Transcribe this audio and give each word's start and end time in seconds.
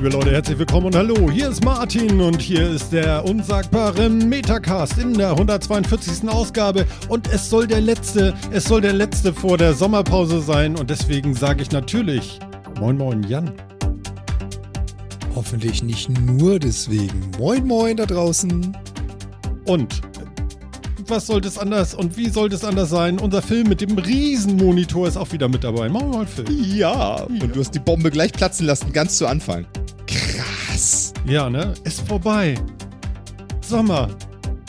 Liebe 0.00 0.16
Leute, 0.16 0.30
herzlich 0.30 0.58
willkommen 0.58 0.86
und 0.86 0.96
hallo. 0.96 1.30
Hier 1.30 1.50
ist 1.50 1.62
Martin 1.62 2.22
und 2.22 2.40
hier 2.40 2.70
ist 2.70 2.90
der 2.90 3.22
unsagbare 3.22 4.08
Metacast 4.08 4.96
in 4.96 5.12
der 5.12 5.32
142. 5.32 6.26
Ausgabe 6.26 6.86
und 7.10 7.30
es 7.30 7.50
soll 7.50 7.66
der 7.66 7.82
letzte, 7.82 8.32
es 8.50 8.64
soll 8.64 8.80
der 8.80 8.94
letzte 8.94 9.34
vor 9.34 9.58
der 9.58 9.74
Sommerpause 9.74 10.40
sein 10.40 10.76
und 10.76 10.88
deswegen 10.88 11.34
sage 11.34 11.60
ich 11.60 11.70
natürlich 11.70 12.38
Moin 12.78 12.96
Moin 12.96 13.22
Jan. 13.24 13.52
Hoffentlich 15.34 15.82
nicht 15.82 16.08
nur 16.08 16.58
deswegen. 16.58 17.30
Moin 17.38 17.66
Moin 17.66 17.98
da 17.98 18.06
draußen. 18.06 18.74
Und 19.66 20.00
was 21.08 21.26
sollte 21.26 21.48
es 21.48 21.58
anders 21.58 21.92
und 21.92 22.16
wie 22.16 22.30
sollte 22.30 22.56
es 22.56 22.64
anders 22.64 22.88
sein? 22.88 23.18
Unser 23.18 23.42
Film 23.42 23.68
mit 23.68 23.82
dem 23.82 23.98
Riesenmonitor 23.98 25.08
ist 25.08 25.18
auch 25.18 25.30
wieder 25.32 25.48
mit 25.48 25.62
dabei. 25.62 25.90
Machen 25.90 26.10
wir 26.10 26.18
mal 26.20 26.26
Film. 26.26 26.46
Ja, 26.48 27.24
und 27.24 27.54
du 27.54 27.60
hast 27.60 27.72
die 27.72 27.80
Bombe 27.80 28.10
gleich 28.10 28.32
platzen 28.32 28.64
lassen, 28.64 28.94
ganz 28.94 29.18
zu 29.18 29.26
Anfang. 29.26 29.66
Ja, 31.26 31.50
ne? 31.50 31.74
Ist 31.84 32.06
vorbei. 32.06 32.54
Sommer. 33.60 34.08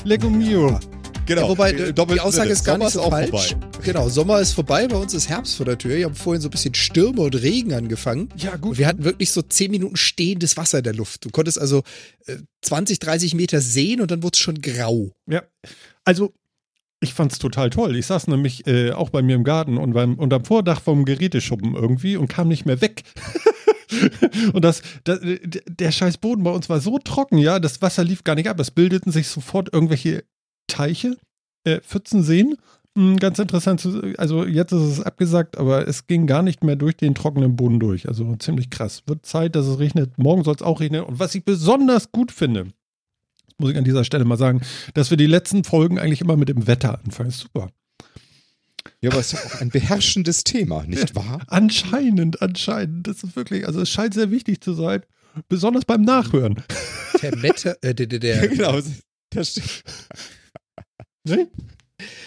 Lego 0.04 0.30
Mio. 0.30 0.70
Ja. 0.70 0.80
Genau. 1.26 1.42
Ja, 1.44 1.50
wobei, 1.50 1.72
äh, 1.72 1.94
die 1.94 2.20
Aussage 2.20 2.50
ist 2.50 2.66
gar 2.66 2.76
Sommer 2.76 2.86
nicht 2.86 2.94
so 2.94 3.10
falsch. 3.10 3.52
Vorbei. 3.52 3.68
Genau, 3.84 4.10
Sommer 4.10 4.40
ist 4.42 4.54
vorbei, 4.54 4.88
bei 4.88 4.98
uns 4.98 5.14
ist 5.14 5.30
Herbst 5.30 5.56
vor 5.56 5.66
der 5.66 5.78
Tür. 5.78 5.96
Wir 5.96 6.06
haben 6.06 6.16
vorhin 6.16 6.42
so 6.42 6.50
ein 6.50 6.52
bisschen 6.52 6.74
Stürme 6.74 7.22
und 7.22 7.36
Regen 7.36 7.74
angefangen. 7.74 8.30
Ja, 8.38 8.58
gut. 8.58 8.72
Und 8.72 8.78
wir 8.78 8.88
hatten 8.88 9.04
wirklich 9.04 9.32
so 9.32 9.42
10 9.42 9.72
Minuten 9.72 9.96
stehendes 9.96 10.58
Wasser 10.58 10.80
in 10.80 10.84
der 10.84 10.94
Luft. 10.94 11.26
Du 11.26 11.30
konntest 11.30 11.60
also 11.60 11.84
äh, 12.26 12.38
20, 12.64 13.00
30 13.00 13.34
Meter 13.34 13.62
sehen 13.62 14.02
und 14.02 14.12
dann 14.12 14.22
wurde 14.22 14.36
es 14.36 14.40
schon 14.40 14.62
grau. 14.62 15.12
Ja, 15.28 15.44
also 16.04 16.34
ich 17.00 17.14
fand 17.14 17.32
es 17.32 17.40
total 17.40 17.72
toll. 17.72 17.96
Ich 17.96 18.06
saß 18.06 18.28
nämlich 18.28 18.68
äh, 18.68 18.92
auch 18.92 19.10
bei 19.10 19.24
mir 19.24 19.36
im 19.36 19.44
Garten 19.44 19.78
und 19.78 19.94
beim 19.94 20.16
unterm 20.16 20.46
Vordach 20.46 20.82
vom 20.82 21.06
Geräteschuppen 21.06 21.76
irgendwie 21.76 22.18
und 22.18 22.28
kam 22.28 22.48
nicht 22.48 22.66
mehr 22.66 22.82
weg. 22.82 23.04
und 24.54 24.64
das, 24.64 24.82
das, 25.04 25.20
der 25.22 25.92
scheiß 25.92 26.18
Boden 26.18 26.44
bei 26.44 26.52
uns 26.52 26.70
war 26.70 26.80
so 26.80 26.98
trocken, 27.00 27.38
ja, 27.38 27.60
das 27.60 27.82
Wasser 27.82 28.04
lief 28.04 28.24
gar 28.24 28.36
nicht 28.36 28.50
ab. 28.50 28.60
Es 28.60 28.72
bildeten 28.72 29.12
sich 29.12 29.28
sofort 29.28 29.74
irgendwelche 29.74 30.24
Teiche, 30.68 31.18
äh, 31.64 31.80
Pfützenseen. 31.82 32.56
Hm, 32.98 33.18
ganz 33.18 33.40
interessant, 33.40 33.88
also 34.18 34.46
jetzt 34.46 34.74
ist 34.74 34.82
es 34.82 35.02
abgesagt, 35.02 35.58
aber 35.58 35.88
es 35.88 36.08
ging 36.08 36.28
gar 36.28 36.44
nicht 36.44 36.64
mehr 36.64 36.76
durch 36.76 36.98
den 36.98 37.16
trockenen 37.16 37.56
Boden 37.56 37.80
durch. 37.80 38.08
Also 38.08 38.36
ziemlich 38.36 38.70
krass. 38.70 39.04
Wird 39.06 39.26
Zeit, 39.26 39.56
dass 39.56 39.66
es 39.66 39.80
regnet. 39.80 40.18
Morgen 40.18 40.44
soll 40.44 40.56
es 40.56 40.62
auch 40.62 40.82
regnen. 40.82 41.04
Und 41.04 41.20
was 41.20 41.36
ich 41.36 41.46
besonders 41.46 42.12
gut 42.12 42.32
finde, 42.32 42.68
muss 43.58 43.72
ich 43.72 43.78
an 43.78 43.86
dieser 43.86 44.04
Stelle 44.04 44.26
mal 44.26 44.38
sagen, 44.38 44.62
dass 44.94 45.10
wir 45.10 45.18
die 45.18 45.28
letzten 45.28 45.64
Folgen 45.64 46.00
eigentlich 46.00 46.22
immer 46.22 46.36
mit 46.36 46.50
dem 46.50 46.68
Wetter 46.68 47.00
anfangen. 47.04 47.32
Super. 47.32 47.70
Ja, 49.02 49.12
aber 49.12 49.20
es 49.20 49.34
ist 49.34 49.40
ja 49.40 49.46
auch 49.46 49.62
ein 49.62 49.70
beherrschendes 49.70 50.44
Thema, 50.44 50.84
nicht 50.86 51.16
wahr? 51.16 51.42
Anscheinend, 51.48 52.42
anscheinend. 52.42 53.08
Das 53.08 53.24
ist 53.24 53.36
wirklich, 53.36 53.68
also 53.68 53.82
es 53.82 53.90
scheint 53.90 54.14
sehr 54.14 54.32
wichtig 54.32 54.62
zu 54.62 54.74
sein, 54.74 55.04
besonders 55.50 55.86
beim 55.86 56.02
Nachhören. 56.02 56.62
Der 57.22 57.42
Wetter, 57.42 57.78
äh, 57.82 57.94
der, 57.94 58.08
der, 58.08 58.20
der, 58.20 58.48
genau, 58.48 58.80
das 59.30 59.52
stimmt. 59.52 59.84
Ne? 61.24 61.48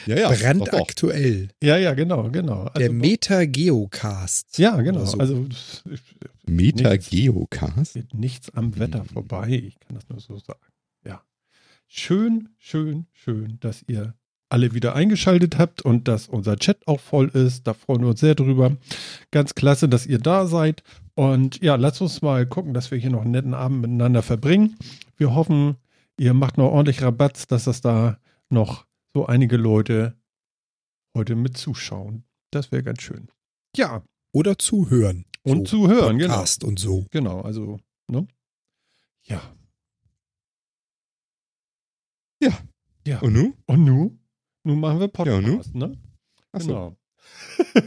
Ja, 0.06 0.16
ja. 0.16 0.30
Brandaktuell. 0.30 1.48
Ja, 1.62 1.76
ja, 1.76 1.94
genau, 1.94 2.30
genau. 2.30 2.64
Also, 2.64 2.78
der 2.78 2.92
Meta-Geocast. 2.92 4.58
Ja, 4.58 4.80
genau. 4.80 5.04
So. 5.04 5.18
Also 5.18 5.46
Meta-Geocast? 6.46 7.94
Geht 7.94 8.14
nichts 8.14 8.50
am 8.50 8.78
Wetter 8.78 9.04
vorbei. 9.04 9.48
Ich 9.48 9.80
kann 9.80 9.96
das 9.96 10.08
nur 10.08 10.20
so 10.20 10.38
sagen. 10.38 10.60
Ja. 11.04 11.22
Schön, 11.86 12.50
schön, 12.58 13.06
schön, 13.12 13.58
dass 13.60 13.82
ihr 13.88 14.14
alle 14.54 14.72
wieder 14.72 14.94
eingeschaltet 14.94 15.58
habt 15.58 15.82
und 15.82 16.06
dass 16.06 16.28
unser 16.28 16.56
Chat 16.56 16.86
auch 16.86 17.00
voll 17.00 17.26
ist. 17.30 17.66
Da 17.66 17.74
freuen 17.74 18.02
wir 18.02 18.10
uns 18.10 18.20
sehr 18.20 18.36
drüber. 18.36 18.76
Ganz 19.32 19.56
klasse, 19.56 19.88
dass 19.88 20.06
ihr 20.06 20.20
da 20.20 20.46
seid. 20.46 20.84
Und 21.16 21.60
ja, 21.60 21.74
lasst 21.74 22.00
uns 22.00 22.22
mal 22.22 22.46
gucken, 22.46 22.72
dass 22.72 22.92
wir 22.92 22.98
hier 22.98 23.10
noch 23.10 23.22
einen 23.22 23.32
netten 23.32 23.52
Abend 23.52 23.80
miteinander 23.80 24.22
verbringen. 24.22 24.76
Wir 25.16 25.34
hoffen, 25.34 25.74
ihr 26.20 26.34
macht 26.34 26.56
noch 26.56 26.70
ordentlich 26.70 27.02
Rabatz, 27.02 27.48
dass 27.48 27.64
das 27.64 27.80
da 27.80 28.20
noch 28.48 28.86
so 29.12 29.26
einige 29.26 29.56
Leute 29.56 30.14
heute 31.16 31.34
mit 31.34 31.56
zuschauen. 31.56 32.22
Das 32.52 32.70
wäre 32.70 32.84
ganz 32.84 33.02
schön. 33.02 33.26
Ja. 33.74 34.04
Oder 34.32 34.56
zuhören. 34.56 35.24
Und 35.42 35.66
so 35.66 35.78
zuhören, 35.78 36.18
genau. 36.18 36.34
Podcast 36.34 36.60
genau. 36.60 36.70
und 36.70 36.78
so. 36.78 37.06
Genau, 37.10 37.40
also, 37.40 37.80
ne? 38.06 38.28
Ja. 39.24 39.42
Ja. 42.40 42.56
Ja. 43.04 43.18
Und 43.18 43.32
nu? 43.32 43.54
Und 43.66 43.84
nu? 43.84 44.18
Nun 44.64 44.80
machen 44.80 44.98
wir 44.98 45.08
Podcast, 45.08 45.42
ja, 45.42 45.48
nu? 45.48 45.62
ne? 45.74 45.98
Achso. 46.52 46.68
Genau. 46.68 46.96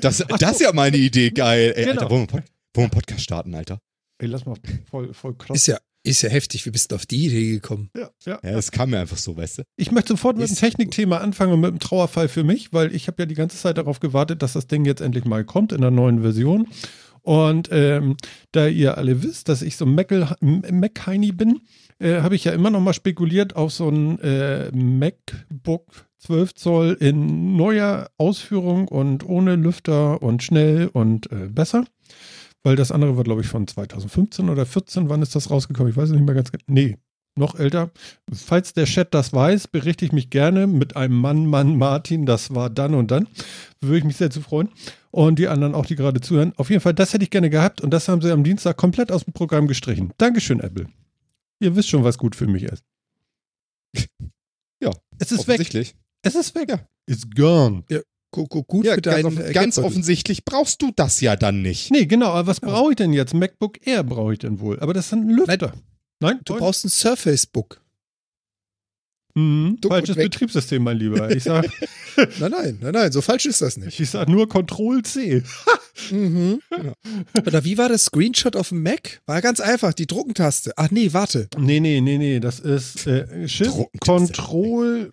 Das, 0.02 0.24
das 0.40 0.52
ist 0.52 0.62
ja 0.62 0.72
meine 0.74 0.98
Idee, 0.98 1.32
geil. 1.32 1.74
Ey, 1.76 1.86
genau. 1.86 2.02
Alter, 2.02 2.12
wollen 2.12 2.28
wir, 2.28 2.34
wollen 2.34 2.44
wir 2.74 2.82
einen 2.84 2.92
Podcast 2.92 3.22
starten, 3.22 3.56
Alter? 3.56 3.80
Ey, 4.20 4.28
lass 4.28 4.46
mal 4.46 4.58
voll, 4.90 5.14
voll 5.14 5.36
krass. 5.36 5.58
Ist 5.58 5.68
ja, 5.68 5.80
ist 6.04 6.22
ja 6.22 6.30
heftig, 6.30 6.66
wie 6.68 6.70
bist 6.70 6.92
du 6.92 6.96
auf 6.96 7.08
die 7.08 7.26
Idee 7.26 7.52
gekommen? 7.52 7.90
Ja, 7.98 8.12
ja. 8.26 8.40
Ja, 8.44 8.58
es 8.58 8.72
kam 8.72 8.92
mir 8.92 9.00
einfach 9.00 9.18
so, 9.18 9.36
weißt 9.36 9.60
du. 9.60 9.64
Ich 9.76 9.92
möchte 9.92 10.10
sofort 10.10 10.38
mit 10.38 10.50
dem 10.50 10.56
Technikthema 10.56 11.18
anfangen 11.18 11.54
und 11.54 11.62
mit 11.62 11.72
dem 11.72 11.80
Trauerfall 11.80 12.28
für 12.28 12.44
mich, 12.44 12.72
weil 12.74 12.94
ich 12.94 13.08
habe 13.08 13.24
ja 13.24 13.26
die 13.26 13.36
ganze 13.36 13.58
Zeit 13.58 13.80
darauf 13.80 14.00
gewartet, 14.00 14.44
dass 14.44 14.54
das 14.54 14.68
Ding 14.68 14.86
jetzt 14.86 15.02
endlich 15.02 15.26
mal 15.26 15.44
kommt 15.46 15.72
in 15.72 15.82
der 15.82 15.92
neuen 15.92 16.22
Version. 16.22 16.68
Und 17.24 17.70
ähm, 17.72 18.18
da 18.52 18.68
ihr 18.68 18.98
alle 18.98 19.24
wisst, 19.24 19.50
dass 19.50 19.62
ich 19.62 19.76
so 19.76 19.86
Mac-Heini 19.86 21.32
bin, 21.32 21.62
äh, 22.00 22.22
habe 22.22 22.36
ich 22.36 22.44
ja 22.44 22.52
immer 22.52 22.70
noch 22.70 22.82
mal 22.82 22.94
spekuliert 22.94 23.56
auf 23.56 23.72
so 23.72 23.90
ein 23.90 24.20
äh, 24.22 24.72
MacBook 24.72 26.08
12 26.20 26.56
Zoll 26.56 26.98
in 27.00 27.56
neuer 27.56 28.10
Ausführung 28.18 28.88
und 28.88 29.28
ohne 29.28 29.56
Lüfter 29.56 30.22
und 30.22 30.44
schnell 30.44 30.90
und 30.92 31.32
äh, 31.32 31.48
besser 31.48 31.86
weil 32.68 32.76
das 32.76 32.92
andere 32.92 33.16
war, 33.16 33.24
glaube 33.24 33.42
ich, 33.42 33.48
von 33.48 33.66
2015 33.66 34.50
oder 34.50 34.66
14. 34.66 35.10
Wann 35.10 35.22
ist 35.22 35.36
das 35.36 35.50
rausgekommen? 35.50 35.90
Ich 35.90 35.96
weiß 35.96 36.10
es 36.10 36.16
nicht 36.16 36.26
mehr 36.26 36.36
ganz 36.36 36.52
genau. 36.52 36.64
Nee, 36.68 36.98
noch 37.38 37.58
älter. 37.58 37.92
Falls 38.34 38.74
der 38.74 38.84
Chat 38.84 39.14
das 39.14 39.32
weiß, 39.32 39.70
berichte 39.70 40.04
ich 40.04 40.12
mich 40.12 40.30
gerne 40.30 40.68
mit 40.68 40.98
einem 40.98 41.16
Mann, 41.16 41.46
Mann, 41.46 41.78
Martin, 41.78 42.26
das 42.26 42.54
war 42.54 42.70
dann 42.70 42.94
und 42.94 43.10
dann. 43.10 43.28
Würde 43.80 44.00
ich 44.00 44.04
mich 44.04 44.18
sehr 44.18 44.32
zu 44.32 44.42
freuen. 44.42 44.68
Und 45.12 45.40
die 45.40 45.48
anderen 45.48 45.76
auch, 45.76 45.86
die 45.86 45.96
gerade 45.96 46.20
zuhören. 46.20 46.52
Auf 46.58 46.70
jeden 46.70 46.82
Fall, 46.82 46.94
das 46.94 47.14
hätte 47.14 47.24
ich 47.24 47.30
gerne 47.30 47.50
gehabt 47.50 47.80
und 47.80 47.92
das 47.92 48.10
haben 48.10 48.22
sie 48.22 48.32
am 48.32 48.44
Dienstag 48.44 48.76
komplett 48.76 49.14
aus 49.14 49.24
dem 49.24 49.34
Programm 49.34 49.68
gestrichen. 49.68 50.12
Dankeschön, 50.18 50.60
Apple. 50.60 50.88
Ihr 51.60 51.76
wisst 51.76 51.90
schon, 51.90 52.04
was 52.04 52.18
gut 52.18 52.36
für 52.36 52.48
mich 52.48 52.64
ist. 52.64 52.84
Ja, 54.80 54.92
es 55.18 55.32
ist 55.32 55.48
weg. 55.48 55.60
Es 56.22 56.36
ist 56.36 56.54
weg. 56.54 56.70
Ja. 56.70 56.88
It's 57.08 57.28
gone. 57.36 57.84
Ja, 57.90 58.02
gut 58.32 58.86
ja, 58.86 58.94
für 58.94 59.02
deinen 59.02 59.36
Ganz, 59.36 59.54
ganz 59.54 59.78
offensichtlich 59.80 60.46
brauchst 60.46 60.84
du 60.84 60.92
das 60.96 61.20
ja 61.20 61.36
dann 61.36 61.64
nicht. 61.64 61.90
Nee, 61.90 62.06
genau, 62.06 62.28
aber 62.28 62.46
was 62.46 62.60
brauche 62.60 62.92
ich 62.92 62.98
denn 62.98 63.12
jetzt? 63.12 63.34
MacBook 63.34 63.88
Air 63.88 64.04
brauche 64.04 64.34
ich 64.34 64.40
denn 64.40 64.60
wohl. 64.60 64.80
Aber 64.80 64.94
das 64.94 65.08
ist 65.08 65.14
ein 65.14 65.30
Lüfter. 65.30 65.74
Nein, 65.74 65.82
Nein 66.20 66.40
du 66.46 66.58
brauchst 66.58 66.86
ein 66.86 66.90
Surface 66.90 67.48
Book. 67.48 67.82
Mhm, 69.38 69.78
falsches 69.88 70.16
Betriebssystem, 70.16 70.82
mein 70.82 70.98
Lieber. 70.98 71.30
Ich 71.30 71.44
sag. 71.44 71.70
nein, 72.40 72.50
nein, 72.50 72.78
nein, 72.82 72.92
nein, 72.92 73.12
so 73.12 73.22
falsch 73.22 73.46
ist 73.46 73.62
das 73.62 73.78
nicht. 73.78 74.00
Ich 74.00 74.10
sag 74.10 74.28
nur 74.28 74.50
Control 74.50 75.04
C. 75.04 75.44
mhm. 76.10 76.60
ja. 76.72 76.94
Oder 77.46 77.64
wie 77.64 77.78
war 77.78 77.88
das 77.88 78.06
Screenshot 78.06 78.56
auf 78.56 78.70
dem 78.70 78.82
Mac? 78.82 79.22
War 79.28 79.44
ganz 79.44 79.60
einfach, 79.60 79.94
die 79.94 80.08
Druckentaste. 80.08 80.74
Ach 80.76 80.90
nee, 80.90 81.14
warte. 81.14 81.50
Nee, 81.56 81.80
nee, 81.80 82.02
nee, 82.02 82.18
nee, 82.18 82.40
das 82.40 82.60
ist 82.60 83.06
äh, 83.06 83.48
Shift 83.48 83.78
Control 84.00 85.12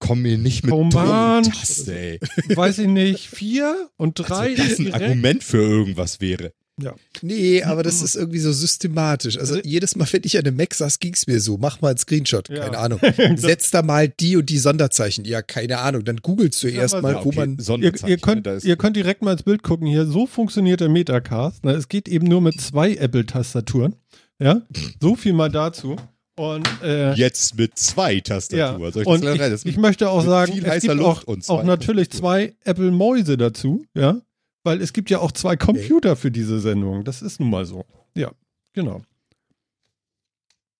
komm 0.00 0.22
mir 0.22 0.38
nicht 0.38 0.64
mit 0.64 0.72
Druckentaste, 0.72 1.96
ey. 1.96 2.20
Weiß 2.54 2.78
ich 2.80 2.88
nicht, 2.88 3.28
vier 3.28 3.90
und 3.96 4.14
drei. 4.14 4.50
Also 4.50 4.62
das 4.62 4.78
ein 4.80 4.92
Argument 4.92 5.44
für 5.44 5.62
irgendwas 5.62 6.20
wäre. 6.20 6.52
Ja. 6.82 6.94
Nee, 7.22 7.62
aber 7.62 7.82
das 7.82 8.02
ist 8.02 8.16
irgendwie 8.16 8.38
so 8.38 8.52
systematisch. 8.52 9.38
Also, 9.38 9.54
also 9.54 9.66
jedes 9.66 9.96
Mal, 9.96 10.06
wenn 10.12 10.22
ich 10.24 10.36
an 10.36 10.44
einem 10.44 10.56
Mac 10.56 10.74
saß, 10.74 10.98
ging 10.98 11.14
es 11.14 11.26
mir 11.26 11.40
so. 11.40 11.56
Mach 11.56 11.80
mal 11.80 11.88
einen 11.88 11.98
Screenshot. 11.98 12.50
Ja. 12.50 12.64
Keine 12.64 12.78
Ahnung. 12.78 13.00
Setz 13.36 13.70
da 13.70 13.80
mal 13.80 14.08
die 14.08 14.36
und 14.36 14.50
die 14.50 14.58
Sonderzeichen. 14.58 15.24
Ja, 15.24 15.40
keine 15.40 15.78
Ahnung. 15.78 16.04
Dann 16.04 16.18
googelst 16.18 16.62
du 16.62 16.68
ja, 16.68 16.82
erst 16.82 17.00
mal, 17.00 17.24
wo 17.24 17.32
man. 17.32 17.56
Ihr, 17.80 17.92
ihr, 18.06 18.18
könnt, 18.18 18.46
ihr 18.62 18.76
könnt 18.76 18.96
direkt 18.96 19.22
mal 19.22 19.32
ins 19.32 19.42
Bild 19.42 19.62
gucken 19.62 19.86
hier. 19.86 20.04
So 20.04 20.26
funktioniert 20.26 20.80
der 20.80 20.90
Metacast. 20.90 21.64
es 21.64 21.88
geht 21.88 22.08
eben 22.08 22.26
nur 22.26 22.42
mit 22.42 22.60
zwei 22.60 22.94
Apple-Tastaturen. 22.94 23.96
Ja, 24.38 24.60
so 25.00 25.16
viel 25.16 25.32
mal 25.32 25.50
dazu. 25.50 25.96
Und, 26.38 26.68
äh, 26.82 27.14
Jetzt 27.14 27.56
mit 27.56 27.78
zwei 27.78 28.20
Tastaturen. 28.20 28.82
Ja. 28.82 28.88
Ich, 28.88 29.06
und 29.06 29.24
ich, 29.24 29.64
ich, 29.64 29.76
möchte 29.78 30.10
auch 30.10 30.22
sagen, 30.22 30.52
es 30.62 30.82
gibt 30.82 31.00
auch, 31.00 31.24
auch 31.48 31.64
natürlich 31.64 32.10
zwei 32.10 32.54
Apple-Mäuse 32.64 33.38
dazu, 33.38 33.86
ja, 33.94 34.20
weil 34.66 34.82
es 34.82 34.92
gibt 34.92 35.08
ja 35.10 35.20
auch 35.20 35.30
zwei 35.30 35.56
Computer 35.56 36.12
okay. 36.12 36.20
für 36.20 36.30
diese 36.30 36.58
Sendung. 36.58 37.04
Das 37.04 37.22
ist 37.22 37.38
nun 37.38 37.50
mal 37.50 37.64
so. 37.64 37.86
Ja, 38.14 38.32
genau. 38.72 39.00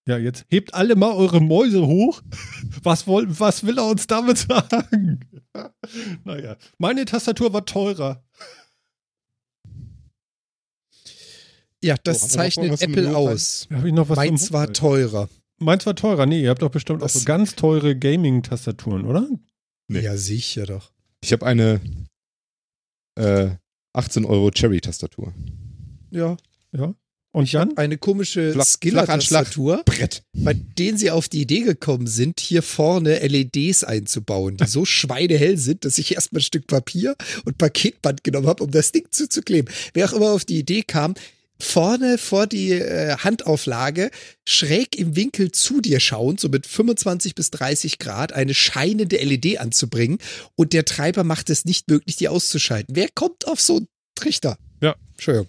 Ja, 0.09 0.19
jetzt 0.19 0.45
hebt 0.51 0.75
alle 0.75 0.97
mal 0.97 1.13
eure 1.13 1.41
Mäuse 1.41 1.87
hoch. 1.87 2.21
Was, 2.83 3.07
woll, 3.07 3.27
was 3.41 3.65
will 3.65 3.79
er 3.79 3.87
uns 3.87 4.07
damit 4.07 4.39
sagen? 4.39 5.21
naja, 6.25 6.57
meine 6.79 7.05
Tastatur 7.05 7.53
war 7.53 7.65
teurer. 7.65 8.25
Ja, 11.83 11.97
das 12.05 12.21
so, 12.21 12.29
zeichnet 12.29 12.81
Apple 12.81 13.17
aus. 13.17 13.69
Meins 13.71 14.53
war 14.53 14.73
teurer. 14.73 15.29
Meins 15.59 15.87
war 15.87 15.97
teurer. 15.97 16.27
Nee, 16.27 16.43
ihr 16.43 16.51
habt 16.51 16.63
doch 16.63 16.71
bestimmt 16.71 17.03
das 17.03 17.17
auch 17.17 17.21
so 17.21 17.25
ganz 17.25 17.57
teure 17.57 17.97
Gaming-Tastaturen, 17.97 19.05
oder? 19.05 19.29
Nee. 19.89 20.01
Ja, 20.01 20.17
sicher 20.17 20.67
doch. 20.67 20.93
Ich 21.23 21.33
habe 21.33 21.47
eine 21.47 21.81
äh, 23.17 23.51
18 23.97 24.25
Euro 24.25 24.51
Cherry-Tastatur. 24.51 25.33
Ja, 26.11 26.37
ja. 26.73 26.95
Und 27.33 27.53
dann? 27.53 27.77
Eine 27.77 27.99
komische 27.99 28.55
Skiller-Tastatur, 28.65 29.85
bei 30.33 30.55
denen 30.55 30.97
sie 30.97 31.11
auf 31.11 31.29
die 31.29 31.43
Idee 31.43 31.61
gekommen 31.61 32.07
sind, 32.07 32.41
hier 32.41 32.63
vorne 32.63 33.19
LEDs 33.19 33.85
einzubauen, 33.85 34.57
die 34.57 34.67
so 34.67 34.87
schweinehell 34.87 35.59
sind, 35.59 35.85
dass 35.85 35.99
ich 35.99 36.15
erstmal 36.15 36.41
ein 36.41 36.45
Stück 36.45 36.67
Papier 36.67 37.15
und 37.45 37.59
Paketband 37.59 38.25
genommen 38.25 38.47
habe, 38.47 38.65
um 38.65 38.71
das 38.71 38.91
Ding 38.91 39.09
zuzukleben. 39.11 39.71
Wer 39.93 40.07
auch 40.07 40.15
immer 40.15 40.33
auf 40.33 40.47
die 40.47 40.59
Idee 40.59 40.83
kam, 40.83 41.13
vorne 41.59 42.19
vor 42.19 42.47
die 42.47 42.73
äh, 42.73 43.17
Handauflage, 43.19 44.11
schräg 44.47 44.99
im 44.99 45.17
Winkel 45.17 45.53
zu 45.53 45.81
dir 45.81 46.01
schauend, 46.01 46.41
so 46.41 46.49
mit 46.49 46.67
25 46.67 47.35
bis 47.35 47.51
30 47.51 47.99
Grad, 47.99 48.33
eine 48.33 48.55
scheinende 48.55 49.17
LED 49.17 49.61
anzubringen 49.61 50.19
und 50.55 50.73
der 50.73 50.85
Treiber 50.85 51.25
macht 51.25 51.51
es 51.51 51.65
nicht 51.65 51.89
möglich, 51.89 52.17
die 52.17 52.29
auszuschalten. 52.29 52.95
Wer 52.97 53.09
kommt 53.15 53.47
auf 53.47 53.61
so 53.61 53.77
einen 53.77 53.89
Trichter? 54.15 54.59
Ja. 54.81 54.95
Entschuldigung. 55.13 55.49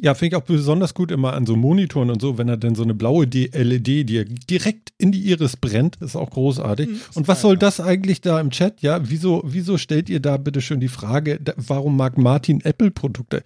Ja, 0.00 0.14
finde 0.14 0.36
ich 0.36 0.42
auch 0.42 0.46
besonders 0.46 0.94
gut 0.94 1.10
immer 1.10 1.34
an 1.34 1.46
so 1.46 1.56
Monitoren 1.56 2.10
und 2.10 2.20
so, 2.20 2.38
wenn 2.38 2.48
er 2.48 2.56
denn 2.56 2.74
so 2.74 2.82
eine 2.82 2.94
blaue 2.94 3.26
LED 3.26 4.08
dir 4.08 4.24
direkt 4.24 4.92
in 4.98 5.12
die 5.12 5.20
Iris 5.30 5.56
brennt, 5.56 5.96
ist 5.96 6.16
auch 6.16 6.30
großartig. 6.30 6.88
Mhm, 6.88 7.00
und 7.14 7.28
was 7.28 7.42
soll 7.42 7.58
das 7.58 7.80
eigentlich 7.80 8.20
da 8.20 8.40
im 8.40 8.50
Chat? 8.50 8.80
Ja, 8.80 9.00
wieso, 9.10 9.42
wieso 9.44 9.78
stellt 9.78 10.08
ihr 10.08 10.20
da 10.20 10.36
bitte 10.36 10.60
schön 10.60 10.80
die 10.80 10.88
Frage, 10.88 11.38
warum 11.56 11.96
mag 11.96 12.18
Martin 12.18 12.60
Apple-Produkte? 12.62 13.42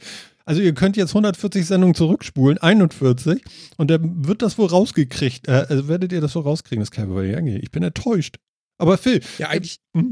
Also 0.46 0.62
ihr 0.62 0.74
könnt 0.74 0.96
jetzt 0.96 1.10
140 1.10 1.66
Sendungen 1.66 1.96
zurückspulen, 1.96 2.58
41, 2.58 3.42
und 3.78 3.90
dann 3.90 4.26
wird 4.26 4.42
das 4.42 4.56
wohl 4.58 4.68
rausgekriegt. 4.68 5.48
Äh, 5.48 5.66
also 5.68 5.88
werdet 5.88 6.12
ihr 6.12 6.20
das 6.20 6.36
wohl 6.36 6.44
rauskriegen, 6.44 6.80
das 6.80 6.92
kann 6.92 7.10
ich 7.24 7.36
angehen. 7.36 7.60
Ich 7.60 7.72
bin 7.72 7.82
enttäuscht. 7.82 8.36
Aber 8.78 8.96
Phil. 8.96 9.20
Ja, 9.38 9.48
eigentlich. 9.48 9.80
Äh? 9.94 10.02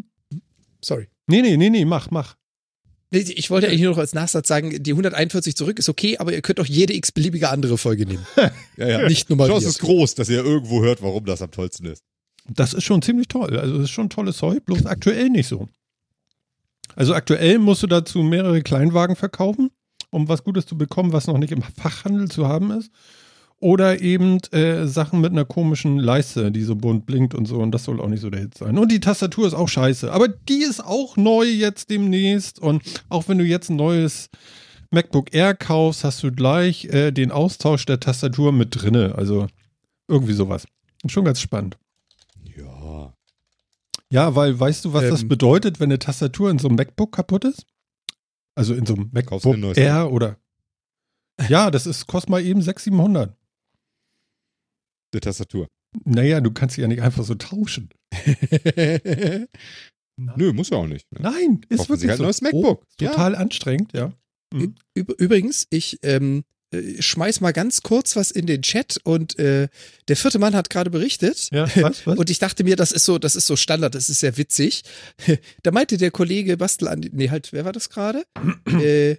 Sorry. 0.85 1.09
Nee, 1.29 1.41
nee, 1.41 1.57
nee, 1.57 1.71
nee, 1.71 1.85
mach, 1.85 2.11
mach. 2.11 2.35
Ich 3.13 3.49
wollte 3.49 3.69
eigentlich 3.69 3.83
nur 3.83 3.93
noch 3.93 3.99
als 3.99 4.13
Nachsatz 4.13 4.49
sagen, 4.49 4.83
die 4.83 4.91
141 4.91 5.55
zurück 5.55 5.79
ist 5.79 5.89
okay, 5.89 6.19
aber 6.19 6.33
ihr 6.33 6.43
könnt 6.43 6.59
auch 6.59 6.67
jede 6.67 6.95
x-beliebige 6.95 7.49
andere 7.49 7.79
Folge 7.79 8.05
nehmen. 8.05 8.27
ja, 8.77 8.89
ja. 8.89 9.09
Nicht 9.09 9.31
nur 9.31 9.39
mal. 9.39 9.49
Chance 9.49 9.69
ist 9.69 9.79
groß, 9.79 10.17
dass 10.17 10.29
ihr 10.29 10.45
irgendwo 10.45 10.83
hört, 10.83 11.01
warum 11.01 11.25
das 11.25 11.43
am 11.43 11.53
tollsten 11.53 11.87
ist. 11.87 12.03
Das 12.49 12.75
ist 12.75 12.83
schon 12.83 13.03
ziemlich 13.03 13.29
toll. 13.29 13.57
Also, 13.57 13.75
das 13.75 13.85
ist 13.85 13.91
schon 13.91 14.11
tolles 14.11 14.39
Zeug, 14.39 14.65
bloß 14.65 14.87
aktuell 14.87 15.31
nicht 15.31 15.47
so. 15.47 15.69
Also, 16.97 17.15
aktuell 17.15 17.61
musst 17.61 17.85
du 17.85 17.87
dazu 17.87 18.25
mehrere 18.25 18.63
Kleinwagen 18.63 19.15
verkaufen 19.15 19.71
um 20.15 20.29
was 20.29 20.45
Gutes 20.45 20.65
zu 20.67 20.79
bekommen, 20.79 21.13
was 21.13 21.27
noch 21.27 21.39
nicht 21.39 21.53
im 21.53 21.63
Fachhandel 21.63 22.31
zu 22.31 22.47
haben 22.47 22.71
ist. 22.71 22.91
Oder 23.61 24.01
eben 24.01 24.39
äh, 24.53 24.87
Sachen 24.87 25.21
mit 25.21 25.33
einer 25.33 25.45
komischen 25.45 25.99
Leiste, 25.99 26.53
die 26.53 26.63
so 26.63 26.77
bunt 26.77 27.07
blinkt 27.07 27.35
und 27.35 27.47
so. 27.47 27.59
Und 27.59 27.73
das 27.73 27.85
soll 27.85 28.01
auch 28.01 28.09
nicht 28.09 28.21
so 28.21 28.31
der 28.31 28.41
Hit 28.41 28.59
sein. 28.59 28.77
Und 28.79 28.93
die 28.93 29.01
Tastatur 29.01 29.47
ist 29.47 29.55
auch 29.55 29.69
scheiße. 29.69 30.13
Aber 30.13 30.29
die 30.29 30.63
ist 30.63 30.85
auch 30.85 31.17
neu 31.17 31.45
jetzt 31.45 31.91
demnächst. 31.91 32.59
Und 32.59 32.83
auch 33.09 33.29
wenn 33.29 33.39
du 33.39 33.45
jetzt 33.45 33.71
ein 33.71 33.77
neues 33.77 34.29
MacBook 34.91 35.35
Air 35.35 35.55
kaufst, 35.55 36.05
hast 36.05 36.23
du 36.23 36.31
gleich 36.31 36.85
äh, 36.87 37.11
den 37.11 37.31
Austausch 37.33 37.87
der 37.87 38.01
Tastatur 38.01 38.53
mit 38.53 38.69
drinne. 38.71 39.15
Also 39.17 39.47
irgendwie 40.09 40.35
sowas. 40.35 40.67
Schon 41.07 41.25
ganz 41.25 41.41
spannend. 41.41 41.79
Ja. 42.57 43.15
Ja, 44.11 44.35
weil 44.35 44.59
weißt 44.59 44.85
du, 44.85 44.93
was 44.93 45.05
ähm, 45.05 45.11
das 45.11 45.27
bedeutet, 45.27 45.81
wenn 45.81 45.91
eine 45.91 45.99
Tastatur 45.99 46.51
in 46.51 46.59
so 46.59 46.69
einem 46.69 46.77
MacBook 46.77 47.13
kaputt 47.13 47.45
ist? 47.45 47.65
Also 48.55 48.75
in 48.75 48.87
so 48.87 48.95
einem 48.95 49.11
MacBook 49.13 49.77
Air 49.77 50.11
oder. 50.13 50.39
Ja, 51.49 51.71
das 51.71 51.87
ist, 51.87 52.07
kostet 52.07 52.31
mal 52.31 52.45
eben 52.45 52.63
600, 52.63 52.85
700. 52.85 53.37
Die 55.13 55.21
Tastatur. 55.21 55.69
Naja, 56.05 56.41
du 56.41 56.53
kannst 56.53 56.77
sie 56.77 56.83
ja 56.83 56.89
nicht 56.89 57.03
einfach 57.03 57.25
so 57.25 57.35
tauschen. 57.35 57.91
Nö, 60.17 60.53
muss 60.53 60.71
ja 60.71 60.79
auch 60.79 60.87
nicht. 60.87 61.11
Ne? 61.13 61.21
Nein, 61.23 61.61
ist 61.69 61.79
Kaufen 61.79 61.91
wirklich 61.91 62.11
halt 62.11 62.19
so. 62.19 62.25
neues 62.25 62.41
MacBook. 62.41 62.83
Oh, 62.83 62.87
total 62.97 63.33
ja. 63.33 63.39
anstrengend, 63.39 63.93
ja. 63.93 64.13
Mhm. 64.53 64.77
Übrigens, 64.95 65.67
ich 65.71 65.99
ähm, 66.03 66.39
äh, 66.39 66.54
schmeiß 67.01 67.41
mal 67.41 67.53
ganz 67.53 67.83
kurz 67.83 68.17
was 68.17 68.31
in 68.31 68.47
den 68.47 68.63
Chat 68.63 68.99
und 69.05 69.39
äh, 69.39 69.69
der 70.09 70.17
vierte 70.17 70.39
Mann 70.39 70.55
hat 70.55 70.71
gerade 70.71 70.91
berichtet. 70.91 71.49
Ja, 71.53 71.69
was, 71.77 72.07
was? 72.07 72.19
Und 72.19 72.31
ich 72.31 72.39
dachte 72.39 72.65
mir, 72.65 72.77
das 72.77 72.93
ist 72.93 73.05
so, 73.05 73.19
das 73.19 73.37
ist 73.37 73.47
so 73.47 73.57
Standard, 73.57 73.95
das 73.95 74.09
ist 74.09 74.21
sehr 74.21 74.37
witzig. 74.37 74.83
da 75.63 75.71
meinte 75.71 75.97
der 75.97 76.11
Kollege 76.11 76.57
Bastel 76.57 76.89
an, 76.89 77.01
nee, 77.13 77.31
halt, 77.31 77.53
wer 77.53 77.65
war 77.65 77.73
das 77.73 77.91
gerade? 77.91 78.25
äh, 78.81 79.17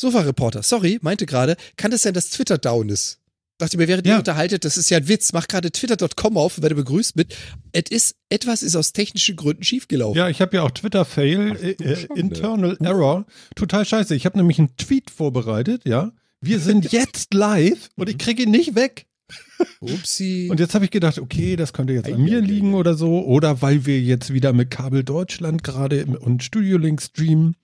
Sofa-Reporter, 0.00 0.62
sorry, 0.62 0.98
meinte 1.02 1.26
gerade, 1.26 1.56
kann 1.76 1.92
es 1.92 2.02
sein, 2.02 2.14
dass 2.14 2.30
Twitter 2.30 2.58
down 2.58 2.88
ist? 2.88 3.18
Dachte 3.58 3.76
mir, 3.76 3.88
während 3.88 4.06
ja. 4.06 4.14
ihr 4.14 4.18
unterhaltet, 4.20 4.64
das 4.64 4.76
ist 4.76 4.88
ja 4.88 4.98
ein 4.98 5.08
Witz, 5.08 5.32
mach 5.32 5.48
gerade 5.48 5.72
twitter.com 5.72 6.36
auf 6.36 6.58
und 6.58 6.62
werde 6.62 6.76
begrüßt 6.76 7.16
mit, 7.16 7.36
et 7.72 7.88
ist, 7.88 8.14
etwas 8.28 8.62
ist 8.62 8.76
aus 8.76 8.92
technischen 8.92 9.34
Gründen 9.34 9.64
schiefgelaufen. 9.64 10.16
Ja, 10.16 10.28
ich 10.28 10.40
habe 10.40 10.56
ja 10.56 10.62
auch 10.62 10.70
Twitter-Fail, 10.70 11.56
äh, 11.60 11.70
äh 11.72 12.06
Internal 12.14 12.76
Error, 12.80 13.26
total 13.56 13.84
scheiße. 13.84 14.14
Ich 14.14 14.26
habe 14.26 14.38
nämlich 14.38 14.60
einen 14.60 14.76
Tweet 14.76 15.10
vorbereitet, 15.10 15.82
ja. 15.84 16.12
Wir 16.40 16.60
sind 16.60 16.92
jetzt 16.92 17.34
live 17.34 17.88
und 17.96 18.08
ich 18.08 18.16
kriege 18.16 18.44
ihn 18.44 18.52
nicht 18.52 18.76
weg. 18.76 19.06
Upsi. 19.80 20.48
Und 20.50 20.58
jetzt 20.58 20.74
habe 20.74 20.86
ich 20.86 20.90
gedacht, 20.90 21.18
okay, 21.18 21.56
das 21.56 21.74
könnte 21.74 21.92
jetzt 21.92 22.10
an 22.10 22.22
mir 22.22 22.40
liegen 22.40 22.72
oder 22.72 22.94
so. 22.94 23.24
Oder 23.26 23.60
weil 23.60 23.84
wir 23.84 24.00
jetzt 24.00 24.32
wieder 24.32 24.54
mit 24.54 24.70
Kabel 24.70 25.04
Deutschland 25.04 25.62
gerade 25.62 26.06
und 26.06 26.42
Studio 26.42 26.78
Link 26.78 27.02
streamen. 27.02 27.54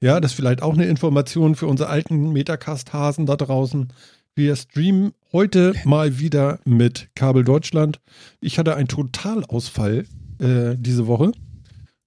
Ja, 0.00 0.18
das 0.20 0.30
ist 0.30 0.36
vielleicht 0.36 0.62
auch 0.62 0.72
eine 0.72 0.86
Information 0.86 1.56
für 1.56 1.66
unsere 1.66 1.90
alten 1.90 2.32
Metacast-Hasen 2.32 3.26
da 3.26 3.36
draußen. 3.36 3.92
Wir 4.36 4.54
streamen 4.54 5.12
heute 5.32 5.74
mal 5.84 6.20
wieder 6.20 6.60
mit 6.64 7.08
Kabel 7.16 7.42
Deutschland. 7.42 8.00
Ich 8.40 8.58
hatte 8.58 8.76
einen 8.76 8.86
Totalausfall 8.86 10.04
äh, 10.38 10.76
diese 10.78 11.08
Woche. 11.08 11.32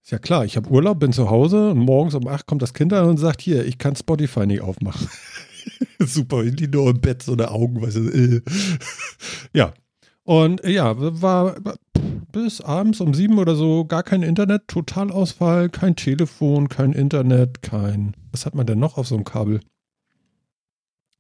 Ist 0.02 0.12
ja 0.12 0.20
klar, 0.20 0.46
ich 0.46 0.56
habe 0.56 0.70
Urlaub, 0.70 1.00
bin 1.00 1.12
zu 1.12 1.30
Hause 1.30 1.72
und 1.72 1.80
morgens 1.80 2.16
um 2.16 2.26
8 2.26 2.46
kommt 2.46 2.62
das 2.62 2.74
Kind 2.74 2.94
an 2.94 3.10
und 3.10 3.18
sagt, 3.18 3.42
hier, 3.42 3.66
ich 3.66 3.78
kann 3.78 3.98
Spotify 3.98 4.46
nicht 4.46 4.62
aufmachen. 4.62 5.10
Super, 6.00 6.44
die 6.46 6.68
nur 6.68 6.92
im 6.92 7.02
Bett, 7.02 7.24
so 7.24 7.34
eine 7.34 7.52
Augen, 7.52 7.82
weißt 7.82 7.98
du. 7.98 8.10
Äh. 8.10 8.42
ja. 9.54 9.74
Und 10.24 10.66
ja, 10.66 10.96
war 11.22 11.56
bis 12.32 12.62
abends 12.62 13.02
um 13.02 13.14
sieben 13.14 13.38
oder 13.38 13.56
so 13.56 13.84
gar 13.84 14.04
kein 14.04 14.24
Internet, 14.24 14.70
Totalausfall, 14.70 15.70
kein 15.70 15.98
Telefon, 15.98 16.70
kein 16.70 16.94
Internet, 16.94 17.62
kein. 17.62 18.16
Was 18.32 18.46
hat 18.46 18.56
man 18.56 18.66
denn 18.66 18.80
noch 18.80 18.98
auf 18.98 19.08
so 19.08 19.16
einem 19.16 19.26
Kabel? 19.26 19.60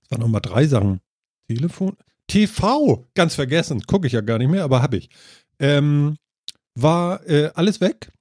Das 0.03 0.11
waren 0.11 0.21
nochmal 0.21 0.41
drei 0.41 0.67
Sachen. 0.67 0.99
Telefon? 1.47 1.97
TV! 2.27 3.05
Ganz 3.15 3.35
vergessen. 3.35 3.81
Gucke 3.81 4.07
ich 4.07 4.13
ja 4.13 4.21
gar 4.21 4.37
nicht 4.37 4.49
mehr, 4.49 4.63
aber 4.63 4.81
habe 4.81 4.97
ich. 4.97 5.09
Ähm, 5.59 6.17
war 6.75 7.27
äh, 7.27 7.51
alles 7.55 7.81
weg. 7.81 8.11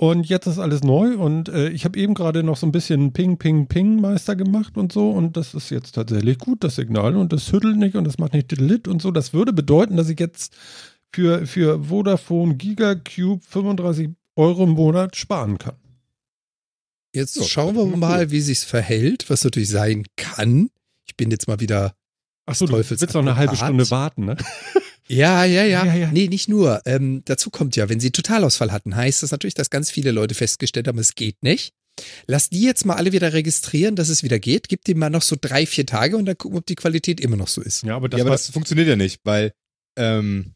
Und 0.00 0.28
jetzt 0.28 0.46
ist 0.46 0.60
alles 0.60 0.84
neu 0.84 1.16
und 1.16 1.48
äh, 1.48 1.70
ich 1.70 1.84
habe 1.84 1.98
eben 1.98 2.14
gerade 2.14 2.44
noch 2.44 2.56
so 2.56 2.64
ein 2.64 2.70
bisschen 2.72 3.12
Ping, 3.12 3.36
Ping, 3.36 3.66
Ping 3.66 4.00
Meister 4.00 4.36
gemacht 4.36 4.76
und 4.76 4.92
so 4.92 5.10
und 5.10 5.36
das 5.36 5.54
ist 5.54 5.70
jetzt 5.70 5.96
tatsächlich 5.96 6.38
gut, 6.38 6.62
das 6.62 6.76
Signal 6.76 7.16
und 7.16 7.32
das 7.32 7.50
hüttelt 7.50 7.76
nicht 7.76 7.96
und 7.96 8.04
das 8.04 8.16
macht 8.16 8.32
nicht 8.32 8.52
lit 8.52 8.86
und 8.86 9.02
so. 9.02 9.10
Das 9.10 9.32
würde 9.32 9.52
bedeuten, 9.52 9.96
dass 9.96 10.08
ich 10.08 10.20
jetzt 10.20 10.54
für, 11.12 11.48
für 11.48 11.82
Vodafone 11.82 12.54
Gigacube 12.54 13.42
35 13.44 14.10
Euro 14.36 14.64
im 14.64 14.70
Monat 14.70 15.16
sparen 15.16 15.58
kann. 15.58 15.74
Jetzt 17.12 17.34
so, 17.34 17.42
schauen 17.42 17.74
wir 17.74 17.84
mal, 17.86 18.30
wie 18.30 18.40
sich's 18.40 18.62
verhält, 18.62 19.28
was 19.28 19.42
natürlich 19.42 19.70
sein 19.70 20.04
kann. 20.14 20.70
Ich 21.08 21.16
bin 21.16 21.30
jetzt 21.30 21.48
mal 21.48 21.60
wieder. 21.60 21.94
Achso, 22.46 22.66
du 22.66 22.72
willst 22.74 23.14
noch 23.14 23.20
eine 23.20 23.36
halbe 23.36 23.56
Stunde 23.56 23.90
warten, 23.90 24.24
ne? 24.24 24.36
Ja, 25.10 25.44
ja, 25.44 25.64
ja, 25.64 25.86
ja, 25.86 25.94
ja. 25.94 26.12
Nee, 26.12 26.28
nicht 26.28 26.48
nur. 26.48 26.82
Ähm, 26.84 27.22
dazu 27.24 27.48
kommt 27.48 27.76
ja, 27.76 27.88
wenn 27.88 27.98
sie 27.98 28.10
Totalausfall 28.10 28.72
hatten, 28.72 28.94
heißt 28.94 29.22
das 29.22 29.30
natürlich, 29.30 29.54
dass 29.54 29.70
ganz 29.70 29.90
viele 29.90 30.10
Leute 30.10 30.34
festgestellt 30.34 30.86
haben, 30.86 30.98
es 30.98 31.14
geht 31.14 31.42
nicht. 31.42 31.72
Lass 32.26 32.50
die 32.50 32.62
jetzt 32.62 32.84
mal 32.84 32.94
alle 32.96 33.12
wieder 33.12 33.32
registrieren, 33.32 33.96
dass 33.96 34.10
es 34.10 34.22
wieder 34.22 34.38
geht. 34.38 34.68
Gib 34.68 34.84
dem 34.84 34.98
mal 34.98 35.10
noch 35.10 35.22
so 35.22 35.36
drei, 35.40 35.66
vier 35.66 35.86
Tage 35.86 36.16
und 36.16 36.26
dann 36.26 36.36
gucken, 36.36 36.58
ob 36.58 36.66
die 36.66 36.76
Qualität 36.76 37.20
immer 37.20 37.36
noch 37.36 37.48
so 37.48 37.62
ist. 37.62 37.82
Ja, 37.84 37.96
aber 37.96 38.08
das, 38.08 38.18
ja, 38.18 38.24
aber 38.24 38.32
das 38.32 38.50
funktioniert 38.50 38.86
ja 38.86 38.96
nicht, 38.96 39.20
weil 39.24 39.52
ähm, 39.96 40.54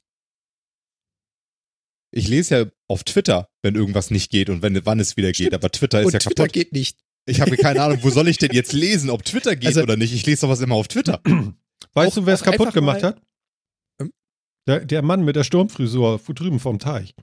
ich 2.14 2.28
lese 2.28 2.56
ja 2.56 2.66
auf 2.88 3.04
Twitter, 3.04 3.48
wenn 3.62 3.74
irgendwas 3.74 4.10
nicht 4.10 4.30
geht 4.30 4.50
und 4.50 4.62
wenn 4.62 4.84
wann 4.84 5.00
es 5.00 5.16
wieder 5.16 5.32
Stimmt. 5.32 5.50
geht. 5.50 5.54
Aber 5.54 5.70
Twitter 5.72 6.00
ist 6.00 6.06
und 6.06 6.12
ja 6.12 6.18
Twitter 6.18 6.44
kaputt. 6.44 6.52
geht 6.52 6.72
nicht. 6.72 6.98
Ich 7.26 7.40
habe 7.40 7.56
keine 7.56 7.82
Ahnung, 7.82 7.98
wo 8.02 8.10
soll 8.10 8.28
ich 8.28 8.38
denn 8.38 8.52
jetzt 8.52 8.72
lesen, 8.72 9.10
ob 9.10 9.24
Twitter 9.24 9.54
geht 9.54 9.68
also, 9.68 9.82
oder 9.82 9.96
nicht? 9.96 10.12
Ich 10.12 10.26
lese 10.26 10.42
doch 10.42 10.48
was 10.48 10.60
immer 10.60 10.74
auf 10.74 10.88
Twitter. 10.88 11.20
Weißt 11.94 12.16
du, 12.16 12.26
wer 12.26 12.34
es 12.34 12.42
kaputt 12.42 12.72
gemacht 12.72 13.02
hat? 13.02 13.20
Der, 14.66 14.80
der 14.84 15.02
Mann 15.02 15.24
mit 15.24 15.36
der 15.36 15.44
Sturmfrisur 15.44 16.20
drüben 16.28 16.60
vom 16.60 16.78
Teich. 16.78 17.14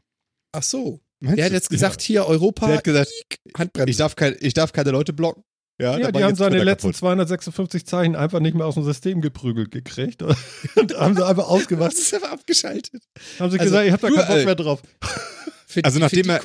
Ach 0.51 0.63
so. 0.63 0.99
Meinst 1.21 1.37
der 1.37 1.45
hat 1.45 1.51
jetzt 1.51 1.69
gesagt, 1.69 2.01
ja. 2.03 2.07
hier 2.07 2.25
Europa, 2.25 2.67
der 2.67 2.77
hat 2.77 2.83
gesagt, 2.83 3.11
Handbremse. 3.57 3.89
Ich 3.89 3.97
darf, 3.97 4.15
kein, 4.15 4.35
ich 4.39 4.53
darf 4.53 4.71
keine 4.71 4.91
Leute 4.91 5.13
blocken. 5.13 5.43
Ja, 5.81 5.97
ja 5.97 6.11
die 6.11 6.23
haben 6.23 6.35
seine 6.35 6.61
letzten 6.63 6.89
kaputt. 6.89 6.97
256 6.97 7.85
Zeichen 7.85 8.15
einfach 8.15 8.41
nicht 8.41 8.55
mehr 8.55 8.65
aus 8.65 8.75
dem 8.75 8.83
System 8.83 9.21
geprügelt 9.21 9.71
gekriegt. 9.71 10.21
Und 10.75 10.97
haben 10.97 11.15
sie 11.15 11.25
einfach 11.25 11.47
ausgemacht. 11.49 11.93
Das 11.93 11.99
ist 11.99 12.13
einfach 12.13 12.31
abgeschaltet. 12.31 13.03
Haben 13.39 13.51
sie 13.51 13.59
also, 13.59 13.71
gesagt, 13.71 13.87
ich 13.87 13.93
hab 13.93 14.01
da 14.01 14.09
keinen 14.09 14.27
Bock 14.27 14.37
äh, 14.37 14.45
mehr 14.45 14.55
drauf. 14.55 14.81
Find, 15.65 15.85
also 15.85 15.99
nachdem 15.99 16.29
er, 16.29 16.41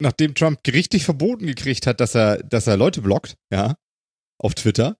nachdem 0.00 0.34
Trump 0.34 0.62
gerichtlich 0.62 1.04
verboten 1.04 1.46
gekriegt 1.46 1.86
hat, 1.86 2.00
dass 2.00 2.14
er, 2.14 2.38
dass 2.38 2.66
er 2.66 2.76
Leute 2.76 3.00
blockt, 3.00 3.36
ja, 3.50 3.74
auf 4.38 4.54
Twitter, 4.54 4.96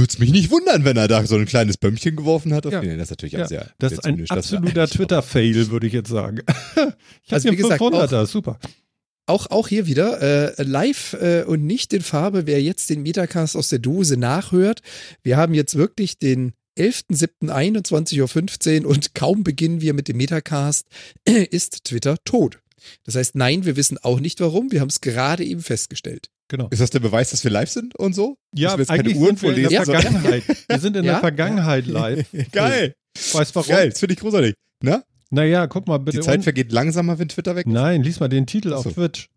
würde 0.00 0.10
es 0.10 0.18
mich 0.18 0.32
nicht 0.32 0.50
wundern, 0.50 0.84
wenn 0.84 0.96
er 0.96 1.06
da 1.06 1.24
so 1.26 1.36
ein 1.36 1.46
kleines 1.46 1.76
Bömmchen 1.76 2.16
geworfen 2.16 2.52
hat. 2.52 2.64
Ja. 2.64 2.80
Das 2.80 2.84
ist 2.84 3.10
natürlich 3.10 3.34
ja. 3.34 3.46
sehr. 3.46 3.70
Das 3.78 3.92
ist 3.92 4.04
ein 4.04 4.28
absoluter 4.28 4.88
Twitter-Fail, 4.88 5.70
würde 5.70 5.86
ich 5.86 5.92
jetzt 5.92 6.08
sagen. 6.08 6.40
ich 7.24 7.32
also, 7.32 7.50
wie 7.50 7.56
gesagt, 7.56 7.80
500er, 7.80 8.26
super. 8.26 8.58
auch, 9.26 9.50
auch 9.50 9.68
hier 9.68 9.86
wieder 9.86 10.58
äh, 10.58 10.62
live 10.62 11.16
äh, 11.20 11.44
und 11.44 11.64
nicht 11.64 11.92
in 11.92 12.02
Farbe, 12.02 12.46
wer 12.46 12.62
jetzt 12.62 12.90
den 12.90 13.02
Metacast 13.02 13.56
aus 13.56 13.68
der 13.68 13.78
Dose 13.78 14.16
nachhört. 14.16 14.80
Wir 15.22 15.36
haben 15.36 15.54
jetzt 15.54 15.76
wirklich 15.76 16.18
den 16.18 16.54
11.07.21.15 16.78 18.84
Uhr 18.84 18.88
und 18.88 19.14
kaum 19.14 19.44
beginnen 19.44 19.80
wir 19.80 19.92
mit 19.92 20.08
dem 20.08 20.16
Metacast, 20.16 20.86
ist 21.24 21.84
Twitter 21.84 22.16
tot. 22.24 22.59
Das 23.04 23.14
heißt, 23.14 23.34
nein, 23.34 23.64
wir 23.64 23.76
wissen 23.76 23.98
auch 23.98 24.20
nicht 24.20 24.40
warum. 24.40 24.72
Wir 24.72 24.80
haben 24.80 24.88
es 24.88 25.00
gerade 25.00 25.44
eben 25.44 25.60
festgestellt. 25.60 26.30
Genau. 26.48 26.68
Ist 26.70 26.80
das 26.80 26.90
der 26.90 27.00
Beweis, 27.00 27.30
dass 27.30 27.44
wir 27.44 27.50
live 27.50 27.70
sind 27.70 27.94
und 27.96 28.14
so? 28.14 28.36
Ja, 28.54 28.76
wir 28.76 28.90
eigentlich 28.90 29.14
keine 29.14 29.24
Uhren 29.24 29.36
sind 29.36 29.56
wir 29.56 29.64
in 29.64 29.68
der 29.68 29.84
Vergangenheit. 29.84 30.42
Wir 30.68 30.78
sind 30.78 30.96
in 30.96 31.04
ja? 31.04 31.12
der 31.12 31.20
Vergangenheit 31.20 31.86
live. 31.86 32.26
Geil. 32.52 32.94
Weißt 33.32 33.54
warum? 33.54 33.68
Geil, 33.68 33.90
das 33.90 34.00
finde 34.00 34.14
ich 34.14 34.20
großartig. 34.20 34.54
Na? 34.82 35.04
Naja, 35.30 35.68
guck 35.68 35.86
mal 35.86 35.98
bitte. 35.98 36.18
Die 36.18 36.24
Zeit 36.24 36.42
vergeht 36.42 36.72
langsamer, 36.72 37.18
wenn 37.18 37.28
Twitter 37.28 37.54
weg 37.54 37.66
ist. 37.66 37.72
Nein, 37.72 38.02
lies 38.02 38.18
mal 38.18 38.28
den 38.28 38.46
Titel 38.46 38.72
auf 38.72 38.84
Twitch. 38.84 39.28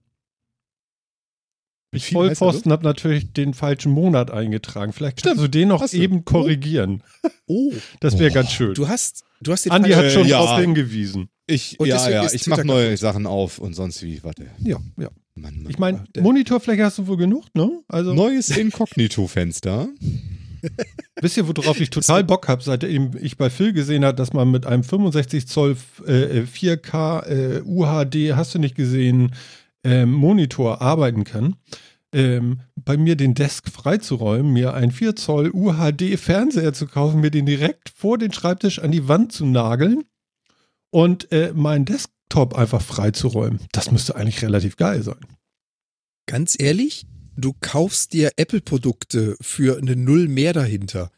Ich 1.93 2.09
Vollpfosten 2.09 2.71
habe 2.71 2.83
natürlich 2.83 3.33
den 3.33 3.53
falschen 3.53 3.91
Monat 3.91 4.31
eingetragen. 4.31 4.93
Vielleicht 4.93 5.17
kannst 5.17 5.39
Stimmt. 5.39 5.53
du 5.53 5.59
den 5.59 5.67
noch 5.67 5.93
eben 5.93 6.17
oh. 6.17 6.21
korrigieren. 6.21 7.03
Oh. 7.45 7.71
Das 8.00 8.17
wäre 8.17 8.31
oh. 8.31 8.33
ganz 8.33 8.51
schön. 8.51 8.73
Du 8.73 8.88
hast, 8.88 9.23
du 9.41 9.51
hast 9.51 9.65
den 9.65 9.71
Andi 9.71 9.91
hat 9.91 10.12
schon 10.12 10.25
äh, 10.25 10.29
ja. 10.29 10.39
darauf 10.39 10.59
hingewiesen. 10.59 11.29
Ich, 11.45 11.77
ja, 11.79 12.09
ja, 12.09 12.31
ich 12.31 12.47
mache 12.47 12.65
neue 12.65 12.95
Sachen 12.95 13.25
auf 13.25 13.59
und 13.59 13.73
sonst 13.73 14.01
wie, 14.01 14.23
warte. 14.23 14.47
Ja, 14.59 14.77
ja. 14.97 15.09
Mann, 15.35 15.63
Mann, 15.63 15.69
ich 15.69 15.79
meine, 15.79 16.03
Monitorfläche 16.19 16.83
hast 16.83 17.00
du 17.00 17.07
wohl 17.07 17.17
genug, 17.17 17.45
ne? 17.55 17.81
Also 17.88 18.13
Neues 18.13 18.50
Inkognito-Fenster. 18.55 19.89
Wisst 21.21 21.38
ihr, 21.38 21.47
worauf 21.47 21.79
ich 21.81 21.89
total 21.89 22.23
Bock 22.23 22.47
habe, 22.47 22.63
seitdem 22.63 23.12
ich 23.19 23.35
bei 23.38 23.50
Phil 23.50 23.73
gesehen 23.73 24.05
habe, 24.05 24.15
dass 24.15 24.31
man 24.31 24.51
mit 24.51 24.65
einem 24.65 24.83
65 24.83 25.47
Zoll 25.47 25.75
äh, 26.05 26.43
4K 26.43 27.25
äh, 27.25 27.62
UHD, 27.65 28.35
hast 28.35 28.55
du 28.55 28.59
nicht 28.59 28.75
gesehen, 28.75 29.33
äh, 29.83 30.05
Monitor 30.05 30.81
arbeiten 30.81 31.23
kann? 31.23 31.55
Ähm, 32.13 32.62
bei 32.75 32.95
mir 32.95 33.15
den 33.15 33.33
Desk 33.33 33.69
freizuräumen, 33.69 34.53
mir 34.53 34.75
einen 34.75 34.91
4 34.91 35.15
Zoll 35.15 35.50
UHD 35.51 36.17
Fernseher 36.17 36.73
zu 36.73 36.85
kaufen, 36.85 37.21
mir 37.21 37.31
den 37.31 37.47
direkt 37.47 37.89
vor 37.89 38.19
den 38.19 38.31
Schreibtisch 38.31 38.79
an 38.79 38.91
die 38.91 39.07
Wand 39.07 39.31
zu 39.31 39.45
nageln 39.45 40.03
und 40.93 41.31
äh, 41.31 41.51
meinen 41.53 41.85
Desktop 41.85 42.53
einfach 42.53 42.81
freizuräumen. 42.81 43.59
Das 43.71 43.89
müsste 43.91 44.15
eigentlich 44.15 44.43
relativ 44.43 44.77
geil 44.77 45.01
sein. 45.01 45.19
Ganz 46.27 46.55
ehrlich, 46.59 47.07
du 47.35 47.53
kaufst 47.59 48.13
dir 48.13 48.31
Apple-Produkte 48.38 49.35
für 49.41 49.79
eine 49.79 49.95
Null 49.95 50.27
mehr 50.27 50.53
dahinter. 50.53 51.09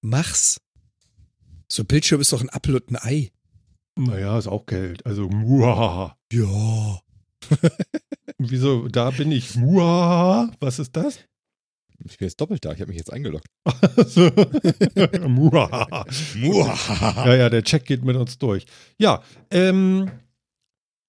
Mach's. 0.00 0.60
So 1.68 1.82
ein 1.82 1.86
Bildschirm 1.86 2.20
ist 2.20 2.32
doch 2.32 2.40
ein 2.40 2.50
Apfel 2.50 2.76
und 2.76 2.88
ein 2.90 2.96
Ei. 2.96 3.32
Naja, 3.96 4.38
ist 4.38 4.46
auch 4.46 4.64
Geld. 4.66 5.04
Also, 5.04 5.28
muahaha. 5.28 6.16
Ja. 6.32 7.00
Wieso, 8.38 8.86
da 8.86 9.10
bin 9.10 9.32
ich. 9.32 9.56
Muahaha. 9.56 10.52
Was 10.60 10.78
ist 10.78 10.96
das? 10.96 11.18
Ich 12.04 12.18
bin 12.18 12.26
jetzt 12.26 12.40
doppelt 12.40 12.64
da. 12.64 12.72
Ich 12.72 12.80
habe 12.80 12.88
mich 12.88 12.98
jetzt 12.98 13.12
eingeloggt. 13.12 13.48
Muahaha. 15.28 16.06
Ja, 17.26 17.34
ja, 17.34 17.50
der 17.50 17.62
Check 17.62 17.84
geht 17.84 18.04
mit 18.04 18.16
uns 18.16 18.38
durch. 18.38 18.66
Ja, 18.98 19.22
ähm. 19.50 20.10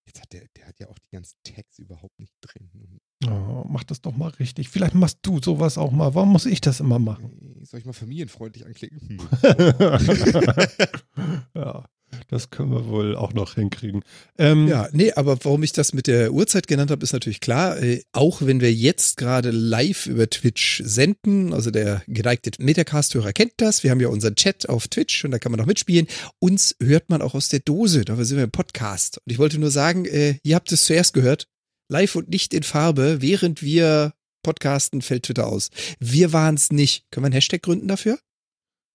Jetzt 0.06 0.22
hat 0.22 0.34
der, 0.34 0.44
der 0.56 0.67
hat 0.67 0.79
ja 0.79 0.88
auch 0.88 0.98
die 1.00 1.12
ganzen 1.12 1.36
Tags 1.44 1.79
überhaupt 1.79 2.20
nicht 2.20 2.34
drin. 2.41 3.00
Oh, 3.25 3.65
mach 3.67 3.84
das 3.84 4.01
doch 4.01 4.15
mal 4.15 4.29
richtig. 4.29 4.70
Vielleicht 4.70 4.94
machst 4.94 5.20
du 5.24 5.39
sowas 5.41 5.77
auch 5.77 5.91
mal. 5.91 6.13
Warum 6.13 6.32
muss 6.32 6.46
ich 6.46 6.62
das 6.62 6.79
immer 6.79 7.00
machen? 7.00 7.60
Soll 7.63 7.79
ich 7.79 7.86
mal 7.86 7.94
familienfreundlich 7.94 8.65
anklicken? 8.65 9.20
ja. 11.56 11.86
Das 12.30 12.50
können 12.50 12.72
wir 12.72 12.88
wohl 12.88 13.16
auch 13.16 13.34
noch 13.34 13.56
hinkriegen. 13.56 14.04
Ähm, 14.38 14.68
ja, 14.68 14.88
nee, 14.92 15.12
aber 15.14 15.38
warum 15.44 15.64
ich 15.64 15.74
das 15.74 15.94
mit 15.94 16.08
der 16.08 16.32
Uhrzeit 16.32 16.68
genannt 16.68 16.92
habe, 16.92 17.04
ist 17.04 17.14
natürlich 17.14 17.42
klar. 17.42 17.82
Äh, 17.82 18.04
auch 18.14 18.42
wenn 18.42 18.62
wir 18.62 18.74
jetzt 18.74 19.18
gerade 19.18 19.52
live 19.52 20.08
über 20.08 20.30
Twitch 20.30 20.82
senden, 20.86 21.54
also 21.54 21.72
der 21.72 22.04
geneigte 22.08 22.52
Metacast-Hörer 22.60 23.34
kennt 23.34 23.54
das. 23.58 23.84
Wir 23.84 23.92
haben 23.92 24.00
ja 24.00 24.08
unseren 24.08 24.36
Chat 24.36 24.70
auf 24.70 24.88
Twitch 24.88 25.26
und 25.26 25.32
da 25.32 25.40
kann 25.40 25.52
man 25.52 25.62
auch 25.62 25.66
mitspielen. 25.66 26.08
Uns 26.40 26.76
hört 26.82 27.10
man 27.10 27.22
auch 27.22 27.34
aus 27.34 27.50
der 27.50 27.60
Dose. 27.60 28.06
Dafür 28.06 28.26
sind 28.26 28.38
wir 28.38 28.46
im 28.46 28.52
Podcast. 28.52 29.18
Und 29.18 29.32
ich 29.32 29.40
wollte 29.40 29.60
nur 29.60 29.72
sagen, 29.72 30.06
äh, 30.06 30.36
ihr 30.44 30.56
habt 30.56 30.72
es 30.72 30.86
zuerst 30.86 31.14
gehört. 31.14 31.48
Live 31.90 32.16
und 32.16 32.30
nicht 32.30 32.54
in 32.54 32.64
Farbe, 32.64 33.22
während 33.22 33.62
wir 33.62 34.14
podcasten, 34.44 35.02
fällt 35.02 35.24
Twitter 35.24 35.48
aus. 35.48 35.70
Wir 36.00 36.34
waren 36.34 36.56
es 36.56 36.72
nicht. 36.72 37.06
Können 37.12 37.24
wir 37.24 37.28
einen 37.28 37.34
Hashtag 37.34 37.62
gründen 37.62 37.88
dafür? 37.88 38.20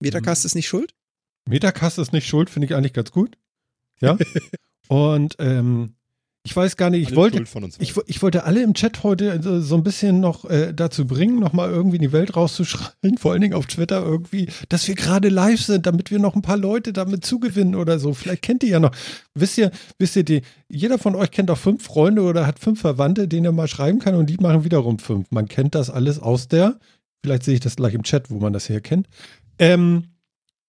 Metacast 0.01 0.43
hm. 0.43 0.47
ist 0.47 0.55
nicht 0.55 0.69
schuld? 0.69 0.95
Metacast 1.49 1.99
ist 1.99 2.13
nicht 2.13 2.27
schuld, 2.27 2.51
finde 2.51 2.67
ich 2.67 2.75
eigentlich 2.75 2.93
ganz 2.93 3.11
gut. 3.11 3.37
Ja. 4.01 4.17
und 4.89 5.37
ähm, 5.39 5.95
ich 6.45 6.57
weiß 6.57 6.77
gar 6.77 6.91
nicht, 6.91 7.09
ich 7.09 7.15
wollte, 7.17 7.45
ich, 7.79 7.95
ich, 8.07 8.21
wollte 8.21 8.43
alle 8.43 8.65
im 8.65 8.75
Chat 8.75 9.05
heute 9.05 9.63
so 9.63 9.77
ein 9.77 9.85
bisschen 9.85 10.19
noch 10.19 10.45
äh, 10.51 10.73
dazu 10.75 11.07
bringen, 11.07 11.39
nochmal 11.39 11.71
irgendwie 11.71 11.97
in 11.97 12.03
die 12.03 12.11
Welt 12.11 12.35
rauszuschreien, 12.35 13.17
vor 13.19 13.31
allen 13.31 13.43
Dingen 13.43 13.55
auf 13.55 13.67
Twitter 13.67 14.03
irgendwie, 14.05 14.49
dass 14.69 14.89
wir 14.89 14.97
gerade 14.97 15.29
live 15.29 15.61
sind, 15.61 15.87
damit 15.87 16.11
wir 16.11 16.19
noch 16.19 16.35
ein 16.35 16.43
paar 16.43 16.57
Leute 16.57 16.93
damit 16.93 17.25
zugewinnen 17.25 17.77
oder 17.77 18.01
so. 18.01 18.13
Vielleicht 18.13 18.43
kennt 18.43 18.65
ihr 18.65 18.71
ja 18.71 18.81
noch. 18.81 18.91
Wisst 19.35 19.57
ihr, 19.57 19.71
wisst 19.99 20.17
ihr, 20.17 20.25
die, 20.25 20.43
jeder 20.69 20.99
von 20.99 21.15
euch 21.15 21.31
kennt 21.31 21.49
auch 21.49 21.59
fünf 21.59 21.85
Freunde 21.85 22.23
oder 22.23 22.45
hat 22.45 22.59
fünf 22.59 22.81
Verwandte, 22.81 23.29
denen 23.29 23.47
er 23.47 23.53
mal 23.53 23.69
schreiben 23.69 24.01
kann 24.01 24.17
und 24.17 24.29
die 24.29 24.39
machen 24.39 24.65
wiederum 24.65 24.99
fünf. 24.99 25.31
Man 25.31 25.47
kennt 25.47 25.77
das 25.77 25.91
alles 25.91 26.19
aus 26.19 26.49
der, 26.49 26.81
vielleicht 27.25 27.45
sehe 27.45 27.55
ich 27.55 27.61
das 27.61 27.77
gleich 27.77 27.95
im 27.95 28.03
Chat, 28.03 28.31
wo 28.31 28.41
man 28.41 28.53
das 28.53 28.67
hier 28.67 28.81
kennt. 28.81 29.07
Ähm, 29.61 30.09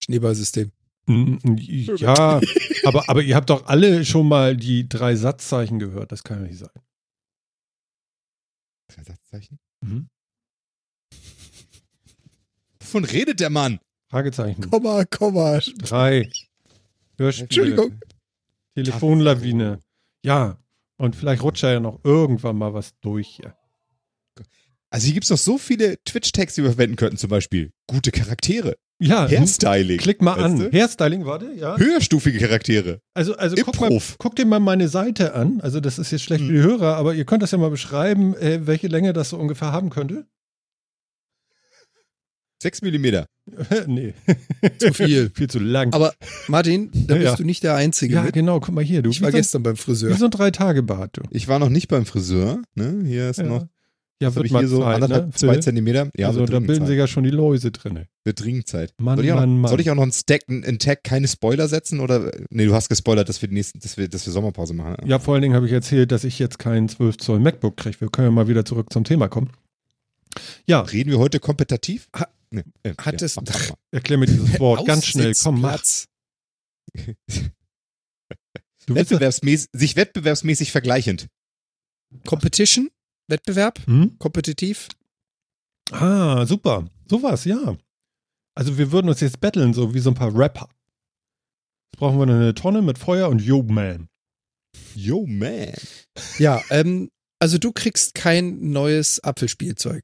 Schneeballsystem. 0.03 0.71
Ja, 1.07 2.39
aber, 2.85 3.09
aber 3.09 3.21
ihr 3.21 3.35
habt 3.35 3.49
doch 3.49 3.65
alle 3.65 4.05
schon 4.05 4.27
mal 4.27 4.55
die 4.55 4.87
drei 4.87 5.15
Satzzeichen 5.15 5.79
gehört. 5.79 6.11
Das 6.11 6.23
kann 6.23 6.41
ja 6.41 6.47
nicht 6.47 6.59
sein. 6.59 6.69
Drei 8.87 9.03
Satzzeichen? 9.03 9.59
Mhm. 9.81 10.07
Wovon 12.79 13.05
redet 13.05 13.39
der 13.39 13.49
Mann? 13.49 13.79
Fragezeichen. 14.09 14.69
Komma, 14.69 15.05
Komma. 15.05 15.59
Drei. 15.79 16.29
Hörspiele. 17.17 17.45
Entschuldigung. 17.45 17.99
Telefonlawine. 18.75 19.79
Ja. 20.23 20.57
Und 20.97 21.15
vielleicht 21.15 21.41
rutscht 21.41 21.63
ja 21.63 21.79
noch 21.79 21.99
irgendwann 22.03 22.57
mal 22.57 22.73
was 22.73 22.97
durch 23.01 23.27
hier. 23.27 23.57
Also 24.89 25.05
hier 25.05 25.15
gibt 25.15 25.23
es 25.23 25.31
noch 25.31 25.39
so 25.39 25.57
viele 25.57 25.97
Twitch-Tags, 26.03 26.53
die 26.53 26.61
wir 26.61 26.69
verwenden 26.69 26.95
könnten, 26.95 27.17
zum 27.17 27.31
Beispiel 27.31 27.71
gute 27.87 28.11
Charaktere. 28.11 28.77
Ja, 28.99 29.27
Hairstyling. 29.27 29.97
Klick 29.97 30.21
mal 30.21 30.33
an. 30.33 30.59
Du? 30.59 30.71
Hairstyling, 30.71 31.25
warte, 31.25 31.51
ja. 31.53 31.77
Höherstufige 31.77 32.39
Charaktere. 32.39 32.99
Also, 33.13 33.35
also 33.35 33.55
guck, 33.63 33.79
mal, 33.81 33.99
guck, 34.17 34.35
dir 34.35 34.45
mal 34.45 34.59
meine 34.59 34.87
Seite 34.87 35.33
an. 35.33 35.59
Also, 35.61 35.79
das 35.79 35.99
ist 35.99 36.11
jetzt 36.11 36.23
schlecht 36.23 36.41
hm. 36.41 36.47
für 36.47 36.53
die 36.53 36.61
Hörer, 36.61 36.95
aber 36.95 37.13
ihr 37.13 37.25
könnt 37.25 37.43
das 37.43 37.51
ja 37.51 37.57
mal 37.57 37.69
beschreiben, 37.69 38.35
äh, 38.35 38.65
welche 38.65 38.87
Länge 38.87 39.13
das 39.13 39.29
so 39.29 39.37
ungefähr 39.37 39.71
haben 39.71 39.89
könnte. 39.89 40.25
Sechs 42.63 42.81
Millimeter. 42.81 43.25
nee. 43.87 44.13
Zu 44.79 44.93
viel. 44.93 45.29
viel 45.35 45.49
zu 45.49 45.59
lang. 45.59 45.91
Aber 45.91 46.13
Martin, 46.47 46.91
da 46.93 47.15
bist 47.15 47.25
ja. 47.25 47.35
du 47.35 47.43
nicht 47.43 47.61
der 47.61 47.75
Einzige. 47.75 48.15
Ja, 48.15 48.21
mit. 48.21 48.33
genau. 48.33 48.61
Guck 48.61 48.73
mal 48.73 48.85
hier. 48.85 49.01
Du, 49.01 49.09
ich 49.09 49.21
war 49.21 49.31
gestern 49.31 49.63
beim 49.63 49.75
Friseur. 49.75 50.11
Wie 50.11 50.17
so 50.17 50.25
ein 50.25 50.31
Drei-Tage-Bart, 50.31 51.17
du. 51.17 51.23
Ich 51.31 51.49
war 51.49 51.59
noch 51.59 51.67
nicht 51.67 51.89
beim 51.89 52.05
Friseur. 52.05 52.61
Ne? 52.75 53.03
Hier 53.05 53.29
ist 53.29 53.39
ja. 53.39 53.43
noch 53.43 53.67
ja, 54.23 54.35
wird 54.35 54.51
mal 54.51 54.59
hier 54.59 54.67
so 54.67 54.83
anderthalb, 54.83 55.27
ne? 55.27 55.33
zwei 55.33 55.57
Zentimeter. 55.57 56.09
Ja, 56.15 56.27
also 56.27 56.45
da 56.45 56.59
bilden 56.59 56.79
Zeit. 56.79 56.87
sich 56.87 56.97
ja 56.97 57.07
schon 57.07 57.23
die 57.23 57.29
Läuse 57.29 57.71
drin. 57.71 58.05
Wird 58.23 58.43
dringend 58.43 58.67
Zeit. 58.67 58.93
Mann, 58.99 59.17
soll, 59.17 59.25
ich 59.25 59.33
Mann, 59.33 59.55
noch, 59.55 59.61
Mann. 59.61 59.69
soll 59.69 59.81
ich 59.81 59.91
auch 59.91 59.95
noch 59.95 60.03
einen 60.03 60.11
Stack, 60.11 60.41
einen 60.47 60.79
Tag, 60.79 61.03
keine 61.03 61.27
Spoiler 61.27 61.67
setzen? 61.67 61.99
Oder, 61.99 62.31
nee, 62.49 62.65
du 62.65 62.73
hast 62.73 62.89
gespoilert, 62.89 63.29
dass 63.29 63.41
wir, 63.41 63.49
die 63.49 63.55
nächsten, 63.55 63.79
dass 63.79 63.97
wir, 63.97 64.07
dass 64.07 64.25
wir 64.25 64.33
Sommerpause 64.33 64.73
machen. 64.73 64.95
Ja, 65.05 65.19
vor 65.19 65.33
allen 65.33 65.41
Dingen 65.43 65.55
habe 65.55 65.65
ich 65.67 65.73
erzählt, 65.73 66.11
dass 66.11 66.23
ich 66.23 66.39
jetzt 66.39 66.59
keinen 66.59 66.89
12 66.89 67.17
Zoll 67.17 67.39
MacBook 67.39 67.77
kriege. 67.77 67.99
Wir 68.01 68.09
können 68.09 68.27
ja 68.27 68.31
mal 68.31 68.47
wieder 68.47 68.65
zurück 68.65 68.91
zum 68.91 69.03
Thema 69.03 69.27
kommen. 69.27 69.49
Ja. 70.65 70.81
Reden 70.81 71.11
wir 71.11 71.19
heute 71.19 71.39
kompetitiv? 71.39 72.09
Ha, 72.15 72.27
nee, 72.51 72.63
äh, 72.83 72.93
hat 72.97 73.21
ja, 73.21 73.25
es. 73.25 73.35
Mach, 73.35 73.43
mach, 73.45 73.69
mach. 73.69 73.75
Erklär 73.91 74.17
mir 74.17 74.25
dieses 74.25 74.59
Wort 74.59 74.85
ganz 74.85 75.05
schnell. 75.05 75.33
Komm, 75.41 75.61
mach's. 75.61 76.07
Wettbewerbsmäßig, 78.87 79.69
sich 79.73 79.95
wettbewerbsmäßig 79.95 80.71
vergleichend. 80.71 81.27
Competition? 82.25 82.89
Wettbewerb? 83.27 83.79
Hm? 83.85 84.17
Kompetitiv? 84.19 84.89
Ah, 85.91 86.45
super. 86.45 86.85
Sowas, 87.09 87.45
ja. 87.45 87.75
Also 88.55 88.77
wir 88.77 88.91
würden 88.91 89.09
uns 89.09 89.19
jetzt 89.19 89.39
betteln, 89.39 89.73
so 89.73 89.93
wie 89.93 89.99
so 89.99 90.11
ein 90.11 90.15
paar 90.15 90.35
Rapper. 90.35 90.69
Jetzt 91.91 91.99
brauchen 91.99 92.17
wir 92.17 92.23
eine 92.23 92.53
Tonne 92.53 92.81
mit 92.81 92.97
Feuer 92.97 93.29
und 93.29 93.41
Yo 93.41 93.63
Man. 93.63 94.07
Yo 94.95 95.25
Man. 95.27 95.73
Ja, 96.37 96.61
ähm, 96.69 97.09
also 97.39 97.57
du 97.57 97.71
kriegst 97.71 98.15
kein 98.15 98.71
neues 98.71 99.23
Apfelspielzeug. 99.23 100.03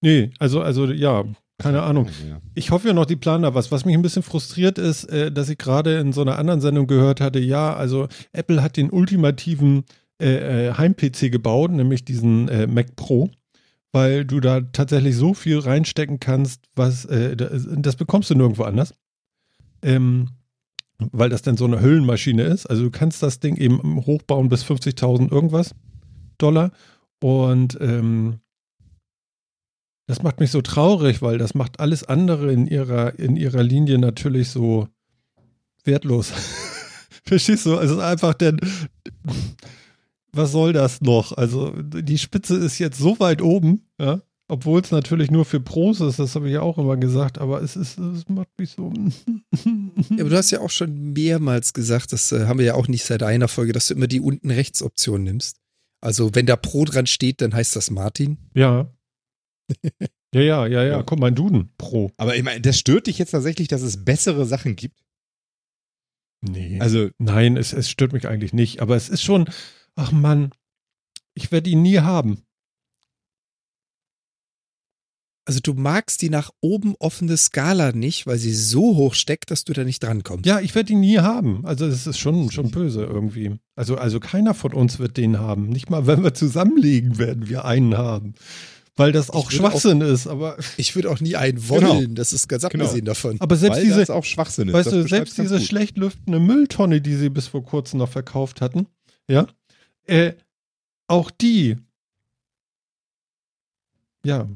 Nee, 0.00 0.30
also, 0.38 0.60
also 0.60 0.86
ja, 0.86 1.24
keine 1.58 1.82
Ahnung. 1.82 2.08
Ich 2.54 2.70
hoffe 2.70 2.88
ja 2.88 2.94
noch, 2.94 3.06
die 3.06 3.16
planen 3.16 3.42
da 3.42 3.54
was. 3.54 3.72
Was 3.72 3.84
mich 3.84 3.94
ein 3.94 4.02
bisschen 4.02 4.22
frustriert 4.22 4.78
ist, 4.78 5.04
äh, 5.04 5.32
dass 5.32 5.48
ich 5.48 5.58
gerade 5.58 5.98
in 5.98 6.12
so 6.12 6.20
einer 6.20 6.38
anderen 6.38 6.60
Sendung 6.60 6.86
gehört 6.86 7.20
hatte, 7.20 7.40
ja, 7.40 7.74
also 7.74 8.08
Apple 8.32 8.62
hat 8.62 8.76
den 8.76 8.90
ultimativen 8.90 9.84
äh, 10.20 10.68
äh, 10.68 10.74
Heim-PC 10.74 11.30
gebaut, 11.30 11.70
nämlich 11.70 12.04
diesen 12.04 12.48
äh, 12.48 12.66
Mac 12.66 12.96
Pro, 12.96 13.30
weil 13.92 14.24
du 14.24 14.40
da 14.40 14.60
tatsächlich 14.60 15.16
so 15.16 15.34
viel 15.34 15.58
reinstecken 15.58 16.20
kannst, 16.20 16.64
was 16.74 17.04
äh, 17.04 17.36
das 17.36 17.96
bekommst 17.96 18.30
du 18.30 18.34
nirgendwo 18.34 18.64
anders. 18.64 18.94
Ähm, 19.82 20.30
weil 20.98 21.28
das 21.28 21.42
dann 21.42 21.56
so 21.56 21.64
eine 21.64 21.80
Hüllenmaschine 21.80 22.42
ist. 22.42 22.66
Also 22.66 22.82
du 22.82 22.90
kannst 22.90 23.22
das 23.22 23.38
Ding 23.38 23.56
eben 23.56 24.04
hochbauen 24.04 24.48
bis 24.48 24.64
50.000 24.64 25.30
irgendwas. 25.30 25.74
Dollar. 26.38 26.72
Und 27.20 27.78
ähm, 27.80 28.40
das 30.06 30.22
macht 30.22 30.40
mich 30.40 30.50
so 30.50 30.62
traurig, 30.62 31.20
weil 31.20 31.38
das 31.38 31.54
macht 31.54 31.80
alles 31.80 32.02
andere 32.02 32.52
in 32.52 32.66
ihrer, 32.66 33.18
in 33.18 33.36
ihrer 33.36 33.62
Linie 33.62 33.98
natürlich 33.98 34.48
so 34.48 34.88
wertlos. 35.84 36.32
Verstehst 37.24 37.66
du? 37.66 37.76
Also 37.76 38.00
einfach 38.00 38.34
denn, 38.34 38.58
was 40.32 40.52
soll 40.52 40.72
das 40.72 41.00
noch? 41.00 41.32
Also 41.32 41.70
die 41.82 42.18
Spitze 42.18 42.56
ist 42.56 42.78
jetzt 42.78 42.98
so 42.98 43.18
weit 43.20 43.42
oben, 43.42 43.88
ja, 44.00 44.22
obwohl 44.50 44.80
es 44.80 44.90
natürlich 44.90 45.30
nur 45.30 45.44
für 45.44 45.60
Pros 45.60 46.00
ist, 46.00 46.18
das 46.18 46.34
habe 46.34 46.48
ich 46.48 46.54
ja 46.54 46.62
auch 46.62 46.78
immer 46.78 46.96
gesagt, 46.96 47.36
aber 47.36 47.62
es 47.62 47.76
ist, 47.76 47.98
es 47.98 48.28
macht 48.30 48.48
mich 48.58 48.70
so. 48.70 48.90
ja, 49.64 50.20
aber 50.20 50.30
du 50.30 50.36
hast 50.36 50.50
ja 50.50 50.60
auch 50.60 50.70
schon 50.70 51.12
mehrmals 51.12 51.74
gesagt, 51.74 52.14
das 52.14 52.32
äh, 52.32 52.46
haben 52.46 52.58
wir 52.58 52.64
ja 52.64 52.74
auch 52.74 52.88
nicht 52.88 53.04
seit 53.04 53.22
einer 53.22 53.48
Folge, 53.48 53.74
dass 53.74 53.88
du 53.88 53.94
immer 53.94 54.06
die 54.06 54.20
unten 54.20 54.50
rechts 54.50 54.82
Option 54.82 55.22
nimmst. 55.22 55.58
Also 56.00 56.34
wenn 56.34 56.46
da 56.46 56.56
Pro 56.56 56.86
dran 56.86 57.06
steht, 57.06 57.42
dann 57.42 57.52
heißt 57.52 57.76
das 57.76 57.90
Martin. 57.90 58.38
Ja. 58.54 58.90
ja, 60.34 60.40
ja, 60.40 60.66
ja, 60.66 60.82
ja. 60.82 61.02
Guck 61.02 61.18
mal, 61.18 61.30
Duden, 61.32 61.70
Pro. 61.76 62.10
Aber 62.16 62.34
ich 62.34 62.42
meine, 62.42 62.62
das 62.62 62.78
stört 62.78 63.06
dich 63.06 63.18
jetzt 63.18 63.32
tatsächlich, 63.32 63.68
dass 63.68 63.82
es 63.82 64.02
bessere 64.02 64.46
Sachen 64.46 64.76
gibt? 64.76 65.04
Nee. 66.40 66.80
Also, 66.80 67.10
nein, 67.18 67.58
es, 67.58 67.74
es 67.74 67.90
stört 67.90 68.14
mich 68.14 68.28
eigentlich 68.28 68.54
nicht. 68.54 68.80
Aber 68.80 68.96
es 68.96 69.10
ist 69.10 69.22
schon, 69.22 69.50
ach 69.98 70.12
Mann, 70.12 70.52
ich 71.34 71.52
werde 71.52 71.70
ihn 71.70 71.82
nie 71.82 71.98
haben. 71.98 72.42
Also 75.44 75.60
du 75.60 75.72
magst 75.72 76.20
die 76.20 76.28
nach 76.28 76.50
oben 76.60 76.94
offene 76.98 77.36
Skala 77.36 77.92
nicht, 77.92 78.26
weil 78.26 78.36
sie 78.36 78.52
so 78.52 78.96
hoch 78.96 79.14
steckt, 79.14 79.50
dass 79.50 79.64
du 79.64 79.72
da 79.72 79.82
nicht 79.82 80.02
drankommst. 80.02 80.44
Ja, 80.44 80.60
ich 80.60 80.74
werde 80.74 80.92
ihn 80.92 81.00
nie 81.00 81.18
haben. 81.18 81.64
Also 81.64 81.86
es 81.86 82.06
ist 82.06 82.18
schon, 82.18 82.50
schon 82.50 82.70
böse 82.70 83.04
irgendwie. 83.04 83.56
Also, 83.74 83.96
also 83.96 84.20
keiner 84.20 84.52
von 84.52 84.74
uns 84.74 84.98
wird 84.98 85.16
den 85.16 85.38
haben. 85.38 85.70
Nicht 85.70 85.88
mal, 85.88 86.06
wenn 86.06 86.22
wir 86.22 86.34
zusammenlegen, 86.34 87.16
werden 87.16 87.48
wir 87.48 87.64
einen 87.64 87.96
haben. 87.96 88.34
Weil 88.94 89.12
das 89.12 89.30
auch 89.30 89.50
Schwachsinn 89.50 90.02
auch, 90.02 90.08
ist, 90.08 90.26
aber. 90.26 90.58
Ich 90.76 90.94
würde 90.96 91.10
auch 91.10 91.20
nie 91.20 91.36
einen 91.36 91.68
wollen, 91.68 92.00
genau. 92.00 92.14
das 92.14 92.32
ist 92.32 92.48
ganz 92.48 92.68
genau. 92.68 92.84
abgesehen 92.84 93.04
genau. 93.04 93.12
davon. 93.14 93.36
Aber 93.40 93.56
selbst 93.56 93.78
Weil 93.78 93.84
diese. 93.84 94.00
Das 94.00 94.10
auch 94.10 94.24
Schwachsinn 94.24 94.68
ist. 94.68 94.74
Weißt 94.74 94.92
du, 94.92 95.08
selbst 95.08 95.38
diese 95.38 95.60
schlecht 95.60 95.96
lüftende 95.96 96.40
Mülltonne, 96.40 97.00
die 97.00 97.14
sie 97.14 97.30
bis 97.30 97.46
vor 97.46 97.64
kurzem 97.64 98.00
noch 98.00 98.10
verkauft 98.10 98.60
hatten, 98.60 98.86
ja, 99.30 99.46
äh, 100.08 100.34
auch 101.06 101.30
die, 101.30 101.76
ja, 104.24 104.48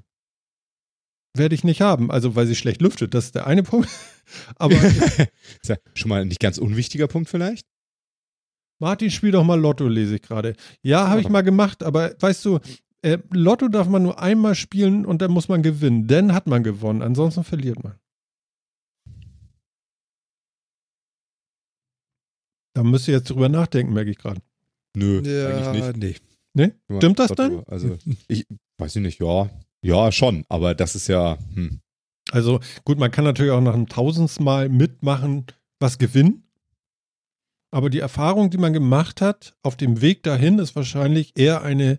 werde 1.34 1.54
ich 1.54 1.64
nicht 1.64 1.80
haben. 1.80 2.10
Also, 2.10 2.34
weil 2.34 2.46
sie 2.46 2.56
schlecht 2.56 2.82
lüftet. 2.82 3.14
Das 3.14 3.26
ist 3.26 3.34
der 3.34 3.46
eine 3.46 3.62
Punkt. 3.62 3.88
Aber. 4.56 4.74
ist 4.74 5.68
ja 5.68 5.76
schon 5.94 6.08
mal 6.08 6.22
ein 6.22 6.28
nicht 6.28 6.40
ganz 6.40 6.58
unwichtiger 6.58 7.08
Punkt 7.08 7.28
vielleicht. 7.28 7.66
Martin, 8.80 9.10
spiel 9.10 9.30
doch 9.30 9.44
mal 9.44 9.60
Lotto, 9.60 9.86
lese 9.86 10.16
ich 10.16 10.22
gerade. 10.22 10.56
Ja, 10.82 11.08
habe 11.08 11.20
ich 11.20 11.28
mal 11.28 11.42
gemacht, 11.42 11.84
aber 11.84 12.16
weißt 12.18 12.44
du, 12.44 12.58
äh, 13.02 13.18
Lotto 13.30 13.68
darf 13.68 13.86
man 13.88 14.02
nur 14.02 14.20
einmal 14.20 14.56
spielen 14.56 15.06
und 15.06 15.22
dann 15.22 15.30
muss 15.30 15.48
man 15.48 15.62
gewinnen. 15.62 16.08
Dann 16.08 16.34
hat 16.34 16.48
man 16.48 16.64
gewonnen, 16.64 17.00
ansonsten 17.00 17.44
verliert 17.44 17.84
man. 17.84 17.94
Da 22.74 22.82
müsst 22.82 23.06
ihr 23.06 23.14
jetzt 23.14 23.30
drüber 23.30 23.48
nachdenken, 23.48 23.92
merke 23.92 24.10
ich 24.10 24.18
gerade. 24.18 24.40
Nö, 24.94 25.22
ja, 25.24 25.70
eigentlich 25.70 25.96
nicht. 25.96 26.22
Nee. 26.54 26.72
Nee? 26.88 26.98
Stimmt 26.98 27.18
das 27.18 27.32
dann? 27.32 27.62
Also, 27.66 27.98
ich 28.28 28.46
weiß 28.78 28.96
nicht, 28.96 29.20
ja. 29.20 29.50
Ja, 29.84 30.12
schon, 30.12 30.44
aber 30.48 30.74
das 30.74 30.94
ist 30.94 31.08
ja. 31.08 31.38
Hm. 31.54 31.80
Also 32.30 32.60
gut, 32.84 32.98
man 32.98 33.10
kann 33.10 33.24
natürlich 33.24 33.52
auch 33.52 33.60
nach 33.60 33.74
einem 33.74 33.88
Tausendsmal 33.88 34.68
mitmachen, 34.68 35.46
was 35.80 35.98
gewinnen. 35.98 36.44
Aber 37.70 37.90
die 37.90 37.98
Erfahrung, 37.98 38.50
die 38.50 38.58
man 38.58 38.72
gemacht 38.72 39.20
hat 39.20 39.56
auf 39.62 39.76
dem 39.76 40.02
Weg 40.02 40.22
dahin, 40.22 40.58
ist 40.58 40.76
wahrscheinlich 40.76 41.32
eher 41.36 41.62
eine 41.62 41.98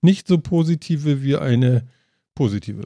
nicht 0.00 0.28
so 0.28 0.38
positive 0.38 1.22
wie 1.22 1.36
eine 1.36 1.88
positive. 2.34 2.84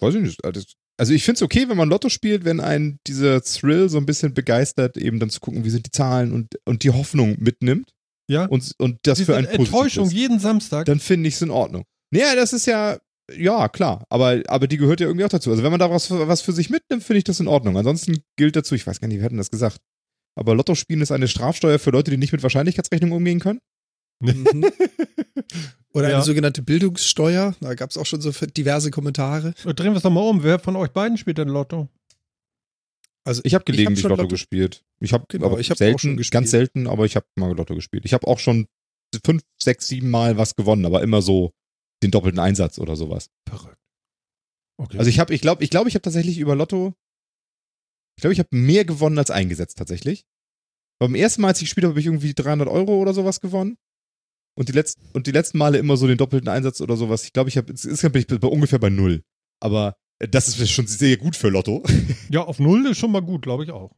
Weiß 0.00 0.16
ich 0.16 0.22
nicht. 0.22 0.44
Also, 0.44 0.62
also 0.96 1.14
ich 1.14 1.24
finde 1.24 1.36
es 1.36 1.42
okay, 1.42 1.68
wenn 1.68 1.76
man 1.76 1.88
Lotto 1.88 2.08
spielt, 2.08 2.44
wenn 2.44 2.60
einen 2.60 2.98
dieser 3.06 3.40
Thrill 3.42 3.88
so 3.88 3.98
ein 3.98 4.06
bisschen 4.06 4.34
begeistert, 4.34 4.96
eben 4.96 5.20
dann 5.20 5.30
zu 5.30 5.40
gucken, 5.40 5.64
wie 5.64 5.70
sind 5.70 5.86
die 5.86 5.92
Zahlen 5.92 6.32
und, 6.32 6.58
und 6.64 6.82
die 6.82 6.90
Hoffnung 6.90 7.36
mitnimmt. 7.38 7.94
Ja. 8.30 8.46
Und, 8.46 8.72
und 8.78 8.98
das 9.02 9.18
Diese 9.18 9.32
für 9.32 9.36
ein 9.36 9.44
Enttäuschung 9.44 10.06
ist, 10.06 10.12
jeden 10.12 10.38
Samstag. 10.38 10.86
Dann 10.86 11.00
finde 11.00 11.28
ich 11.28 11.34
es 11.34 11.42
in 11.42 11.50
Ordnung. 11.50 11.84
Naja, 12.12 12.36
das 12.36 12.52
ist 12.52 12.66
ja, 12.66 12.98
ja, 13.36 13.68
klar, 13.68 14.04
aber, 14.08 14.40
aber 14.46 14.68
die 14.68 14.76
gehört 14.76 15.00
ja 15.00 15.08
irgendwie 15.08 15.24
auch 15.24 15.30
dazu. 15.30 15.50
Also 15.50 15.64
wenn 15.64 15.72
man 15.72 15.80
da 15.80 15.90
was, 15.90 16.10
was 16.10 16.40
für 16.40 16.52
sich 16.52 16.70
mitnimmt, 16.70 17.02
finde 17.02 17.18
ich 17.18 17.24
das 17.24 17.40
in 17.40 17.48
Ordnung. 17.48 17.76
Ansonsten 17.76 18.22
gilt 18.36 18.54
dazu, 18.54 18.76
ich 18.76 18.86
weiß 18.86 19.00
gar 19.00 19.08
nicht, 19.08 19.18
wir 19.18 19.24
hatten 19.24 19.36
das 19.36 19.50
gesagt, 19.50 19.78
aber 20.38 20.54
Lotto 20.54 20.76
spielen 20.76 21.00
ist 21.00 21.10
eine 21.10 21.26
Strafsteuer 21.26 21.80
für 21.80 21.90
Leute, 21.90 22.12
die 22.12 22.18
nicht 22.18 22.32
mit 22.32 22.42
Wahrscheinlichkeitsrechnung 22.42 23.12
umgehen 23.12 23.40
können. 23.40 23.60
Mhm. 24.22 24.70
Oder 25.94 26.10
ja. 26.10 26.16
eine 26.16 26.24
sogenannte 26.24 26.60
Bildungssteuer. 26.60 27.54
Da 27.58 27.74
gab 27.74 27.88
es 27.88 27.96
auch 27.96 28.04
schon 28.04 28.20
so 28.20 28.30
diverse 28.30 28.90
Kommentare. 28.90 29.54
Drehen 29.64 29.92
wir 29.92 29.96
es 29.96 30.02
doch 30.02 30.10
mal 30.10 30.20
um. 30.20 30.42
Wer 30.42 30.58
von 30.58 30.76
euch 30.76 30.90
beiden 30.90 31.16
spielt 31.16 31.38
denn 31.38 31.48
Lotto? 31.48 31.88
Also 33.30 33.42
ich 33.44 33.54
habe 33.54 33.64
gelegentlich 33.64 34.00
ich 34.00 34.04
hab 34.04 34.10
Lotto, 34.10 34.22
Lotto, 34.22 34.32
gespielt. 34.32 34.82
Ich 34.98 35.12
habe 35.12 35.24
genau, 35.28 35.56
ich 35.56 35.70
hab 35.70 35.78
selten, 35.78 36.20
ganz 36.32 36.50
selten, 36.50 36.88
aber 36.88 37.04
ich 37.04 37.14
habe 37.14 37.26
mal 37.36 37.54
Lotto 37.56 37.76
gespielt. 37.76 38.04
Ich 38.04 38.12
habe 38.12 38.26
auch 38.26 38.40
schon 38.40 38.66
fünf, 39.24 39.44
sechs, 39.62 39.86
sieben 39.86 40.10
Mal 40.10 40.36
was 40.36 40.56
gewonnen, 40.56 40.84
aber 40.84 41.00
immer 41.00 41.22
so 41.22 41.52
den 42.02 42.10
doppelten 42.10 42.40
Einsatz 42.40 42.80
oder 42.80 42.96
sowas. 42.96 43.30
Verrückt. 43.48 43.78
Okay. 44.78 44.98
Also 44.98 45.08
ich 45.08 45.20
habe, 45.20 45.32
ich 45.32 45.42
glaube, 45.42 45.62
ich 45.62 45.70
glaube, 45.70 45.88
ich 45.88 45.94
habe 45.94 46.02
tatsächlich 46.02 46.38
über 46.38 46.56
Lotto, 46.56 46.92
ich 48.16 48.22
glaube, 48.22 48.32
ich 48.32 48.40
habe 48.40 48.48
mehr 48.50 48.84
gewonnen 48.84 49.16
als 49.16 49.30
eingesetzt 49.30 49.78
tatsächlich. 49.78 50.24
Beim 50.98 51.14
ersten 51.14 51.42
Mal, 51.42 51.48
als 51.48 51.58
ich 51.58 51.66
gespielt 51.68 51.84
habe, 51.84 51.92
habe 51.92 52.00
ich 52.00 52.06
irgendwie 52.06 52.34
300 52.34 52.66
Euro 52.66 53.00
oder 53.00 53.14
sowas 53.14 53.40
gewonnen. 53.40 53.78
Und 54.58 54.68
die, 54.68 54.72
letzten, 54.72 55.06
und 55.12 55.28
die 55.28 55.30
letzten 55.30 55.58
Male 55.58 55.78
immer 55.78 55.96
so 55.96 56.08
den 56.08 56.18
doppelten 56.18 56.48
Einsatz 56.48 56.80
oder 56.80 56.96
sowas. 56.96 57.22
Ich 57.22 57.32
glaube, 57.32 57.48
ich 57.48 57.56
habe, 57.56 57.70
insgesamt 57.70 58.12
bin 58.12 58.22
ich 58.22 58.26
bei, 58.26 58.48
ungefähr 58.48 58.80
bei 58.80 58.90
null. 58.90 59.22
Aber 59.62 59.96
das 60.20 60.48
ist 60.48 60.70
schon 60.70 60.86
sehr 60.86 61.16
gut 61.16 61.36
für 61.36 61.48
Lotto. 61.48 61.82
Ja, 62.30 62.42
auf 62.42 62.60
null 62.60 62.86
ist 62.86 62.98
schon 62.98 63.10
mal 63.10 63.22
gut, 63.22 63.42
glaube 63.42 63.64
ich 63.64 63.70
auch. 63.70 63.90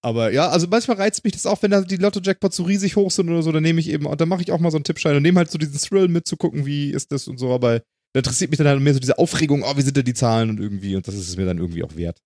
Aber 0.00 0.30
ja, 0.30 0.48
also 0.48 0.66
manchmal 0.68 0.98
reizt 0.98 1.24
mich 1.24 1.32
das 1.32 1.46
auch, 1.46 1.62
wenn 1.62 1.70
da 1.70 1.80
die 1.80 1.96
Lotto-Jackpots 1.96 2.56
so 2.56 2.64
riesig 2.64 2.94
hoch 2.94 3.10
sind 3.10 3.28
oder 3.30 3.42
so, 3.42 3.50
dann 3.50 3.62
nehme 3.62 3.80
ich 3.80 3.88
eben, 3.88 4.06
und 4.06 4.20
dann 4.20 4.28
mache 4.28 4.42
ich 4.42 4.52
auch 4.52 4.60
mal 4.60 4.70
so 4.70 4.76
einen 4.76 4.84
Tippschein 4.84 5.16
und 5.16 5.22
nehme 5.22 5.38
halt 5.38 5.50
so 5.50 5.58
diesen 5.58 5.78
Thrill 5.78 6.08
mit 6.08 6.28
zu 6.28 6.36
gucken, 6.36 6.66
wie 6.66 6.90
ist 6.90 7.10
das 7.10 7.26
und 7.26 7.38
so, 7.38 7.52
aber 7.52 7.80
da 8.12 8.18
interessiert 8.20 8.50
mich 8.50 8.58
dann 8.58 8.66
halt 8.66 8.80
mehr 8.80 8.92
so 8.92 9.00
diese 9.00 9.18
Aufregung, 9.18 9.62
oh, 9.64 9.76
wie 9.76 9.82
sind 9.82 9.96
denn 9.96 10.04
die 10.04 10.14
Zahlen 10.14 10.50
und 10.50 10.60
irgendwie, 10.60 10.94
und 10.94 11.08
das 11.08 11.14
ist 11.14 11.28
es 11.28 11.36
mir 11.36 11.46
dann 11.46 11.58
irgendwie 11.58 11.82
auch 11.82 11.96
wert. 11.96 12.20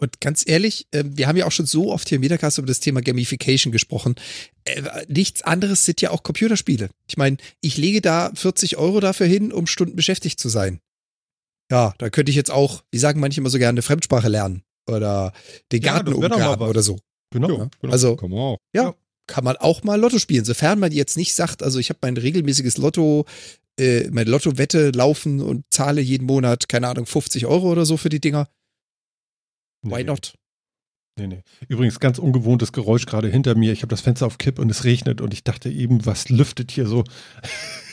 Und 0.00 0.20
ganz 0.20 0.42
ehrlich, 0.44 0.86
ähm, 0.92 1.16
wir 1.16 1.28
haben 1.28 1.36
ja 1.36 1.46
auch 1.46 1.52
schon 1.52 1.66
so 1.66 1.92
oft 1.92 2.08
hier 2.08 2.16
im 2.16 2.22
Metacast 2.22 2.58
über 2.58 2.66
das 2.66 2.80
Thema 2.80 3.02
Gamification 3.02 3.72
gesprochen. 3.72 4.16
Äh, 4.64 4.82
nichts 5.06 5.42
anderes 5.42 5.84
sind 5.84 6.00
ja 6.00 6.10
auch 6.10 6.24
Computerspiele. 6.24 6.88
Ich 7.06 7.16
meine, 7.16 7.36
ich 7.60 7.76
lege 7.76 8.00
da 8.00 8.32
40 8.34 8.78
Euro 8.78 8.98
dafür 8.98 9.26
hin, 9.26 9.52
um 9.52 9.68
Stunden 9.68 9.94
beschäftigt 9.94 10.40
zu 10.40 10.48
sein. 10.48 10.80
Ja, 11.72 11.94
da 11.96 12.10
könnte 12.10 12.28
ich 12.28 12.36
jetzt 12.36 12.50
auch, 12.50 12.84
wie 12.90 12.98
sagen 12.98 13.18
manche 13.18 13.40
immer 13.40 13.48
so 13.48 13.56
gerne, 13.56 13.70
eine 13.70 13.82
Fremdsprache 13.82 14.28
lernen 14.28 14.62
oder 14.86 15.32
den 15.72 15.80
Garten 15.80 16.10
ja, 16.10 16.14
umgraben 16.14 16.68
oder 16.68 16.82
so. 16.82 16.98
Genau. 17.30 17.48
Ja, 17.48 17.70
genau. 17.80 17.92
Also, 17.92 18.16
kann 18.16 18.30
man 18.30 18.56
ja, 18.74 18.94
kann 19.26 19.44
man 19.44 19.56
auch 19.56 19.82
mal 19.82 19.98
Lotto 19.98 20.18
spielen, 20.18 20.44
sofern 20.44 20.78
man 20.78 20.92
jetzt 20.92 21.16
nicht 21.16 21.34
sagt, 21.34 21.62
also 21.62 21.78
ich 21.78 21.88
habe 21.88 21.98
mein 22.02 22.18
regelmäßiges 22.18 22.76
Lotto, 22.76 23.24
äh, 23.80 24.10
meine 24.10 24.30
Lotto-Wette 24.30 24.90
laufen 24.90 25.40
und 25.40 25.64
zahle 25.70 26.02
jeden 26.02 26.26
Monat, 26.26 26.68
keine 26.68 26.88
Ahnung, 26.88 27.06
50 27.06 27.46
Euro 27.46 27.72
oder 27.72 27.86
so 27.86 27.96
für 27.96 28.10
die 28.10 28.20
Dinger. 28.20 28.48
Why 29.82 29.98
nee. 29.98 30.04
not? 30.04 30.34
Nee, 31.18 31.26
nee. 31.26 31.42
Übrigens, 31.68 32.00
ganz 32.00 32.18
ungewohntes 32.18 32.72
Geräusch 32.72 33.06
gerade 33.06 33.28
hinter 33.28 33.54
mir. 33.54 33.72
Ich 33.72 33.80
habe 33.80 33.90
das 33.90 34.02
Fenster 34.02 34.26
auf 34.26 34.36
Kipp 34.36 34.58
und 34.58 34.70
es 34.70 34.84
regnet 34.84 35.22
und 35.22 35.32
ich 35.32 35.42
dachte 35.42 35.70
eben, 35.70 36.04
was 36.04 36.28
lüftet 36.28 36.70
hier 36.70 36.86
so? 36.86 37.04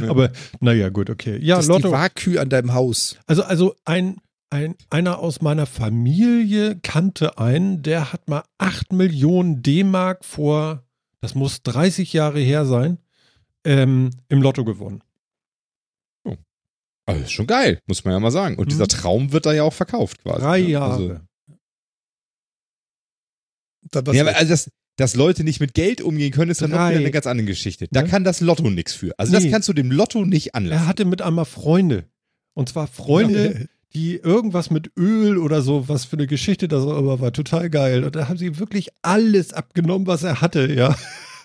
ja. 0.00 0.10
Aber 0.10 0.30
naja, 0.60 0.88
gut, 0.88 1.10
okay. 1.10 1.38
Ja, 1.42 1.56
das 1.56 1.66
Lotto. 1.66 1.78
Ist 1.78 1.84
die 1.86 1.92
Wakü 1.92 2.38
an 2.38 2.48
deinem 2.48 2.74
Haus. 2.74 3.18
Also, 3.26 3.42
also 3.42 3.74
ein, 3.84 4.16
ein, 4.50 4.74
einer 4.90 5.18
aus 5.18 5.40
meiner 5.40 5.66
Familie 5.66 6.78
kannte 6.82 7.38
einen, 7.38 7.82
der 7.82 8.12
hat 8.12 8.28
mal 8.28 8.42
8 8.58 8.92
Millionen 8.92 9.62
D-Mark 9.62 10.24
vor, 10.24 10.84
das 11.20 11.34
muss 11.34 11.62
30 11.62 12.12
Jahre 12.12 12.40
her 12.40 12.64
sein, 12.64 12.98
ähm, 13.64 14.10
im 14.28 14.42
Lotto 14.42 14.64
gewonnen. 14.64 15.02
Oh. 16.24 16.36
Also 17.06 17.22
ist 17.22 17.32
schon 17.32 17.46
geil, 17.46 17.80
muss 17.86 18.04
man 18.04 18.14
ja 18.14 18.20
mal 18.20 18.30
sagen. 18.30 18.56
Und 18.56 18.66
mhm. 18.66 18.70
dieser 18.70 18.88
Traum 18.88 19.32
wird 19.32 19.46
da 19.46 19.52
ja 19.52 19.62
auch 19.62 19.74
verkauft 19.74 20.22
quasi. 20.22 20.40
Drei 20.40 20.60
ne? 20.60 20.68
Jahre. 20.68 21.20
Also, 23.92 24.12
ja, 24.12 24.24
also 24.26 24.48
das, 24.50 24.70
dass 25.00 25.16
Leute 25.16 25.44
nicht 25.44 25.60
mit 25.60 25.72
Geld 25.72 26.02
umgehen 26.02 26.30
können, 26.30 26.50
ist 26.50 26.60
dann 26.60 26.70
noch 26.70 26.90
wieder 26.90 26.98
eine 26.98 27.10
ganz 27.10 27.26
andere 27.26 27.46
Geschichte. 27.46 27.88
Da 27.90 28.02
ne? 28.02 28.08
kann 28.08 28.22
das 28.22 28.40
Lotto 28.40 28.68
nichts 28.68 28.92
für. 28.92 29.18
Also 29.18 29.32
nee. 29.32 29.42
das 29.42 29.50
kannst 29.50 29.68
du 29.68 29.72
dem 29.72 29.90
Lotto 29.90 30.26
nicht 30.26 30.54
anlassen. 30.54 30.84
Er 30.84 30.86
hatte 30.86 31.06
mit 31.06 31.22
einmal 31.22 31.46
Freunde. 31.46 32.04
Und 32.52 32.68
zwar 32.68 32.86
Freunde, 32.86 33.68
die 33.94 34.16
irgendwas 34.16 34.70
mit 34.70 34.90
Öl 34.98 35.38
oder 35.38 35.62
so, 35.62 35.88
was 35.88 36.04
für 36.04 36.18
eine 36.18 36.26
Geschichte 36.26 36.68
das 36.68 36.84
aber 36.84 37.20
war, 37.20 37.32
total 37.32 37.70
geil. 37.70 38.04
Und 38.04 38.14
da 38.14 38.28
haben 38.28 38.36
sie 38.36 38.58
wirklich 38.58 38.90
alles 39.00 39.54
abgenommen, 39.54 40.06
was 40.06 40.22
er 40.22 40.42
hatte, 40.42 40.70
ja. 40.72 40.94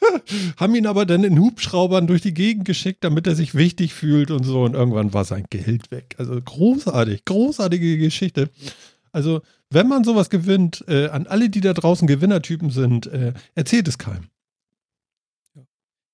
haben 0.57 0.75
ihn 0.75 0.85
aber 0.85 1.05
dann 1.05 1.23
in 1.23 1.39
Hubschraubern 1.39 2.07
durch 2.07 2.21
die 2.21 2.33
Gegend 2.33 2.65
geschickt, 2.65 3.05
damit 3.05 3.25
er 3.25 3.35
sich 3.35 3.55
wichtig 3.55 3.93
fühlt 3.93 4.31
und 4.31 4.43
so. 4.43 4.63
Und 4.63 4.73
irgendwann 4.73 5.13
war 5.13 5.23
sein 5.23 5.45
Geld 5.49 5.91
weg. 5.91 6.15
Also 6.17 6.39
großartig, 6.41 7.23
großartige 7.23 7.97
Geschichte. 7.97 8.49
Also, 9.13 9.41
wenn 9.69 9.88
man 9.88 10.04
sowas 10.04 10.30
gewinnt, 10.30 10.84
äh, 10.88 11.08
an 11.08 11.28
alle, 11.28 11.49
die 11.49 11.62
da 11.62 11.73
draußen 11.73 12.08
Gewinnertypen 12.08 12.69
sind, 12.69 13.08
äh, 13.08 13.34
erzählt 13.56 13.88
es 13.88 13.97
keinem. 13.97 14.30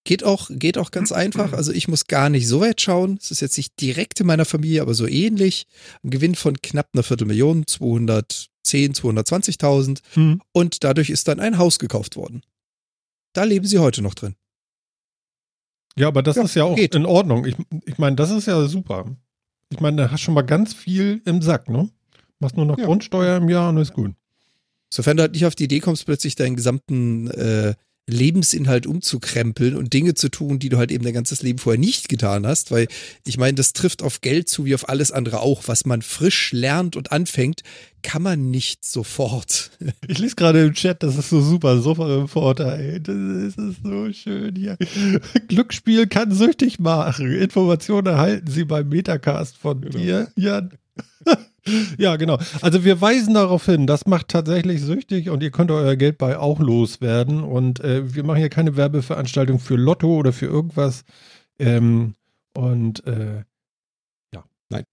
Geht 0.03 0.23
auch, 0.23 0.49
geht 0.51 0.79
auch 0.79 0.89
ganz 0.89 1.11
einfach. 1.11 1.53
Also 1.53 1.71
ich 1.71 1.87
muss 1.87 2.07
gar 2.07 2.29
nicht 2.29 2.47
so 2.47 2.61
weit 2.61 2.81
schauen. 2.81 3.19
Es 3.21 3.29
ist 3.29 3.39
jetzt 3.39 3.57
nicht 3.57 3.79
direkt 3.79 4.19
in 4.19 4.25
meiner 4.25 4.45
Familie, 4.45 4.81
aber 4.81 4.95
so 4.95 5.05
ähnlich. 5.05 5.67
Ein 6.03 6.09
Gewinn 6.09 6.33
von 6.33 6.59
knapp 6.59 6.89
einer 6.93 7.03
Viertelmillion, 7.03 7.67
210, 7.67 8.93
220.000. 8.93 9.99
Hm. 10.13 10.41
Und 10.53 10.83
dadurch 10.83 11.11
ist 11.11 11.27
dann 11.27 11.39
ein 11.39 11.59
Haus 11.59 11.77
gekauft 11.77 12.15
worden. 12.15 12.41
Da 13.33 13.43
leben 13.43 13.67
sie 13.67 13.77
heute 13.77 14.01
noch 14.01 14.15
drin. 14.15 14.35
Ja, 15.95 16.07
aber 16.07 16.23
das 16.23 16.35
ja, 16.35 16.43
ist 16.43 16.55
ja 16.55 16.63
auch 16.63 16.75
geht. 16.75 16.95
in 16.95 17.05
Ordnung. 17.05 17.45
Ich, 17.45 17.55
ich 17.85 17.99
meine, 17.99 18.15
das 18.15 18.31
ist 18.31 18.47
ja 18.47 18.65
super. 18.67 19.05
Ich 19.69 19.79
meine, 19.81 19.97
da 19.97 20.11
hast 20.11 20.21
schon 20.21 20.33
mal 20.33 20.41
ganz 20.41 20.73
viel 20.73 21.21
im 21.25 21.41
Sack, 21.43 21.69
ne? 21.69 21.89
Machst 22.41 22.57
nur 22.57 22.65
noch 22.65 22.77
ja. 22.77 22.85
Grundsteuer 22.85 23.37
im 23.37 23.49
Jahr 23.49 23.69
und 23.69 23.77
ist 23.77 23.93
gut. 23.93 24.13
Sofern 24.89 25.17
du 25.17 25.23
halt 25.23 25.33
nicht 25.33 25.45
auf 25.45 25.55
die 25.55 25.65
Idee 25.65 25.79
kommst, 25.79 26.05
plötzlich 26.05 26.35
deinen 26.35 26.55
gesamten 26.57 27.29
äh, 27.31 27.75
Lebensinhalt 28.07 28.87
umzukrempeln 28.87 29.75
und 29.75 29.93
Dinge 29.93 30.15
zu 30.15 30.29
tun, 30.29 30.59
die 30.59 30.69
du 30.69 30.77
halt 30.77 30.91
eben 30.91 31.03
dein 31.03 31.13
ganzes 31.13 31.43
Leben 31.43 31.59
vorher 31.59 31.79
nicht 31.79 32.09
getan 32.09 32.45
hast, 32.45 32.71
weil 32.71 32.87
ich 33.25 33.37
meine, 33.37 33.55
das 33.55 33.73
trifft 33.73 34.03
auf 34.03 34.21
Geld 34.21 34.49
zu 34.49 34.65
wie 34.65 34.75
auf 34.75 34.89
alles 34.89 35.11
andere 35.11 35.39
auch. 35.39 35.67
Was 35.67 35.85
man 35.85 36.01
frisch 36.01 36.51
lernt 36.51 36.95
und 36.95 37.11
anfängt, 37.11 37.61
kann 38.01 38.21
man 38.21 38.49
nicht 38.51 38.83
sofort. 38.83 39.71
Ich 40.07 40.17
lese 40.17 40.35
gerade 40.35 40.63
im 40.63 40.73
Chat, 40.73 41.03
das 41.03 41.15
ist 41.15 41.29
so 41.29 41.41
super, 41.41 41.79
Sofa-Reporter, 41.79 42.77
ey. 42.77 43.01
Das 43.01 43.15
ist, 43.15 43.57
das 43.57 43.65
ist 43.65 43.83
so 43.83 44.11
schön 44.11 44.55
hier. 44.55 44.77
Glücksspiel 45.47 46.07
kann 46.07 46.31
süchtig 46.31 46.79
machen. 46.79 47.31
Informationen 47.31 48.07
erhalten 48.07 48.49
Sie 48.49 48.65
beim 48.65 48.89
Metacast 48.89 49.57
von 49.57 49.81
genau. 49.81 49.97
dir, 49.97 50.31
Jan. 50.35 50.71
Ja, 51.97 52.15
genau. 52.15 52.39
Also 52.61 52.83
wir 52.83 53.01
weisen 53.01 53.33
darauf 53.35 53.65
hin, 53.65 53.85
das 53.85 54.05
macht 54.05 54.29
tatsächlich 54.29 54.81
süchtig 54.81 55.29
und 55.29 55.43
ihr 55.43 55.51
könnt 55.51 55.71
euer 55.71 55.95
Geld 55.95 56.17
bei 56.17 56.37
auch 56.37 56.59
loswerden. 56.59 57.43
Und 57.43 57.79
äh, 57.81 58.15
wir 58.15 58.23
machen 58.23 58.39
hier 58.39 58.49
keine 58.49 58.75
Werbeveranstaltung 58.77 59.59
für 59.59 59.75
Lotto 59.75 60.15
oder 60.15 60.33
für 60.33 60.47
irgendwas. 60.47 61.03
Ähm, 61.59 62.15
und 62.55 63.05
äh, 63.05 63.43
ja. 64.33 64.43
Nein. 64.69 64.83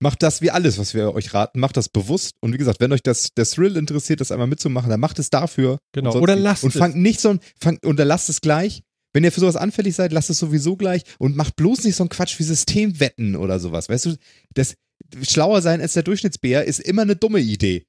Macht 0.00 0.22
das 0.22 0.42
wie 0.42 0.50
alles, 0.50 0.78
was 0.78 0.94
wir 0.94 1.14
euch 1.14 1.32
raten. 1.32 1.60
Macht 1.60 1.76
das 1.76 1.88
bewusst. 1.88 2.34
Und 2.40 2.52
wie 2.52 2.58
gesagt, 2.58 2.80
wenn 2.80 2.92
euch 2.92 3.02
das 3.02 3.30
der 3.34 3.46
Thrill 3.46 3.76
interessiert, 3.76 4.20
das 4.20 4.32
einmal 4.32 4.48
mitzumachen, 4.48 4.90
dann 4.90 5.00
macht 5.00 5.18
es 5.18 5.30
dafür. 5.30 5.78
Genau. 5.92 6.14
Oder 6.16 6.36
lasst 6.36 6.64
und 6.64 6.70
es. 6.70 6.76
Und 6.76 6.80
fangt 6.80 6.96
nicht 6.96 7.20
so 7.20 7.36
fangt, 7.58 7.84
und 7.86 7.98
dann 7.98 8.08
lasst 8.08 8.28
es 8.28 8.40
gleich. 8.40 8.82
Wenn 9.14 9.24
ihr 9.24 9.32
für 9.32 9.40
sowas 9.40 9.56
anfällig 9.56 9.94
seid, 9.94 10.12
lasst 10.12 10.30
es 10.30 10.38
sowieso 10.38 10.76
gleich 10.76 11.02
und 11.18 11.36
macht 11.36 11.56
bloß 11.56 11.84
nicht 11.84 11.96
so 11.96 12.02
einen 12.02 12.08
Quatsch 12.08 12.38
wie 12.38 12.44
Systemwetten 12.44 13.36
oder 13.36 13.60
sowas. 13.60 13.90
Weißt 13.90 14.06
du, 14.06 14.16
das, 14.54 14.74
schlauer 15.22 15.62
sein 15.62 15.80
als 15.80 15.94
der 15.94 16.02
Durchschnittsbär 16.02 16.64
ist 16.64 16.80
immer 16.80 17.02
eine 17.02 17.16
dumme 17.16 17.40
Idee. 17.40 17.84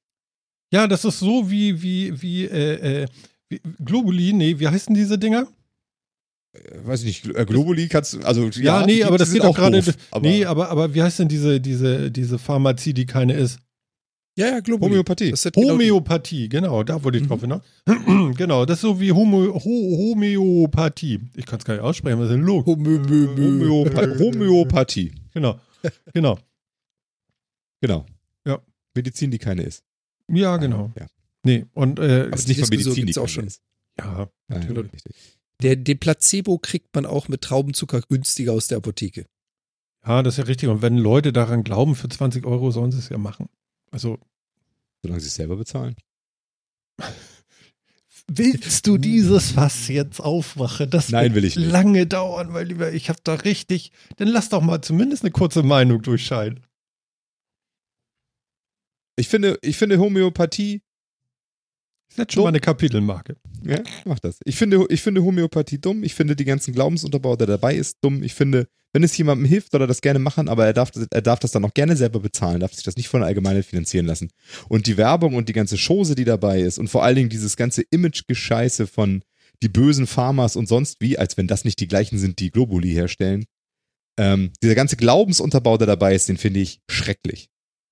Ja, 0.72 0.86
das 0.86 1.04
ist 1.04 1.20
so 1.20 1.50
wie, 1.50 1.82
wie, 1.82 2.20
wie, 2.20 2.44
äh, 2.46 3.02
äh, 3.02 3.06
wie 3.48 3.60
Globuli, 3.84 4.32
nee, 4.32 4.58
wie 4.58 4.68
heißen 4.68 4.94
diese 4.94 5.18
Dinger? 5.18 5.46
Äh, 6.52 6.58
weiß 6.84 7.04
ich 7.04 7.24
nicht, 7.24 7.36
äh, 7.36 7.44
Globuli 7.44 7.88
kannst 7.88 8.14
du, 8.14 8.20
also 8.20 8.48
ja, 8.48 8.80
ja 8.80 8.86
nee, 8.86 9.04
aber 9.04 9.18
das 9.18 9.32
geht 9.32 9.42
auch 9.42 9.54
gerade, 9.54 9.82
nee, 10.20 10.44
aber, 10.44 10.70
aber 10.70 10.94
wie 10.94 11.02
heißt 11.02 11.20
denn 11.20 11.28
diese, 11.28 11.60
diese, 11.60 12.10
diese 12.10 12.38
Pharmazie, 12.38 12.94
die 12.94 13.06
keine 13.06 13.34
ist? 13.34 13.60
Ja, 14.36 14.48
ja, 14.48 14.60
Globuli. 14.60 14.90
Homöopathie. 14.90 15.30
Genau 15.30 15.74
Homöopathie, 15.74 16.48
genau, 16.48 16.82
da 16.82 17.04
wollte 17.04 17.18
ich 17.18 17.24
mhm. 17.24 17.28
drauf 17.28 17.40
hinaus. 17.40 17.62
genau, 18.36 18.66
das 18.66 18.78
ist 18.78 18.82
so 18.82 19.00
wie 19.00 19.12
Homo, 19.12 19.54
Ho, 19.54 19.60
Homöopathie. 19.62 21.20
Ich 21.36 21.46
kann 21.46 21.60
es 21.60 21.64
gar 21.64 21.74
nicht 21.74 21.84
aussprechen, 21.84 22.18
was 22.18 22.30
ist 22.30 22.32
denn 22.32 22.42
los? 22.42 22.66
Homöopathie. 22.66 25.12
Genau, 25.32 25.60
genau. 26.12 26.38
Genau. 27.84 28.06
Ja. 28.46 28.62
Medizin, 28.94 29.30
die 29.30 29.36
keine 29.36 29.62
ist. 29.62 29.84
Ja, 30.32 30.56
genau. 30.56 30.90
Ja. 30.98 31.06
Nee, 31.42 31.66
und 31.74 31.98
äh, 31.98 32.30
also 32.32 32.48
nicht 32.48 32.60
von 32.60 32.70
Medizin, 32.70 33.06
die 33.06 33.18
auch 33.18 33.28
schon 33.28 33.46
ist. 33.46 33.60
Ja, 33.98 34.30
natürlich. 34.48 35.02
Der, 35.60 35.76
den 35.76 35.98
Placebo 35.98 36.56
kriegt 36.56 36.94
man 36.94 37.04
auch 37.04 37.28
mit 37.28 37.42
Traubenzucker 37.42 38.00
günstiger 38.08 38.54
aus 38.54 38.68
der 38.68 38.78
Apotheke. 38.78 39.26
Ja, 40.02 40.22
das 40.22 40.34
ist 40.34 40.38
ja 40.38 40.44
richtig. 40.44 40.70
Und 40.70 40.80
wenn 40.80 40.96
Leute 40.96 41.30
daran 41.30 41.62
glauben, 41.62 41.94
für 41.94 42.08
20 42.08 42.46
Euro 42.46 42.70
sollen 42.70 42.90
sie 42.90 43.00
es 43.00 43.10
ja 43.10 43.18
machen. 43.18 43.50
Also. 43.90 44.18
Solange 45.02 45.20
sie 45.20 45.26
es 45.26 45.34
selber 45.34 45.56
bezahlen. 45.56 45.94
Willst 48.28 48.86
du 48.86 48.96
dieses 48.96 49.50
Fass 49.50 49.88
jetzt 49.88 50.20
aufmachen? 50.20 50.88
Das 50.88 51.10
Nein, 51.10 51.34
will 51.34 51.44
ich 51.44 51.56
nicht. 51.56 51.70
lange 51.70 52.06
dauern, 52.06 52.54
weil 52.54 52.66
lieber, 52.66 52.94
ich 52.94 53.10
habe 53.10 53.18
da 53.22 53.34
richtig. 53.34 53.92
Dann 54.16 54.28
lass 54.28 54.48
doch 54.48 54.62
mal 54.62 54.80
zumindest 54.80 55.22
eine 55.22 55.32
kurze 55.32 55.62
Meinung 55.62 56.00
durchscheinen. 56.00 56.64
Ich 59.16 59.28
finde, 59.28 59.58
ich 59.62 59.76
finde 59.76 59.98
Homöopathie. 59.98 60.82
Setz 62.08 62.32
schon 62.32 62.40
dumm. 62.40 62.44
mal 62.44 62.48
eine 62.50 62.60
Kapitelmarke. 62.60 63.36
Ja, 63.64 63.82
mach 64.04 64.18
das. 64.18 64.38
Ich 64.44 64.56
finde, 64.56 64.86
ich 64.88 65.02
finde 65.02 65.22
Homöopathie 65.22 65.78
dumm. 65.78 66.04
Ich 66.04 66.14
finde 66.14 66.36
die 66.36 66.44
ganzen 66.44 66.74
Glaubensunterbau, 66.74 67.36
der 67.36 67.46
dabei 67.46 67.74
ist, 67.74 67.98
dumm. 68.02 68.22
Ich 68.22 68.34
finde, 68.34 68.68
wenn 68.92 69.02
es 69.02 69.16
jemandem 69.16 69.46
hilft, 69.46 69.72
soll 69.72 69.80
er 69.80 69.86
das 69.88 70.00
gerne 70.00 70.20
machen, 70.20 70.48
aber 70.48 70.66
er 70.66 70.72
darf, 70.72 70.92
er 71.10 71.22
darf 71.22 71.40
das 71.40 71.50
dann 71.50 71.64
auch 71.64 71.74
gerne 71.74 71.96
selber 71.96 72.20
bezahlen, 72.20 72.60
darf 72.60 72.72
sich 72.72 72.84
das 72.84 72.96
nicht 72.96 73.08
von 73.08 73.20
der 73.20 73.26
Allgemeinheit 73.26 73.64
finanzieren 73.64 74.06
lassen. 74.06 74.30
Und 74.68 74.86
die 74.86 74.96
Werbung 74.96 75.34
und 75.34 75.48
die 75.48 75.52
ganze 75.52 75.76
Chose, 75.76 76.14
die 76.14 76.24
dabei 76.24 76.60
ist 76.60 76.78
und 76.78 76.88
vor 76.88 77.02
allen 77.02 77.16
Dingen 77.16 77.28
dieses 77.28 77.56
ganze 77.56 77.82
Image-Gescheiße 77.90 78.86
von 78.86 79.22
die 79.62 79.68
bösen 79.68 80.06
Farmers 80.06 80.54
und 80.54 80.68
sonst 80.68 81.00
wie, 81.00 81.18
als 81.18 81.36
wenn 81.36 81.48
das 81.48 81.64
nicht 81.64 81.80
die 81.80 81.88
gleichen 81.88 82.18
sind, 82.18 82.38
die 82.38 82.50
Globuli 82.52 82.92
herstellen. 82.92 83.46
Ähm, 84.16 84.52
dieser 84.62 84.76
ganze 84.76 84.96
Glaubensunterbau, 84.96 85.76
der 85.76 85.88
dabei 85.88 86.14
ist, 86.14 86.28
den 86.28 86.36
finde 86.36 86.60
ich 86.60 86.80
schrecklich. 86.88 87.48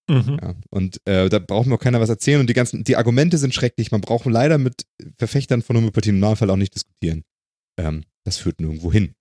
Mhm. 0.08 0.38
Ja, 0.42 0.54
und 0.70 1.00
äh, 1.04 1.28
da 1.28 1.38
braucht 1.38 1.66
mir 1.66 1.74
auch 1.76 1.80
keiner 1.80 2.00
was 2.00 2.08
erzählen 2.08 2.40
und 2.40 2.48
die 2.48 2.54
ganzen, 2.54 2.84
die 2.84 2.96
Argumente 2.96 3.38
sind 3.38 3.54
schrecklich. 3.54 3.92
Man 3.92 4.00
braucht 4.00 4.26
leider 4.26 4.58
mit 4.58 4.84
Verfechtern 5.18 5.62
von 5.62 5.76
Homöopathie 5.76 6.10
im 6.10 6.18
Normalfall 6.18 6.50
auch 6.50 6.56
nicht 6.56 6.74
diskutieren. 6.74 7.22
Ähm, 7.78 8.04
das 8.24 8.36
führt 8.36 8.60
nirgendwo 8.60 8.92
hin. 8.92 9.14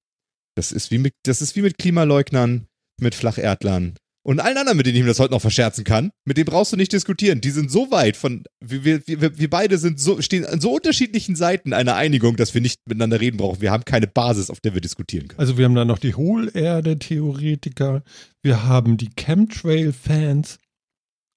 Das 0.55 0.71
ist 0.71 0.91
wie 0.91 0.97
mit, 0.97 1.13
das 1.23 1.41
ist 1.41 1.55
wie 1.55 1.61
mit 1.61 1.77
Klimaleugnern, 1.77 2.67
mit 2.99 3.15
Flacherdlern 3.15 3.95
und 4.23 4.39
allen 4.39 4.57
anderen, 4.57 4.77
mit 4.77 4.85
denen 4.85 4.97
ich 4.97 5.01
mir 5.01 5.09
das 5.09 5.19
heute 5.19 5.33
noch 5.33 5.41
verscherzen 5.41 5.83
kann. 5.83 6.11
Mit 6.25 6.37
denen 6.37 6.45
brauchst 6.45 6.71
du 6.71 6.77
nicht 6.77 6.93
diskutieren. 6.93 7.41
Die 7.41 7.49
sind 7.49 7.71
so 7.71 7.89
weit 7.89 8.15
von, 8.17 8.43
wir, 8.63 8.85
wir, 9.07 9.39
wir 9.39 9.49
beide 9.49 9.77
sind 9.79 9.99
so, 9.99 10.21
stehen 10.21 10.45
an 10.45 10.61
so 10.61 10.75
unterschiedlichen 10.75 11.35
Seiten 11.35 11.73
einer 11.73 11.95
Einigung, 11.95 12.35
dass 12.35 12.53
wir 12.53 12.61
nicht 12.61 12.79
miteinander 12.85 13.19
reden 13.19 13.37
brauchen. 13.37 13.61
Wir 13.61 13.71
haben 13.71 13.83
keine 13.85 14.05
Basis, 14.07 14.51
auf 14.51 14.59
der 14.59 14.75
wir 14.75 14.81
diskutieren 14.81 15.27
können. 15.27 15.39
Also 15.39 15.57
wir 15.57 15.65
haben 15.65 15.73
dann 15.73 15.87
noch 15.87 15.97
die 15.97 16.13
Hohlerde-Theoretiker, 16.13 18.03
wir 18.43 18.63
haben 18.63 18.97
die 18.97 19.09
Chemtrail-Fans, 19.09 20.59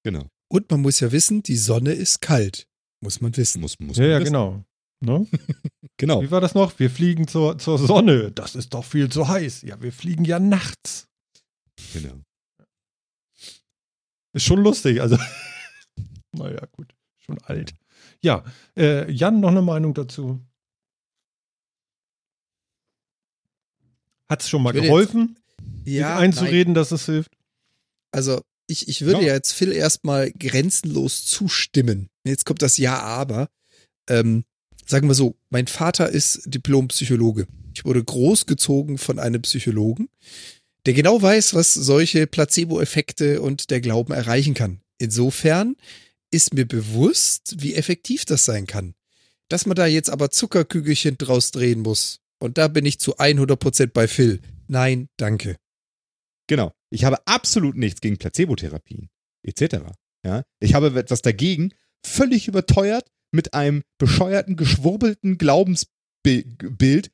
Genau. 0.05 0.29
Und 0.49 0.69
man 0.69 0.81
muss 0.81 0.99
ja 0.99 1.11
wissen, 1.11 1.41
die 1.41 1.55
Sonne 1.55 1.91
ist 1.91 2.21
kalt. 2.21 2.67
Muss 3.01 3.21
man 3.21 3.35
wissen. 3.35 3.59
Muss, 3.59 3.79
muss 3.79 3.97
ja, 3.97 4.03
man 4.03 4.11
ja, 4.11 4.19
wissen. 4.19 4.33
genau. 4.33 4.63
Ne? 4.99 5.27
genau. 5.97 6.21
Wie 6.21 6.29
war 6.29 6.41
das 6.41 6.53
noch? 6.53 6.77
Wir 6.77 6.91
fliegen 6.91 7.27
zur, 7.27 7.57
zur 7.57 7.79
Sonne. 7.79 8.31
Das 8.31 8.53
ist 8.53 8.75
doch 8.75 8.85
viel 8.85 9.09
zu 9.09 9.27
heiß. 9.27 9.63
Ja, 9.63 9.81
wir 9.81 9.91
fliegen 9.91 10.23
ja 10.23 10.39
nachts. 10.39 11.07
Genau. 11.91 12.21
Ist 14.33 14.43
schon 14.45 14.59
lustig. 14.59 15.01
Also, 15.01 15.17
naja, 16.33 16.67
gut. 16.71 16.93
Schon 17.17 17.39
alt. 17.39 17.73
Ja, 18.21 18.43
äh, 18.77 19.11
Jan, 19.11 19.39
noch 19.39 19.49
eine 19.49 19.63
Meinung 19.63 19.95
dazu? 19.95 20.39
Hat 24.29 24.43
es 24.43 24.49
schon 24.49 24.61
mal 24.61 24.71
geholfen, 24.71 25.39
ja, 25.83 26.17
einzureden, 26.17 26.73
nein. 26.73 26.75
dass 26.75 26.91
es 26.91 27.07
hilft? 27.07 27.35
Also, 28.11 28.41
ich, 28.67 28.87
ich 28.87 29.01
würde 29.01 29.25
ja. 29.25 29.33
jetzt 29.33 29.53
Phil 29.53 29.71
erstmal 29.71 30.31
grenzenlos 30.31 31.25
zustimmen. 31.25 32.09
Jetzt 32.23 32.45
kommt 32.45 32.61
das 32.61 32.77
Ja, 32.77 32.99
aber. 32.99 33.49
Ähm, 34.07 34.43
sagen 34.85 35.07
wir 35.07 35.15
so, 35.15 35.35
mein 35.49 35.67
Vater 35.67 36.09
ist 36.09 36.41
Diplompsychologe. 36.45 37.47
Ich 37.73 37.85
wurde 37.85 38.03
großgezogen 38.03 38.97
von 38.97 39.19
einem 39.19 39.41
Psychologen, 39.41 40.09
der 40.85 40.93
genau 40.93 41.21
weiß, 41.21 41.53
was 41.53 41.73
solche 41.73 42.27
Placebo-Effekte 42.27 43.41
und 43.41 43.69
der 43.69 43.81
Glauben 43.81 44.13
erreichen 44.13 44.53
kann. 44.53 44.79
Insofern 44.97 45.75
ist 46.31 46.53
mir 46.53 46.65
bewusst, 46.65 47.55
wie 47.59 47.75
effektiv 47.75 48.25
das 48.25 48.45
sein 48.45 48.67
kann. 48.67 48.93
Dass 49.49 49.65
man 49.65 49.75
da 49.75 49.85
jetzt 49.85 50.09
aber 50.09 50.31
Zuckerkügelchen 50.31 51.17
draus 51.17 51.51
drehen 51.51 51.81
muss. 51.81 52.19
Und 52.39 52.57
da 52.57 52.67
bin 52.67 52.85
ich 52.85 52.99
zu 52.99 53.17
100% 53.17 53.87
bei 53.87 54.07
Phil. 54.07 54.39
Nein, 54.67 55.09
danke. 55.17 55.57
Genau. 56.47 56.73
Ich 56.95 57.03
habe 57.03 57.27
absolut 57.27 57.75
nichts 57.75 57.99
gegen 57.99 58.17
Placebotherapien 58.17 59.09
etc. 59.43 59.79
Ja? 60.25 60.43
Ich 60.61 60.75
habe 60.75 60.97
etwas 60.97 61.21
dagegen, 61.21 61.73
völlig 62.05 62.47
überteuert 62.47 63.11
mit 63.31 63.53
einem 63.53 63.83
bescheuerten, 63.97 64.55
geschwurbelten 64.55 65.37
Glaubensbild 65.37 67.11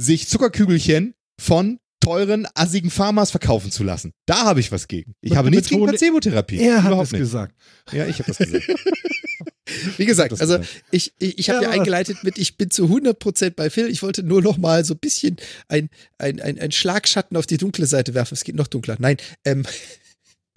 sich 0.00 0.28
Zuckerkügelchen 0.28 1.14
von 1.40 1.80
teuren, 2.08 2.46
assigen 2.54 2.90
Pharmas 2.90 3.30
verkaufen 3.30 3.70
zu 3.70 3.84
lassen. 3.84 4.12
Da 4.24 4.44
habe 4.44 4.60
ich 4.60 4.72
was 4.72 4.88
gegen. 4.88 5.14
Ich 5.20 5.36
habe 5.36 5.50
nichts 5.50 5.68
gegen 5.68 5.84
Placebotherapie. 5.84 6.58
Er 6.58 6.82
hat 6.82 7.02
es 7.02 7.10
gesagt. 7.10 7.54
Ja, 7.92 8.06
ich 8.06 8.18
habe 8.18 8.28
das 8.28 8.38
gesagt. 8.38 8.66
Wie 9.98 10.06
gesagt, 10.06 10.40
also 10.40 10.58
ich, 10.90 11.12
ich, 11.18 11.38
ich 11.38 11.50
habe 11.50 11.62
ja, 11.62 11.68
ja 11.68 11.74
eingeleitet 11.74 12.24
mit, 12.24 12.38
ich 12.38 12.56
bin 12.56 12.70
zu 12.70 12.86
100% 12.86 13.50
bei 13.50 13.68
Phil. 13.68 13.88
Ich 13.90 14.02
wollte 14.02 14.22
nur 14.22 14.40
noch 14.40 14.56
mal 14.56 14.82
so 14.82 14.94
ein 14.94 14.98
bisschen 14.98 15.36
ein, 15.68 15.90
ein, 16.16 16.40
ein, 16.40 16.58
ein 16.58 16.72
Schlagschatten 16.72 17.36
auf 17.36 17.46
die 17.46 17.58
dunkle 17.58 17.84
Seite 17.84 18.14
werfen. 18.14 18.32
Es 18.32 18.44
geht 18.44 18.54
noch 18.54 18.66
dunkler. 18.66 18.96
Nein, 18.98 19.18
ähm, 19.44 19.64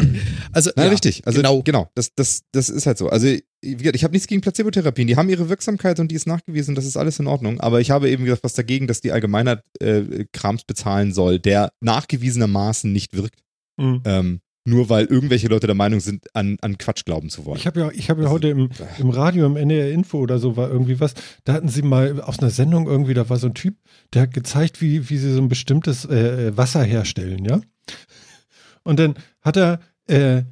Also, 0.54 0.70
Na, 0.76 0.84
ja, 0.84 0.90
richtig. 0.90 1.26
Also, 1.26 1.38
genau. 1.38 1.62
genau. 1.62 1.90
Das, 1.96 2.14
das, 2.14 2.44
das 2.52 2.68
ist 2.68 2.86
halt 2.86 2.98
so. 2.98 3.08
Also, 3.08 3.26
ich 3.62 4.04
habe 4.04 4.12
nichts 4.12 4.28
gegen 4.28 4.42
Placebotherapien. 4.42 5.08
Die 5.08 5.16
haben 5.16 5.30
ihre 5.30 5.48
Wirksamkeit 5.48 6.00
und 6.02 6.10
die 6.12 6.16
ist 6.16 6.28
nachgewiesen. 6.28 6.76
Das 6.76 6.86
ist 6.86 6.98
alles 6.98 7.20
in 7.20 7.28
Ordnung. 7.28 7.62
Aber 7.62 7.80
ich 7.80 7.90
habe 7.90 8.10
eben 8.10 8.28
was 8.42 8.54
dagegen, 8.54 8.88
dass 8.88 9.00
die 9.00 9.14
Allgemeinheit 9.14 9.64
äh, 9.80 10.26
Krams 10.34 10.66
bezahlen 10.66 11.14
soll, 11.14 11.40
der 11.40 11.72
nachgewiesenermaßen 11.80 12.92
nicht 12.92 13.16
wirkt. 13.16 13.40
Mhm. 13.78 14.02
Ähm, 14.04 14.42
nur 14.64 14.90
weil 14.90 15.06
irgendwelche 15.06 15.48
Leute 15.48 15.68
der 15.68 15.76
Meinung 15.76 16.00
sind, 16.00 16.26
an, 16.36 16.58
an 16.62 16.78
Quatsch 16.78 17.04
glauben 17.06 17.30
zu 17.30 17.46
wollen. 17.46 17.58
Ich 17.58 17.66
habe 17.66 17.80
ja, 17.80 17.90
ich 17.92 18.10
hab 18.10 18.20
ja 18.20 18.30
heute 18.30 18.50
im, 18.50 18.70
im 19.00 19.10
Radio, 19.10 19.46
im 19.48 19.56
NDR 19.56 19.92
Info 19.92 20.20
oder 20.20 20.38
so 20.38 20.56
war 20.56 20.70
irgendwie 20.70 21.00
was, 21.00 21.16
da 21.46 21.54
hatten 21.54 21.68
sie 21.68 21.82
mal 21.82 22.22
aus 22.22 22.40
einer 22.40 22.52
Sendung 22.52 22.88
irgendwie, 22.88 23.16
da 23.16 23.28
war 23.30 23.40
so 23.40 23.48
ein 23.48 23.56
Typ, 23.56 23.76
der 24.14 24.24
hat 24.24 24.34
gezeigt, 24.34 24.82
wie, 24.82 25.10
wie 25.10 25.18
sie 25.18 25.34
so 25.34 25.42
ein 25.42 25.50
bestimmtes 25.50 26.06
äh, 26.06 26.48
äh 26.48 26.58
Wasser 26.58 26.84
herstellen, 26.84 27.44
ja. 27.46 27.62
Und 28.84 29.00
dann 29.00 29.16
hat 29.42 29.58
er 29.58 29.80
äh, 30.08 30.44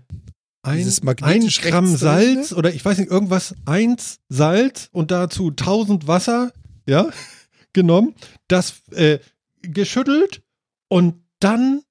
ein, 0.62 0.88
ein 1.22 1.48
Gramm 1.48 1.88
Salz 1.88 2.54
oder 2.54 2.74
ich 2.74 2.84
weiß 2.84 2.98
nicht, 2.98 3.10
irgendwas, 3.10 3.56
eins 3.66 4.20
Salz 4.30 4.90
und 4.92 5.12
dazu 5.12 5.50
1000 5.50 6.08
Wasser, 6.08 6.52
ja, 6.86 7.10
genommen, 7.74 8.16
das 8.48 8.88
äh, 8.92 9.20
geschüttelt 9.62 10.44
und 10.88 11.24
dann 11.40 11.82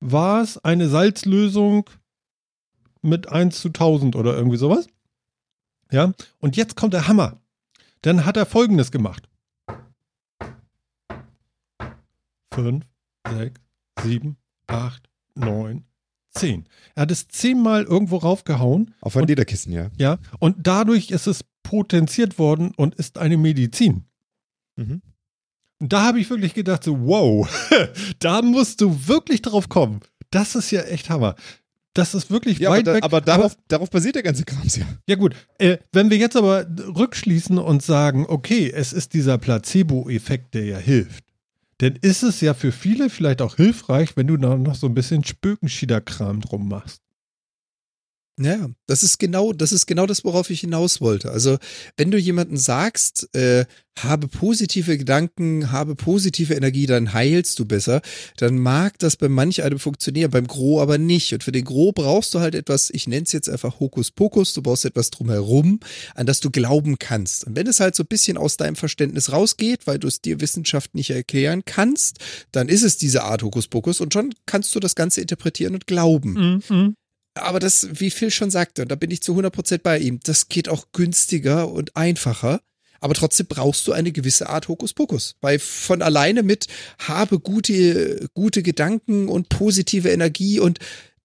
war 0.00 0.42
es 0.42 0.58
eine 0.58 0.88
Salzlösung 0.88 1.88
mit 3.02 3.28
1 3.28 3.60
zu 3.60 3.68
1000 3.68 4.16
oder 4.16 4.34
irgendwie 4.36 4.56
sowas. 4.56 4.86
Ja, 5.90 6.12
und 6.38 6.56
jetzt 6.56 6.76
kommt 6.76 6.94
der 6.94 7.08
Hammer. 7.08 7.40
Dann 8.02 8.24
hat 8.24 8.36
er 8.36 8.46
folgendes 8.46 8.90
gemacht. 8.90 9.28
5, 12.52 12.84
6, 13.28 13.60
7, 14.02 14.36
8, 14.66 15.08
9, 15.34 15.84
10. 16.34 16.66
Er 16.94 17.02
hat 17.02 17.10
es 17.10 17.28
zehnmal 17.28 17.84
irgendwo 17.84 18.16
raufgehauen. 18.18 18.94
Auf 19.00 19.16
ein 19.16 19.26
Lederkissen, 19.26 19.72
ja. 19.72 19.90
Ja, 19.98 20.18
und 20.38 20.56
dadurch 20.66 21.10
ist 21.10 21.26
es 21.26 21.44
potenziert 21.62 22.38
worden 22.38 22.72
und 22.76 22.94
ist 22.96 23.18
eine 23.18 23.36
Medizin. 23.36 24.04
Mhm. 24.76 25.02
Und 25.80 25.92
da 25.92 26.04
habe 26.04 26.20
ich 26.20 26.30
wirklich 26.30 26.54
gedacht, 26.54 26.84
so, 26.84 26.98
wow, 27.06 27.48
da 28.18 28.42
musst 28.42 28.80
du 28.80 29.08
wirklich 29.08 29.42
drauf 29.42 29.68
kommen. 29.68 30.00
Das 30.30 30.54
ist 30.54 30.70
ja 30.70 30.82
echt 30.82 31.10
Hammer. 31.10 31.34
Das 31.94 32.14
ist 32.14 32.30
wirklich 32.30 32.58
ja, 32.58 32.70
weit 32.70 32.88
aber 32.88 32.90
da, 32.90 32.94
weg. 32.94 33.04
Aber 33.04 33.20
darauf, 33.20 33.52
aber, 33.52 33.62
darauf 33.68 33.90
basiert 33.90 34.16
der 34.16 34.24
ganze 34.24 34.44
Krams 34.44 34.76
ja. 34.76 34.84
Ja, 35.08 35.14
gut. 35.14 35.34
Äh, 35.58 35.78
wenn 35.92 36.10
wir 36.10 36.16
jetzt 36.16 36.36
aber 36.36 36.66
rückschließen 36.96 37.56
und 37.58 37.82
sagen, 37.82 38.26
okay, 38.28 38.70
es 38.74 38.92
ist 38.92 39.14
dieser 39.14 39.38
Placebo-Effekt, 39.38 40.54
der 40.54 40.64
ja 40.64 40.78
hilft, 40.78 41.23
dann 41.78 41.96
ist 41.96 42.22
es 42.22 42.40
ja 42.40 42.54
für 42.54 42.72
viele 42.72 43.10
vielleicht 43.10 43.42
auch 43.42 43.56
hilfreich, 43.56 44.16
wenn 44.16 44.26
du 44.26 44.36
da 44.36 44.56
noch 44.56 44.74
so 44.74 44.86
ein 44.86 44.94
bisschen 44.94 45.24
Spökenschiederkram 45.24 46.40
drum 46.40 46.68
machst. 46.68 47.03
Ja, 48.36 48.68
das 48.86 49.04
ist 49.04 49.18
genau, 49.18 49.52
das 49.52 49.70
ist 49.70 49.86
genau 49.86 50.06
das, 50.06 50.24
worauf 50.24 50.50
ich 50.50 50.60
hinaus 50.60 51.00
wollte. 51.00 51.30
Also, 51.30 51.58
wenn 51.96 52.10
du 52.10 52.18
jemanden 52.18 52.56
sagst, 52.56 53.28
äh, 53.32 53.64
habe 54.00 54.26
positive 54.26 54.98
Gedanken, 54.98 55.70
habe 55.70 55.94
positive 55.94 56.52
Energie, 56.54 56.86
dann 56.86 57.12
heilst 57.12 57.56
du 57.60 57.64
besser, 57.64 58.02
dann 58.36 58.58
mag 58.58 58.98
das 58.98 59.16
bei 59.16 59.28
manch 59.28 59.62
einem 59.62 59.78
funktionieren, 59.78 60.32
beim 60.32 60.48
Gro 60.48 60.82
aber 60.82 60.98
nicht. 60.98 61.32
Und 61.32 61.44
für 61.44 61.52
den 61.52 61.64
Gro 61.64 61.92
brauchst 61.92 62.34
du 62.34 62.40
halt 62.40 62.56
etwas, 62.56 62.90
ich 62.90 63.06
nenne 63.06 63.22
es 63.22 63.30
jetzt 63.30 63.48
einfach 63.48 63.78
Hokuspokus, 63.78 64.52
du 64.52 64.62
brauchst 64.62 64.84
etwas 64.84 65.10
drumherum, 65.10 65.78
an 66.16 66.26
das 66.26 66.40
du 66.40 66.50
glauben 66.50 66.98
kannst. 66.98 67.46
Und 67.46 67.54
wenn 67.54 67.68
es 67.68 67.78
halt 67.78 67.94
so 67.94 68.02
ein 68.02 68.08
bisschen 68.08 68.36
aus 68.36 68.56
deinem 68.56 68.74
Verständnis 68.74 69.30
rausgeht, 69.30 69.86
weil 69.86 70.00
du 70.00 70.08
es 70.08 70.20
dir 70.20 70.40
Wissenschaft 70.40 70.96
nicht 70.96 71.10
erklären 71.10 71.62
kannst, 71.64 72.18
dann 72.50 72.68
ist 72.68 72.82
es 72.82 72.96
diese 72.96 73.22
Art 73.22 73.44
Hokuspokus 73.44 74.00
und 74.00 74.12
schon 74.12 74.34
kannst 74.44 74.74
du 74.74 74.80
das 74.80 74.96
Ganze 74.96 75.20
interpretieren 75.20 75.74
und 75.74 75.86
glauben. 75.86 76.62
Mhm 76.68 76.96
aber 77.34 77.58
das, 77.58 77.88
wie 78.00 78.10
Phil 78.10 78.30
schon 78.30 78.50
sagte, 78.50 78.82
und 78.82 78.90
da 78.90 78.94
bin 78.94 79.10
ich 79.10 79.22
zu 79.22 79.36
100% 79.36 79.78
bei 79.78 79.98
ihm, 79.98 80.20
das 80.22 80.48
geht 80.48 80.68
auch 80.68 80.86
günstiger 80.92 81.70
und 81.70 81.96
einfacher. 81.96 82.60
Aber 83.00 83.14
trotzdem 83.14 83.46
brauchst 83.46 83.86
du 83.86 83.92
eine 83.92 84.12
gewisse 84.12 84.48
Art 84.48 84.68
Hokuspokus. 84.68 85.36
Weil 85.42 85.58
von 85.58 86.00
alleine 86.00 86.42
mit 86.42 86.68
habe 86.98 87.38
gute, 87.38 88.28
gute 88.32 88.62
Gedanken 88.62 89.28
und 89.28 89.50
positive 89.50 90.08
Energie 90.08 90.58
und 90.58 90.78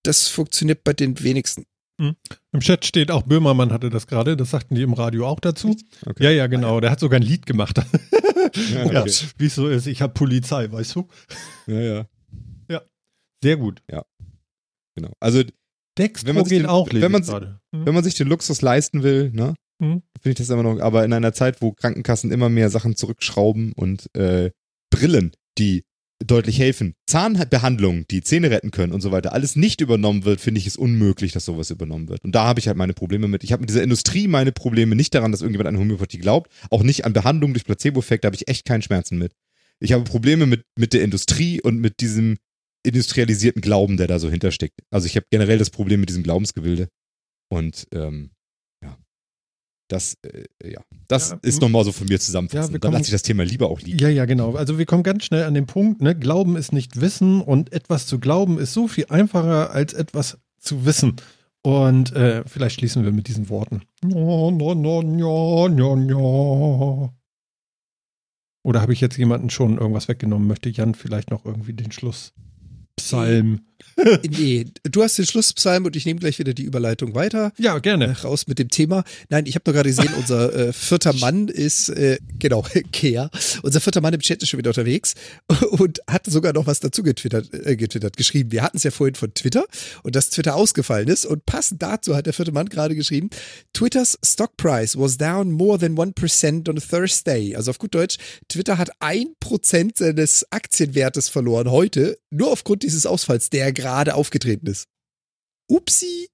das 0.04 0.28
funktioniert 0.28 0.84
bei 0.84 0.92
den 0.92 1.24
wenigsten. 1.24 1.66
Hm. 2.00 2.16
Im 2.54 2.60
Chat 2.62 2.86
steht 2.86 3.12
auch 3.12 3.24
Böhmermann 3.24 3.72
hatte 3.72 3.90
das 3.90 4.08
gerade, 4.08 4.36
das 4.36 4.52
sagten 4.52 4.76
die 4.76 4.82
im 4.82 4.94
Radio 4.94 5.28
auch 5.28 5.40
dazu. 5.40 5.78
Okay. 6.06 6.24
Ja, 6.24 6.32
ja, 6.32 6.48
genau. 6.48 6.80
Der 6.80 6.92
hat 6.92 7.00
sogar 7.00 7.20
ein 7.20 7.26
Lied 7.26 7.46
gemacht. 7.46 7.78
ja, 8.74 8.86
okay. 8.86 8.94
ja, 8.94 9.06
wie 9.38 9.46
es 9.46 9.56
so 9.56 9.68
ist, 9.68 9.86
ich 9.86 10.02
habe 10.02 10.14
Polizei, 10.14 10.72
weißt 10.72 10.96
du? 10.96 11.08
Ja, 11.68 11.80
ja. 11.80 12.06
Ja, 12.70 12.82
sehr 13.44 13.58
gut. 13.58 13.82
Ja. 13.92 14.06
Genau. 14.96 15.14
Also 15.20 15.44
Dextro 16.00 16.28
wenn 16.28 16.36
man 16.36 16.44
geht 16.46 16.60
den, 16.60 16.66
auch 16.66 16.90
wenn 16.92 17.12
man, 17.12 17.24
hm. 17.24 17.58
wenn 17.72 17.94
man 17.94 18.04
sich 18.04 18.16
den 18.16 18.28
Luxus 18.28 18.62
leisten 18.62 19.04
will, 19.04 19.32
ne? 19.32 19.56
Hm. 19.82 20.02
Finde 20.22 20.32
ich 20.32 20.36
das 20.36 20.50
immer 20.50 20.64
noch, 20.64 20.80
aber 20.80 21.06
in 21.06 21.14
einer 21.14 21.34
Zeit, 21.34 21.62
wo 21.62 21.72
Krankenkassen 21.72 22.32
immer 22.32 22.50
mehr 22.50 22.70
Sachen 22.70 22.96
zurückschrauben 22.96 23.74
und 23.74 24.14
äh, 24.16 24.52
Brillen, 24.90 25.32
die 25.58 25.84
deutlich 26.26 26.60
helfen, 26.60 26.96
Zahnbehandlungen, 27.08 28.06
die 28.12 28.22
Zähne 28.22 28.52
retten 28.52 28.72
können 28.72 28.92
und 28.92 29.02
so 29.02 29.12
weiter, 29.12 29.32
alles 29.32 29.56
nicht 29.56 29.80
übernommen 29.80 30.26
wird, 30.26 30.42
finde 30.42 30.60
ich 30.60 30.68
es 30.68 30.76
unmöglich, 30.76 31.32
dass 31.32 31.46
sowas 31.46 31.72
übernommen 31.72 32.10
wird. 32.10 32.24
Und 32.26 32.36
da 32.36 32.44
habe 32.44 32.60
ich 32.60 32.68
halt 32.68 32.78
meine 32.78 32.94
Probleme 32.94 33.28
mit. 33.28 33.44
Ich 33.44 33.54
habe 33.54 33.62
mit 33.62 33.70
dieser 33.70 33.84
Industrie 33.84 34.28
meine 34.28 34.52
Probleme 34.52 34.96
nicht 34.96 35.16
daran, 35.16 35.32
dass 35.32 35.42
irgendjemand 35.42 35.70
an 35.70 35.80
Homöopathie 35.80 36.18
glaubt, 36.18 36.52
auch 36.70 36.84
nicht 36.84 37.06
an 37.06 37.14
Behandlung 37.14 37.54
durch 37.54 37.64
Placebo-Effekt, 37.64 38.24
da 38.24 38.28
habe 38.28 38.36
ich 38.36 38.50
echt 38.50 38.66
keinen 38.66 38.82
Schmerzen 38.82 39.18
mit. 39.18 39.34
Ich 39.80 39.94
habe 39.94 40.04
Probleme 40.04 40.46
mit, 40.46 40.66
mit 40.78 40.94
der 40.94 41.04
Industrie 41.04 41.62
und 41.62 41.80
mit 41.80 42.02
diesem 42.02 42.38
industrialisierten 42.84 43.62
Glauben, 43.62 43.98
der 43.98 44.08
da 44.08 44.20
so 44.20 44.30
hintersteckt. 44.30 44.80
Also 44.90 45.06
ich 45.06 45.16
habe 45.16 45.26
generell 45.30 45.58
das 45.58 45.70
Problem 45.70 46.00
mit 46.00 46.10
diesem 46.10 46.24
Glaubensgebilde. 46.24 46.88
Und 47.52 47.88
ähm, 47.94 48.32
ja, 48.84 48.98
das, 49.90 50.18
äh, 50.22 50.46
ja, 50.64 50.82
das 51.08 51.32
ja, 51.32 51.40
ist 51.42 51.62
nochmal 51.62 51.84
so 51.84 51.92
von 51.92 52.08
mir 52.08 52.20
zusammenfassen. 52.20 52.74
Ja, 52.74 52.80
Dann 52.80 52.94
lasse 52.94 53.06
ich 53.06 53.12
das 53.12 53.24
Thema 53.24 53.44
lieber 53.44 53.70
auch 53.70 53.82
liegen. 53.82 53.98
Ja, 53.98 54.10
ja, 54.10 54.26
genau. 54.26 54.56
Also 54.56 54.78
wir 54.78 54.86
kommen 54.86 55.04
ganz 55.04 55.26
schnell 55.26 55.44
an 55.44 55.54
den 55.54 55.66
Punkt, 55.66 56.02
ne? 56.02 56.16
Glauben 56.16 56.56
ist 56.56 56.72
nicht 56.72 57.02
Wissen 57.02 57.42
und 57.42 57.74
etwas 57.74 58.08
zu 58.08 58.20
glauben 58.20 58.60
ist 58.60 58.74
so 58.74 58.88
viel 58.88 59.08
einfacher 59.10 59.72
als 59.72 59.94
etwas 59.94 60.38
zu 60.60 60.86
wissen. 60.86 61.16
Und 61.62 62.14
äh, 62.14 62.44
vielleicht 62.46 62.76
schließen 62.76 63.04
wir 63.04 63.12
mit 63.12 63.28
diesen 63.28 63.50
Worten. 63.50 63.82
Ja, 64.04 64.10
ja, 64.10 64.50
ja, 64.52 65.96
ja, 65.98 67.02
ja. 67.02 67.14
Oder 68.64 68.82
habe 68.82 68.94
ich 68.94 69.02
jetzt 69.02 69.18
jemanden 69.18 69.50
schon 69.50 69.78
irgendwas 69.78 70.08
weggenommen? 70.08 70.48
Möchte 70.48 70.70
Jan 70.70 70.94
vielleicht 70.94 71.32
noch 71.32 71.46
irgendwie 71.46 71.74
den 71.74 71.92
Schluss? 71.92 72.34
Psalm. 73.00 73.62
nee, 74.30 74.66
du 74.84 75.04
hast 75.04 75.18
den 75.18 75.26
Schlusspsalm 75.26 75.86
und 75.86 75.96
ich 75.96 76.06
nehme 76.06 76.20
gleich 76.20 76.40
wieder 76.40 76.54
die 76.54 76.64
Überleitung 76.64 77.16
weiter. 77.16 77.52
Ja, 77.58 77.80
gerne. 77.80 78.06
Äh, 78.06 78.12
raus 78.24 78.48
mit 78.48 78.60
dem 78.60 78.70
Thema. 78.70 79.04
Nein, 79.30 79.46
ich 79.46 79.56
habe 79.56 79.64
nur 79.66 79.74
gerade 79.74 79.90
gesehen, 79.90 80.14
unser 80.18 80.54
äh, 80.54 80.74
vierter 80.74 81.14
Mann 81.14 81.48
ist, 81.48 81.90
äh, 81.90 82.18
genau, 82.38 82.66
Kea. 82.92 83.30
Unser 83.64 83.82
vierter 83.82 84.02
Mann 84.02 84.14
im 84.14 84.22
Chat 84.22 84.42
ist 84.42 84.50
schon 84.50 84.58
wieder 84.58 84.70
unterwegs 84.70 85.16
und 85.72 86.00
hat 86.10 86.26
sogar 86.28 86.54
noch 86.54 86.68
was 86.68 86.80
dazu 86.80 87.04
getwittert, 87.04 87.54
äh, 87.54 87.76
getwittert 87.76 88.18
geschrieben. 88.18 88.52
Wir 88.52 88.64
hatten 88.64 88.78
es 88.78 88.84
ja 88.84 88.92
vorhin 88.92 89.16
von 89.16 89.34
Twitter 89.34 89.66
und 90.04 90.16
dass 90.16 90.30
Twitter 90.30 90.56
ausgefallen 90.56 91.08
ist 91.08 91.26
und 91.26 91.46
passend 91.46 91.82
dazu 91.82 92.16
hat 92.16 92.26
der 92.26 92.34
vierte 92.34 92.52
Mann 92.52 92.70
gerade 92.70 92.96
geschrieben, 92.96 93.30
Twitters 93.74 94.18
Stock 94.24 94.56
Price 94.58 94.98
was 94.98 95.18
down 95.18 95.52
more 95.52 95.78
than 95.78 95.96
1% 95.96 96.70
on 96.70 96.78
a 96.78 96.82
Thursday. 96.82 97.56
Also 97.56 97.72
auf 97.72 97.80
gut 97.80 97.96
Deutsch, 97.96 98.18
Twitter 98.48 98.78
hat 98.78 98.92
1% 99.02 99.98
seines 99.98 100.46
Aktienwertes 100.52 101.30
verloren 101.30 101.70
heute, 101.72 102.18
nur 102.30 102.52
aufgrund 102.52 102.84
dieses 102.84 103.06
Ausfalls, 103.06 103.50
der 103.50 103.69
gerade 103.72 104.16
aufgetreten 104.16 104.68
ist. 104.68 104.88
Upsi. 105.70 106.30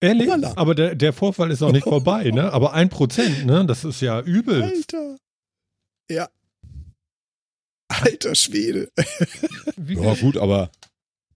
Ehrlich? 0.00 0.28
Voila. 0.28 0.56
Aber 0.56 0.74
der, 0.74 0.94
der 0.94 1.12
Vorfall 1.12 1.50
ist 1.50 1.62
auch 1.62 1.72
nicht 1.72 1.84
vorbei, 1.88 2.30
ne? 2.30 2.52
Aber 2.52 2.72
ein 2.72 2.88
Prozent, 2.88 3.44
ne? 3.46 3.64
Das 3.66 3.84
ist 3.84 4.00
ja 4.00 4.20
übel. 4.20 4.62
Alter. 4.62 5.16
Ja. 6.10 6.28
Alter 7.88 8.34
Schwede. 8.34 8.90
ja, 9.76 10.14
gut, 10.14 10.36
aber. 10.36 10.70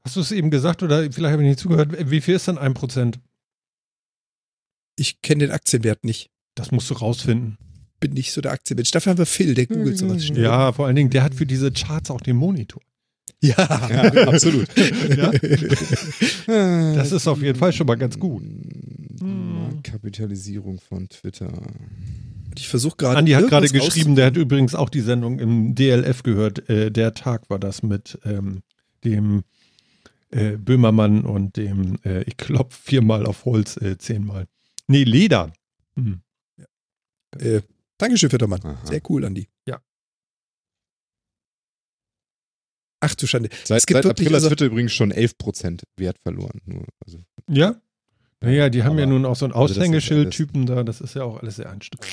Hast 0.05 0.17
du 0.17 0.21
es 0.21 0.33
eben 0.33 0.51
gesagt 0.51 0.83
oder 0.83 1.11
vielleicht 1.11 1.33
habe 1.33 1.43
ich 1.43 1.49
nicht 1.49 1.61
zugehört? 1.61 2.11
Wie 2.11 2.21
viel 2.21 2.35
ist 2.35 2.47
denn 2.47 2.59
ein 2.59 2.75
Prozent? 2.75 3.19
Ich 4.97 5.23
kenne 5.23 5.47
den 5.47 5.51
Aktienwert 5.51 6.05
nicht. 6.05 6.31
Das 6.55 6.71
musst 6.71 6.91
du 6.91 6.95
rausfinden. 6.95 7.59
Bin 8.01 8.13
nicht 8.13 8.33
so 8.33 8.41
der 8.41 8.53
Aktienmensch. 8.53 8.91
Dafür 8.91 9.11
haben 9.11 9.19
wir 9.19 9.27
Phil, 9.27 9.55
der 9.55 9.67
googelt 9.67 9.97
sowas 9.97 10.25
schnell. 10.25 10.45
Ja, 10.45 10.73
vor 10.73 10.87
allen 10.87 10.97
Dingen, 10.97 11.11
der 11.11 11.23
hat 11.23 11.35
für 11.35 11.47
diese 11.47 11.73
Charts 11.73 12.11
auch 12.11 12.21
den 12.21 12.37
Monitor. 12.37 12.83
Ja, 13.45 13.89
ja 13.91 14.29
absolut. 14.29 14.69
ja? 15.17 15.31
Das 16.95 17.13
ist 17.13 17.27
auf 17.29 17.43
jeden 17.43 17.59
Fall 17.59 17.73
schon 17.73 17.87
mal 17.87 17.97
ganz 17.97 18.19
gut. 18.19 18.43
Kapitalisierung 19.83 20.81
von 20.81 21.09
Twitter. 21.09 21.53
Ich 22.57 22.69
versuche 22.69 22.97
gerade. 22.97 23.19
Andi 23.19 23.33
hat 23.33 23.49
gerade 23.49 23.69
geschrieben, 23.69 24.15
der 24.15 24.27
hat 24.27 24.37
übrigens 24.37 24.75
auch 24.75 24.89
die 24.89 25.01
Sendung 25.01 25.39
im 25.39 25.75
DLF 25.75 26.23
gehört. 26.23 26.69
Äh, 26.69 26.91
der 26.91 27.15
Tag 27.15 27.51
war 27.51 27.59
das 27.59 27.83
mit 27.83 28.19
ähm, 28.25 28.63
dem 29.05 29.43
äh, 30.31 30.57
Böhmermann 30.57 31.25
und 31.25 31.57
dem 31.57 31.99
äh, 32.05 32.23
Ich 32.23 32.37
klopf 32.37 32.79
viermal 32.83 33.27
auf 33.27 33.45
Holz, 33.45 33.77
äh, 33.77 33.99
zehnmal. 33.99 34.47
Nee, 34.87 35.05
Leder. 35.05 35.53
Hm. 35.97 36.21
Ja. 36.57 36.65
Äh, 37.41 37.63
Dankeschön, 37.99 38.31
Viertermann. 38.31 38.61
Sehr 38.85 39.01
cool, 39.09 39.25
Andi. 39.25 39.49
Ja. 39.67 39.81
Ach 43.05 43.15
du 43.15 43.27
Schande. 43.27 43.51
Seit, 43.65 43.79
es 43.79 43.87
gibt 43.87 44.03
seit 44.03 44.11
April 44.11 44.35
also, 44.35 44.47
hat 44.47 44.53
Twitter 44.53 44.67
übrigens 44.67 44.93
schon 44.93 45.13
11% 45.13 45.83
Wert 45.97 46.19
verloren. 46.23 46.61
Nur, 46.65 46.85
also. 47.05 47.19
Ja? 47.49 47.77
Naja, 48.41 48.71
die 48.71 48.83
haben 48.83 48.99
ja 48.99 49.07
nun 49.07 49.27
auch 49.27 49.37
so 49.37 49.45
einen 49.45 49.55
also 49.55 49.75
Aushängeschild-Typen 49.75 50.67
da. 50.67 50.83
Das 50.83 51.01
ist 51.01 51.15
ja 51.15 51.25
auch 51.25 51.41
alles 51.41 51.57
sehr 51.57 51.69
anstrengend. 51.71 52.07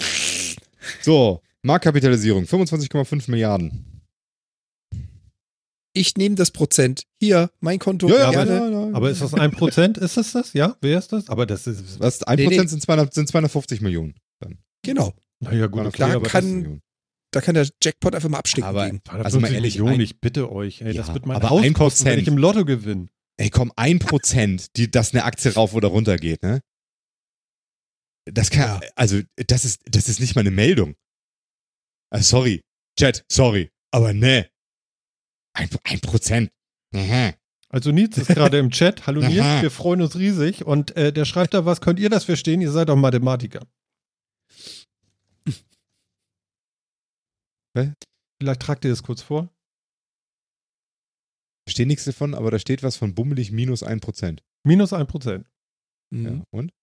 So, 1.02 1.42
Marktkapitalisierung 1.62 2.44
25,5 2.44 3.30
Milliarden. 3.32 3.86
Ich 5.94 6.16
nehme 6.16 6.36
das 6.36 6.52
Prozent. 6.52 7.04
Hier, 7.20 7.52
mein 7.60 7.80
Konto. 7.80 8.08
Ja, 8.08 8.32
ja, 8.32 8.46
ja, 8.46 8.70
ja, 8.70 8.90
Aber 8.94 9.10
ist 9.10 9.22
das 9.22 9.34
ein 9.34 9.52
Prozent? 9.52 9.98
Ist 9.98 10.18
das 10.18 10.32
das? 10.32 10.54
Ja? 10.54 10.76
Wer 10.82 10.98
ist 10.98 11.12
das? 11.12 11.30
Aber 11.30 11.46
das 11.46 11.68
ist. 11.68 12.00
Was? 12.00 12.24
Ein 12.24 12.38
nee, 12.38 12.46
Prozent 12.46 12.64
nee. 12.64 12.70
sind, 12.70 12.82
200, 12.82 13.14
sind 13.14 13.28
250 13.28 13.82
Millionen. 13.82 14.16
Dann. 14.40 14.58
Genau. 14.84 15.14
Naja, 15.42 15.68
gut, 15.68 15.86
okay, 15.86 15.98
da 15.98 16.20
kann, 16.20 16.82
da 17.32 17.42
kann 17.42 17.56
der 17.56 17.68
Jackpot 17.82 18.14
einfach 18.14 18.30
mal 18.30 18.40
abstecken 18.40 18.68
aber, 18.68 18.90
gehen. 18.90 19.02
Also 19.08 19.40
mal 19.40 19.52
ehrlich, 19.52 19.76
Millionen, 19.76 19.96
ein, 19.96 20.02
ich 20.02 20.20
bitte 20.20 20.52
euch. 20.52 20.82
Ey, 20.82 20.94
das 20.94 21.14
wird 21.14 21.26
mein 21.26 21.42
Haus 21.42 21.66
kosten, 21.74 22.06
wenn 22.06 22.20
ich 22.20 22.28
im 22.28 22.38
Lotto 22.38 22.66
gewinne. 22.66 23.08
Ey, 23.38 23.50
komm, 23.50 23.72
ein 23.76 24.00
Prozent, 24.00 24.76
die, 24.76 24.92
dass 24.92 25.14
eine 25.14 25.24
Aktie 25.24 25.54
rauf 25.54 25.74
oder 25.74 25.88
runter 25.88 26.18
geht, 26.18 26.44
ne? 26.44 26.62
Das 28.26 28.52
kann, 28.52 28.82
also, 28.96 29.20
das 29.48 29.66
ist, 29.66 29.82
das 29.86 30.08
ist 30.08 30.20
nicht 30.20 30.36
mal 30.36 30.42
eine 30.42 30.52
Meldung. 30.52 30.96
Ah, 32.12 32.22
sorry. 32.22 32.62
Chat, 33.00 33.26
sorry. 33.32 33.72
Aber 33.92 34.14
ne. 34.14 34.50
Ein, 35.54 35.70
ein 35.86 36.00
Prozent. 36.02 36.52
Mhm. 36.92 37.34
Also 37.70 37.92
Nils 37.92 38.18
ist 38.18 38.28
gerade 38.28 38.60
im 38.60 38.70
Chat. 38.70 39.08
Hallo 39.08 39.22
Nils, 39.28 39.62
wir 39.62 39.72
freuen 39.72 40.02
uns 40.02 40.18
riesig. 40.18 40.66
Und 40.66 40.96
äh, 40.98 41.14
der 41.14 41.26
schreibt 41.26 41.54
da 41.54 41.66
was, 41.66 41.82
könnt 41.82 42.00
ihr 42.00 42.10
das 42.10 42.26
verstehen? 42.26 42.62
Ihr 42.62 42.72
seid 42.72 42.90
doch 42.90 42.98
Mathematiker. 42.98 43.62
Vielleicht 47.74 48.62
tragt 48.62 48.86
ihr 48.86 48.92
das 48.92 49.04
kurz 49.04 49.22
vor. 49.22 49.50
Verstehe 51.68 51.86
nichts 51.86 52.06
davon, 52.06 52.34
aber 52.34 52.52
da 52.52 52.60
steht 52.60 52.84
was 52.84 52.98
von 52.98 53.14
bummelig 53.14 53.52
minus 53.52 53.84
1%. 53.84 54.40
Minus 54.66 54.94
1%. 54.94 55.46
Mhm. 56.12 56.26
Ja, 56.26 56.44
und? 56.52 56.74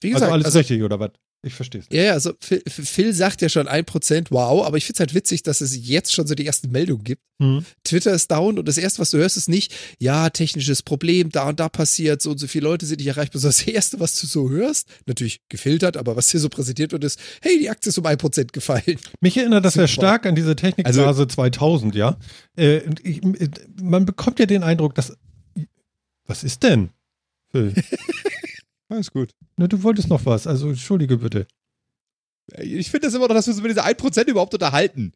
Wie 0.00 0.10
gesagt, 0.10 0.24
also 0.24 0.34
alles 0.34 0.46
also, 0.46 0.58
richtig, 0.58 0.82
oder 0.82 1.00
was? 1.00 1.12
Ich 1.42 1.54
verstehe 1.54 1.80
es. 1.80 1.86
Ja, 1.90 2.02
ja, 2.02 2.12
also 2.12 2.34
Phil, 2.38 2.62
Phil, 2.66 3.14
sagt 3.14 3.40
ja 3.40 3.48
schon 3.48 3.66
1%, 3.66 4.26
wow, 4.28 4.66
aber 4.66 4.76
ich 4.76 4.84
finde 4.84 4.96
es 4.96 5.00
halt 5.00 5.14
witzig, 5.14 5.42
dass 5.42 5.62
es 5.62 5.74
jetzt 5.88 6.12
schon 6.12 6.26
so 6.26 6.34
die 6.34 6.44
ersten 6.44 6.70
Meldungen 6.70 7.02
gibt. 7.02 7.22
Mhm. 7.38 7.64
Twitter 7.82 8.12
ist 8.12 8.30
down 8.30 8.58
und 8.58 8.68
das 8.68 8.76
erste, 8.76 8.98
was 8.98 9.10
du 9.10 9.16
hörst, 9.16 9.38
ist 9.38 9.48
nicht, 9.48 9.74
ja, 9.98 10.28
technisches 10.28 10.82
Problem, 10.82 11.30
da 11.30 11.48
und 11.48 11.58
da 11.58 11.70
passiert, 11.70 12.20
so 12.20 12.32
und 12.32 12.38
so 12.38 12.46
viele 12.46 12.64
Leute 12.64 12.84
sind 12.84 12.98
nicht 12.98 13.06
erreichbar. 13.06 13.40
Das 13.40 13.66
erste, 13.66 13.98
was 14.00 14.20
du 14.20 14.26
so 14.26 14.50
hörst, 14.50 14.86
natürlich 15.06 15.40
gefiltert, 15.48 15.96
aber 15.96 16.14
was 16.14 16.30
hier 16.30 16.40
so 16.40 16.50
präsentiert 16.50 16.92
wird, 16.92 17.04
ist, 17.04 17.18
hey, 17.40 17.58
die 17.58 17.70
Aktie 17.70 17.88
ist 17.88 17.96
um 17.96 18.04
1% 18.04 18.52
gefallen. 18.52 18.98
Mich 19.22 19.38
erinnert 19.38 19.64
das 19.64 19.74
Super. 19.74 19.84
ja 19.84 19.88
stark 19.88 20.26
an 20.26 20.34
diese 20.34 20.54
Technikphase 20.56 21.06
also, 21.06 21.24
2000, 21.24 21.94
ja. 21.94 22.18
Äh, 22.56 22.82
ich, 23.02 23.22
man 23.80 24.04
bekommt 24.04 24.38
ja 24.40 24.46
den 24.46 24.62
Eindruck, 24.62 24.94
dass. 24.94 25.16
Was 26.26 26.44
ist 26.44 26.62
denn, 26.62 26.90
Phil? 27.50 27.74
Alles 28.90 29.10
gut. 29.10 29.30
Na, 29.56 29.66
du 29.66 29.82
wolltest 29.82 30.08
noch 30.08 30.26
was, 30.26 30.46
also 30.46 30.68
entschuldige 30.68 31.16
bitte. 31.16 31.46
Ich 32.58 32.90
finde 32.90 33.06
das 33.06 33.14
immer 33.14 33.28
noch, 33.28 33.34
dass 33.34 33.46
wir 33.46 33.52
uns 33.52 33.60
über 33.60 33.68
diese 33.68 33.84
1% 33.84 34.28
überhaupt 34.28 34.52
unterhalten. 34.52 35.12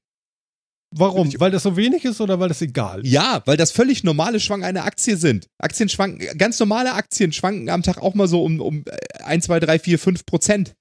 Warum? 0.97 1.33
weil 1.41 1.51
das 1.51 1.65
so 1.65 1.77
wenig 1.77 2.05
ist 2.05 2.21
oder 2.21 2.39
weil 2.39 2.49
das 2.49 2.63
egal 2.63 3.05
ist? 3.05 3.11
Ja, 3.11 3.43
weil 3.47 3.57
das 3.57 3.73
völlig 3.73 4.05
normale 4.05 4.39
Schwanken 4.39 4.65
einer 4.65 4.85
Aktie 4.85 5.17
sind. 5.17 5.49
Aktien 5.59 5.89
schwanken, 5.89 6.39
ganz 6.39 6.61
normale 6.61 6.93
Aktien 6.93 7.33
schwanken 7.33 7.69
am 7.69 7.83
Tag 7.83 7.99
auch 7.99 8.15
mal 8.15 8.29
so 8.29 8.45
um, 8.45 8.61
um 8.61 8.85
1, 9.25 9.47
2, 9.47 9.59
3, 9.59 9.79
4, 9.81 9.99
5 9.99 10.27
Prozent. 10.27 10.75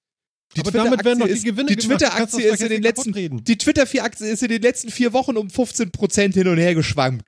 Die 0.56 0.62
Aber 0.62 0.69
damit 0.69 1.03
werden 1.03 1.17
doch 1.17 1.27
die 1.27 1.41
Gewinne 1.41 1.69
Die 1.69 1.77
Twitter-Aktie 1.77 2.45
ist 2.45 2.62
in 2.62 2.69
den 2.69 2.84
letzten, 2.84 3.43
die 3.43 3.58
Twitter-Aktie 3.58 4.27
ist 4.27 4.43
in 4.43 4.49
den 4.49 4.62
letzten 4.62 4.91
vier 4.91 5.13
Wochen 5.13 5.36
um 5.36 5.49
15 5.49 5.91
Prozent 5.91 6.36
hin 6.36 6.47
und 6.47 6.60
her 6.60 6.75
geschwankt. 6.75 7.25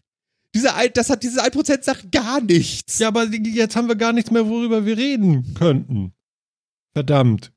Diese, 0.56 0.70
das 0.94 1.10
hat 1.10 1.22
diese 1.22 1.44
1% 1.44 1.84
sagt 1.84 2.14
gar 2.14 2.40
nichts. 2.40 3.00
Ja, 3.00 3.10
aber 3.10 3.26
jetzt 3.26 3.76
haben 3.76 3.90
wir 3.90 3.98
gar 3.98 4.14
nichts 4.14 4.32
mehr, 4.32 4.48
worüber 4.48 4.86
wir 4.86 4.98
reden 4.98 5.54
könnten. 5.54 6.14
Verdammt. 6.94 7.52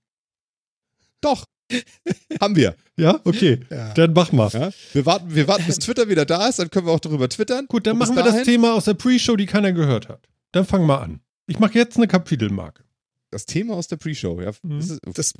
Doch. 1.20 1.44
haben 2.40 2.56
wir. 2.56 2.74
Ja, 2.96 3.20
okay. 3.22 3.61
Ja. 3.70 3.94
Dann 3.94 4.14
mach 4.14 4.32
mal. 4.32 4.50
Ja, 4.52 4.70
wir, 4.94 5.06
warten, 5.06 5.32
wir 5.32 5.46
warten, 5.46 5.66
bis 5.66 5.78
Twitter 5.78 6.08
wieder 6.08 6.24
da 6.24 6.48
ist, 6.48 6.58
dann 6.58 6.70
können 6.70 6.87
wir 6.87 6.92
auch 6.92 6.98
darüber 6.98 7.28
twittern. 7.28 7.66
Gut, 7.68 7.87
dann 7.87 7.98
machen 7.98 8.16
wir 8.16 8.24
das 8.24 8.42
Thema 8.42 8.74
aus 8.74 8.87
der 8.87 8.94
Pre-Show, 8.94 9.37
die 9.37 9.46
keiner 9.46 9.72
gehört 9.72 10.08
hat. 10.08 10.28
Dann 10.50 10.64
fang 10.64 10.84
mal 10.84 10.98
an. 10.98 11.20
Ich 11.46 11.61
mache 11.61 11.74
jetzt 11.74 11.96
eine 11.98 12.08
Kapitelmarke. 12.08 12.82
Das 13.31 13.45
Thema 13.45 13.75
aus 13.75 13.88
der 13.88 13.97
Pre-Show, 13.97 14.41
ja. 14.41 14.53
Mhm. 14.62 14.81
Das, 14.81 14.91
ist, 14.91 15.01
das, 15.14 15.35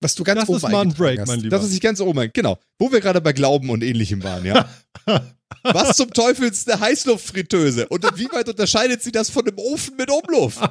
was 0.00 0.14
du 0.14 0.24
ganz 0.24 0.40
das 0.40 0.48
oben 0.48 0.56
ist 0.56 0.62
mal 0.70 0.80
ein 0.82 0.94
Break, 0.94 1.20
hast. 1.20 1.28
mein 1.28 1.40
Lieber. 1.40 1.56
Das 1.56 1.64
ist 1.66 1.72
nicht 1.72 1.82
ganz 1.82 2.00
oben, 2.00 2.30
genau. 2.32 2.58
Wo 2.78 2.90
wir 2.90 3.00
gerade 3.00 3.20
bei 3.20 3.32
Glauben 3.32 3.68
und 3.70 3.82
Ähnlichem 3.82 4.22
waren, 4.22 4.44
ja. 4.46 4.68
Was 5.62 5.96
zum 5.96 6.12
Teufel 6.12 6.48
ist 6.48 6.70
eine 6.70 6.80
Heißluftfritteuse? 6.80 7.88
Und 7.88 8.04
wie 8.18 8.28
weit 8.32 8.48
unterscheidet 8.48 9.02
sie 9.02 9.12
das 9.12 9.30
von 9.30 9.46
einem 9.46 9.58
Ofen 9.58 9.96
mit 9.96 10.10
Umluft? 10.10 10.60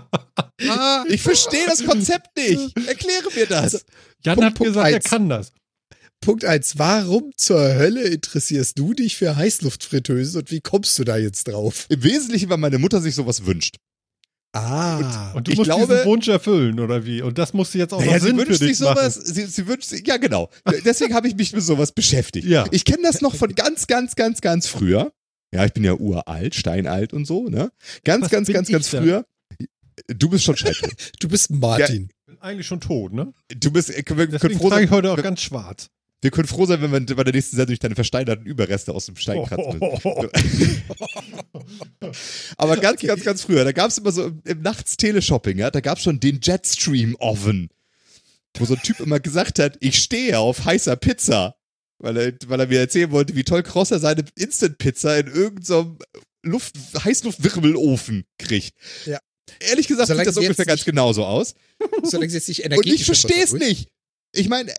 Ah, 0.69 1.05
ich 1.07 1.21
verstehe 1.21 1.67
das 1.67 1.85
Konzept 1.85 2.35
nicht. 2.35 2.75
Erkläre 2.87 3.29
mir 3.35 3.45
das. 3.45 3.61
Also, 3.61 3.79
Jan 4.23 4.35
Punkt, 4.35 4.45
hat 4.45 4.53
Punkt 4.55 4.73
gesagt, 4.73 4.87
eins. 4.87 5.05
er 5.05 5.09
kann 5.09 5.29
das. 5.29 5.51
Punkt 6.19 6.45
1. 6.45 6.79
Warum 6.79 7.31
zur 7.35 7.75
Hölle 7.75 8.01
interessierst 8.07 8.77
du 8.77 8.93
dich 8.93 9.17
für 9.17 9.35
Heißluftfritteusen 9.35 10.41
und 10.41 10.51
wie 10.51 10.61
kommst 10.61 10.97
du 10.97 11.03
da 11.03 11.17
jetzt 11.17 11.47
drauf? 11.47 11.85
Im 11.89 12.03
Wesentlichen, 12.03 12.49
weil 12.49 12.57
meine 12.57 12.79
Mutter 12.79 13.01
sich 13.01 13.13
sowas 13.13 13.45
wünscht. 13.45 13.77
Ah, 14.53 15.31
und, 15.31 15.37
und 15.37 15.47
du 15.47 15.51
musst 15.55 15.65
glaube, 15.65 15.93
diesen 15.93 16.05
Wunsch 16.05 16.27
erfüllen, 16.27 16.79
oder 16.79 17.05
wie? 17.05 17.21
Und 17.21 17.37
das 17.37 17.53
musst 17.53 17.73
du 17.73 17.77
jetzt 17.77 17.93
auch 17.93 17.99
naja, 17.99 18.13
noch 18.13 18.19
Sinn 18.21 18.31
sie 18.31 18.37
wünscht 18.37 18.59
für 18.59 18.65
dich 18.65 18.77
sich 18.77 18.87
sowas, 18.87 19.13
sie, 19.13 19.45
sie, 19.45 19.67
wünscht 19.67 19.89
sich, 19.89 20.07
ja 20.07 20.17
genau. 20.17 20.49
Deswegen 20.85 21.13
habe 21.13 21.27
ich 21.27 21.35
mich 21.35 21.53
mit 21.53 21.63
sowas 21.63 21.91
beschäftigt. 21.91 22.47
Ja. 22.47 22.65
Ich 22.71 22.85
kenne 22.85 23.03
das 23.03 23.21
noch 23.21 23.35
von 23.35 23.53
ganz, 23.53 23.87
ganz, 23.87 24.15
ganz, 24.15 24.41
ganz 24.41 24.67
früher. 24.67 25.11
Ja, 25.53 25.65
ich 25.65 25.73
bin 25.73 25.83
ja 25.83 25.93
uralt, 25.93 26.55
steinalt 26.55 27.13
und 27.13 27.25
so, 27.25 27.47
ne? 27.47 27.71
Ganz, 28.03 28.25
Was 28.25 28.31
ganz, 28.31 28.47
ganz, 28.49 28.69
ganz 28.69 28.87
früher. 28.87 29.25
Du 30.07 30.29
bist 30.29 30.43
schon 30.43 30.57
scheiße. 30.57 30.89
du 31.19 31.27
bist 31.27 31.51
Martin. 31.51 32.09
Ja, 32.09 32.33
bin 32.33 32.41
eigentlich 32.41 32.67
schon 32.67 32.81
tot, 32.81 33.13
ne? 33.13 33.33
Du 33.49 33.71
bist, 33.71 33.89
wir, 33.89 34.17
wir 34.17 34.27
Deswegen 34.27 34.59
trage 34.59 34.85
ich 34.85 34.91
heute 34.91 35.11
auch 35.11 35.21
ganz 35.21 35.41
schwarz. 35.41 35.89
Wir 36.21 36.31
können 36.31 36.47
froh 36.47 36.65
sein, 36.65 36.81
wenn 36.81 37.07
wir 37.07 37.15
bei 37.15 37.23
der 37.23 37.33
nächsten 37.33 37.55
Sendung 37.55 37.73
durch 37.73 37.79
deine 37.79 37.93
versteinerten 37.93 38.45
Überreste 38.45 38.91
aus 38.91 39.05
dem 39.05 39.17
Stein 39.17 39.45
kratzen. 39.45 39.79
Oh. 39.79 40.25
Aber 42.57 42.77
ganz, 42.77 42.97
okay. 42.97 43.07
ganz, 43.07 43.23
ganz 43.23 43.43
früher, 43.43 43.63
da 43.63 43.71
gab 43.71 43.91
es 43.91 43.99
immer 43.99 44.11
so 44.11 44.31
im 44.43 44.61
Nachts-Teleshopping, 44.61 45.59
ja, 45.59 45.69
da 45.69 45.79
gab 45.79 45.99
es 45.99 46.03
schon 46.03 46.19
den 46.19 46.39
Jetstream-Oven, 46.41 47.69
wo 48.57 48.65
so 48.65 48.73
ein 48.73 48.81
Typ 48.81 48.99
immer 48.99 49.19
gesagt 49.19 49.59
hat, 49.59 49.77
ich 49.79 50.01
stehe 50.01 50.39
auf 50.39 50.65
heißer 50.65 50.95
Pizza, 50.95 51.55
weil 51.99 52.17
er, 52.17 52.33
weil 52.47 52.61
er 52.61 52.67
mir 52.67 52.79
erzählen 52.79 53.11
wollte, 53.11 53.35
wie 53.35 53.43
toll 53.43 53.61
Crosser 53.61 53.99
seine 53.99 54.25
Instant-Pizza 54.35 55.19
in 55.19 55.27
irgendeinem 55.27 55.63
so 55.63 55.97
Heißluftwirbelofen 57.03 58.25
kriegt. 58.39 58.73
Ja. 59.05 59.19
Ehrlich 59.59 59.87
gesagt 59.87 60.07
sieht 60.09 60.25
das 60.25 60.37
ungefähr 60.37 60.65
ganz 60.65 60.83
genauso 60.83 61.25
aus. 61.25 61.53
Solange 62.03 62.29
sie 62.29 62.37
jetzt 62.37 62.47
nicht 62.47 62.63
energetisch 62.63 62.91
Und 62.91 62.99
ich 62.99 63.05
verstehe 63.05 63.43
es 63.43 63.53
nicht. 63.53 63.89
Ich 64.33 64.49
meine, 64.49 64.73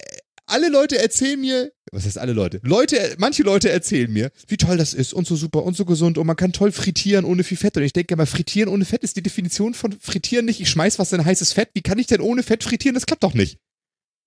alle 0.49 0.69
Leute 0.69 0.99
erzählen 0.99 1.41
mir, 1.41 1.73
was 1.93 2.05
heißt 2.05 2.19
alle 2.19 2.33
Leute? 2.33 2.61
Leute, 2.63 3.17
manche 3.19 3.43
Leute 3.43 3.71
erzählen 3.71 4.13
mir, 4.13 4.31
wie 4.47 4.57
toll 4.57 4.77
das 4.77 4.95
ist 4.95 5.15
und 5.15 5.27
so 5.27 5.37
super 5.37 5.65
und 5.65 5.77
so 5.77 5.85
gesund 5.85 6.19
und 6.19 6.27
man 6.27 6.37
kann 6.37 6.53
toll 6.53 6.73
frittieren 6.73 7.25
ohne 7.25 7.45
viel 7.45 7.57
Fett. 7.57 7.77
Und 7.77 7.83
ich 7.83 7.93
denke 7.93 8.17
mal, 8.17 8.27
frittieren 8.27 8.69
ohne 8.69 8.85
Fett 8.85 9.03
ist 9.03 9.17
die 9.17 9.23
Definition 9.23 9.75
von 9.75 9.93
frittieren 10.01 10.45
nicht. 10.47 10.61
Ich 10.61 10.71
schmeiß 10.71 10.99
was 10.99 11.13
in 11.13 11.25
heißes 11.25 11.53
Fett. 11.53 11.71
Wie 11.75 11.83
kann 11.83 11.99
ich 11.99 12.07
denn 12.07 12.21
ohne 12.21 12.43
Fett 12.43 12.65
frittieren? 12.65 12.95
Das 12.95 13.07
klappt 13.07 13.23
doch 13.23 13.35
nicht. 13.35 13.59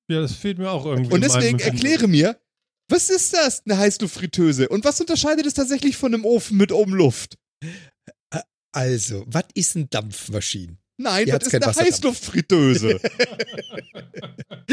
Ja, 0.10 0.21
das 0.21 0.34
fehlt 0.34 0.57
mir 0.57 0.71
auch 0.71 0.86
irgendwie. 0.86 1.13
Und 1.13 1.21
deswegen 1.21 1.60
erkläre 1.60 2.07
mir, 2.07 2.39
was 2.89 3.10
ist 3.10 3.34
das, 3.34 3.62
eine 3.65 3.77
Heißluftfritteuse? 3.77 4.67
Und 4.67 4.84
was 4.84 4.99
unterscheidet 4.99 5.45
es 5.45 5.53
tatsächlich 5.53 5.95
von 5.95 6.13
einem 6.13 6.26
Ofen 6.26 6.57
mit 6.57 6.72
Umluft? 6.72 7.38
Also, 8.74 9.24
was 9.28 9.45
ist 9.53 9.76
ein 9.76 9.89
Dampfmaschine? 9.89 10.78
Nein, 11.02 11.26
das 11.28 11.47
ist 11.47 11.56
eine 11.56 11.76
Heißluftfritteuse. 11.76 12.99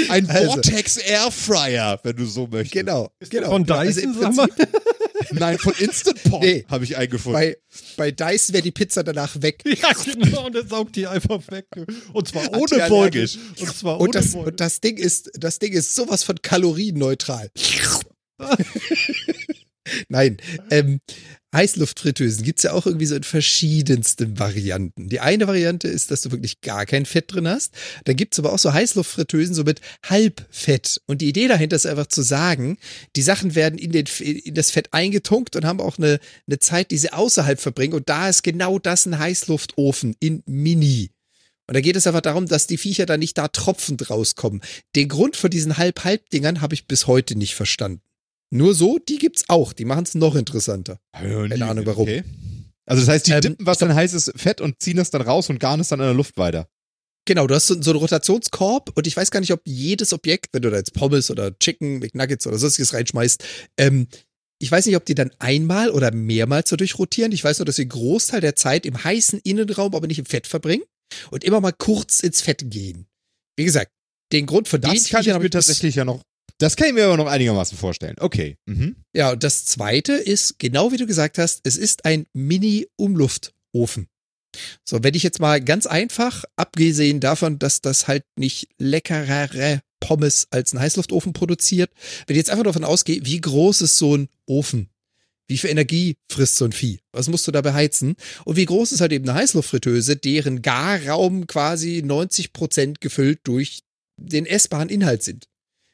Ein 0.09 0.29
also. 0.29 0.53
Vortex 0.53 0.97
Airfryer, 0.99 1.99
wenn 2.03 2.17
du 2.17 2.25
so 2.27 2.47
möchtest. 2.47 2.73
Genau. 2.73 3.11
genau. 3.31 3.51
Von 3.51 3.65
Dyson, 3.65 4.25
also 4.25 4.47
Nein, 5.33 5.59
von 5.59 5.73
Instant 5.79 6.23
Pot 6.25 6.43
nee, 6.43 6.65
habe 6.69 6.85
ich 6.85 6.97
eingefunden. 6.97 7.41
Bei, 7.41 7.57
bei 7.97 8.11
Dyson 8.11 8.55
wäre 8.55 8.63
die 8.63 8.71
Pizza 8.71 9.03
danach 9.03 9.41
weg. 9.43 9.63
Ja, 9.79 9.93
genau, 9.93 10.47
und 10.47 10.55
dann 10.55 10.69
saugt 10.69 10.97
die 10.97 11.07
einfach 11.07 11.41
weg. 11.51 11.67
Und 12.13 12.29
zwar 12.29 12.53
ohne 12.53 12.87
Folge. 12.89 13.29
Und 13.59 13.77
zwar 13.77 14.01
und 14.01 14.09
ohne 14.09 14.13
das, 14.13 14.35
Und 14.35 14.61
das 14.61 14.81
Ding 14.81 14.97
ist, 14.97 15.31
das 15.35 15.59
Ding 15.59 15.73
ist 15.73 15.95
sowas 15.95 16.25
von 16.25 16.41
kalorienneutral. 16.43 17.51
Nein, 20.09 20.39
ähm, 20.71 21.01
Heißluftfritteusen 21.55 22.45
gibt 22.45 22.59
es 22.59 22.65
ja 22.65 22.73
auch 22.73 22.85
irgendwie 22.85 23.07
so 23.07 23.17
in 23.17 23.23
verschiedensten 23.23 24.39
Varianten. 24.39 25.09
Die 25.09 25.21
eine 25.21 25.47
Variante 25.47 25.89
ist, 25.89 26.11
dass 26.11 26.21
du 26.21 26.31
wirklich 26.31 26.61
gar 26.61 26.85
kein 26.85 27.07
Fett 27.07 27.33
drin 27.33 27.49
hast. 27.49 27.73
Dann 28.05 28.17
gibt 28.17 28.35
es 28.35 28.39
aber 28.39 28.53
auch 28.53 28.59
so 28.59 28.73
Heißluftfritteusen 28.75 29.55
so 29.55 29.65
mit 29.65 29.81
Halbfett. 30.05 31.01
Und 31.07 31.23
die 31.23 31.29
Idee 31.29 31.49
dahinter 31.49 31.77
ist 31.77 31.87
einfach 31.87 32.09
zu 32.09 32.21
sagen, 32.21 32.77
die 33.17 33.23
Sachen 33.23 33.55
werden 33.55 33.79
in, 33.79 33.93
den, 33.93 34.05
in 34.21 34.55
das 34.55 34.71
Fett 34.71 34.93
eingetunkt 34.93 35.57
und 35.57 35.65
haben 35.65 35.81
auch 35.81 35.97
eine, 35.97 36.21
eine 36.47 36.59
Zeit, 36.59 36.91
die 36.91 36.99
sie 36.99 37.13
außerhalb 37.13 37.59
verbringen. 37.59 37.95
Und 37.95 38.11
da 38.11 38.29
ist 38.29 38.43
genau 38.43 38.79
das 38.79 39.07
ein 39.07 39.19
Heißluftofen 39.19 40.17
in 40.21 40.43
Mini. 40.45 41.11
Und 41.67 41.75
da 41.75 41.81
geht 41.81 41.97
es 41.97 42.07
einfach 42.07 42.23
darum, 42.23 42.47
dass 42.47 42.67
die 42.67 42.79
Viecher 42.79 43.07
da 43.07 43.17
nicht 43.17 43.37
da 43.37 43.49
tropfend 43.49 44.11
rauskommen. 44.11 44.63
Den 44.97 45.09
Grund 45.09 45.37
für 45.37 45.51
diesen 45.51 45.77
Halb-Halb-Dingern 45.77 46.61
habe 46.61 46.75
ich 46.75 46.87
bis 46.87 47.07
heute 47.07 47.37
nicht 47.37 47.55
verstanden. 47.55 48.08
Nur 48.51 48.75
so, 48.75 48.99
die 48.99 49.19
gibt's 49.19 49.45
auch. 49.49 49.73
Die 49.73 49.85
machen 49.85 50.05
es 50.05 50.15
noch 50.15 50.35
interessanter. 50.35 50.99
Keine 51.13 51.67
Ahnung 51.67 51.87
warum. 51.87 52.05
Okay. 52.05 52.25
Also 52.87 53.03
das 53.03 53.09
heißt, 53.09 53.27
die 53.27 53.33
ähm, 53.33 53.41
dippen 53.43 53.67
was 53.67 53.79
dann 53.79 53.95
heißes 53.95 54.33
Fett 54.37 54.61
und 54.61 54.81
ziehen 54.81 54.99
es 54.99 55.11
dann 55.11 55.21
raus 55.21 55.51
und 55.51 55.61
garen 55.61 55.81
es 55.81 55.89
dann 55.89 56.01
in 56.01 56.07
der 56.07 56.15
Luft 56.15 56.39
weiter. 56.39 56.69
Genau, 57.27 57.47
du 57.47 57.55
hast 57.55 57.67
so, 57.67 57.81
so 57.83 57.91
einen 57.91 58.01
Rotationskorb 58.01 58.93
und 58.97 59.07
ich 59.07 59.15
weiß 59.15 59.31
gar 59.31 59.41
nicht, 59.41 59.53
ob 59.53 59.61
jedes 59.67 60.15
Objekt, 60.15 60.47
wenn 60.53 60.63
du 60.63 60.71
da 60.71 60.79
jetzt 60.79 60.95
Pommes 60.95 61.31
oder 61.31 61.57
Chicken, 61.59 61.99
McNuggets 61.99 62.47
oder 62.47 62.57
sonstiges 62.57 62.95
reinschmeißt, 62.95 63.45
ähm, 63.77 64.07
ich 64.61 64.73
weiß 64.73 64.87
nicht, 64.87 64.97
ob 64.97 65.05
die 65.05 65.15
dann 65.15 65.31
einmal 65.39 65.91
oder 65.91 66.11
mehrmals 66.11 66.71
so 66.71 66.77
durchrotieren. 66.77 67.31
Ich 67.33 67.45
weiß 67.45 67.59
nur, 67.59 67.67
dass 67.67 67.77
sie 67.77 67.83
einen 67.83 67.91
Großteil 67.91 68.41
der 68.41 68.57
Zeit 68.57 68.87
im 68.87 69.05
heißen 69.05 69.41
Innenraum, 69.45 69.95
aber 69.95 70.07
nicht 70.07 70.19
im 70.19 70.25
Fett 70.25 70.47
verbringen 70.47 70.83
und 71.31 71.45
immer 71.45 71.61
mal 71.61 71.73
kurz 71.73 72.21
ins 72.21 72.41
Fett 72.41 72.71
gehen. 72.71 73.07
Wie 73.57 73.65
gesagt, 73.65 73.93
den 74.33 74.47
Grund 74.47 74.67
für 74.67 74.79
das 74.79 75.09
kann 75.09 75.21
ich 75.21 75.27
mir 75.27 75.51
tatsächlich 75.51 75.95
ja 75.95 76.05
noch. 76.05 76.23
Das 76.59 76.77
kann 76.77 76.89
ich 76.89 76.95
mir 76.95 77.05
aber 77.05 77.17
noch 77.17 77.27
einigermaßen 77.27 77.79
vorstellen. 77.79 78.17
Okay. 78.19 78.57
Mhm. 78.67 78.97
Ja, 79.13 79.33
und 79.33 79.45
das 79.45 79.65
zweite 79.65 80.13
ist, 80.15 80.59
genau 80.59 80.91
wie 80.93 80.97
du 80.97 81.07
gesagt 81.07 81.39
hast, 81.39 81.61
es 81.63 81.77
ist 81.77 82.05
ein 82.05 82.27
Mini-Umluftofen. 82.33 84.09
So, 84.85 85.03
wenn 85.03 85.15
ich 85.15 85.23
jetzt 85.23 85.41
mal 85.41 85.61
ganz 85.63 85.87
einfach, 85.87 86.45
abgesehen 86.57 87.21
davon, 87.21 87.59
dass 87.59 87.81
das 87.81 88.09
halt 88.09 88.25
nicht 88.37 88.69
leckerere 88.79 89.83
Pommes 90.01 90.49
als 90.51 90.73
ein 90.73 90.81
Heißluftofen 90.81 91.33
produziert, 91.33 91.91
wenn 92.27 92.35
ich 92.35 92.39
jetzt 92.39 92.51
einfach 92.51 92.65
davon 92.65 92.85
ausgehe, 92.85 93.25
wie 93.25 93.41
groß 93.41 93.83
ist 93.83 93.99
so 93.99 94.17
ein 94.17 94.29
Ofen? 94.47 94.89
Wie 95.47 95.59
viel 95.59 95.71
Energie 95.71 96.17
frisst 96.31 96.57
so 96.57 96.65
ein 96.65 96.73
Vieh? 96.73 97.01
Was 97.13 97.29
musst 97.29 97.47
du 97.47 97.53
da 97.53 97.63
beheizen? 97.63 98.17
Und 98.45 98.57
wie 98.57 98.67
groß 98.67 98.93
ist 98.93 99.01
halt 99.01 99.13
eben 99.13 99.29
eine 99.29 99.39
Heißluftfritteuse, 99.39 100.17
deren 100.17 100.61
Garraum 100.61 101.47
quasi 101.47 102.03
90 102.05 102.53
Prozent 102.53 103.01
gefüllt 103.01 103.41
durch 103.45 103.81
den 104.19 104.45
essbaren 104.45 104.91
Inhalt 104.91 105.23
sind? 105.23 105.49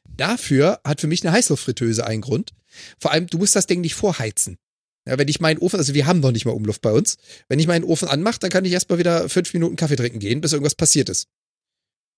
Dafür 0.09 0.81
hat 0.85 1.01
für 1.01 1.07
mich 1.07 1.25
eine 1.25 1.33
Heißluftfritteuse 1.33 2.07
einen 2.07 2.23
Grund. 2.23 2.53
Vor 2.99 3.13
allem, 3.13 3.27
du 3.27 3.39
musst 3.39 3.57
das 3.57 3.67
Ding 3.67 3.81
nicht 3.81 3.95
vorheizen. 3.95 4.59
Ja, 5.07 5.19
wenn 5.19 5.29
ich 5.29 5.41
meinen 5.41 5.59
Ofen, 5.59 5.79
also 5.79 5.93
wir 5.93 6.07
haben 6.07 6.21
noch 6.21 6.33
nicht 6.33 6.47
mal 6.47 6.53
Umluft 6.53 6.81
bei 6.81 6.93
uns. 6.93 7.17
Wenn 7.49 7.59
ich 7.59 7.67
meinen 7.67 7.85
Ofen 7.85 8.09
anmache, 8.09 8.39
dann 8.39 8.51
kann 8.51 8.65
ich 8.65 8.73
erstmal 8.73 8.99
wieder 8.99 9.29
fünf 9.29 9.53
Minuten 9.53 9.77
Kaffee 9.77 9.97
trinken 9.97 10.19
gehen, 10.19 10.41
bis 10.41 10.53
irgendwas 10.53 10.75
passiert 10.75 11.09
ist. 11.09 11.29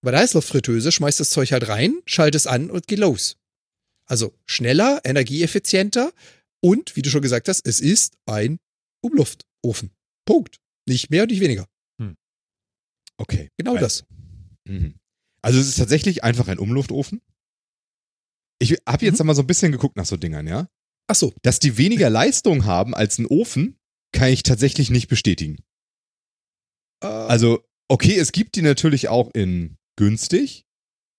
Bei 0.03 0.13
der 0.13 0.21
Heißluftfritteuse 0.21 0.93
schmeißt 0.93 1.19
das 1.19 1.31
Zeug 1.31 1.53
halt 1.53 1.69
rein, 1.69 2.01
schaltet 2.07 2.37
es 2.37 2.47
an 2.47 2.71
und 2.71 2.87
geht 2.87 3.01
los. 3.01 3.39
Also 4.07 4.35
schneller, 4.45 5.01
energieeffizienter 5.05 6.13
und, 6.63 6.95
wie 6.95 7.03
du 7.03 7.11
schon 7.11 7.23
gesagt 7.23 7.49
hast, 7.49 7.67
es 7.67 7.81
ist 7.81 8.15
ein 8.27 8.59
Umluftofen. 9.03 9.91
Punkt. 10.25 10.59
Nicht 10.89 11.11
mehr 11.11 11.23
und 11.25 11.31
nicht 11.31 11.41
weniger. 11.41 11.67
Hm. 12.01 12.17
Okay. 13.17 13.51
Genau 13.57 13.73
also, 13.73 13.85
das. 13.85 14.05
Mhm. 14.65 14.95
Also 15.43 15.59
es 15.59 15.69
ist 15.69 15.79
tatsächlich 15.79 16.23
einfach 16.23 16.47
ein 16.47 16.59
Umluftofen. 16.59 17.21
Ich 18.59 18.77
habe 18.87 19.05
jetzt 19.05 19.21
mhm. 19.21 19.27
mal 19.27 19.35
so 19.35 19.43
ein 19.43 19.47
bisschen 19.47 19.73
geguckt 19.73 19.97
nach 19.97 20.07
so 20.07 20.17
Dingern, 20.17 20.47
ja? 20.47 20.69
Ach 21.09 21.15
so. 21.15 21.33
Dass 21.43 21.59
die 21.59 21.79
weniger 21.79 22.11
Leistung 22.11 22.65
haben 22.65 22.95
als 22.95 23.19
ein 23.19 23.27
Ofen, 23.27 23.79
kann 24.13 24.31
ich 24.31 24.43
tatsächlich 24.43 24.91
nicht 24.91 25.09
bestätigen. 25.09 25.59
Uh. 27.05 27.09
Also, 27.09 27.65
okay, 27.89 28.17
es 28.19 28.33
gibt 28.33 28.57
die 28.57 28.63
natürlich 28.63 29.09
auch 29.09 29.31
in 29.35 29.77
günstig, 29.97 30.65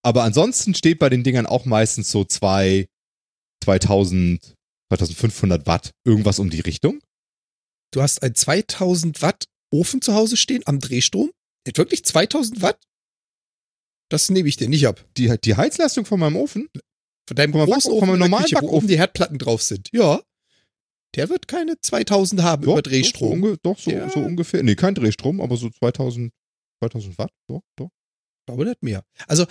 aber 0.04 0.24
ansonsten 0.24 0.74
steht 0.74 1.00
bei 1.00 1.10
den 1.10 1.24
Dingern 1.24 1.46
auch 1.46 1.66
meistens 1.66 2.12
so 2.12 2.24
zwei, 2.24 2.88
2000, 3.64 4.56
2500 4.90 5.68
Watt, 5.68 5.92
irgendwas 6.06 6.40
um 6.40 6.50
die 6.50 6.62
Richtung. 6.62 7.02
Du 7.94 8.02
hast 8.02 8.24
ein 8.24 8.36
2000 8.36 9.22
Watt 9.22 9.46
Ofen 9.72 10.02
zu 10.02 10.14
Hause 10.14 10.38
stehen 10.38 10.64
am 10.66 10.80
Drehstrom? 10.80 11.32
Wirklich 11.66 12.06
2000 12.06 12.62
Watt? 12.62 12.80
Das 14.10 14.30
nehme 14.30 14.48
ich 14.48 14.56
dir 14.56 14.70
nicht 14.70 14.88
ab. 14.88 15.06
Die, 15.18 15.36
die 15.44 15.56
Heizleistung 15.56 16.06
von 16.06 16.20
meinem 16.20 16.38
Ofen? 16.38 16.70
Von 17.28 17.36
deinem 17.36 17.54
von 17.54 18.08
meinem 18.08 18.20
normalen 18.20 18.46
Küche, 18.46 18.56
Backofen, 18.56 18.88
die 18.88 18.98
Herdplatten 18.98 19.38
drauf 19.38 19.62
sind. 19.62 19.90
Ja. 19.92 20.22
Der 21.16 21.30
wird 21.30 21.48
keine 21.48 21.80
2000 21.80 22.42
haben 22.42 22.64
doch, 22.64 22.74
über 22.74 22.82
Drehstrom. 22.82 23.42
Doch, 23.64 23.78
so, 23.78 23.92
doch 23.92 24.10
so, 24.10 24.20
so, 24.20 24.20
ungefähr. 24.20 24.64
Nee, 24.64 24.76
kein 24.76 24.96
Drehstrom, 24.96 25.42
aber 25.42 25.58
so 25.58 25.70
2000, 25.70 26.32
2000 26.80 27.18
Watt. 27.18 27.32
Doch, 27.50 27.62
doch. 27.76 27.90
Aber 28.50 28.66
nicht 28.66 28.84
mehr. 28.84 29.04
Also, 29.28 29.46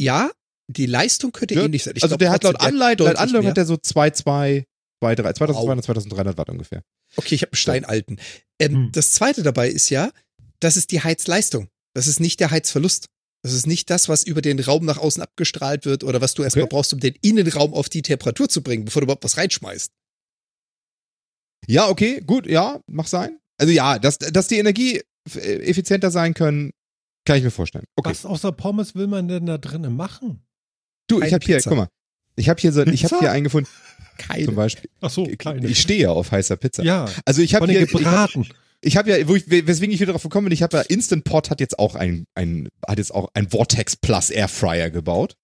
ja, 0.00 0.30
die 0.68 0.86
Leistung 0.86 1.32
könnte 1.32 1.54
ja, 1.54 1.64
ähnlich 1.64 1.82
sein. 1.82 1.94
Ich 1.96 2.02
also, 2.02 2.16
glaub, 2.16 2.20
der 2.20 2.30
hat 2.30 2.44
laut 2.44 2.60
Anleitung, 2.60 3.06
laut 3.06 3.16
Anleitung 3.16 3.46
hat 3.46 3.56
der 3.56 3.66
so 3.66 3.74
2,2, 3.74 4.64
2200, 5.00 5.36
2200, 5.36 5.84
2300 5.84 6.38
Watt 6.38 6.50
ungefähr. 6.50 6.82
Okay, 7.16 7.34
ich 7.34 7.42
habe 7.42 7.52
einen 7.52 7.56
steinalten. 7.56 8.20
Ähm, 8.60 8.74
hm. 8.74 8.92
Das 8.92 9.12
zweite 9.12 9.42
dabei 9.42 9.68
ist 9.68 9.90
ja, 9.90 10.10
das 10.60 10.76
ist 10.76 10.92
die 10.92 11.02
Heizleistung. 11.02 11.68
Das 11.94 12.06
ist 12.06 12.20
nicht 12.20 12.40
der 12.40 12.50
Heizverlust. 12.50 13.06
Das 13.42 13.52
ist 13.52 13.66
nicht 13.66 13.90
das, 13.90 14.08
was 14.08 14.22
über 14.22 14.40
den 14.40 14.60
Raum 14.60 14.84
nach 14.84 14.98
außen 14.98 15.22
abgestrahlt 15.22 15.84
wird 15.84 16.04
oder 16.04 16.20
was 16.20 16.34
du 16.34 16.44
erstmal 16.44 16.64
okay. 16.64 16.76
brauchst, 16.76 16.92
um 16.92 17.00
den 17.00 17.14
Innenraum 17.22 17.74
auf 17.74 17.88
die 17.88 18.02
Temperatur 18.02 18.48
zu 18.48 18.62
bringen, 18.62 18.84
bevor 18.84 19.02
du 19.02 19.06
überhaupt 19.06 19.24
was 19.24 19.36
reinschmeißt. 19.36 19.92
Ja, 21.66 21.88
okay, 21.88 22.20
gut, 22.20 22.46
ja, 22.46 22.80
mach 22.86 23.06
sein. 23.06 23.38
Also 23.58 23.72
ja, 23.72 23.98
dass, 23.98 24.18
dass 24.18 24.48
die 24.48 24.58
Energie 24.58 25.02
effizienter 25.34 26.10
sein 26.10 26.34
können, 26.34 26.72
kann 27.24 27.36
ich 27.36 27.44
mir 27.44 27.50
vorstellen. 27.50 27.84
Okay. 27.96 28.10
Was 28.10 28.24
außer 28.24 28.52
Pommes 28.52 28.94
will 28.94 29.06
man 29.06 29.28
denn 29.28 29.46
da 29.46 29.58
drinnen 29.58 29.94
machen? 29.94 30.44
Du, 31.08 31.18
Kein 31.18 31.28
ich 31.28 31.34
habe 31.34 31.44
hier, 31.44 31.60
guck 31.62 31.76
mal, 31.76 31.88
ich 32.36 32.48
habe 32.48 32.60
hier 32.60 32.72
so, 32.72 32.82
ich 32.82 33.04
habe 33.04 33.18
hier 33.18 33.32
eingefunden. 33.32 33.70
Keine. 34.18 34.44
Zum 34.44 34.54
Beispiel. 34.54 34.90
Ach 35.00 35.10
so, 35.10 35.28
keine. 35.38 35.66
Ich 35.66 35.80
stehe 35.80 36.10
auf 36.10 36.30
heißer 36.30 36.56
Pizza. 36.56 36.82
Ja. 36.82 37.08
Also 37.24 37.42
ich 37.42 37.54
habe 37.54 37.70
hier 37.70 37.86
gebraten. 37.86 38.42
Ich, 38.42 38.50
ich 38.82 38.96
habe 38.96 39.10
ja, 39.10 39.28
wo 39.28 39.36
ich, 39.36 39.48
weswegen 39.48 39.94
ich 39.94 40.00
wieder 40.00 40.12
drauf 40.12 40.22
gekommen 40.22 40.46
bin, 40.46 40.52
ich 40.52 40.62
habe 40.62 40.76
ja 40.76 40.82
Instant 40.82 41.24
Pot 41.24 41.50
hat 41.50 41.60
jetzt 41.60 41.78
auch 41.78 41.94
ein, 41.94 42.26
ein, 42.34 42.68
hat 42.86 42.98
jetzt 42.98 43.14
auch 43.14 43.30
ein 43.34 43.48
Vortex 43.48 43.96
Plus 43.96 44.30
Air 44.30 44.48
Fryer 44.48 44.90
gebaut. 44.90 45.36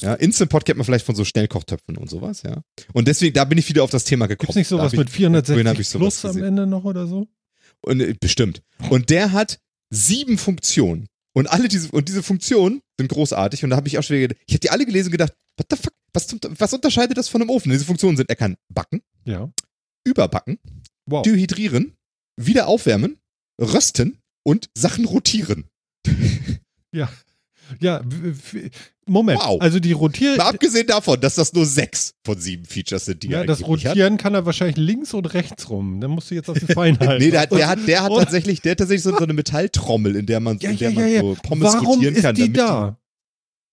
Ja, 0.00 0.14
Instant 0.14 0.50
Pot 0.50 0.64
kennt 0.64 0.76
man 0.76 0.84
vielleicht 0.84 1.06
von 1.06 1.14
so 1.14 1.24
Schnellkochtöpfen 1.24 1.96
und 1.96 2.10
sowas, 2.10 2.42
ja. 2.42 2.62
Und 2.92 3.08
deswegen, 3.08 3.32
da 3.32 3.44
bin 3.44 3.58
ich 3.58 3.68
wieder 3.68 3.84
auf 3.84 3.90
das 3.90 4.04
Thema 4.04 4.26
gekommen. 4.26 4.46
Gibt's 4.46 4.56
nicht 4.56 4.68
sowas 4.68 4.92
mit 4.92 5.08
460 5.08 5.98
Plus 5.98 6.24
am 6.24 6.42
Ende 6.42 6.66
noch 6.66 6.84
oder 6.84 7.06
so? 7.06 7.28
Und, 7.80 8.00
äh, 8.00 8.14
bestimmt. 8.18 8.62
Und 8.90 9.10
der 9.10 9.32
hat 9.32 9.58
sieben 9.90 10.38
Funktionen. 10.38 11.06
Und 11.34 11.46
alle 11.46 11.68
diese, 11.68 11.90
und 11.92 12.08
diese 12.08 12.22
Funktionen 12.22 12.82
sind 12.98 13.08
großartig. 13.08 13.64
Und 13.64 13.70
da 13.70 13.76
habe 13.76 13.88
ich 13.88 13.98
auch 13.98 14.02
schon 14.02 14.16
wieder, 14.16 14.34
ich 14.46 14.54
habe 14.54 14.60
die 14.60 14.70
alle 14.70 14.84
gelesen 14.84 15.08
und 15.08 15.12
gedacht, 15.12 15.32
what 15.56 15.66
the 15.70 15.76
fuck? 15.76 15.92
Was, 16.12 16.26
was 16.58 16.74
unterscheidet 16.74 17.16
das 17.16 17.28
von 17.28 17.40
einem 17.40 17.48
Ofen? 17.48 17.70
Diese 17.72 17.86
Funktionen 17.86 18.18
sind, 18.18 18.28
er 18.28 18.36
kann 18.36 18.56
backen, 18.68 19.00
ja. 19.24 19.50
überbacken, 20.04 20.58
wow. 21.06 21.22
dehydrieren, 21.22 21.94
wieder 22.36 22.66
aufwärmen, 22.66 23.18
rösten 23.60 24.18
und 24.44 24.70
Sachen 24.74 25.04
rotieren. 25.04 25.64
ja. 26.92 27.08
Ja, 27.80 28.02
Moment. 29.06 29.40
Wow. 29.40 29.60
Also 29.60 29.80
die 29.80 29.92
rotieren. 29.92 30.36
Mal 30.36 30.50
abgesehen 30.50 30.86
davon, 30.86 31.20
dass 31.20 31.36
das 31.36 31.52
nur 31.52 31.64
sechs 31.64 32.14
von 32.24 32.38
sieben 32.38 32.64
Features 32.64 33.06
sind, 33.06 33.22
die 33.22 33.28
ja, 33.28 33.38
er 33.38 33.46
das 33.46 33.66
Rotieren 33.66 34.14
hat. 34.14 34.20
kann 34.20 34.34
er 34.34 34.46
wahrscheinlich 34.46 34.76
links 34.76 35.14
und 35.14 35.32
rechts 35.32 35.70
rum. 35.70 36.00
Dann 36.00 36.10
musst 36.10 36.30
du 36.30 36.34
jetzt 36.34 36.50
auf 36.50 36.58
die 36.58 36.66
Feinheit. 36.72 37.18
nee, 37.18 37.30
der, 37.30 37.46
der, 37.46 37.68
hat, 37.68 37.78
der 37.86 38.02
hat 38.02 38.12
tatsächlich, 38.12 38.60
der 38.60 38.72
hat 38.72 38.78
tatsächlich 38.78 39.02
so, 39.02 39.16
so 39.16 39.24
eine 39.24 39.32
Metalltrommel, 39.32 40.16
in 40.16 40.26
der 40.26 40.40
man, 40.40 40.58
ja, 40.58 40.70
in 40.70 40.78
der 40.78 40.90
ja, 40.90 41.06
ja, 41.06 41.22
man 41.22 41.34
so 41.36 41.42
Pommes 41.42 41.72
Warum 41.72 41.86
rotieren 41.86 42.14
kann. 42.14 42.36
Ist 42.36 42.46
die 42.46 42.52
da? 42.52 42.98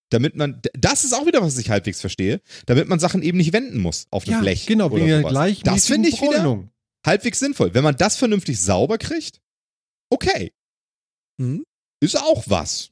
damit 0.09 0.35
man, 0.35 0.59
das 0.73 1.03
ist 1.03 1.13
auch 1.13 1.25
wieder, 1.25 1.41
was 1.41 1.57
ich 1.57 1.69
halbwegs 1.69 2.01
verstehe, 2.01 2.41
damit 2.65 2.87
man 2.87 2.99
Sachen 2.99 3.21
eben 3.21 3.37
nicht 3.37 3.53
wenden 3.53 3.79
muss 3.79 4.07
auf 4.09 4.25
ja, 4.25 4.39
Blech. 4.39 4.65
Genau, 4.65 4.91
wegen 4.91 5.07
der 5.07 5.23
gleich. 5.23 5.61
Das 5.61 5.85
finde 5.85 6.09
ich 6.09 6.21
wieder, 6.21 6.63
halbwegs 7.05 7.39
sinnvoll. 7.39 7.73
Wenn 7.73 7.83
man 7.83 7.95
das 7.95 8.17
vernünftig 8.17 8.61
sauber 8.61 8.97
kriegt, 8.97 9.41
okay. 10.09 10.51
Hm? 11.39 11.65
Ist 12.01 12.17
auch 12.17 12.43
was. 12.47 12.91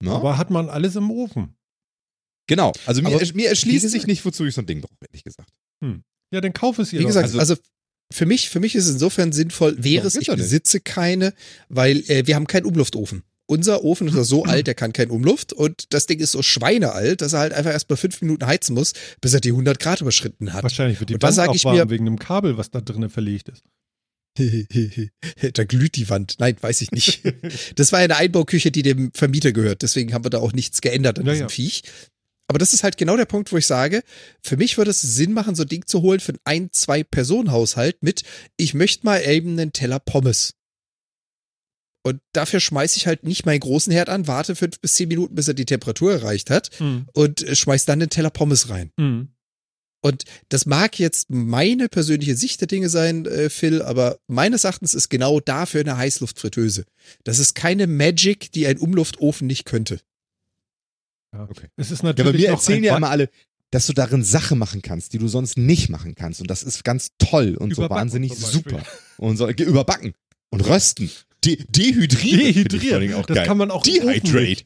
Na? 0.00 0.16
Aber 0.16 0.38
hat 0.38 0.50
man 0.50 0.68
alles 0.68 0.96
im 0.96 1.10
Ofen. 1.10 1.56
Genau. 2.48 2.72
Also 2.86 3.02
mir, 3.02 3.18
mir 3.34 3.48
erschließt 3.48 3.90
sich 3.90 4.06
nicht, 4.06 4.24
wozu 4.24 4.44
ich 4.44 4.54
so 4.54 4.62
ein 4.62 4.66
Ding 4.66 4.80
brauche, 4.80 4.94
ehrlich 5.08 5.24
gesagt. 5.24 5.50
Hm. 5.82 6.04
Ja, 6.32 6.40
dann 6.40 6.52
kauf 6.52 6.78
es 6.78 6.92
ihr. 6.92 7.00
Wie 7.00 7.04
doch. 7.04 7.08
gesagt, 7.08 7.26
also, 7.26 7.38
also, 7.38 7.56
für 8.12 8.26
mich, 8.26 8.50
für 8.50 8.60
mich 8.60 8.76
ist 8.76 8.86
es 8.86 8.92
insofern 8.92 9.32
sinnvoll, 9.32 9.82
wäre 9.82 10.06
es, 10.06 10.14
ich 10.14 10.28
besitze 10.28 10.80
keine, 10.80 11.34
weil 11.68 12.08
äh, 12.08 12.26
wir 12.26 12.36
haben 12.36 12.46
keinen 12.46 12.66
Umluftofen. 12.66 13.24
Unser 13.46 13.84
Ofen 13.84 14.08
ist 14.08 14.14
so 14.28 14.44
alt, 14.44 14.66
der 14.66 14.74
kann 14.74 14.92
kein 14.92 15.10
Umluft 15.10 15.52
und 15.52 15.92
das 15.94 16.06
Ding 16.06 16.18
ist 16.18 16.32
so 16.32 16.42
schweinealt, 16.42 17.20
dass 17.20 17.32
er 17.32 17.40
halt 17.40 17.52
einfach 17.52 17.70
erst 17.70 17.88
mal 17.88 17.96
fünf 17.96 18.20
Minuten 18.20 18.44
heizen 18.44 18.74
muss, 18.74 18.92
bis 19.20 19.34
er 19.34 19.40
die 19.40 19.50
100 19.50 19.78
Grad 19.78 20.00
überschritten 20.00 20.52
hat. 20.52 20.64
Wahrscheinlich 20.64 20.98
wird 20.98 21.10
die 21.10 21.14
und 21.14 21.22
Wand 21.22 21.38
auch 21.38 21.64
warm 21.64 21.76
mir, 21.76 21.90
wegen 21.90 22.06
einem 22.06 22.18
Kabel, 22.18 22.58
was 22.58 22.70
da 22.70 22.80
drinnen 22.80 23.08
verlegt 23.10 23.48
ist. 23.48 23.62
da 25.54 25.64
glüht 25.64 25.96
die 25.96 26.10
Wand. 26.10 26.36
Nein, 26.38 26.56
weiß 26.60 26.82
ich 26.82 26.90
nicht. 26.90 27.22
Das 27.76 27.92
war 27.92 28.00
eine 28.00 28.16
Einbauküche, 28.16 28.70
die 28.70 28.82
dem 28.82 29.10
Vermieter 29.14 29.52
gehört. 29.52 29.82
Deswegen 29.82 30.12
haben 30.12 30.24
wir 30.24 30.30
da 30.30 30.38
auch 30.38 30.52
nichts 30.52 30.80
geändert 30.80 31.18
an 31.18 31.26
ja, 31.26 31.32
diesem 31.32 31.46
ja. 31.46 31.48
Viech. 31.48 31.82
Aber 32.48 32.58
das 32.58 32.72
ist 32.72 32.84
halt 32.84 32.96
genau 32.96 33.16
der 33.16 33.24
Punkt, 33.24 33.50
wo 33.52 33.56
ich 33.56 33.66
sage, 33.66 34.02
für 34.40 34.56
mich 34.56 34.78
würde 34.78 34.92
es 34.92 35.00
Sinn 35.00 35.32
machen, 35.32 35.54
so 35.54 35.62
ein 35.62 35.68
Ding 35.68 35.86
zu 35.86 36.02
holen 36.02 36.20
für 36.20 36.32
einen 36.32 36.64
ein, 36.64 36.68
zwei 36.72 37.02
Personen 37.02 37.50
Haushalt 37.50 38.02
mit, 38.02 38.22
ich 38.56 38.72
möchte 38.74 39.04
mal 39.04 39.18
eben 39.26 39.52
einen 39.52 39.72
Teller 39.72 39.98
Pommes. 39.98 40.54
Und 42.06 42.20
dafür 42.32 42.60
schmeiße 42.60 42.98
ich 42.98 43.08
halt 43.08 43.24
nicht 43.24 43.46
meinen 43.46 43.58
großen 43.58 43.92
Herd 43.92 44.08
an, 44.10 44.28
warte 44.28 44.54
fünf 44.54 44.78
bis 44.78 44.94
zehn 44.94 45.08
Minuten, 45.08 45.34
bis 45.34 45.48
er 45.48 45.54
die 45.54 45.64
Temperatur 45.64 46.12
erreicht 46.12 46.50
hat 46.50 46.70
mhm. 46.78 47.08
und 47.14 47.42
äh, 47.42 47.56
schmeiß 47.56 47.84
dann 47.84 47.98
den 47.98 48.10
Teller 48.10 48.30
Pommes 48.30 48.68
rein. 48.68 48.92
Mhm. 48.96 49.30
Und 50.02 50.22
das 50.48 50.66
mag 50.66 51.00
jetzt 51.00 51.30
meine 51.30 51.88
persönliche 51.88 52.36
Sicht 52.36 52.60
der 52.60 52.68
Dinge 52.68 52.90
sein, 52.90 53.26
äh, 53.26 53.50
Phil, 53.50 53.82
aber 53.82 54.20
meines 54.28 54.62
Erachtens 54.62 54.94
ist 54.94 55.08
genau 55.08 55.40
dafür 55.40 55.80
eine 55.80 55.96
Heißluftfritteuse. 55.96 56.84
Das 57.24 57.40
ist 57.40 57.56
keine 57.56 57.88
Magic, 57.88 58.52
die 58.52 58.68
ein 58.68 58.78
Umluftofen 58.78 59.48
nicht 59.48 59.64
könnte. 59.64 59.98
Ja, 61.32 61.48
okay. 61.50 61.66
Es 61.74 61.90
ist 61.90 62.04
natürlich 62.04 62.24
ja, 62.24 62.28
aber 62.28 62.38
wir 62.38 62.48
erzählen 62.50 62.84
ja 62.84 62.96
immer 62.96 63.10
alle, 63.10 63.30
dass 63.72 63.88
du 63.88 63.92
darin 63.92 64.22
Sachen 64.22 64.60
machen 64.60 64.80
kannst, 64.80 65.12
die 65.12 65.18
du 65.18 65.26
sonst 65.26 65.58
nicht 65.58 65.88
machen 65.88 66.14
kannst. 66.14 66.40
Und 66.40 66.52
das 66.52 66.62
ist 66.62 66.84
ganz 66.84 67.10
toll 67.18 67.56
und 67.56 67.72
überbacken 67.72 67.88
so 67.88 68.00
wahnsinnig 68.00 68.36
super. 68.36 68.80
Und 69.16 69.38
so, 69.38 69.48
überbacken 69.48 70.14
und 70.50 70.60
rösten. 70.60 71.10
De 71.46 71.64
dehydrieren. 71.68 72.54
Dehydrieren. 72.54 73.14
Auch 73.14 73.26
das 73.26 73.36
geil. 73.36 73.46
kann 73.46 73.56
man 73.56 73.70
auch 73.70 73.82
Dehydrate. 73.82 74.64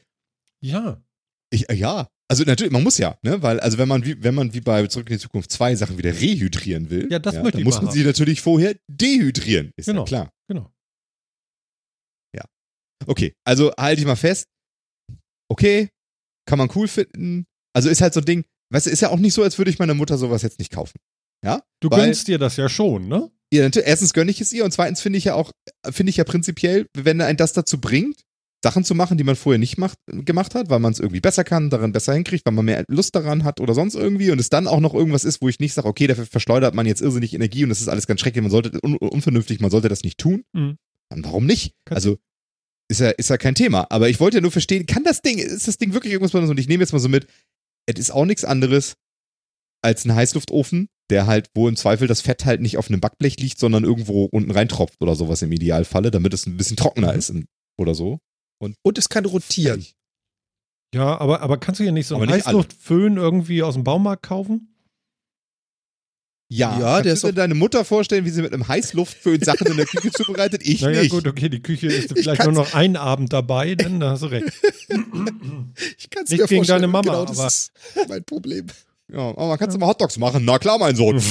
Ja. 0.61 1.03
Ich, 1.51 1.69
äh, 1.69 1.75
ja. 1.75 2.07
Also 2.27 2.43
natürlich, 2.45 2.71
man 2.71 2.83
muss 2.83 2.97
ja, 2.97 3.17
ne? 3.23 3.41
Weil, 3.43 3.59
also 3.59 3.77
wenn 3.77 3.89
man 3.89 4.05
wie, 4.05 4.23
wenn 4.23 4.33
man 4.33 4.53
wie 4.53 4.61
bei 4.61 4.87
Zurück 4.87 5.09
in 5.09 5.17
die 5.17 5.21
Zukunft 5.21 5.51
zwei 5.51 5.75
Sachen 5.75 5.97
wieder 5.97 6.13
rehydrieren 6.13 6.89
will, 6.89 7.11
ja, 7.11 7.19
das 7.19 7.35
ja, 7.35 7.43
möchte 7.43 7.57
dann 7.57 7.65
muss 7.65 7.75
man 7.75 7.87
haben. 7.87 7.93
sie 7.93 8.05
natürlich 8.05 8.39
vorher 8.39 8.75
dehydrieren. 8.87 9.73
Ist 9.75 9.87
genau. 9.87 10.03
ja 10.03 10.05
klar. 10.05 10.33
Genau. 10.47 10.71
Ja. 12.33 12.45
Okay, 13.05 13.33
also 13.43 13.73
halte 13.77 13.99
ich 13.99 14.07
mal 14.07 14.15
fest. 14.15 14.47
Okay, 15.49 15.89
kann 16.45 16.57
man 16.57 16.69
cool 16.73 16.87
finden. 16.87 17.45
Also 17.73 17.89
ist 17.89 17.99
halt 17.99 18.13
so 18.13 18.21
ein 18.21 18.25
Ding, 18.25 18.45
weißt 18.69 18.85
du, 18.85 18.91
ist 18.91 19.01
ja 19.01 19.09
auch 19.09 19.19
nicht 19.19 19.33
so, 19.33 19.43
als 19.43 19.57
würde 19.57 19.69
ich 19.69 19.79
meiner 19.79 19.93
Mutter 19.93 20.17
sowas 20.17 20.41
jetzt 20.41 20.59
nicht 20.59 20.71
kaufen. 20.71 20.99
Ja? 21.43 21.63
Du 21.81 21.89
Weil, 21.89 22.05
gönnst 22.05 22.29
dir 22.29 22.37
das 22.37 22.55
ja 22.55 22.69
schon, 22.69 23.09
ne? 23.09 23.29
Ja, 23.53 23.67
erstens 23.67 24.13
gönne 24.13 24.31
ich 24.31 24.39
es 24.39 24.53
ihr 24.53 24.63
und 24.63 24.71
zweitens 24.71 25.01
finde 25.01 25.17
ich 25.17 25.25
ja 25.25 25.35
auch, 25.35 25.51
finde 25.89 26.09
ich 26.09 26.17
ja 26.17 26.23
prinzipiell, 26.23 26.87
wenn 26.95 27.19
ein 27.19 27.37
das 27.37 27.53
dazu 27.53 27.81
bringt, 27.81 28.21
Sachen 28.63 28.83
zu 28.83 28.95
machen, 28.95 29.17
die 29.17 29.23
man 29.23 29.35
vorher 29.35 29.57
nicht 29.57 29.77
macht, 29.77 29.97
gemacht 30.07 30.55
hat, 30.55 30.69
weil 30.69 30.79
man 30.79 30.93
es 30.93 30.99
irgendwie 30.99 31.19
besser 31.19 31.43
kann, 31.43 31.69
darin 31.69 31.91
besser 31.91 32.13
hinkriegt, 32.13 32.45
weil 32.45 32.53
man 32.53 32.65
mehr 32.65 32.85
Lust 32.87 33.15
daran 33.15 33.43
hat 33.43 33.59
oder 33.59 33.73
sonst 33.73 33.95
irgendwie 33.95 34.31
und 34.31 34.39
es 34.39 34.49
dann 34.49 34.67
auch 34.67 34.79
noch 34.79 34.93
irgendwas 34.93 35.23
ist, 35.23 35.41
wo 35.41 35.49
ich 35.49 35.59
nicht 35.59 35.73
sage, 35.73 35.87
okay, 35.87 36.07
dafür 36.07 36.25
verschleudert 36.25 36.75
man 36.75 36.85
jetzt 36.85 37.01
irrsinnig 37.01 37.33
Energie 37.33 37.63
und 37.63 37.69
das 37.69 37.81
ist 37.81 37.87
alles 37.87 38.07
ganz 38.07 38.21
schrecklich, 38.21 38.41
man 38.41 38.51
sollte 38.51 38.79
un 38.83 38.95
unvernünftig, 38.97 39.59
man 39.59 39.71
sollte 39.71 39.89
das 39.89 40.03
nicht 40.03 40.19
tun. 40.19 40.43
Mhm. 40.53 40.77
Dann 41.09 41.25
warum 41.25 41.45
nicht? 41.45 41.73
Also 41.89 42.17
ist 42.87 42.99
ja, 42.99 43.09
ist 43.09 43.29
ja 43.29 43.37
kein 43.37 43.55
Thema. 43.55 43.87
Aber 43.89 44.09
ich 44.09 44.19
wollte 44.19 44.37
ja 44.37 44.41
nur 44.41 44.51
verstehen, 44.51 44.85
kann 44.85 45.03
das 45.03 45.21
Ding, 45.21 45.39
ist 45.39 45.67
das 45.67 45.77
Ding 45.77 45.93
wirklich 45.93 46.13
irgendwas 46.13 46.31
Besonderes? 46.31 46.51
Und 46.51 46.59
ich 46.59 46.67
nehme 46.67 46.83
jetzt 46.83 46.93
mal 46.93 46.99
so 46.99 47.09
mit, 47.09 47.25
es 47.87 47.99
ist 47.99 48.11
auch 48.11 48.25
nichts 48.25 48.45
anderes 48.45 48.95
als 49.81 50.05
ein 50.05 50.15
Heißluftofen, 50.15 50.89
der 51.09 51.27
halt, 51.27 51.49
wo 51.55 51.67
im 51.67 51.75
Zweifel 51.75 52.07
das 52.07 52.21
Fett 52.21 52.45
halt 52.45 52.61
nicht 52.61 52.77
auf 52.77 52.89
einem 52.89 53.01
Backblech 53.01 53.37
liegt, 53.37 53.59
sondern 53.59 53.83
irgendwo 53.83 54.25
unten 54.25 54.51
reintropft 54.51 55.01
oder 55.01 55.15
sowas 55.15 55.41
im 55.41 55.51
Idealfalle, 55.51 56.11
damit 56.11 56.33
es 56.33 56.45
ein 56.45 56.57
bisschen 56.57 56.77
trockener 56.77 57.13
mhm. 57.13 57.19
ist 57.19 57.33
oder 57.77 57.95
so. 57.95 58.19
Und, 58.61 58.75
und 58.83 58.97
es 58.97 59.09
kann 59.09 59.25
rotieren. 59.25 59.85
Ja, 60.93 61.19
aber, 61.19 61.41
aber 61.41 61.57
kannst 61.57 61.79
du 61.79 61.83
hier 61.83 61.93
nicht 61.93 62.07
so 62.07 62.15
einen 62.17 62.31
Heißluftföhn 62.31 63.17
irgendwie 63.17 63.63
aus 63.63 63.75
dem 63.75 63.83
Baumarkt 63.83 64.23
kaufen? 64.23 64.67
Ja, 66.53 66.77
ja 66.79 67.01
der 67.01 67.13
ist 67.13 67.23
du 67.23 67.27
dir 67.27 67.33
deine 67.33 67.55
Mutter 67.55 67.85
vorstellen, 67.85 68.25
wie 68.25 68.29
sie 68.29 68.41
mit 68.41 68.53
einem 68.53 68.67
Heißluftföhn 68.67 69.41
Sachen 69.41 69.67
in 69.67 69.77
der 69.77 69.85
Küche 69.85 70.11
zubereitet? 70.13 70.67
Ich 70.67 70.81
naja, 70.81 71.01
nicht. 71.01 71.11
gut, 71.11 71.25
okay, 71.25 71.47
die 71.47 71.61
Küche 71.61 71.87
ist 71.87 72.11
vielleicht 72.11 72.43
nur 72.43 72.51
noch 72.51 72.73
einen 72.73 72.97
Abend 72.97 73.31
dabei, 73.31 73.75
dann 73.75 74.01
da 74.01 74.11
hast 74.11 74.23
du 74.23 74.27
recht. 74.27 74.51
ich 74.89 76.09
kann 76.09 76.25
es 76.25 76.29
mir 76.29 76.45
gegen 76.45 76.65
deine 76.65 76.87
Mama, 76.87 77.09
genau, 77.09 77.25
das 77.25 77.39
aber 77.39 77.47
ist 77.47 77.71
mein 78.09 78.23
Problem. 78.25 78.67
Ja, 79.11 79.29
aber 79.29 79.47
man 79.47 79.57
kannst 79.57 79.75
du 79.75 79.79
mal 79.79 79.87
Hotdogs 79.87 80.17
machen? 80.17 80.45
Na 80.45 80.57
klar, 80.57 80.77
mein 80.77 80.95
Sohn. 80.95 81.21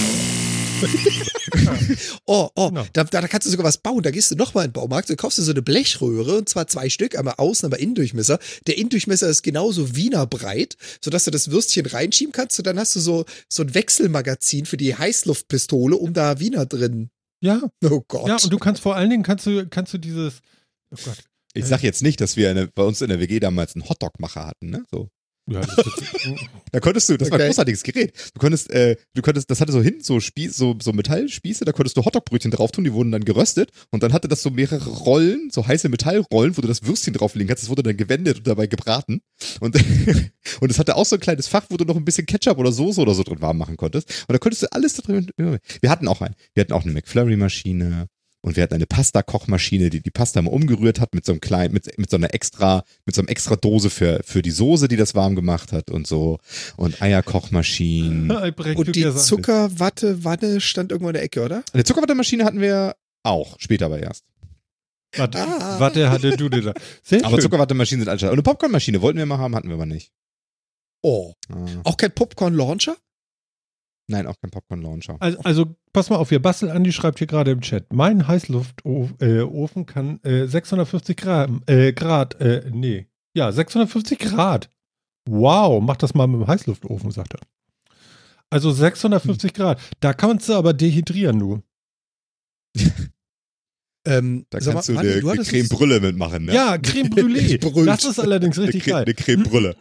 oh, 2.26 2.48
oh, 2.54 2.68
genau. 2.68 2.84
da, 2.92 3.04
da, 3.04 3.26
kannst 3.26 3.46
du 3.46 3.50
sogar 3.50 3.66
was 3.66 3.78
bauen. 3.78 4.02
Da 4.02 4.10
gehst 4.10 4.30
du 4.30 4.36
nochmal 4.36 4.64
in 4.64 4.70
den 4.70 4.74
Baumarkt 4.74 5.10
und 5.10 5.16
kaufst 5.16 5.38
dir 5.38 5.42
so 5.42 5.52
eine 5.52 5.62
Blechröhre, 5.62 6.38
und 6.38 6.48
zwar 6.48 6.66
zwei 6.66 6.88
Stück, 6.88 7.18
einmal 7.18 7.34
außen, 7.38 7.66
aber 7.66 7.78
Innendurchmesser. 7.78 8.38
Der 8.66 8.76
Innendurchmesser 8.76 9.28
ist 9.28 9.42
genauso 9.42 9.96
Wiener 9.96 10.26
breit, 10.26 10.76
sodass 11.02 11.24
du 11.24 11.30
das 11.30 11.50
Würstchen 11.50 11.86
reinschieben 11.86 12.32
kannst 12.32 12.58
und 12.58 12.66
dann 12.66 12.78
hast 12.78 12.96
du 12.96 13.00
so, 13.00 13.24
so 13.48 13.62
ein 13.62 13.74
Wechselmagazin 13.74 14.66
für 14.66 14.76
die 14.76 14.94
Heißluftpistole, 14.94 15.96
um 15.96 16.12
da 16.12 16.38
Wiener 16.38 16.66
drin. 16.66 17.10
Ja. 17.42 17.62
Oh 17.84 18.02
Gott. 18.06 18.28
Ja, 18.28 18.36
und 18.36 18.52
du 18.52 18.58
kannst 18.58 18.82
vor 18.82 18.96
allen 18.96 19.10
Dingen, 19.10 19.22
kannst 19.22 19.46
du, 19.46 19.66
kannst 19.66 19.94
du 19.94 19.98
dieses, 19.98 20.40
oh 20.90 20.98
Gott. 21.04 21.18
Ich 21.52 21.64
sag 21.64 21.82
jetzt 21.82 22.02
nicht, 22.02 22.20
dass 22.20 22.36
wir 22.36 22.50
eine, 22.50 22.68
bei 22.68 22.84
uns 22.84 23.00
in 23.00 23.08
der 23.08 23.18
WG 23.18 23.40
damals 23.40 23.74
einen 23.74 23.88
Hotdog-Macher 23.88 24.46
hatten, 24.46 24.70
ne? 24.70 24.84
So. 24.90 25.08
Ja, 25.47 25.61
das 25.61 25.76
da 26.72 26.80
konntest 26.80 27.09
du, 27.09 27.16
das 27.16 27.28
okay. 27.28 27.32
war 27.32 27.45
ein 27.45 27.49
großartiges 27.49 27.82
Gerät. 27.82 28.12
Du 28.34 28.41
konntest, 28.41 28.70
äh, 28.70 28.97
du 29.14 29.22
konntest, 29.22 29.51
das 29.51 29.61
hatte 29.61 29.72
so 29.72 29.82
hinten 29.82 30.03
so 30.03 30.20
Spieß, 30.20 30.57
so, 30.57 30.76
so 30.80 30.93
Metallspieße, 30.93 31.64
da 31.64 31.72
konntest 31.72 31.97
du 31.97 32.05
Hotdogbrötchen 32.05 32.51
drauf 32.51 32.72
tun, 32.72 32.84
die 32.84 32.93
wurden 32.93 33.11
dann 33.11 33.24
geröstet 33.24 33.70
und 33.91 34.03
dann 34.03 34.12
hatte 34.12 34.28
das 34.28 34.43
so 34.43 34.51
mehrere 34.51 34.88
Rollen, 34.88 35.51
so 35.51 35.66
heiße 35.66 35.88
Metallrollen, 35.88 36.57
wo 36.57 36.61
du 36.61 36.68
das 36.68 36.84
Würstchen 36.84 37.14
drauflegen 37.14 37.49
kannst, 37.49 37.64
das 37.64 37.70
wurde 37.70 37.82
dann 37.82 37.97
gewendet 37.97 38.38
und 38.38 38.47
dabei 38.47 38.66
gebraten. 38.66 39.22
Und, 39.61 39.76
und 40.61 40.70
es 40.70 40.78
hatte 40.78 40.97
auch 40.97 41.07
so 41.07 41.16
ein 41.16 41.20
kleines 41.20 41.49
Fach, 41.49 41.64
wo 41.68 41.76
du 41.76 41.84
noch 41.84 41.97
ein 41.97 42.05
bisschen 42.05 42.26
Ketchup 42.26 42.59
oder 42.59 42.72
Soße 42.72 43.01
oder 43.01 43.14
so 43.14 43.22
drin 43.22 43.41
warm 43.41 43.59
machen 43.59 43.76
konntest. 43.76 44.09
Und 44.28 44.32
da 44.32 44.38
konntest 44.38 44.62
du 44.62 44.72
alles 44.72 44.95
da 44.95 45.03
drin. 45.03 45.30
Wir 45.36 45.91
hatten 45.91 46.07
auch 46.09 46.20
einen. 46.20 46.34
Wir 46.55 46.62
hatten 46.62 46.72
auch 46.72 46.84
eine 46.84 46.93
McFlurry-Maschine. 46.93 48.07
Und 48.43 48.57
wir 48.57 48.62
hatten 48.62 48.74
eine 48.74 48.86
Pasta-Kochmaschine, 48.86 49.91
die 49.91 50.01
die 50.01 50.11
Pasta 50.11 50.41
mal 50.41 50.51
umgerührt 50.51 50.99
hat 50.99 51.14
mit 51.14 51.26
so 51.26 51.32
einem 51.32 51.41
kleinen, 51.41 51.74
mit, 51.74 51.99
mit 51.99 52.09
so 52.09 52.16
einer 52.16 52.32
extra, 52.32 52.84
mit 53.05 53.14
so 53.14 53.20
einem 53.20 53.28
extra 53.28 53.57
Dose 53.57 53.91
für, 53.91 54.20
für 54.24 54.41
die 54.41 54.51
Soße, 54.51 54.88
die 54.88 54.97
das 54.97 55.14
warm 55.14 55.34
gemacht 55.34 55.72
hat 55.72 55.91
und 55.91 56.07
so. 56.07 56.38
Und 56.76 57.03
Eierkochmaschinen. 57.03 58.30
und 58.74 58.97
die 58.97 59.14
Zuckerwatte-Wanne 59.14 60.61
stand 60.61 60.91
irgendwo 60.91 61.11
in 61.11 61.14
der 61.14 61.22
Ecke, 61.22 61.43
oder? 61.43 61.62
Eine 61.72 61.84
Zuckerwatte-Maschine 61.84 62.45
hatten 62.45 62.61
wir 62.61 62.97
auch, 63.22 63.57
später 63.59 63.86
aber 63.86 64.01
erst. 64.01 64.24
Warte, 65.16 65.38
ah. 65.38 65.80
Watte 65.80 66.11
hatte 66.11 66.36
du 66.36 66.49
da. 66.49 66.72
Sehr 67.03 67.24
aber 67.24 67.38
Zuckerwatte-Maschinen 67.41 68.03
sind 68.03 68.09
anscheinend. 68.09 68.32
Und 68.32 68.38
eine 68.38 68.43
Popcorn-Maschine 68.43 69.03
wollten 69.03 69.18
wir 69.18 69.26
mal 69.26 69.38
haben, 69.38 69.55
hatten 69.55 69.68
wir 69.68 69.74
aber 69.74 69.86
nicht. 69.86 70.12
Oh. 71.03 71.34
Ah. 71.49 71.66
Auch 71.84 71.97
kein 71.97 72.12
Popcorn-Launcher? 72.12 72.97
Nein, 74.11 74.26
auch 74.26 74.34
kein 74.40 74.50
Popcorn-Launcher. 74.50 75.16
Also, 75.20 75.38
also, 75.40 75.76
pass 75.92 76.11
mal 76.11 76.16
auf, 76.16 76.30
hier 76.30 76.42
Bastel 76.42 76.68
Andi 76.70 76.92
schreibt 76.92 77.18
hier 77.18 77.28
gerade 77.28 77.52
im 77.52 77.61
Chat. 77.61 77.92
Mein 77.92 78.26
Heißluftofen 78.26 79.82
äh, 79.82 79.84
kann 79.84 80.20
äh, 80.24 80.46
650 80.46 81.16
Grad, 81.16 81.50
äh, 81.66 81.92
Grad, 81.92 82.40
äh, 82.40 82.68
nee, 82.72 83.06
ja, 83.34 83.52
650 83.52 84.18
Grad. 84.18 84.68
Wow, 85.28 85.80
mach 85.80 85.96
das 85.96 86.14
mal 86.14 86.26
mit 86.26 86.40
dem 86.40 86.48
Heißluftofen, 86.48 87.12
sagt 87.12 87.34
er. 87.34 87.40
Also 88.50 88.72
650 88.72 89.50
hm. 89.50 89.54
Grad. 89.54 89.80
Da 90.00 90.12
kannst 90.12 90.48
du 90.48 90.54
aber 90.54 90.72
dehydrieren, 90.72 91.38
du. 91.38 91.62
Ähm, 94.06 94.46
da 94.48 94.61
kannst 94.61 94.88
mal, 94.88 95.02
du 95.04 95.11
eine, 95.11 95.30
eine 95.30 95.44
Creme 95.44 95.68
Brûlée 95.68 96.00
mitmachen, 96.00 96.46
ne? 96.46 96.54
Ja, 96.54 96.78
Creme 96.78 97.11
Brûlée. 97.11 97.58
das 97.84 98.06
ist 98.06 98.18
allerdings 98.18 98.58
richtig 98.58 98.84
eine, 98.84 98.92
geil. 98.92 99.02
Eine 99.04 99.14
Creme 99.14 99.42
Brûlée. 99.42 99.76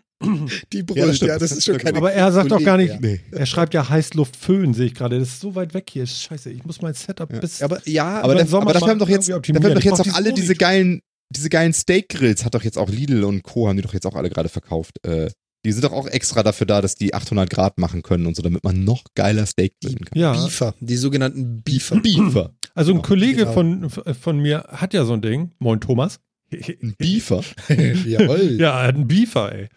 Die 0.74 0.84
Brille, 0.84 1.05
ja, 1.05 1.07
das, 1.07 1.20
ja, 1.20 1.39
das 1.39 1.51
ist 1.51 1.65
schon 1.65 1.78
keine 1.78 1.97
Aber 1.97 2.11
er 2.11 2.32
sagt 2.32 2.51
doch 2.51 2.61
gar 2.61 2.76
nicht, 2.76 2.99
nee. 2.99 3.22
er 3.32 3.45
schreibt 3.45 3.74
ja 3.74 3.88
Heißluftföhn, 3.88 4.74
sehe 4.74 4.88
ich 4.88 4.93
gerade. 4.93 5.17
Das 5.17 5.30
ist 5.30 5.39
so 5.39 5.55
weit 5.55 5.74
weg 5.74 5.89
hier. 5.91 6.05
Scheiße, 6.05 6.49
ich 6.49 6.65
muss 6.65 6.82
mein 6.82 6.93
Setup 6.93 7.32
ja. 7.32 7.39
bis. 7.39 7.61
Aber 7.61 7.80
ja, 7.88 8.22
aber, 8.22 8.36
der, 8.36 8.53
aber 8.53 8.74
dafür 8.74 8.89
haben 8.89 8.99
doch 8.99 9.07
jetzt, 9.07 9.30
dafür 9.30 9.55
haben 9.55 9.76
doch 9.76 9.82
jetzt 9.82 10.01
auch 10.01 10.13
alle 10.13 10.34
diese 10.34 10.55
geilen, 10.55 11.01
diese 11.30 11.49
geilen 11.49 11.74
Steak-Grills, 11.74 12.43
hat 12.43 12.53
doch 12.53 12.63
jetzt 12.63 12.78
auch 12.78 12.89
Lidl 12.89 13.24
und 13.24 13.43
Co. 13.43 13.70
haben 13.70 13.78
die 13.78 13.82
doch 13.82 13.93
jetzt 13.93 14.05
auch 14.05 14.15
alle 14.15 14.30
gerade 14.30 14.49
verkauft. 14.49 14.97
Äh, 15.03 15.30
die 15.65 15.72
sind 15.72 15.84
doch 15.84 15.91
auch 15.91 16.07
extra 16.07 16.43
dafür 16.43 16.67
da, 16.67 16.82
dass 16.82 16.95
die 16.95 17.13
800 17.13 17.49
Grad 17.49 17.78
machen 17.78 18.01
können 18.01 18.26
und 18.28 18.36
so, 18.36 18.41
damit 18.41 18.63
man 18.63 18.84
noch 18.84 19.03
geiler 19.15 19.45
Steak 19.45 19.74
grillen 19.82 20.05
kann. 20.05 20.20
Ja. 20.20 20.34
Beefer, 20.34 20.74
die 20.80 20.95
sogenannten 20.95 21.61
Beefer. 21.63 21.99
Beefer. 21.99 22.53
Also 22.76 22.91
ein 22.91 22.97
genau, 22.97 23.07
Kollege 23.07 23.45
genau. 23.45 23.53
von, 23.53 23.89
von 23.89 24.39
mir 24.39 24.65
hat 24.70 24.93
ja 24.93 25.03
so 25.05 25.13
ein 25.13 25.22
Ding. 25.22 25.51
Moin 25.59 25.82
Thomas. 25.82 26.20
Ein 26.51 26.95
Beefer? 26.97 27.43
Jawohl. 27.70 28.57
ja, 28.59 28.82
er 28.82 28.88
hat 28.88 28.95
einen 28.95 29.07
Beefer, 29.07 29.53
ey. 29.53 29.70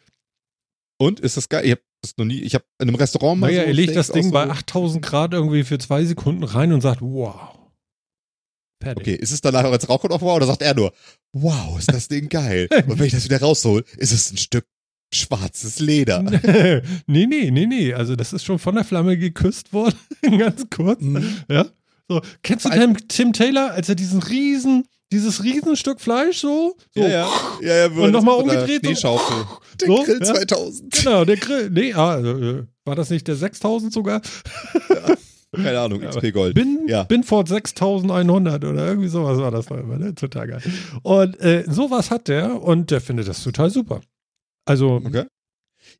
Und 1.02 1.18
ist 1.18 1.36
das 1.36 1.48
geil? 1.48 1.64
Ich 1.64 1.72
habe 1.72 1.82
das 2.00 2.16
noch 2.16 2.24
nie. 2.24 2.40
Ich 2.42 2.54
habe 2.54 2.64
in 2.78 2.86
einem 2.86 2.94
Restaurant 2.94 3.40
mal. 3.40 3.48
Naja, 3.48 3.62
so 3.62 3.66
er 3.66 3.72
legt 3.72 3.96
das 3.96 4.12
Ding 4.12 4.24
so 4.24 4.30
bei 4.30 4.48
8000 4.48 5.04
Grad 5.04 5.34
irgendwie 5.34 5.64
für 5.64 5.78
zwei 5.78 6.04
Sekunden 6.04 6.44
rein 6.44 6.72
und 6.72 6.80
sagt, 6.80 7.00
wow. 7.02 7.58
Fertig. 8.80 9.02
Okay, 9.02 9.14
ist 9.16 9.32
es 9.32 9.40
danach 9.40 9.64
als 9.64 9.88
Rauchkopf 9.88 10.22
wow 10.22 10.36
oder 10.36 10.46
sagt 10.46 10.62
er 10.62 10.74
nur, 10.74 10.92
wow, 11.32 11.76
ist 11.76 11.92
das 11.92 12.06
Ding 12.06 12.28
geil? 12.28 12.68
und 12.86 13.00
wenn 13.00 13.06
ich 13.06 13.12
das 13.12 13.24
wieder 13.24 13.40
raushol, 13.40 13.84
ist 13.96 14.12
es 14.12 14.30
ein 14.30 14.36
Stück 14.36 14.64
schwarzes 15.12 15.80
Leder. 15.80 16.22
nee, 17.06 17.26
nee, 17.26 17.50
nee, 17.50 17.66
nee. 17.66 17.94
Also 17.94 18.14
das 18.14 18.32
ist 18.32 18.44
schon 18.44 18.60
von 18.60 18.76
der 18.76 18.84
Flamme 18.84 19.18
geküsst 19.18 19.72
worden, 19.72 19.98
ganz 20.38 20.66
kurz. 20.70 21.00
Mhm. 21.00 21.42
Ja. 21.48 21.66
So, 22.08 22.20
kennst 22.44 22.64
du 22.64 22.70
Tim, 22.70 23.08
Tim 23.08 23.32
Taylor, 23.32 23.72
als 23.72 23.88
er 23.88 23.96
diesen 23.96 24.22
riesen 24.22 24.86
dieses 25.12 25.44
Riesenstück 25.44 26.00
Fleisch 26.00 26.38
so. 26.38 26.76
so. 26.94 27.00
Ja, 27.00 27.08
ja. 27.08 27.28
ja, 27.60 27.76
ja 27.76 27.86
und 27.86 28.10
nochmal 28.10 28.36
umgedreht. 28.36 28.84
So. 28.96 29.20
Der 29.80 29.86
so, 29.86 30.02
Grill 30.02 30.20
2000. 30.20 30.92
Genau, 30.92 31.24
der 31.24 31.36
Grill. 31.36 31.70
Nee, 31.70 31.94
ah, 31.94 32.18
äh, 32.18 32.64
war 32.84 32.94
das 32.94 33.10
nicht 33.10 33.26
der 33.26 33.36
6000 33.36 33.92
sogar? 33.92 34.20
Ja. 34.88 35.14
Keine 35.62 35.80
Ahnung, 35.80 36.00
XP 36.00 36.32
Gold. 36.32 36.54
Bin, 36.54 36.86
ja. 36.88 37.02
Binford 37.04 37.48
6100 37.48 38.64
oder 38.64 38.86
irgendwie 38.86 39.08
sowas 39.08 39.38
war 39.38 39.50
das 39.50 39.68
mal 39.68 39.80
immer, 39.80 39.98
ne? 39.98 40.14
Total 40.14 40.46
geil. 40.46 40.62
Und 41.02 41.38
äh, 41.40 41.64
sowas 41.68 42.10
hat 42.10 42.28
der 42.28 42.62
und 42.62 42.90
der 42.90 43.00
findet 43.02 43.28
das 43.28 43.42
total 43.42 43.68
super. 43.70 44.00
Also, 44.64 45.02
okay. 45.04 45.24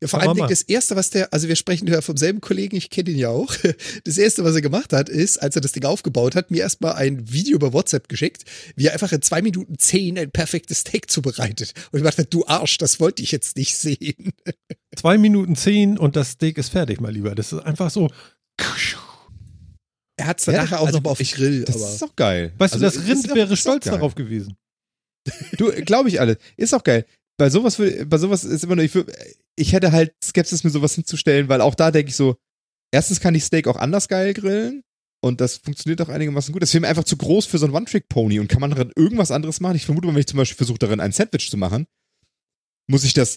Ja, 0.03 0.09
vor 0.09 0.21
allem 0.21 0.35
das 0.49 0.63
erste, 0.63 0.97
was 0.97 1.11
der, 1.11 1.31
also 1.31 1.47
wir 1.47 1.55
sprechen 1.55 1.87
ja 1.87 2.01
vom 2.01 2.17
selben 2.17 2.41
Kollegen, 2.41 2.75
ich 2.75 2.89
kenne 2.89 3.11
ihn 3.11 3.17
ja 3.17 3.29
auch. 3.29 3.55
Das 4.03 4.17
erste, 4.17 4.43
was 4.43 4.53
er 4.53 4.61
gemacht 4.61 4.91
hat, 4.91 5.07
ist, 5.07 5.37
als 5.37 5.55
er 5.55 5.61
das 5.61 5.71
Ding 5.71 5.85
aufgebaut 5.85 6.35
hat, 6.35 6.51
mir 6.51 6.61
erstmal 6.61 6.93
ein 6.93 7.31
Video 7.31 7.55
über 7.55 7.71
WhatsApp 7.71 8.09
geschickt, 8.09 8.43
wie 8.75 8.87
er 8.87 8.93
einfach 8.93 9.13
in 9.13 9.21
zwei 9.21 9.41
Minuten 9.41 9.79
zehn 9.79 10.17
ein 10.17 10.29
perfektes 10.29 10.79
Steak 10.79 11.09
zubereitet. 11.09 11.73
Und 11.91 11.99
ich 11.99 12.05
dachte, 12.05 12.25
du 12.25 12.45
Arsch, 12.45 12.77
das 12.79 12.99
wollte 12.99 13.23
ich 13.23 13.31
jetzt 13.31 13.55
nicht 13.55 13.77
sehen. 13.77 14.33
Zwei 14.95 15.17
Minuten 15.17 15.55
zehn 15.55 15.97
und 15.97 16.15
das 16.15 16.31
Steak 16.31 16.57
ist 16.57 16.69
fertig, 16.69 16.99
mein 16.99 17.13
Lieber. 17.13 17.33
Das 17.33 17.53
ist 17.53 17.59
einfach 17.61 17.89
so. 17.89 18.11
Er 20.17 20.27
hat 20.27 20.39
es 20.39 20.45
dann 20.45 20.55
ja, 20.55 20.65
auch 20.65 20.85
also 20.85 20.97
noch 20.97 21.03
mal 21.03 21.11
auf 21.11 21.19
ich, 21.19 21.33
Grill. 21.33 21.63
Das 21.63 21.77
aber. 21.77 21.93
ist 21.93 22.01
doch 22.01 22.15
geil. 22.15 22.51
Weißt 22.57 22.73
also 22.75 22.89
du, 22.89 22.91
das 22.91 23.07
Rind 23.07 23.33
wäre 23.33 23.57
stolz 23.57 23.85
darauf 23.85 24.15
gewesen. 24.15 24.57
Du, 25.57 25.71
glaube 25.71 26.09
ich 26.09 26.19
alle. 26.19 26.37
Ist 26.57 26.73
doch 26.73 26.83
geil 26.83 27.05
bei 27.43 27.49
sowas, 27.49 27.75
bei 27.77 28.17
sowas 28.17 28.45
ist 28.45 28.63
immer 28.63 28.77
nur, 28.77 28.85
ich, 28.85 28.97
ich 29.57 29.73
hätte 29.73 29.91
halt 29.91 30.13
Skepsis, 30.23 30.63
mir 30.63 30.69
sowas 30.69 30.95
hinzustellen, 30.95 31.49
weil 31.49 31.59
auch 31.59 31.75
da 31.75 31.91
denke 31.91 32.07
ich 32.07 32.15
so, 32.15 32.37
erstens 32.89 33.19
kann 33.19 33.35
ich 33.35 33.43
Steak 33.43 33.67
auch 33.67 33.75
anders 33.75 34.07
geil 34.07 34.33
grillen 34.33 34.81
und 35.21 35.41
das 35.41 35.57
funktioniert 35.57 36.01
auch 36.01 36.07
einigermaßen 36.07 36.53
gut. 36.53 36.61
Das 36.61 36.73
wäre 36.73 36.79
mir 36.79 36.87
einfach 36.87 37.03
zu 37.03 37.17
groß 37.17 37.45
für 37.45 37.57
so 37.57 37.65
ein 37.65 37.73
One-Trick-Pony 37.73 38.39
und 38.39 38.47
kann 38.47 38.61
man 38.61 38.69
darin 38.69 38.93
irgendwas 38.95 39.29
anderes 39.29 39.59
machen. 39.59 39.75
Ich 39.75 39.85
vermute, 39.85 40.07
wenn 40.07 40.15
ich 40.15 40.27
zum 40.27 40.37
Beispiel 40.37 40.55
versuche, 40.55 40.79
darin 40.79 41.01
ein 41.01 41.11
Sandwich 41.11 41.49
zu 41.49 41.57
machen, 41.57 41.85
muss 42.87 43.03
ich 43.03 43.13
das 43.13 43.35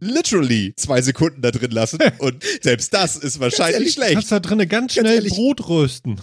literally 0.00 0.74
zwei 0.76 1.02
Sekunden 1.02 1.42
da 1.42 1.50
drin 1.50 1.70
lassen 1.70 1.98
und 2.18 2.42
selbst 2.62 2.92
das 2.92 3.16
ist 3.16 3.38
wahrscheinlich 3.38 3.74
ehrlich, 3.74 3.92
schlecht. 3.94 4.10
Du 4.10 4.14
kannst 4.14 4.32
da 4.32 4.40
drinnen 4.40 4.68
ganz 4.68 4.94
schnell 4.94 5.20
ganz 5.20 5.34
Brot 5.34 5.68
rösten. 5.68 6.20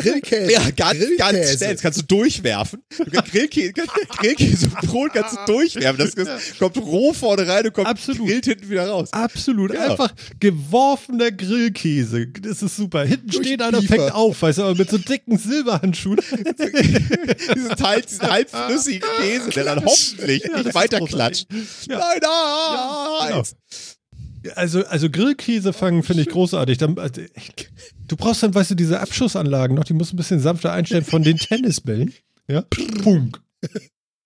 Grillkäse. 0.00 0.42
Ja, 0.52 0.60
ganz, 0.70 0.98
Grillkäse. 0.98 1.16
ganz 1.16 1.56
schnell. 1.56 1.72
Das 1.72 1.82
kannst 1.82 1.98
du 2.00 2.04
durchwerfen. 2.04 2.82
Grillkäse, 3.30 3.72
Grillkäse 4.18 4.66
und 4.66 4.88
Brot 4.88 5.12
kannst 5.12 5.36
du 5.36 5.52
durchwerfen. 5.52 6.10
Das 6.14 6.58
kommt 6.58 6.76
roh 6.78 7.12
vorne 7.12 7.46
rein 7.46 7.66
und 7.66 7.72
kommt 7.72 7.86
Absolut. 7.86 8.26
grillt 8.26 8.44
hinten 8.44 8.68
wieder 8.68 8.88
raus. 8.88 9.12
Absolut. 9.12 9.72
Ja. 9.74 9.90
Einfach 9.90 10.12
geworfener 10.40 11.30
Grillkäse. 11.30 12.26
Das 12.28 12.62
ist 12.62 12.76
super. 12.76 13.04
Hinten 13.04 13.28
Durch 13.28 13.46
steht 13.46 13.62
einer, 13.62 13.82
fängt 13.82 14.12
auf, 14.12 14.42
weißt 14.42 14.58
du, 14.58 14.62
aber 14.62 14.74
mit 14.74 14.90
so 14.90 14.98
dicken 14.98 15.38
Silberhandschuhen. 15.38 16.20
diesen, 17.54 17.76
Teil, 17.76 18.02
diesen 18.02 18.30
halbflüssigen 18.30 19.08
Käse, 19.18 19.50
der 19.50 19.64
dann 19.64 19.84
hoffentlich 19.84 20.44
ja, 20.44 20.58
nicht 20.58 20.74
weiterklatscht. 20.74 21.46
Ja. 21.88 21.98
Nein, 21.98 22.18
nein! 22.22 23.01
Genau. 23.28 23.42
Also, 24.56 24.84
also 24.86 25.08
Grillkäse 25.08 25.72
fangen 25.72 26.02
finde 26.02 26.22
ich 26.22 26.28
großartig. 26.28 26.78
Dann, 26.78 26.98
also, 26.98 27.22
du 28.08 28.16
brauchst 28.16 28.42
dann, 28.42 28.54
weißt 28.54 28.72
du, 28.72 28.74
diese 28.74 29.00
Abschussanlagen 29.00 29.76
noch, 29.76 29.84
die 29.84 29.92
musst 29.92 30.12
du 30.12 30.16
ein 30.16 30.18
bisschen 30.18 30.40
sanfter 30.40 30.72
einstellen 30.72 31.04
von 31.04 31.22
den 31.22 31.36
Tennisbällen. 31.36 32.12
Ja, 32.48 32.62
Punk. 33.02 33.40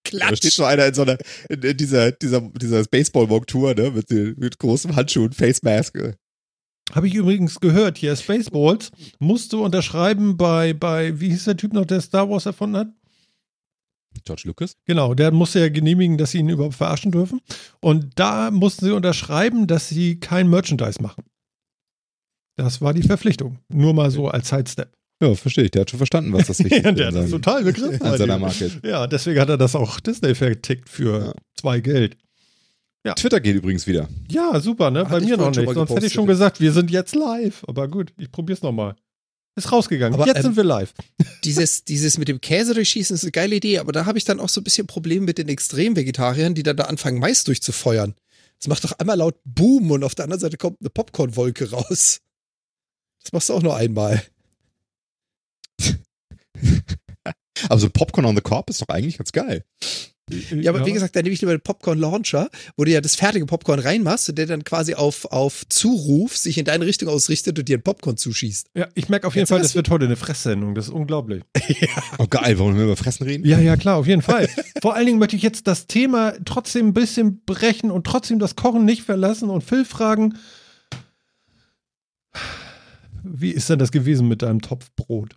Klatsch. 0.04 0.30
Da 0.30 0.36
steht 0.36 0.52
so 0.52 0.64
einer 0.64 0.86
in 0.86 0.94
so 0.94 1.02
einer, 1.02 1.18
in, 1.50 1.60
in 1.60 1.76
dieser, 1.76 2.12
dieser, 2.12 2.40
dieser 2.40 2.84
Baseball-Montur, 2.84 3.74
ne, 3.74 3.90
mit, 3.90 4.10
mit 4.38 4.58
großen 4.58 4.96
Handschuhen, 4.96 5.32
Face 5.32 5.62
Mask. 5.62 5.98
Habe 6.92 7.08
ich 7.08 7.14
übrigens 7.14 7.58
gehört, 7.58 7.98
hier, 7.98 8.14
Spaceballs 8.14 8.92
musst 9.18 9.52
du 9.52 9.64
unterschreiben 9.64 10.36
bei, 10.36 10.72
bei, 10.72 11.20
wie 11.20 11.30
hieß 11.30 11.44
der 11.44 11.56
Typ 11.56 11.72
noch, 11.72 11.84
der 11.84 12.00
Star 12.00 12.30
Wars 12.30 12.46
erfunden 12.46 12.76
hat? 12.76 12.88
George 14.26 14.42
Lucas? 14.44 14.76
Genau, 14.84 15.14
der 15.14 15.30
musste 15.30 15.60
ja 15.60 15.68
genehmigen, 15.68 16.18
dass 16.18 16.32
sie 16.32 16.38
ihn 16.38 16.48
überhaupt 16.48 16.74
verarschen 16.74 17.12
dürfen. 17.12 17.40
Und 17.80 18.10
da 18.16 18.50
mussten 18.50 18.84
sie 18.84 18.92
unterschreiben, 18.92 19.66
dass 19.66 19.88
sie 19.88 20.20
kein 20.20 20.50
Merchandise 20.50 21.00
machen. 21.00 21.24
Das 22.56 22.80
war 22.80 22.92
die 22.92 23.02
Verpflichtung. 23.02 23.58
Nur 23.68 23.94
mal 23.94 24.10
so 24.10 24.28
als 24.28 24.48
Sidestep. 24.48 24.92
Ja, 25.22 25.34
verstehe 25.34 25.64
ich. 25.64 25.70
Der 25.70 25.82
hat 25.82 25.90
schon 25.90 25.98
verstanden, 25.98 26.32
was 26.32 26.46
das 26.48 26.58
wichtig 26.58 26.78
ist. 26.78 26.84
ja, 26.84 26.92
der 26.92 27.06
hat 27.06 27.14
das 27.14 27.30
total 27.30 27.64
begriffen. 27.64 28.02
An 28.02 28.18
seiner 28.18 28.38
Marke. 28.38 28.70
Ja, 28.82 29.06
deswegen 29.06 29.40
hat 29.40 29.48
er 29.48 29.56
das 29.56 29.74
auch 29.74 30.00
Disney 30.00 30.34
vertickt 30.34 30.88
für 30.88 31.26
ja. 31.26 31.32
zwei 31.58 31.80
Geld. 31.80 32.16
Ja. 33.06 33.14
Twitter 33.14 33.40
geht 33.40 33.56
übrigens 33.56 33.86
wieder. 33.86 34.08
Ja, 34.28 34.58
super, 34.60 34.90
ne? 34.90 35.00
Hat 35.00 35.10
Bei 35.10 35.20
mir 35.20 35.36
noch 35.36 35.54
nicht. 35.54 35.72
Sonst 35.72 35.90
hätte 35.90 36.06
ich 36.06 36.12
schon 36.12 36.26
gesagt, 36.26 36.60
wir 36.60 36.72
sind 36.72 36.90
jetzt 36.90 37.14
live. 37.14 37.64
Aber 37.68 37.88
gut, 37.88 38.12
ich 38.18 38.32
probier's 38.32 38.62
nochmal. 38.62 38.96
Ist 39.56 39.72
rausgegangen. 39.72 40.14
Aber, 40.14 40.26
Jetzt 40.26 40.36
ähm, 40.38 40.42
sind 40.42 40.56
wir 40.56 40.64
live. 40.64 40.92
Dieses, 41.44 41.84
dieses 41.84 42.18
mit 42.18 42.28
dem 42.28 42.40
Käse 42.40 42.74
durchschießen 42.74 43.14
ist 43.14 43.22
eine 43.22 43.32
geile 43.32 43.56
Idee, 43.56 43.78
aber 43.78 43.92
da 43.92 44.04
habe 44.04 44.18
ich 44.18 44.24
dann 44.24 44.38
auch 44.38 44.50
so 44.50 44.60
ein 44.60 44.64
bisschen 44.64 44.86
Probleme 44.86 45.24
mit 45.24 45.38
den 45.38 45.48
Extremvegetariern, 45.48 46.54
die 46.54 46.62
dann 46.62 46.76
da 46.76 46.84
anfangen, 46.84 47.20
Mais 47.20 47.44
durchzufeuern. 47.44 48.14
Das 48.58 48.68
macht 48.68 48.84
doch 48.84 48.92
einmal 48.98 49.16
laut 49.16 49.36
Boom 49.44 49.90
und 49.90 50.04
auf 50.04 50.14
der 50.14 50.24
anderen 50.24 50.40
Seite 50.40 50.56
kommt 50.56 50.78
eine 50.80 50.90
Popcornwolke 50.90 51.70
raus. 51.70 52.20
Das 53.22 53.32
machst 53.32 53.48
du 53.48 53.54
auch 53.54 53.62
nur 53.62 53.76
einmal. 53.76 54.22
aber 57.68 57.78
so 57.78 57.90
Popcorn 57.90 58.26
on 58.26 58.36
the 58.36 58.42
Corp 58.42 58.68
ist 58.70 58.82
doch 58.82 58.88
eigentlich 58.88 59.18
ganz 59.18 59.32
geil. 59.32 59.64
Ja, 60.28 60.72
aber 60.72 60.80
ja. 60.80 60.86
wie 60.86 60.92
gesagt, 60.92 61.14
dann 61.14 61.22
nehme 61.22 61.34
ich 61.34 61.40
lieber 61.40 61.52
den 61.52 61.60
Popcorn-Launcher, 61.60 62.50
wo 62.76 62.84
du 62.84 62.90
ja 62.90 63.00
das 63.00 63.14
fertige 63.14 63.46
Popcorn 63.46 63.78
reinmachst 63.78 64.28
und 64.28 64.36
der 64.36 64.46
dann 64.46 64.64
quasi 64.64 64.94
auf, 64.94 65.24
auf 65.26 65.62
Zuruf 65.68 66.36
sich 66.36 66.58
in 66.58 66.64
deine 66.64 66.84
Richtung 66.84 67.08
ausrichtet 67.08 67.56
und 67.60 67.68
dir 67.68 67.78
ein 67.78 67.82
Popcorn 67.82 68.16
zuschießt. 68.16 68.70
Ja, 68.74 68.88
ich 68.94 69.08
merke 69.08 69.28
auf 69.28 69.36
jeden 69.36 69.46
Fall, 69.46 69.60
das 69.60 69.76
wird 69.76 69.88
heute 69.88 70.06
eine 70.06 70.16
Fresssendung. 70.16 70.74
Das 70.74 70.86
ist 70.86 70.92
unglaublich. 70.92 71.44
ja. 71.68 71.88
Oh 72.18 72.26
geil, 72.28 72.58
wollen 72.58 72.76
wir 72.76 72.84
über 72.84 72.96
Fressen 72.96 73.24
reden? 73.24 73.46
Ja, 73.46 73.60
ja, 73.60 73.76
klar, 73.76 73.96
auf 73.98 74.08
jeden 74.08 74.22
Fall. 74.22 74.48
Vor 74.82 74.96
allen 74.96 75.06
Dingen 75.06 75.20
möchte 75.20 75.36
ich 75.36 75.42
jetzt 75.42 75.68
das 75.68 75.86
Thema 75.86 76.34
trotzdem 76.44 76.88
ein 76.88 76.94
bisschen 76.94 77.42
brechen 77.44 77.92
und 77.92 78.04
trotzdem 78.04 78.40
das 78.40 78.56
Kochen 78.56 78.84
nicht 78.84 79.02
verlassen 79.02 79.48
und 79.48 79.62
Phil 79.62 79.84
fragen, 79.84 80.34
wie 83.22 83.50
ist 83.50 83.70
denn 83.70 83.78
das 83.78 83.92
gewesen 83.92 84.26
mit 84.26 84.42
deinem 84.42 84.60
Topfbrot? 84.60 85.36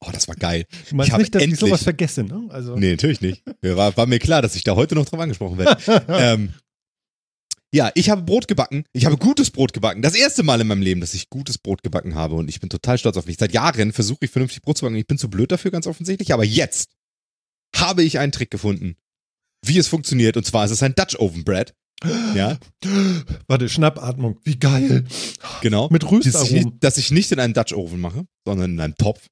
Oh, 0.00 0.10
das 0.12 0.28
war 0.28 0.36
geil. 0.36 0.64
Du 0.88 0.96
meinst 0.96 1.12
ich 1.12 1.18
nicht, 1.18 1.34
dass 1.34 1.42
endlich, 1.42 1.60
ich 1.60 1.68
sowas 1.68 1.82
vergesse, 1.82 2.24
ne? 2.24 2.48
Also. 2.50 2.76
Nee, 2.76 2.92
natürlich 2.92 3.20
nicht. 3.20 3.42
War, 3.60 3.96
war 3.96 4.06
mir 4.06 4.18
klar, 4.18 4.40
dass 4.40 4.56
ich 4.56 4.64
da 4.64 4.74
heute 4.74 4.94
noch 4.94 5.04
drauf 5.04 5.20
angesprochen 5.20 5.58
werde. 5.58 6.04
ähm, 6.08 6.54
ja, 7.72 7.90
ich 7.94 8.10
habe 8.10 8.22
Brot 8.22 8.48
gebacken. 8.48 8.84
Ich 8.92 9.06
habe 9.06 9.16
gutes 9.16 9.50
Brot 9.50 9.72
gebacken. 9.72 10.02
Das 10.02 10.14
erste 10.14 10.42
Mal 10.42 10.60
in 10.60 10.66
meinem 10.66 10.82
Leben, 10.82 11.00
dass 11.00 11.14
ich 11.14 11.30
gutes 11.30 11.58
Brot 11.58 11.82
gebacken 11.82 12.14
habe. 12.14 12.34
Und 12.34 12.48
ich 12.48 12.60
bin 12.60 12.68
total 12.68 12.98
stolz 12.98 13.16
auf 13.16 13.26
mich. 13.26 13.36
Seit 13.38 13.52
Jahren 13.52 13.92
versuche 13.92 14.24
ich 14.24 14.30
vernünftig 14.30 14.62
Brot 14.62 14.78
zu 14.78 14.84
backen. 14.84 14.96
Ich 14.96 15.06
bin 15.06 15.18
zu 15.18 15.30
blöd 15.30 15.52
dafür, 15.52 15.70
ganz 15.70 15.86
offensichtlich. 15.86 16.32
Aber 16.32 16.44
jetzt 16.44 16.90
habe 17.76 18.02
ich 18.02 18.18
einen 18.18 18.32
Trick 18.32 18.50
gefunden, 18.50 18.96
wie 19.64 19.78
es 19.78 19.86
funktioniert. 19.86 20.36
Und 20.36 20.44
zwar 20.44 20.64
ist 20.64 20.72
es 20.72 20.82
ein 20.82 20.94
Dutch 20.94 21.16
Oven 21.16 21.44
Bread. 21.44 21.74
Ja. 22.34 22.58
Warte, 23.46 23.68
Schnappatmung. 23.68 24.40
Wie 24.42 24.58
geil. 24.58 25.04
Genau. 25.60 25.88
Mit 25.90 26.10
Rüstaromen. 26.10 26.78
Dass 26.80 26.96
ich 26.96 27.10
nicht 27.10 27.30
in 27.30 27.38
einen 27.38 27.54
Dutch 27.54 27.72
Oven 27.72 28.00
mache, 28.00 28.24
sondern 28.44 28.72
in 28.72 28.80
einen 28.80 28.94
Topf. 28.96 29.28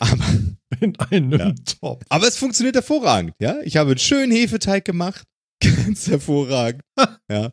Aber, 0.00 0.24
in 0.80 0.98
einem 0.98 1.32
ja. 1.32 1.54
Topf. 1.80 2.04
Aber 2.08 2.26
es 2.26 2.36
funktioniert 2.36 2.74
hervorragend, 2.74 3.34
ja. 3.40 3.56
Ich 3.64 3.76
habe 3.76 3.90
einen 3.90 3.98
schönen 3.98 4.32
Hefeteig 4.32 4.84
gemacht. 4.84 5.22
Ganz 5.62 6.08
hervorragend. 6.08 6.82
ja. 7.30 7.52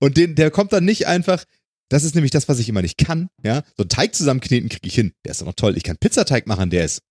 Und 0.00 0.16
den, 0.16 0.34
der 0.34 0.50
kommt 0.50 0.72
dann 0.72 0.84
nicht 0.84 1.06
einfach, 1.06 1.44
das 1.88 2.04
ist 2.04 2.14
nämlich 2.14 2.30
das, 2.30 2.48
was 2.48 2.58
ich 2.58 2.68
immer 2.68 2.82
nicht 2.82 2.98
kann, 2.98 3.28
ja. 3.42 3.62
So 3.76 3.82
einen 3.82 3.88
Teig 3.88 4.14
zusammenkneten 4.14 4.68
kriege 4.68 4.86
ich 4.86 4.94
hin. 4.94 5.12
Der 5.24 5.32
ist 5.32 5.40
doch 5.40 5.46
noch 5.46 5.54
toll. 5.54 5.76
Ich 5.76 5.82
kann 5.82 5.96
Pizzateig 5.98 6.46
machen, 6.46 6.70
der 6.70 6.84
ist 6.84 7.02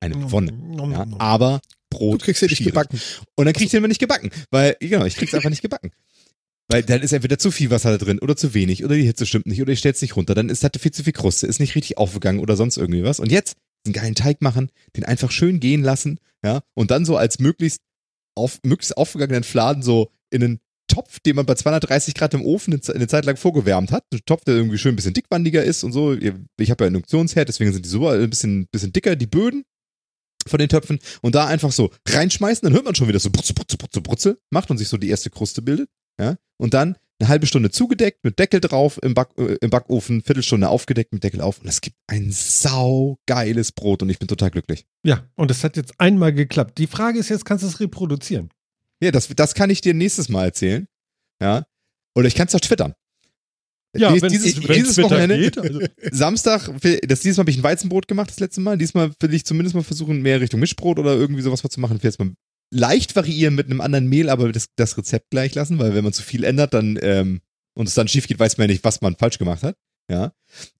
eine 0.00 0.30
Wonne. 0.30 0.52
Ja. 0.92 1.06
Aber 1.18 1.60
Brot. 1.90 2.20
Du 2.20 2.24
kriegst 2.24 2.42
den 2.42 2.50
nicht 2.50 2.64
gebacken. 2.64 3.00
Und 3.36 3.44
dann 3.44 3.54
kriegst 3.54 3.72
du 3.72 3.76
den 3.76 3.78
immer 3.78 3.88
nicht 3.88 4.00
gebacken. 4.00 4.30
Weil, 4.50 4.76
genau, 4.80 5.04
ich 5.04 5.16
krieg's 5.16 5.34
einfach 5.34 5.50
nicht 5.50 5.62
gebacken. 5.62 5.92
Weil 6.68 6.82
dann 6.82 7.02
ist 7.02 7.12
entweder 7.12 7.38
zu 7.38 7.52
viel 7.52 7.70
Wasser 7.70 7.96
da 7.96 8.04
drin 8.04 8.18
oder 8.18 8.36
zu 8.36 8.52
wenig 8.52 8.84
oder 8.84 8.96
die 8.96 9.04
Hitze 9.04 9.24
stimmt 9.24 9.46
nicht 9.46 9.62
oder 9.62 9.72
ich 9.72 9.78
stell's 9.78 10.02
nicht 10.02 10.16
runter. 10.16 10.34
Dann 10.34 10.48
ist 10.48 10.64
halt 10.64 10.76
viel 10.80 10.90
zu 10.90 11.04
viel 11.04 11.12
Kruste, 11.12 11.46
ist 11.46 11.60
nicht 11.60 11.76
richtig 11.76 11.96
aufgegangen 11.96 12.40
oder 12.40 12.56
sonst 12.56 12.76
irgendwie 12.76 13.04
was. 13.04 13.20
Und 13.20 13.30
jetzt 13.30 13.56
einen 13.86 13.94
geilen 13.94 14.14
Teig 14.14 14.42
machen, 14.42 14.70
den 14.96 15.04
einfach 15.04 15.30
schön 15.30 15.60
gehen 15.60 15.82
lassen, 15.82 16.18
ja, 16.44 16.60
und 16.74 16.90
dann 16.90 17.04
so 17.04 17.16
als 17.16 17.38
möglichst 17.38 17.80
auf, 18.34 18.60
möglichst 18.62 18.96
aufgegangenen 18.96 19.44
Fladen 19.44 19.82
so 19.82 20.10
in 20.30 20.44
einen 20.44 20.60
Topf, 20.88 21.18
den 21.20 21.36
man 21.36 21.46
bei 21.46 21.54
230 21.54 22.14
Grad 22.14 22.34
im 22.34 22.42
Ofen 22.44 22.80
eine 22.94 23.08
Zeit 23.08 23.24
lang 23.24 23.36
vorgewärmt 23.36 23.90
hat. 23.90 24.04
Ein 24.12 24.20
Topf, 24.24 24.44
der 24.44 24.54
irgendwie 24.54 24.78
schön 24.78 24.92
ein 24.92 24.96
bisschen 24.96 25.14
dickwandiger 25.14 25.64
ist 25.64 25.82
und 25.82 25.92
so. 25.92 26.14
Ich 26.14 26.70
habe 26.70 26.84
ja 26.84 26.88
Induktionsherd, 26.88 27.48
deswegen 27.48 27.72
sind 27.72 27.84
die 27.84 27.88
so 27.88 28.08
ein 28.08 28.30
bisschen, 28.30 28.68
bisschen 28.70 28.92
dicker, 28.92 29.16
die 29.16 29.26
Böden 29.26 29.64
von 30.46 30.58
den 30.58 30.68
Töpfen. 30.68 31.00
Und 31.22 31.34
da 31.34 31.46
einfach 31.46 31.72
so 31.72 31.90
reinschmeißen, 32.08 32.64
dann 32.64 32.72
hört 32.72 32.84
man 32.84 32.94
schon 32.94 33.08
wieder 33.08 33.18
so 33.18 33.30
brutze, 33.30 33.52
brutze, 33.52 33.76
brutze, 33.76 34.00
brutze, 34.00 34.38
macht 34.50 34.70
und 34.70 34.78
sich 34.78 34.88
so 34.88 34.96
die 34.96 35.08
erste 35.08 35.30
Kruste 35.30 35.60
bildet. 35.60 35.90
Ja, 36.20 36.36
und 36.56 36.72
dann 36.72 36.96
eine 37.18 37.28
halbe 37.28 37.46
Stunde 37.46 37.70
zugedeckt 37.70 38.24
mit 38.24 38.38
Deckel 38.38 38.60
drauf 38.60 38.98
im, 39.02 39.14
Back, 39.14 39.30
äh, 39.38 39.56
im 39.60 39.70
Backofen, 39.70 40.22
Viertelstunde 40.22 40.68
aufgedeckt 40.68 41.12
mit 41.12 41.24
Deckel 41.24 41.40
auf 41.40 41.60
und 41.60 41.68
es 41.68 41.80
gibt 41.80 41.96
ein 42.06 42.30
saugeiles 42.30 43.72
Brot 43.72 44.02
und 44.02 44.10
ich 44.10 44.18
bin 44.18 44.28
total 44.28 44.50
glücklich. 44.50 44.86
Ja, 45.02 45.24
und 45.34 45.50
es 45.50 45.64
hat 45.64 45.76
jetzt 45.76 45.98
einmal 45.98 46.32
geklappt. 46.32 46.78
Die 46.78 46.86
Frage 46.86 47.18
ist 47.18 47.28
jetzt, 47.30 47.44
kannst 47.44 47.64
du 47.64 47.68
es 47.68 47.80
reproduzieren? 47.80 48.50
Ja, 49.02 49.10
das, 49.10 49.28
das 49.28 49.54
kann 49.54 49.70
ich 49.70 49.80
dir 49.80 49.94
nächstes 49.94 50.28
Mal 50.28 50.46
erzählen. 50.46 50.86
Ja. 51.40 51.66
Oder 52.14 52.28
ich 52.28 52.34
kann 52.34 52.46
es 52.46 52.52
doch 52.52 52.60
twittern. 52.60 52.94
Ja, 53.94 54.12
Dies, 54.12 54.22
dieses, 54.22 54.60
dieses 54.60 54.98
Wochenende, 54.98 55.38
geht, 55.38 55.58
also. 55.58 55.80
Samstag, 56.10 56.70
das 57.06 57.20
dieses 57.20 57.36
Mal 57.36 57.42
habe 57.42 57.50
ich 57.50 57.58
ein 57.58 57.62
Weizenbrot 57.62 58.08
gemacht, 58.08 58.30
das 58.30 58.40
letzte 58.40 58.60
Mal. 58.60 58.76
Diesmal 58.76 59.10
will 59.20 59.34
ich 59.34 59.44
zumindest 59.44 59.74
mal 59.74 59.82
versuchen, 59.82 60.20
mehr 60.20 60.40
Richtung 60.40 60.60
Mischbrot 60.60 60.98
oder 60.98 61.14
irgendwie 61.14 61.42
sowas 61.42 61.62
zu 61.62 61.80
machen. 61.80 61.96
Ich 61.96 62.02
will 62.02 62.10
jetzt 62.10 62.18
mal 62.18 62.32
leicht 62.70 63.16
variieren 63.16 63.54
mit 63.54 63.66
einem 63.66 63.80
anderen 63.80 64.08
Mehl, 64.08 64.28
aber 64.28 64.52
das, 64.52 64.66
das 64.76 64.96
Rezept 64.98 65.30
gleich 65.30 65.54
lassen, 65.54 65.78
weil 65.78 65.94
wenn 65.94 66.04
man 66.04 66.12
zu 66.12 66.22
viel 66.22 66.44
ändert, 66.44 66.74
dann 66.74 66.98
ähm, 67.00 67.40
und 67.74 67.88
es 67.88 67.94
dann 67.94 68.08
schief 68.08 68.26
geht, 68.26 68.38
weiß 68.38 68.56
man 68.58 68.68
ja 68.68 68.72
nicht, 68.72 68.84
was 68.84 69.00
man 69.02 69.16
falsch 69.16 69.38
gemacht 69.38 69.62
hat. 69.62 69.76
Ja. 70.10 70.32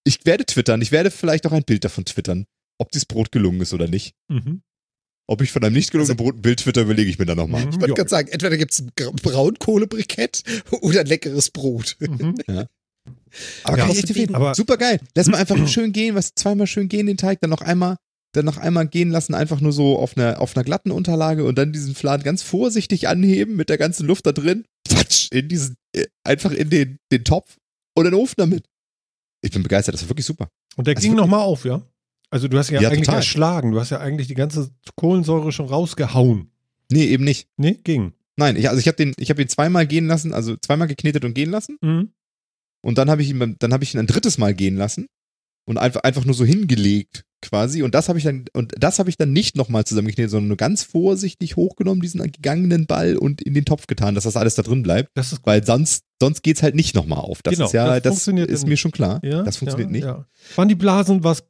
Ich 0.04 0.24
werde 0.24 0.46
twittern, 0.46 0.80
ich 0.82 0.92
werde 0.92 1.10
vielleicht 1.10 1.46
auch 1.46 1.52
ein 1.52 1.64
Bild 1.64 1.84
davon 1.84 2.04
twittern, 2.04 2.46
ob 2.78 2.90
dieses 2.90 3.06
Brot 3.06 3.32
gelungen 3.32 3.60
ist 3.60 3.74
oder 3.74 3.88
nicht. 3.88 4.14
Mhm. 4.28 4.62
Ob 5.28 5.42
ich 5.42 5.50
von 5.50 5.64
einem 5.64 5.74
nicht 5.74 5.90
gelungenen 5.90 6.12
also, 6.12 6.24
Brot 6.24 6.36
ein 6.36 6.42
Bild 6.42 6.60
twitter, 6.60 6.82
überlege 6.82 7.10
ich 7.10 7.18
mir 7.18 7.26
dann 7.26 7.36
nochmal. 7.36 7.68
Ich 7.68 7.80
wollte 7.80 7.94
gerade 7.94 8.08
sagen, 8.08 8.28
entweder 8.28 8.56
gibt 8.56 8.72
es 8.72 8.80
ein 8.80 8.92
Braunkohlebrikett 8.94 10.42
oder 10.80 11.00
ein 11.00 11.06
leckeres 11.06 11.50
Brot. 11.50 11.96
Mhm. 11.98 12.36
Ja. 12.46 12.66
Aber, 13.64 13.78
ja, 13.78 14.28
aber 14.32 14.54
super 14.54 14.76
geil. 14.76 15.00
Lass 15.14 15.26
mal 15.26 15.38
einfach 15.38 15.56
schön 15.68 15.92
gehen, 15.92 16.14
was 16.14 16.34
zweimal 16.34 16.66
schön 16.66 16.88
gehen 16.88 17.06
den 17.06 17.16
Teig, 17.16 17.40
dann 17.40 17.50
noch 17.50 17.60
einmal 17.60 17.96
dann 18.36 18.44
noch 18.44 18.58
einmal 18.58 18.86
gehen 18.86 19.10
lassen, 19.10 19.34
einfach 19.34 19.60
nur 19.60 19.72
so 19.72 19.98
auf 19.98 20.16
einer, 20.16 20.40
auf 20.40 20.56
einer 20.56 20.64
glatten 20.64 20.90
Unterlage 20.90 21.44
und 21.44 21.56
dann 21.56 21.72
diesen 21.72 21.94
Flan 21.94 22.22
ganz 22.22 22.42
vorsichtig 22.42 23.08
anheben 23.08 23.56
mit 23.56 23.68
der 23.68 23.78
ganzen 23.78 24.06
Luft 24.06 24.26
da 24.26 24.32
drin. 24.32 24.64
Quatsch, 24.88 25.28
in 25.32 25.48
diesen, 25.48 25.76
äh, 25.92 26.06
einfach 26.24 26.52
in 26.52 26.70
den, 26.70 26.98
den 27.10 27.24
Topf 27.24 27.56
und 27.94 28.04
den 28.04 28.14
Ofen 28.14 28.34
damit. 28.36 28.64
Ich 29.42 29.50
bin 29.50 29.62
begeistert, 29.62 29.94
das 29.94 30.02
war 30.02 30.10
wirklich 30.10 30.26
super. 30.26 30.48
Und 30.76 30.86
der 30.86 30.96
also 30.96 31.06
ging 31.06 31.16
nochmal 31.16 31.40
auf, 31.40 31.64
ja? 31.64 31.82
Also 32.30 32.48
du 32.48 32.58
hast 32.58 32.70
ja, 32.70 32.80
ja 32.80 32.88
eigentlich 32.88 33.06
total. 33.06 33.20
erschlagen, 33.20 33.72
du 33.72 33.80
hast 33.80 33.90
ja 33.90 33.98
eigentlich 33.98 34.28
die 34.28 34.34
ganze 34.34 34.70
Kohlensäure 34.96 35.52
schon 35.52 35.66
rausgehauen. 35.66 36.50
Nee, 36.90 37.04
eben 37.06 37.24
nicht. 37.24 37.48
Nee, 37.56 37.78
ging. 37.82 38.12
Nein, 38.36 38.56
ich, 38.56 38.68
also 38.68 38.80
ich 38.80 38.86
habe 38.88 38.96
den, 38.96 39.14
ich 39.18 39.30
habe 39.30 39.40
ihn 39.40 39.48
zweimal 39.48 39.86
gehen 39.86 40.06
lassen, 40.06 40.34
also 40.34 40.56
zweimal 40.56 40.88
geknetet 40.88 41.24
und 41.24 41.34
gehen 41.34 41.50
lassen. 41.50 41.78
Mhm. 41.80 42.12
Und 42.82 42.98
dann 42.98 43.10
habe 43.10 43.22
ich 43.22 43.30
ihn, 43.30 43.56
dann 43.58 43.72
habe 43.72 43.84
ich 43.84 43.94
ihn 43.94 44.00
ein 44.00 44.06
drittes 44.06 44.38
Mal 44.38 44.54
gehen 44.54 44.76
lassen 44.76 45.06
und 45.66 45.78
einfach, 45.78 46.02
einfach 46.02 46.24
nur 46.24 46.34
so 46.34 46.44
hingelegt 46.44 47.24
quasi. 47.42 47.82
Und 47.82 47.94
das 47.94 48.08
habe 48.08 48.18
ich 48.18 48.24
dann, 48.24 48.46
und 48.52 48.72
das 48.78 48.98
habe 48.98 49.10
ich 49.10 49.16
dann 49.16 49.32
nicht 49.32 49.56
nochmal 49.56 49.84
zusammengeknetet, 49.84 50.30
sondern 50.30 50.48
nur 50.48 50.56
ganz 50.56 50.82
vorsichtig 50.82 51.56
hochgenommen, 51.56 52.00
diesen 52.00 52.20
gegangenen 52.22 52.86
Ball 52.86 53.16
und 53.16 53.42
in 53.42 53.54
den 53.54 53.64
Topf 53.64 53.86
getan, 53.86 54.14
dass 54.14 54.24
das 54.24 54.36
alles 54.36 54.54
da 54.54 54.62
drin 54.62 54.82
bleibt. 54.82 55.10
Das 55.14 55.32
ist 55.32 55.38
gut. 55.38 55.46
Weil 55.46 55.64
sonst, 55.64 56.04
sonst 56.20 56.42
geht's 56.42 56.62
halt 56.62 56.74
nicht 56.74 56.94
nochmal 56.94 57.20
auf. 57.20 57.42
Das 57.42 57.54
genau, 57.54 57.66
ist 57.66 57.72
ja, 57.72 58.00
das, 58.00 58.24
das 58.24 58.28
ist 58.28 58.66
mir 58.66 58.76
schon 58.76 58.90
klar. 58.90 59.20
Ja, 59.22 59.42
das 59.42 59.58
funktioniert 59.58 59.90
ja, 59.90 59.92
nicht. 59.92 60.04
Ja. 60.04 60.26
Waren 60.56 60.68
die 60.68 60.74
Blasen 60.74 61.24
was, 61.24 61.44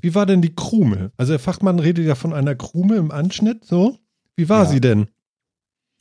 wie 0.00 0.14
war 0.14 0.26
denn 0.26 0.42
die 0.42 0.54
Krume? 0.54 1.12
Also 1.16 1.32
der 1.32 1.40
Fachmann 1.40 1.78
redet 1.78 2.06
ja 2.06 2.14
von 2.14 2.32
einer 2.32 2.54
Krume 2.54 2.96
im 2.96 3.10
Anschnitt, 3.10 3.64
so. 3.64 3.98
Wie 4.36 4.48
war 4.48 4.66
sie 4.66 4.80
denn? 4.80 5.08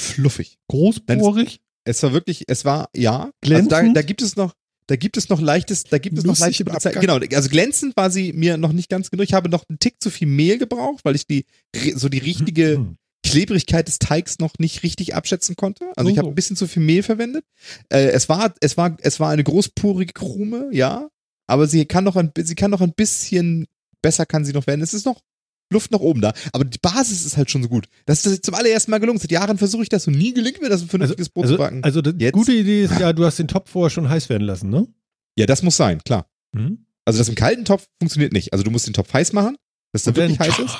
Fluffig. 0.01 0.57
Großbohrig? 0.69 1.61
Es, 1.85 1.97
es 1.97 2.03
war 2.03 2.13
wirklich, 2.13 2.45
es 2.47 2.65
war, 2.65 2.89
ja. 2.95 3.29
Glänzend? 3.41 3.73
Also 3.73 3.87
da, 3.87 3.93
da 3.93 4.01
gibt 4.01 4.21
es 4.21 4.35
noch, 4.35 4.53
da 4.87 4.95
gibt 4.95 5.17
es 5.17 5.29
noch 5.29 5.39
leichtes, 5.39 5.83
da 5.85 5.97
gibt 5.97 6.17
es 6.17 6.23
noch 6.23 6.37
leichte 6.37 6.69
Abgang. 6.69 6.99
Genau, 6.99 7.17
also 7.17 7.49
glänzend 7.49 7.95
war 7.95 8.11
sie 8.11 8.33
mir 8.33 8.57
noch 8.57 8.73
nicht 8.73 8.89
ganz 8.89 9.09
genug. 9.09 9.25
Ich 9.25 9.33
habe 9.33 9.49
noch 9.49 9.63
einen 9.69 9.79
Tick 9.79 10.01
zu 10.01 10.09
viel 10.09 10.27
Mehl 10.27 10.57
gebraucht, 10.57 11.03
weil 11.03 11.15
ich 11.15 11.27
die 11.27 11.45
so 11.95 12.09
die 12.09 12.19
richtige 12.19 12.79
mhm. 12.79 12.97
Klebrigkeit 13.25 13.87
des 13.87 13.99
Teigs 13.99 14.39
noch 14.39 14.53
nicht 14.59 14.83
richtig 14.83 15.15
abschätzen 15.15 15.55
konnte. 15.55 15.91
Also 15.95 16.09
ich 16.09 16.17
habe 16.17 16.27
ein 16.27 16.35
bisschen 16.35 16.57
zu 16.57 16.67
viel 16.67 16.83
Mehl 16.83 17.03
verwendet. 17.03 17.45
Äh, 17.89 18.07
es 18.07 18.29
war 18.29 18.53
es 18.59 18.77
war 18.77 18.97
es 19.01 19.19
war 19.19 19.29
eine 19.29 19.43
großpurige 19.43 20.13
Krume, 20.13 20.69
ja, 20.71 21.09
aber 21.47 21.67
sie 21.67 21.85
kann 21.85 22.03
noch 22.03 22.15
ein 22.15 22.31
sie 22.37 22.55
kann 22.55 22.71
noch 22.71 22.81
ein 22.81 22.93
bisschen 22.93 23.67
besser 24.01 24.25
kann 24.25 24.45
sie 24.45 24.53
noch 24.53 24.67
werden. 24.67 24.81
Es 24.81 24.93
ist 24.93 25.05
noch 25.05 25.21
Luft 25.73 25.91
nach 25.91 25.99
oben 25.99 26.21
da. 26.21 26.33
Aber 26.53 26.63
die 26.63 26.77
Basis 26.77 27.25
ist 27.25 27.37
halt 27.37 27.51
schon 27.51 27.63
so 27.63 27.69
gut. 27.69 27.87
Das 28.05 28.25
ist 28.25 28.45
zum 28.45 28.55
allerersten 28.55 28.91
Mal 28.91 28.99
gelungen. 28.99 29.19
Seit 29.19 29.31
Jahren 29.31 29.57
versuche 29.57 29.83
ich 29.83 29.89
das 29.89 30.07
und 30.07 30.17
nie 30.17 30.33
gelingt 30.33 30.61
mir 30.61 30.69
das, 30.69 30.81
ein 30.81 30.87
vernünftiges 30.87 31.27
also, 31.27 31.33
Brot 31.33 31.43
also, 31.43 31.55
zu 31.55 31.57
backen. 31.57 31.83
Also 31.83 32.01
die 32.01 32.23
Jetzt? 32.23 32.33
gute 32.33 32.53
Idee 32.53 32.83
ist 32.83 32.99
ja, 32.99 33.11
du 33.13 33.25
hast 33.25 33.39
den 33.39 33.47
Topf 33.47 33.69
vorher 33.69 33.89
schon 33.89 34.07
heiß 34.07 34.29
werden 34.29 34.45
lassen, 34.45 34.69
ne? 34.69 34.87
Ja, 35.37 35.45
das 35.45 35.63
muss 35.63 35.75
sein, 35.75 36.03
klar. 36.03 36.27
Mhm. 36.53 36.85
Also 37.05 37.19
das 37.19 37.27
im 37.27 37.35
kalten 37.35 37.65
Topf 37.65 37.87
funktioniert 37.99 38.31
nicht. 38.31 38.53
Also 38.53 38.63
du 38.63 38.71
musst 38.71 38.87
den 38.87 38.93
Topf 38.93 39.11
heiß 39.11 39.33
machen, 39.33 39.57
dass 39.91 40.03
der 40.03 40.15
wirklich 40.15 40.39
heiß 40.39 40.59
ist. 40.59 40.77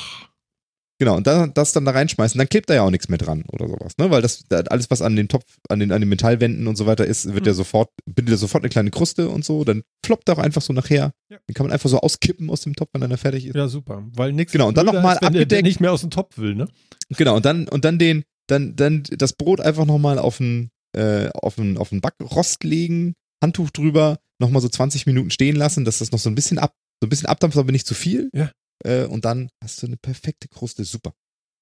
Genau, 1.04 1.18
und 1.18 1.28
dann, 1.28 1.54
das 1.54 1.74
dann 1.74 1.84
da 1.84 1.91
reinschmeißen, 1.91 2.38
dann 2.38 2.47
klebt 2.47 2.70
da 2.70 2.76
ja 2.76 2.84
auch 2.84 2.89
nichts 2.89 3.10
mehr 3.10 3.18
dran 3.18 3.43
oder 3.51 3.68
sowas, 3.68 3.97
ne? 3.97 4.10
Weil 4.10 4.22
das, 4.22 4.45
alles, 4.49 4.89
was 4.89 5.01
an 5.01 5.18
den 5.18 5.28
Topf, 5.28 5.43
an 5.68 5.82
den, 5.82 5.91
an 5.91 5.99
den 5.99 6.08
Metallwänden 6.08 6.66
und 6.66 6.78
so 6.78 6.86
weiter 6.86 7.06
ist, 7.06 7.26
wird 7.26 7.41
mhm. 7.41 7.47
ja 7.47 7.54
sofort, 7.54 7.89
bindet 8.06 8.32
ja 8.32 8.38
sofort 8.38 8.64
eine 8.64 8.70
kleine 8.70 8.89
Kruste 8.89 9.28
und 9.28 9.43
so, 9.43 9.66
dann 9.66 9.84
floppt 10.06 10.30
er 10.30 10.36
auch 10.36 10.41
einfach 10.41 10.62
so 10.62 10.72
nachher. 10.72 11.12
Ja. 11.30 11.39
Den 11.49 11.56
kann 11.56 11.66
man 11.66 11.74
einfach 11.74 11.89
so 11.89 11.99
auskippen 11.99 12.49
aus 12.49 12.62
dem 12.62 12.74
Topf, 12.74 12.91
wenn 12.93 13.12
er 13.12 13.18
fertig 13.18 13.47
ist. 13.47 13.54
Ja, 13.54 13.68
super. 13.68 14.06
Weil 14.16 14.32
nichts 14.32 14.54
Genau, 14.54 14.70
und 14.70 14.78
dann 14.78 14.86
nochmal 14.86 15.18
abgedeckt. 15.18 15.64
nicht 15.64 15.82
mehr 15.82 15.91
aus 15.91 15.99
dem 15.99 16.10
Topf 16.10 16.38
will, 16.38 16.56
ne? 16.56 16.70
Genau, 17.10 17.36
und 17.36 17.43
dann, 17.43 17.68
und 17.68 17.84
dann 17.84 17.99
den, 17.99 18.24
dann, 18.47 18.78
dann 18.78 19.04
das 19.10 19.34
Brot 19.34 19.60
einfach 19.60 19.84
nochmal 19.84 20.20
auf 20.20 20.38
den, 20.38 20.70
äh, 20.95 21.28
auf 21.34 21.56
den, 21.56 21.78
auf 21.78 21.89
den 21.89 21.99
Backrost 21.99 22.64
legen, 22.64 23.14
Handtuch 23.43 23.72
drüber, 23.72 24.20
nochmal 24.39 24.62
so 24.62 24.70
20 24.70 25.06
Minuten 25.06 25.32
stehen 25.32 25.58
lassen, 25.58 25.84
dass 25.84 25.99
das 25.99 26.14
noch 26.14 26.20
so 26.20 26.30
ein 26.30 26.36
bisschen 26.36 26.60
ab, 26.60 26.74
so 27.01 27.08
ein 27.08 27.10
bisschen 27.10 27.28
abdampft, 27.28 27.58
aber 27.58 27.74
nicht 27.74 27.88
zu 27.88 27.93
viel. 27.93 28.30
Ja. 28.34 28.51
Äh, 28.84 29.05
und 29.05 29.25
dann 29.25 29.49
hast 29.61 29.81
du 29.81 29.88
eine 29.88 29.97
perfekte 29.97 30.47
Kruste, 30.47 30.84
super. 30.84 31.13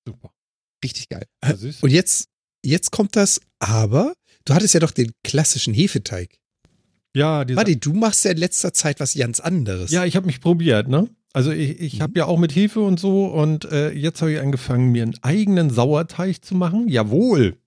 Super. 0.05 0.33
Richtig 0.83 1.09
geil. 1.09 1.25
Äh, 1.41 1.55
und 1.81 1.91
jetzt, 1.91 2.29
jetzt 2.63 2.91
kommt 2.91 3.15
das, 3.15 3.39
aber 3.59 4.13
du 4.45 4.53
hattest 4.53 4.73
ja 4.73 4.79
doch 4.79 4.91
den 4.91 5.11
klassischen 5.23 5.73
Hefeteig. 5.73 6.39
Ja, 7.15 7.45
Warte, 7.55 7.75
du 7.75 7.93
machst 7.93 8.23
ja 8.23 8.31
in 8.31 8.37
letzter 8.37 8.73
Zeit 8.73 8.99
was 8.99 9.15
ganz 9.15 9.39
anderes. 9.39 9.91
Ja, 9.91 10.05
ich 10.05 10.15
habe 10.15 10.25
mich 10.25 10.39
probiert, 10.39 10.87
ne? 10.87 11.09
Also 11.33 11.51
ich, 11.51 11.79
ich 11.79 11.97
mhm. 11.97 12.01
habe 12.01 12.19
ja 12.19 12.25
auch 12.25 12.37
mit 12.37 12.55
Hefe 12.55 12.81
und 12.81 12.99
so 12.99 13.25
und 13.25 13.65
äh, 13.65 13.91
jetzt 13.91 14.21
habe 14.21 14.33
ich 14.33 14.39
angefangen, 14.39 14.91
mir 14.91 15.03
einen 15.03 15.17
eigenen 15.21 15.69
Sauerteig 15.69 16.43
zu 16.43 16.55
machen. 16.55 16.87
Jawohl. 16.87 17.57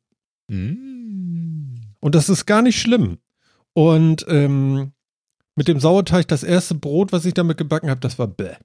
Mhm. 0.48 1.94
Und 2.00 2.14
das 2.14 2.28
ist 2.28 2.46
gar 2.46 2.62
nicht 2.62 2.80
schlimm. 2.80 3.18
Und 3.72 4.24
ähm, 4.28 4.92
mit 5.56 5.68
dem 5.68 5.80
Sauerteig, 5.80 6.28
das 6.28 6.42
erste 6.42 6.74
Brot, 6.74 7.12
was 7.12 7.24
ich 7.24 7.34
damit 7.34 7.56
gebacken 7.56 7.90
habe, 7.90 8.00
das 8.00 8.18
war 8.18 8.26
bäh. 8.26 8.56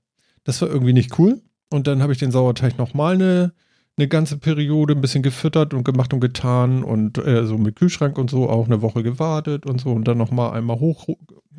Das 0.43 0.61
war 0.61 0.69
irgendwie 0.69 0.93
nicht 0.93 1.17
cool. 1.19 1.41
Und 1.69 1.87
dann 1.87 2.01
habe 2.01 2.13
ich 2.13 2.19
den 2.19 2.31
Sauerteig 2.31 2.77
nochmal 2.77 3.15
eine, 3.15 3.53
eine 3.97 4.07
ganze 4.07 4.37
Periode 4.37 4.95
ein 4.95 5.01
bisschen 5.01 5.23
gefüttert 5.23 5.73
und 5.73 5.83
gemacht 5.83 6.13
und 6.13 6.19
getan 6.19 6.83
und 6.83 7.17
äh, 7.19 7.45
so 7.45 7.57
mit 7.57 7.75
Kühlschrank 7.75 8.17
und 8.17 8.29
so 8.29 8.49
auch 8.49 8.65
eine 8.65 8.81
Woche 8.81 9.03
gewartet 9.03 9.65
und 9.65 9.79
so 9.79 9.91
und 9.91 10.07
dann 10.07 10.17
nochmal 10.17 10.57
einmal 10.57 10.79
hoch, 10.79 11.07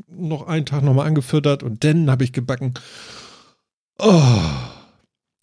noch 0.08 0.46
einen 0.46 0.66
Tag 0.66 0.82
nochmal 0.82 1.06
angefüttert 1.06 1.62
und 1.62 1.84
dann 1.84 2.10
habe 2.10 2.24
ich 2.24 2.32
gebacken. 2.32 2.74
Oh, 3.98 4.40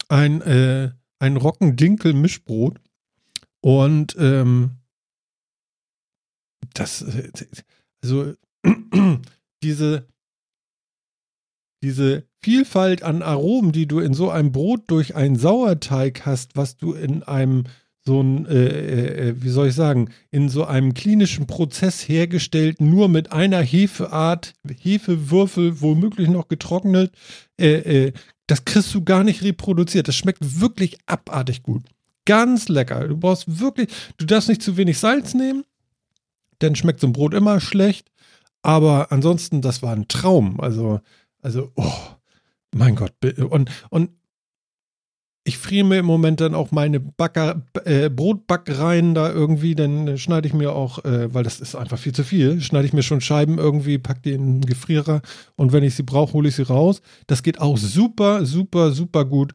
ein, 0.08 0.42
äh, 0.42 0.90
ein 1.18 1.36
Rockendinkel-Mischbrot 1.36 2.80
und 3.60 4.16
ähm, 4.18 4.78
das, 6.74 7.02
äh, 7.02 7.30
also 8.02 8.34
diese, 9.62 10.08
diese 11.82 12.27
Vielfalt 12.40 13.02
an 13.02 13.22
Aromen, 13.22 13.72
die 13.72 13.86
du 13.86 13.98
in 13.98 14.14
so 14.14 14.30
einem 14.30 14.52
Brot 14.52 14.82
durch 14.86 15.16
einen 15.16 15.36
Sauerteig 15.36 16.24
hast, 16.24 16.56
was 16.56 16.76
du 16.76 16.92
in 16.92 17.22
einem 17.22 17.64
so 18.08 18.22
ein, 18.22 18.46
äh, 18.46 18.66
äh, 18.66 19.28
äh, 19.28 19.42
wie 19.42 19.50
soll 19.50 19.68
ich 19.68 19.74
sagen, 19.74 20.08
in 20.30 20.48
so 20.48 20.64
einem 20.64 20.94
klinischen 20.94 21.46
Prozess 21.46 22.08
hergestellt, 22.08 22.80
nur 22.80 23.08
mit 23.08 23.32
einer 23.32 23.60
Hefeart, 23.60 24.54
Hefewürfel, 24.80 25.80
womöglich 25.82 26.28
noch 26.28 26.48
getrocknet, 26.48 27.12
äh, 27.60 28.06
äh, 28.06 28.12
das 28.46 28.64
kriegst 28.64 28.94
du 28.94 29.04
gar 29.04 29.24
nicht 29.24 29.42
reproduziert. 29.42 30.08
Das 30.08 30.16
schmeckt 30.16 30.60
wirklich 30.60 30.96
abartig 31.04 31.62
gut. 31.62 31.82
Ganz 32.24 32.68
lecker. 32.68 33.06
Du 33.06 33.16
brauchst 33.16 33.60
wirklich, 33.60 33.88
du 34.16 34.24
darfst 34.24 34.48
nicht 34.48 34.62
zu 34.62 34.78
wenig 34.78 34.98
Salz 34.98 35.34
nehmen, 35.34 35.64
dann 36.60 36.74
schmeckt 36.74 37.00
so 37.00 37.06
ein 37.06 37.12
Brot 37.12 37.34
immer 37.34 37.60
schlecht. 37.60 38.10
Aber 38.62 39.12
ansonsten, 39.12 39.60
das 39.60 39.82
war 39.82 39.94
ein 39.94 40.08
Traum. 40.08 40.60
Also, 40.60 41.00
also, 41.42 41.72
oh. 41.76 41.92
Mein 42.74 42.96
Gott. 42.96 43.12
Und, 43.50 43.70
und 43.90 44.10
ich 45.48 45.56
friere 45.56 45.86
mir 45.86 45.98
im 45.98 46.04
Moment 46.04 46.42
dann 46.42 46.54
auch 46.54 46.72
meine 46.72 47.00
Backer, 47.00 47.62
äh, 47.86 48.10
Brotbackereien 48.10 49.14
da 49.14 49.32
irgendwie, 49.32 49.74
dann 49.74 50.18
schneide 50.18 50.46
ich 50.46 50.52
mir 50.52 50.74
auch, 50.74 51.02
äh, 51.06 51.32
weil 51.32 51.42
das 51.42 51.60
ist 51.60 51.74
einfach 51.74 51.98
viel 51.98 52.14
zu 52.14 52.22
viel, 52.22 52.60
schneide 52.60 52.86
ich 52.86 52.92
mir 52.92 53.02
schon 53.02 53.22
Scheiben 53.22 53.56
irgendwie, 53.56 53.96
pack 53.96 54.22
die 54.22 54.32
in 54.32 54.60
den 54.60 54.66
Gefrierer 54.66 55.22
und 55.56 55.72
wenn 55.72 55.84
ich 55.84 55.94
sie 55.94 56.02
brauche, 56.02 56.34
hole 56.34 56.50
ich 56.50 56.56
sie 56.56 56.66
raus. 56.66 57.00
Das 57.28 57.42
geht 57.42 57.60
auch 57.60 57.78
super, 57.78 58.44
super, 58.44 58.92
super 58.92 59.24
gut. 59.24 59.54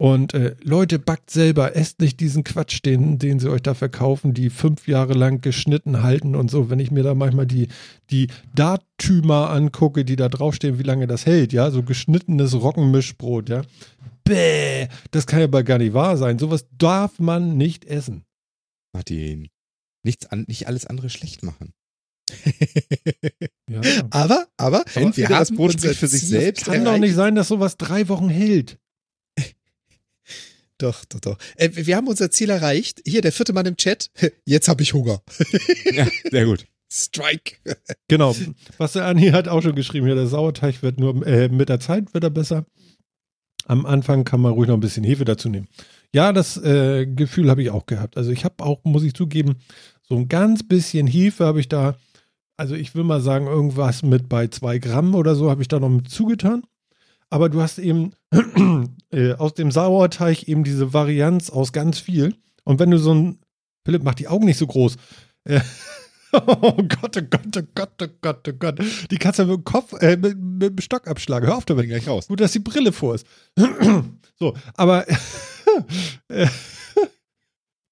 Und 0.00 0.32
äh, 0.32 0.56
Leute, 0.62 0.98
backt 0.98 1.28
selber, 1.28 1.76
esst 1.76 2.00
nicht 2.00 2.20
diesen 2.20 2.42
Quatsch, 2.42 2.80
den, 2.82 3.18
den 3.18 3.38
sie 3.38 3.50
euch 3.50 3.60
da 3.60 3.74
verkaufen, 3.74 4.32
die 4.32 4.48
fünf 4.48 4.88
Jahre 4.88 5.12
lang 5.12 5.42
geschnitten 5.42 6.02
halten 6.02 6.34
und 6.34 6.50
so. 6.50 6.70
Wenn 6.70 6.78
ich 6.78 6.90
mir 6.90 7.02
da 7.02 7.14
manchmal 7.14 7.46
die, 7.46 7.68
die 8.08 8.28
Dartümer 8.54 9.50
angucke, 9.50 10.06
die 10.06 10.16
da 10.16 10.30
draufstehen, 10.30 10.78
wie 10.78 10.84
lange 10.84 11.06
das 11.06 11.26
hält, 11.26 11.52
ja, 11.52 11.70
so 11.70 11.82
geschnittenes 11.82 12.54
Roggenmischbrot, 12.54 13.50
ja. 13.50 13.60
Bäh, 14.24 14.88
das 15.10 15.26
kann 15.26 15.40
ja 15.40 15.44
aber 15.44 15.64
gar 15.64 15.76
nicht 15.76 15.92
wahr 15.92 16.16
sein. 16.16 16.38
Sowas 16.38 16.64
darf 16.78 17.18
man 17.18 17.58
nicht 17.58 17.84
essen. 17.84 18.24
Martin, 18.94 19.48
nichts 20.02 20.24
an, 20.28 20.46
nicht 20.48 20.66
alles 20.66 20.86
andere 20.86 21.10
schlecht 21.10 21.42
machen. 21.42 21.74
ja. 23.68 23.82
Aber, 24.08 24.46
aber, 24.56 24.82
entweder 24.94 25.28
das 25.40 25.52
Brot 25.54 25.74
spricht 25.74 25.96
für 25.96 26.06
sich 26.06 26.26
selbst. 26.26 26.62
Es 26.62 26.72
kann 26.72 26.86
doch 26.86 26.96
nicht 26.96 27.14
sein, 27.14 27.34
dass 27.34 27.48
sowas 27.48 27.76
drei 27.76 28.08
Wochen 28.08 28.30
hält. 28.30 28.79
Doch, 30.80 31.04
doch, 31.04 31.20
doch. 31.20 31.38
Äh, 31.56 31.70
wir 31.74 31.96
haben 31.96 32.08
unser 32.08 32.30
Ziel 32.30 32.48
erreicht. 32.48 33.02
Hier, 33.04 33.20
der 33.20 33.32
vierte 33.32 33.52
Mann 33.52 33.66
im 33.66 33.76
Chat. 33.76 34.10
Jetzt 34.46 34.68
habe 34.68 34.82
ich 34.82 34.94
Hunger. 34.94 35.22
ja, 35.92 36.08
sehr 36.30 36.46
gut. 36.46 36.66
Strike. 36.90 37.56
genau. 38.08 38.34
Was 38.78 38.94
der 38.94 39.04
Anni 39.04 39.28
hat 39.28 39.46
auch 39.46 39.62
schon 39.62 39.74
geschrieben, 39.74 40.08
ja, 40.08 40.14
der 40.14 40.26
Sauerteig 40.26 40.82
wird 40.82 40.98
nur 40.98 41.24
äh, 41.26 41.48
mit 41.48 41.68
der 41.68 41.80
Zeit 41.80 42.12
wird 42.14 42.24
er 42.24 42.30
besser. 42.30 42.64
Am 43.66 43.84
Anfang 43.84 44.24
kann 44.24 44.40
man 44.40 44.52
ruhig 44.52 44.68
noch 44.68 44.76
ein 44.76 44.80
bisschen 44.80 45.04
Hefe 45.04 45.24
dazu 45.24 45.50
nehmen. 45.50 45.68
Ja, 46.12 46.32
das 46.32 46.56
äh, 46.56 47.06
Gefühl 47.06 47.50
habe 47.50 47.62
ich 47.62 47.70
auch 47.70 47.86
gehabt. 47.86 48.16
Also 48.16 48.32
ich 48.32 48.44
habe 48.44 48.64
auch, 48.64 48.82
muss 48.84 49.04
ich 49.04 49.14
zugeben, 49.14 49.56
so 50.02 50.16
ein 50.16 50.28
ganz 50.28 50.66
bisschen 50.66 51.06
Hefe 51.06 51.44
habe 51.44 51.60
ich 51.60 51.68
da, 51.68 51.96
also 52.56 52.74
ich 52.74 52.94
will 52.94 53.04
mal 53.04 53.20
sagen, 53.20 53.46
irgendwas 53.46 54.02
mit 54.02 54.28
bei 54.28 54.48
zwei 54.48 54.78
Gramm 54.78 55.14
oder 55.14 55.36
so 55.36 55.50
habe 55.50 55.62
ich 55.62 55.68
da 55.68 55.78
noch 55.78 55.90
mit 55.90 56.08
zugetan 56.08 56.64
aber 57.30 57.48
du 57.48 57.62
hast 57.62 57.78
eben 57.78 58.12
äh, 59.10 59.32
aus 59.34 59.54
dem 59.54 59.70
Sauerteig 59.70 60.48
eben 60.48 60.64
diese 60.64 60.92
Varianz 60.92 61.50
aus 61.50 61.72
ganz 61.72 61.98
viel. 61.98 62.34
Und 62.64 62.78
wenn 62.78 62.90
du 62.90 62.98
so 62.98 63.14
ein, 63.14 63.38
Philipp, 63.84 64.02
mach 64.02 64.14
die 64.14 64.28
Augen 64.28 64.44
nicht 64.44 64.58
so 64.58 64.66
groß. 64.66 64.96
Äh, 65.44 65.60
oh 66.32 66.74
Gott, 66.82 67.16
oh 67.16 67.22
Gott, 67.22 67.56
oh 67.56 67.62
Gott, 67.74 68.02
oh 68.02 68.06
Gott, 68.20 68.48
oh 68.48 68.52
Gott. 68.52 68.78
Die 69.10 69.16
du 69.18 69.46
mit 69.46 69.56
dem 69.56 69.64
Kopf, 69.64 69.94
äh, 70.00 70.16
mit, 70.16 70.38
mit 70.38 70.70
dem 70.70 70.80
Stock 70.80 71.06
abschlagen. 71.08 71.48
Hör 71.48 71.56
auf 71.56 71.64
damit. 71.64 71.86
gleich 71.86 72.06
raus. 72.06 72.28
Gut, 72.28 72.40
dass 72.40 72.52
die 72.52 72.58
Brille 72.58 72.92
vor 72.92 73.14
ist. 73.14 73.26
so, 74.38 74.54
aber 74.74 75.06
äh, 76.28 76.46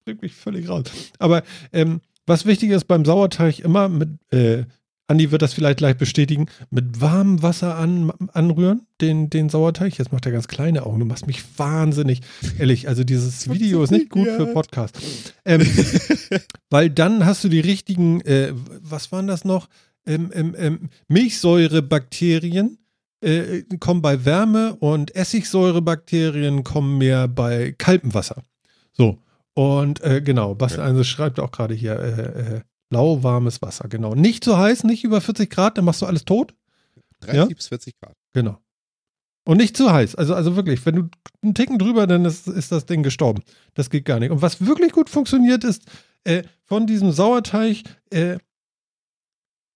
bringt 0.05 0.21
mich 0.21 0.35
völlig 0.35 0.69
raus. 0.69 0.83
Aber 1.17 1.43
ähm, 1.71 2.01
was 2.25 2.45
wichtig 2.45 2.71
ist 2.71 2.85
beim 2.85 3.05
Sauerteig 3.05 3.59
immer 3.59 3.89
mit, 3.89 4.09
äh, 4.31 4.65
Andi 5.09 5.31
wird 5.31 5.41
das 5.41 5.53
vielleicht 5.53 5.79
gleich 5.79 5.97
bestätigen, 5.97 6.45
mit 6.69 7.01
warmem 7.01 7.41
Wasser 7.41 7.75
an, 7.75 8.11
anrühren, 8.31 8.85
den, 9.01 9.29
den 9.31 9.49
Sauerteig. 9.49 9.97
Jetzt 9.97 10.11
macht 10.11 10.27
er 10.27 10.31
ganz 10.31 10.47
kleine 10.47 10.85
Augen. 10.85 10.99
Du 10.99 11.05
machst 11.05 11.25
mich 11.25 11.43
wahnsinnig. 11.57 12.21
Ehrlich, 12.59 12.87
also 12.87 13.03
dieses 13.03 13.49
Video 13.49 13.81
ist 13.81 13.89
nicht 13.89 14.11
gut 14.11 14.27
für 14.27 14.45
Podcast. 14.53 14.99
Ähm, 15.45 15.65
weil 16.69 16.91
dann 16.91 17.25
hast 17.25 17.43
du 17.43 17.49
die 17.49 17.59
richtigen, 17.59 18.21
äh, 18.21 18.53
was 18.81 19.11
waren 19.11 19.25
das 19.25 19.45
noch? 19.45 19.67
Ähm, 20.05 20.31
ähm, 20.33 20.55
ähm 20.57 20.89
Milchsäurebakterien 21.07 22.77
äh, 23.21 23.63
kommen 23.79 24.03
bei 24.03 24.25
Wärme 24.25 24.75
und 24.75 25.15
Essigsäurebakterien 25.15 26.63
kommen 26.63 26.99
mehr 26.99 27.27
bei 27.27 27.73
kaltem 27.77 28.13
Wasser. 28.13 28.43
So. 28.93 29.17
Und 29.55 30.03
äh, 30.03 30.21
genau, 30.21 30.53
Bastian 30.53 30.85
also 30.85 31.03
schreibt 31.03 31.39
auch 31.39 31.51
gerade 31.51 31.73
hier, 31.73 31.99
äh, 31.99 32.57
äh, 32.57 32.61
Lauwarmes 32.89 33.61
Wasser, 33.61 33.87
genau. 33.87 34.15
Nicht 34.15 34.43
zu 34.43 34.57
heiß, 34.57 34.83
nicht 34.83 35.03
über 35.03 35.21
40 35.21 35.49
Grad, 35.49 35.77
dann 35.77 35.85
machst 35.85 36.01
du 36.01 36.05
alles 36.05 36.25
tot. 36.25 36.53
30 37.21 37.37
ja? 37.37 37.45
bis 37.45 37.67
40 37.67 37.99
Grad. 37.99 38.15
Genau. 38.33 38.57
Und 39.45 39.57
nicht 39.57 39.75
zu 39.75 39.91
heiß. 39.91 40.15
Also, 40.15 40.35
also 40.35 40.55
wirklich, 40.55 40.85
wenn 40.85 40.95
du 40.95 41.09
einen 41.41 41.55
Ticken 41.55 41.79
drüber, 41.79 42.07
dann 42.07 42.25
ist, 42.25 42.47
ist 42.47 42.71
das 42.71 42.85
Ding 42.85 43.03
gestorben. 43.03 43.41
Das 43.73 43.89
geht 43.89 44.05
gar 44.05 44.19
nicht. 44.19 44.31
Und 44.31 44.41
was 44.41 44.65
wirklich 44.65 44.91
gut 44.91 45.09
funktioniert, 45.09 45.63
ist 45.63 45.83
äh, 46.23 46.43
von 46.65 46.85
diesem 46.85 47.11
Sauerteig 47.11 47.83
äh, 48.11 48.37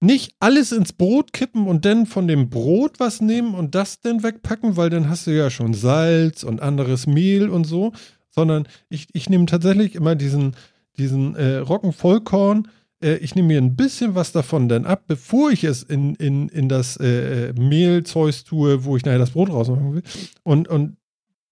nicht 0.03 0.36
alles 0.39 0.72
ins 0.74 0.93
Brot 0.93 1.32
kippen 1.34 1.66
und 1.66 1.86
dann 1.86 2.05
von 2.05 2.28
dem 2.28 2.49
Brot 2.49 2.99
was 2.99 3.22
nehmen 3.22 3.55
und 3.55 3.74
das 3.74 4.01
dann 4.01 4.22
wegpacken, 4.22 4.76
weil 4.76 4.89
dann 4.89 5.09
hast 5.09 5.28
du 5.28 5.32
ja 5.32 5.49
schon 5.49 5.74
Salz 5.74 6.43
und 6.43 6.61
anderes 6.61 7.07
Mehl 7.07 7.49
und 7.49 7.64
so, 7.64 7.93
sondern 8.30 8.68
ich, 8.89 9.07
ich 9.14 9.30
nehme 9.30 9.45
tatsächlich 9.45 9.95
immer 9.95 10.16
diesen, 10.16 10.55
diesen 10.97 11.36
äh, 11.36 11.57
Roggenvollkorn, 11.57 12.68
äh, 13.04 13.18
ich 13.18 13.36
nehme 13.36 13.49
mir 13.49 13.62
ein 13.62 13.76
bisschen 13.76 14.16
was 14.16 14.32
davon 14.32 14.70
dann 14.70 14.86
ab, 14.86 15.04
bevor 15.08 15.51
ich 15.51 15.64
es 15.64 15.84
in, 15.84 16.16
in, 16.16 16.49
in 16.49 16.70
das 16.70 16.97
äh, 16.97 17.54
Mehlzeug 17.54 18.45
tue, 18.45 18.86
wo 18.86 18.97
ich 18.97 19.06
nachher 19.06 19.20
das 19.20 19.32
Brot 19.32 19.49
rausmachen 19.49 19.95
will. 19.95 20.04
Und, 20.43 20.68
und 20.68 20.97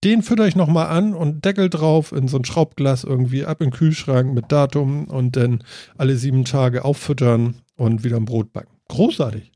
den 0.03 0.23
fütter 0.23 0.47
ich 0.47 0.55
nochmal 0.55 0.87
an 0.87 1.13
und 1.13 1.45
Deckel 1.45 1.69
drauf 1.69 2.11
in 2.11 2.27
so 2.27 2.37
ein 2.37 2.45
Schraubglas 2.45 3.03
irgendwie 3.03 3.45
ab 3.45 3.61
in 3.61 3.67
den 3.67 3.73
Kühlschrank 3.73 4.33
mit 4.33 4.51
Datum 4.51 5.05
und 5.05 5.35
dann 5.35 5.63
alle 5.97 6.15
sieben 6.15 6.43
Tage 6.43 6.83
auffüttern 6.83 7.55
und 7.75 8.03
wieder 8.03 8.17
ein 8.17 8.25
Brot 8.25 8.51
backen. 8.51 8.75
Großartig. 8.87 9.51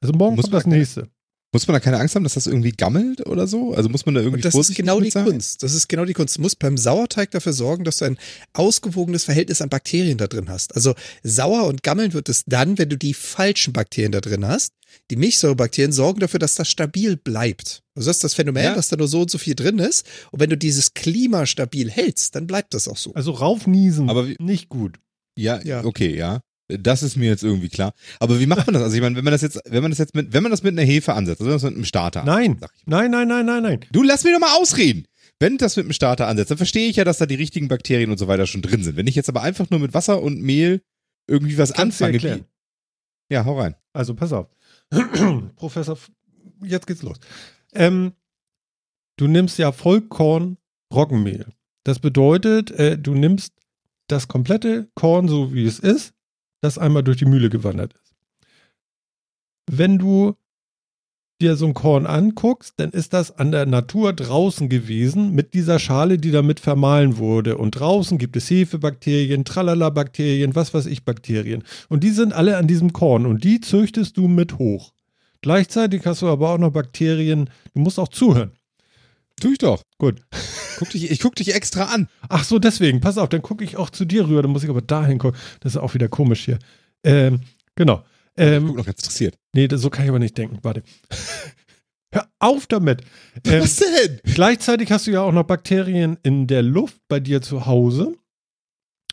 Also 0.00 0.12
morgen 0.16 0.36
kommt 0.36 0.52
das 0.52 0.66
nächste. 0.66 1.08
Muss 1.52 1.66
man 1.66 1.74
da 1.74 1.80
keine 1.80 1.98
Angst 1.98 2.14
haben, 2.14 2.24
dass 2.24 2.34
das 2.34 2.46
irgendwie 2.46 2.72
gammelt 2.72 3.24
oder 3.26 3.46
so? 3.46 3.72
Also 3.72 3.88
muss 3.88 4.04
man 4.04 4.14
da 4.14 4.20
irgendwie 4.20 4.38
und 4.38 4.44
Das 4.44 4.54
ist 4.54 4.74
genau 4.74 5.00
die 5.00 5.10
sein? 5.10 5.24
Kunst. 5.24 5.62
Das 5.62 5.74
ist 5.74 5.88
genau 5.88 6.04
die 6.04 6.12
Kunst. 6.12 6.36
Du 6.36 6.42
musst 6.42 6.58
beim 6.58 6.76
Sauerteig 6.76 7.30
dafür 7.30 7.52
sorgen, 7.52 7.84
dass 7.84 7.98
du 7.98 8.04
ein 8.06 8.18
ausgewogenes 8.52 9.24
Verhältnis 9.24 9.62
an 9.62 9.68
Bakterien 9.68 10.18
da 10.18 10.26
drin 10.26 10.50
hast. 10.50 10.74
Also 10.74 10.94
sauer 11.22 11.66
und 11.66 11.82
gammeln 11.82 12.12
wird 12.12 12.28
es 12.28 12.44
dann, 12.46 12.78
wenn 12.78 12.88
du 12.88 12.98
die 12.98 13.14
falschen 13.14 13.72
Bakterien 13.72 14.12
da 14.12 14.20
drin 14.20 14.46
hast. 14.46 14.72
Die 15.10 15.16
Milchsäurebakterien 15.16 15.92
sorgen 15.92 16.20
dafür, 16.20 16.40
dass 16.40 16.56
das 16.56 16.68
stabil 16.68 17.16
bleibt. 17.16 17.82
Also 17.94 18.08
das 18.10 18.16
ist 18.16 18.24
das 18.24 18.34
Phänomen, 18.34 18.64
ja. 18.64 18.74
dass 18.74 18.88
da 18.88 18.96
nur 18.96 19.08
so 19.08 19.22
und 19.22 19.30
so 19.30 19.38
viel 19.38 19.54
drin 19.54 19.78
ist. 19.78 20.06
Und 20.32 20.40
wenn 20.40 20.50
du 20.50 20.56
dieses 20.56 20.94
Klima 20.94 21.46
stabil 21.46 21.90
hältst, 21.90 22.34
dann 22.34 22.46
bleibt 22.46 22.74
das 22.74 22.88
auch 22.88 22.96
so. 22.96 23.14
Also 23.14 23.32
raufniesen, 23.32 24.10
aber 24.10 24.26
nicht 24.38 24.68
gut. 24.68 24.98
Ja, 25.38 25.60
ja, 25.62 25.84
okay, 25.84 26.16
ja. 26.16 26.40
Das 26.68 27.02
ist 27.02 27.16
mir 27.16 27.28
jetzt 27.28 27.44
irgendwie 27.44 27.68
klar. 27.68 27.92
Aber 28.18 28.40
wie 28.40 28.46
macht 28.46 28.66
man 28.66 28.74
das? 28.74 28.82
Also 28.82 28.96
ich 28.96 29.02
meine, 29.02 29.16
wenn 29.16 29.24
man 29.24 29.32
das 29.32 29.42
jetzt, 29.42 29.60
wenn 29.66 29.82
man 29.82 29.92
das 29.92 29.98
jetzt 29.98 30.14
mit, 30.14 30.32
wenn 30.32 30.42
man 30.42 30.50
das 30.50 30.62
mit 30.62 30.72
einer 30.72 30.86
Hefe 30.86 31.14
ansetzt, 31.14 31.40
also 31.40 31.66
mit 31.66 31.76
einem 31.76 31.84
Starter. 31.84 32.24
Nein, 32.24 32.58
nein, 32.86 33.10
nein, 33.10 33.28
nein, 33.28 33.46
nein, 33.46 33.62
nein. 33.62 33.80
Du 33.92 34.02
lass 34.02 34.24
mich 34.24 34.32
doch 34.32 34.40
mal 34.40 34.56
ausreden. 34.56 35.06
Wenn 35.38 35.58
das 35.58 35.76
mit 35.76 35.84
einem 35.84 35.92
Starter 35.92 36.26
ansetzt, 36.26 36.50
dann 36.50 36.58
verstehe 36.58 36.88
ich 36.88 36.96
ja, 36.96 37.04
dass 37.04 37.18
da 37.18 37.26
die 37.26 37.34
richtigen 37.34 37.68
Bakterien 37.68 38.10
und 38.10 38.18
so 38.18 38.26
weiter 38.26 38.46
schon 38.46 38.62
drin 38.62 38.82
sind. 38.82 38.96
Wenn 38.96 39.06
ich 39.06 39.14
jetzt 39.14 39.28
aber 39.28 39.42
einfach 39.42 39.70
nur 39.70 39.80
mit 39.80 39.94
Wasser 39.94 40.22
und 40.22 40.40
Mehl 40.40 40.82
irgendwie 41.26 41.58
was 41.58 41.72
Kannst 41.72 42.02
anfange. 42.02 42.22
Wie, 42.22 42.44
ja, 43.34 43.44
hau 43.44 43.58
rein. 43.60 43.74
Also 43.92 44.14
pass 44.14 44.32
auf. 44.32 44.48
Professor, 45.56 45.98
jetzt 46.62 46.86
geht's 46.86 47.02
los. 47.02 47.18
Ähm, 47.74 48.12
du 49.16 49.26
nimmst 49.26 49.58
ja 49.58 49.72
Vollkorn 49.72 50.56
Roggenmehl. 50.92 51.46
Das 51.84 51.98
bedeutet, 51.98 52.70
äh, 52.72 52.98
du 52.98 53.14
nimmst 53.14 53.52
das 54.08 54.28
komplette 54.28 54.88
Korn 54.94 55.28
so 55.28 55.52
wie 55.52 55.64
es 55.64 55.78
ist, 55.78 56.14
das 56.60 56.78
einmal 56.78 57.02
durch 57.02 57.18
die 57.18 57.26
Mühle 57.26 57.50
gewandert 57.50 57.94
ist. 57.94 58.14
Wenn 59.70 59.98
du 59.98 60.36
dir 61.40 61.56
so 61.56 61.66
ein 61.66 61.74
Korn 61.74 62.06
anguckst, 62.06 62.74
dann 62.78 62.90
ist 62.90 63.12
das 63.12 63.36
an 63.38 63.52
der 63.52 63.66
Natur 63.66 64.12
draußen 64.12 64.68
gewesen 64.68 65.34
mit 65.34 65.52
dieser 65.52 65.78
Schale, 65.78 66.16
die 66.18 66.30
damit 66.30 66.60
vermahlen 66.60 67.18
wurde. 67.18 67.58
Und 67.58 67.72
draußen 67.72 68.16
gibt 68.16 68.36
es 68.36 68.48
Hefebakterien, 68.48 69.44
Tralala-Bakterien, 69.44 70.54
was 70.54 70.72
weiß 70.72 70.86
ich, 70.86 71.04
Bakterien. 71.04 71.62
Und 71.88 72.04
die 72.04 72.10
sind 72.10 72.32
alle 72.32 72.56
an 72.56 72.66
diesem 72.66 72.92
Korn 72.92 73.26
und 73.26 73.44
die 73.44 73.60
züchtest 73.60 74.16
du 74.16 74.28
mit 74.28 74.58
hoch. 74.58 74.92
Gleichzeitig 75.42 76.06
hast 76.06 76.22
du 76.22 76.28
aber 76.28 76.50
auch 76.50 76.58
noch 76.58 76.70
Bakterien, 76.70 77.50
du 77.74 77.80
musst 77.80 77.98
auch 77.98 78.08
zuhören. 78.08 78.52
Tu 79.40 79.52
ich 79.52 79.58
doch. 79.58 79.82
Gut. 79.98 80.22
Guck 80.78 80.90
dich, 80.90 81.10
ich 81.10 81.20
guck 81.20 81.34
dich 81.36 81.54
extra 81.54 81.84
an. 81.84 82.08
Ach 82.28 82.44
so, 82.44 82.58
deswegen. 82.58 83.00
Pass 83.00 83.18
auf, 83.18 83.28
dann 83.28 83.42
gucke 83.42 83.64
ich 83.64 83.76
auch 83.76 83.90
zu 83.90 84.04
dir 84.04 84.28
rüber. 84.28 84.42
Dann 84.42 84.50
muss 84.50 84.64
ich 84.64 84.70
aber 84.70 84.82
dahin 84.82 85.18
gucken. 85.18 85.38
Das 85.60 85.72
ist 85.74 85.78
auch 85.78 85.94
wieder 85.94 86.08
komisch 86.08 86.44
hier. 86.44 86.58
Ähm, 87.04 87.40
genau. 87.74 88.04
Ähm, 88.36 88.62
ich 88.62 88.68
guck 88.68 88.76
noch 88.78 88.86
ganz 88.86 89.00
interessiert. 89.00 89.36
Nee, 89.54 89.68
so 89.70 89.90
kann 89.90 90.04
ich 90.04 90.10
aber 90.10 90.18
nicht 90.18 90.36
denken. 90.36 90.58
Warte. 90.62 90.82
Hör 92.12 92.28
auf 92.38 92.66
damit. 92.66 93.02
Ähm, 93.44 93.62
Was 93.62 93.76
denn? 93.76 94.20
Gleichzeitig 94.24 94.90
hast 94.90 95.06
du 95.06 95.10
ja 95.10 95.20
auch 95.20 95.32
noch 95.32 95.44
Bakterien 95.44 96.18
in 96.22 96.46
der 96.46 96.62
Luft 96.62 97.00
bei 97.08 97.20
dir 97.20 97.42
zu 97.42 97.66
Hause. 97.66 98.14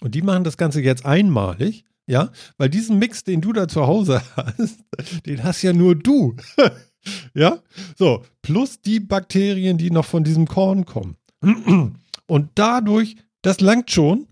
Und 0.02 0.16
die 0.16 0.22
machen 0.22 0.44
das 0.44 0.58
Ganze 0.58 0.82
jetzt 0.82 1.06
einmalig. 1.06 1.86
Ja, 2.06 2.32
weil 2.58 2.70
diesen 2.70 3.00
Mix, 3.00 3.24
den 3.24 3.40
du 3.40 3.54
da 3.54 3.68
zu 3.68 3.88
Hause 3.88 4.22
hast, 4.36 4.80
den 5.26 5.44
hast 5.44 5.62
ja 5.62 5.74
nur 5.74 5.96
du. 5.96 6.36
ja, 7.34 7.60
so, 7.98 8.24
plus 8.42 8.82
die 8.82 9.00
Bakterien, 9.00 9.78
die 9.78 9.92
noch 9.92 10.06
von 10.06 10.24
diesem 10.24 10.48
Korn 10.48 10.86
kommen. 10.86 11.18
Und 12.28 12.50
dadurch, 12.56 13.16
das 13.42 13.60
langt 13.60 13.92
schon, 13.92 14.28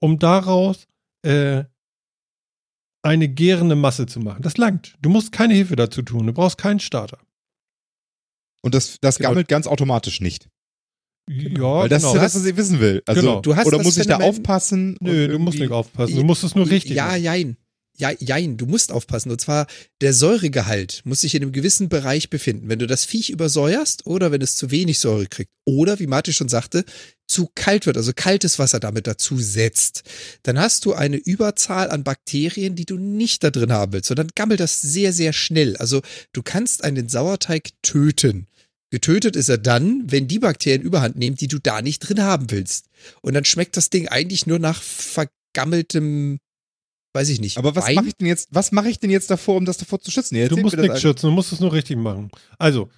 um 0.00 0.18
daraus 0.18 0.86
äh, 1.22 1.64
eine 3.02 3.28
gärende 3.28 3.76
Masse 3.76 4.06
zu 4.06 4.20
machen. 4.20 4.42
Das 4.42 4.56
langt. 4.56 4.96
Du 5.02 5.10
musst 5.10 5.32
keine 5.32 5.54
Hilfe 5.54 5.76
dazu 5.76 6.02
tun. 6.02 6.26
Du 6.26 6.32
brauchst 6.32 6.56
keinen 6.56 6.80
Starter. 6.80 7.18
Und 8.62 8.74
das, 8.74 8.98
das 9.00 9.18
genau. 9.18 9.30
gammelt 9.30 9.48
ganz 9.48 9.66
automatisch 9.66 10.20
nicht. 10.20 10.48
Ja, 11.28 11.62
Weil 11.62 11.88
das 11.88 12.02
genau. 12.02 12.12
ist 12.12 12.16
ja 12.16 12.22
das, 12.22 12.34
was 12.34 12.44
ich 12.46 12.56
wissen 12.56 12.80
will. 12.80 13.02
Also, 13.06 13.20
genau. 13.20 13.40
du 13.40 13.56
hast 13.56 13.66
oder 13.66 13.82
muss 13.82 13.96
ich 13.96 14.06
da 14.06 14.18
aufpassen? 14.18 14.96
Nö, 15.00 15.28
du 15.28 15.38
musst 15.38 15.58
nicht 15.58 15.72
aufpassen. 15.72 16.16
Du 16.16 16.24
musst 16.24 16.44
es 16.44 16.54
nur 16.54 16.68
richtig 16.68 16.96
Ja, 16.96 17.06
machen. 17.06 17.22
jein 17.22 17.56
ja, 17.96 18.10
jein, 18.18 18.56
du 18.56 18.66
musst 18.66 18.90
aufpassen. 18.90 19.30
Und 19.30 19.40
zwar, 19.40 19.66
der 20.00 20.12
Säuregehalt 20.12 21.02
muss 21.04 21.20
sich 21.20 21.34
in 21.34 21.42
einem 21.42 21.52
gewissen 21.52 21.88
Bereich 21.88 22.28
befinden. 22.28 22.68
Wenn 22.68 22.80
du 22.80 22.86
das 22.86 23.04
Viech 23.04 23.30
übersäuerst 23.30 24.06
oder 24.06 24.32
wenn 24.32 24.42
es 24.42 24.56
zu 24.56 24.70
wenig 24.70 24.98
Säure 24.98 25.26
kriegt 25.26 25.52
oder, 25.64 26.00
wie 26.00 26.06
Martin 26.06 26.34
schon 26.34 26.48
sagte, 26.48 26.84
zu 27.26 27.48
kalt 27.54 27.86
wird, 27.86 27.96
also 27.96 28.12
kaltes 28.14 28.58
Wasser 28.58 28.80
damit 28.80 29.06
dazu 29.06 29.38
setzt, 29.38 30.02
dann 30.42 30.58
hast 30.58 30.84
du 30.84 30.92
eine 30.92 31.16
Überzahl 31.16 31.90
an 31.90 32.04
Bakterien, 32.04 32.74
die 32.74 32.84
du 32.84 32.98
nicht 32.98 33.44
da 33.44 33.50
drin 33.50 33.72
haben 33.72 33.92
willst. 33.92 34.10
Dann 34.10 34.30
gammelt 34.34 34.60
das 34.60 34.80
sehr, 34.80 35.12
sehr 35.12 35.32
schnell. 35.32 35.76
Also 35.76 36.02
du 36.32 36.42
kannst 36.42 36.84
einen 36.84 37.08
Sauerteig 37.08 37.70
töten. 37.82 38.48
Getötet 38.90 39.36
ist 39.36 39.48
er 39.48 39.58
dann, 39.58 40.04
wenn 40.10 40.28
die 40.28 40.38
Bakterien 40.38 40.82
überhand 40.82 41.16
nehmen, 41.16 41.36
die 41.36 41.48
du 41.48 41.58
da 41.58 41.80
nicht 41.80 42.00
drin 42.00 42.22
haben 42.22 42.50
willst. 42.50 42.86
Und 43.22 43.34
dann 43.34 43.44
schmeckt 43.44 43.76
das 43.76 43.90
Ding 43.90 44.08
eigentlich 44.08 44.46
nur 44.46 44.58
nach 44.58 44.82
vergammeltem 44.82 46.38
weiß 47.14 47.28
ich 47.28 47.40
nicht. 47.40 47.58
Aber 47.58 47.74
was 47.76 47.92
mache 47.94 48.08
ich 48.08 48.16
denn 48.16 48.26
jetzt, 48.26 48.48
was 48.50 48.72
mache 48.72 48.88
ich 48.90 48.98
denn 48.98 49.10
jetzt 49.10 49.30
davor, 49.30 49.56
um 49.56 49.64
das 49.64 49.78
davor 49.78 50.00
zu 50.00 50.10
schützen? 50.10 50.36
du 50.48 50.56
musst 50.56 50.76
nichts 50.76 51.00
schützen, 51.00 51.26
du 51.26 51.32
musst 51.32 51.52
es 51.52 51.60
nur 51.60 51.72
richtig 51.72 51.96
machen. 51.96 52.30
Also, 52.58 52.90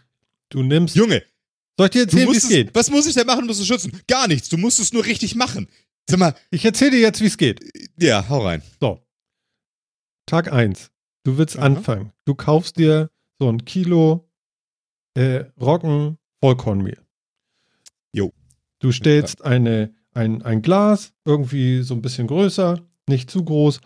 du 0.49 0.63
nimmst. 0.63 0.97
Junge! 0.97 1.23
Soll 1.79 1.87
ich 1.87 1.91
dir 1.91 2.01
erzählen, 2.03 2.33
wie 2.33 2.37
es 2.37 2.49
geht? 2.49 2.75
Was 2.75 2.91
muss 2.91 3.07
ich 3.07 3.15
denn 3.15 3.27
machen, 3.27 3.43
um 3.43 3.49
das 3.49 3.59
zu 3.59 3.67
schützen? 3.67 3.93
Gar 4.09 4.29
nichts. 4.29 4.49
Du 4.49 4.57
musst 4.57 4.81
es 4.81 4.95
nur 4.95 5.05
richtig 5.05 5.35
machen. 5.35 5.69
Sag 6.09 6.19
mal. 6.19 6.35
Ich 6.51 6.65
erzähle 6.65 6.93
dir 6.93 7.01
jetzt, 7.01 7.21
wie 7.21 7.27
es 7.27 7.37
geht. 7.37 7.61
Ja, 7.99 8.27
hau 8.29 8.45
rein. 8.45 8.63
So. 8.81 9.03
Tag 10.25 10.51
1. 10.51 10.91
Du 11.25 11.37
willst 11.37 11.59
Aha. 11.59 11.67
anfangen. 11.67 12.13
Du 12.25 12.35
kaufst 12.35 12.79
dir 12.79 13.11
so 13.39 13.51
ein 13.51 13.65
Kilo 13.67 14.31
äh, 15.15 15.45
Roggen 15.61 16.19
Vollkornmehl. 16.41 16.99
Jo. 18.13 18.33
Du 18.79 18.93
stellst 18.93 19.45
eine, 19.45 19.95
ein, 20.13 20.43
ein 20.43 20.63
Glas, 20.63 21.13
irgendwie 21.25 21.83
so 21.83 21.95
ein 21.95 22.03
bisschen 22.03 22.27
größer, 22.27 22.81
nicht 23.09 23.31
zu 23.31 23.45
groß, 23.45 23.81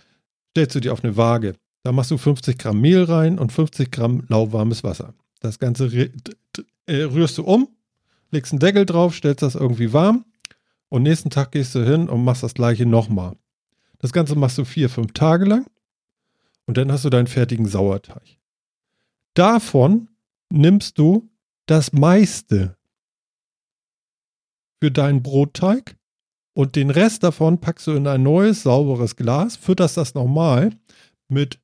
stellst 0.51 0.75
du 0.75 0.81
dir 0.81 0.93
auf 0.93 1.05
eine 1.05 1.17
Waage. 1.17 1.55
Da 1.83 1.93
machst 1.93 2.11
du 2.11 2.19
50 2.19 2.59
Gramm 2.59 2.81
Mehl 2.81 3.05
rein 3.05 3.39
und 3.39 3.53
50 3.53 3.91
Gramm 3.91 4.25
lauwarmes 4.29 4.85
Wasser. 4.85 5.15
Das 5.41 5.59
Ganze 5.59 5.87
äh, 6.87 7.03
rührst 7.03 7.39
du 7.39 7.45
um, 7.45 7.69
legst 8.31 8.53
einen 8.53 8.61
Deckel 8.61 8.85
drauf, 8.85 9.15
stellst 9.15 9.43
das 9.43 9.55
irgendwie 9.55 9.93
warm 9.93 10.25
und 10.89 11.03
nächsten 11.03 11.31
Tag 11.31 11.53
gehst 11.53 11.75
du 11.75 11.85
hin 11.85 12.09
und 12.09 12.25
machst 12.25 12.43
das 12.43 12.55
gleiche 12.55 12.85
nochmal. 12.85 13.37
Das 13.99 14.13
Ganze 14.13 14.35
machst 14.35 14.59
du 14.59 14.65
vier, 14.65 14.91
fünf 14.91 15.13
Tage 15.13 15.47
lang 15.47 15.67
und 16.67 16.77
dann 16.77 16.93
hast 16.93 17.05
du 17.05 17.11
deinen 17.11 17.27
fertigen 17.27 17.67
Sauerteig. 17.67 18.39
Davon 19.35 20.09
nimmst 20.51 20.99
du 20.99 21.31
das 21.67 21.93
meiste 21.93 22.77
für 24.81 24.91
deinen 24.91 25.23
Brotteig 25.23 25.97
und 26.61 26.77
den 26.77 26.91
Rest 26.91 27.23
davon 27.23 27.59
packst 27.59 27.87
du 27.87 27.93
in 27.93 28.07
ein 28.07 28.23
neues, 28.23 28.65
sauberes 28.65 29.17
Glas, 29.17 29.57
fütterst 29.57 29.97
das 29.97 30.13
nochmal 30.13 30.77
mit, 31.27 31.59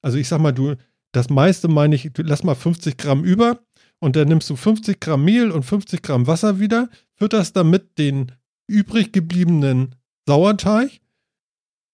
Also 0.00 0.16
ich 0.16 0.26
sag 0.26 0.40
mal, 0.40 0.52
du, 0.52 0.74
das 1.12 1.28
meiste 1.28 1.68
meine 1.68 1.94
ich, 1.94 2.10
du 2.14 2.22
lass 2.22 2.44
mal 2.44 2.54
50 2.54 2.96
Gramm 2.96 3.24
über 3.24 3.60
und 4.00 4.16
dann 4.16 4.28
nimmst 4.28 4.48
du 4.48 4.56
50 4.56 5.00
Gramm 5.00 5.22
Mehl 5.22 5.50
und 5.50 5.64
50 5.64 6.00
Gramm 6.00 6.26
Wasser 6.26 6.60
wieder, 6.60 6.88
fütterst 7.14 7.56
damit 7.56 7.98
den 7.98 8.32
übrig 8.66 9.12
gebliebenen 9.12 9.96
Sauerteig, 10.26 10.98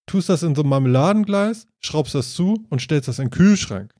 tust 0.05 0.29
das 0.29 0.41
in 0.41 0.55
so 0.55 0.63
ein 0.63 0.69
Marmeladenglas, 0.69 1.67
schraubst 1.81 2.15
das 2.15 2.35
zu 2.35 2.65
und 2.69 2.81
stellst 2.81 3.09
das 3.09 3.19
in 3.19 3.25
den 3.25 3.31
Kühlschrank. 3.31 3.93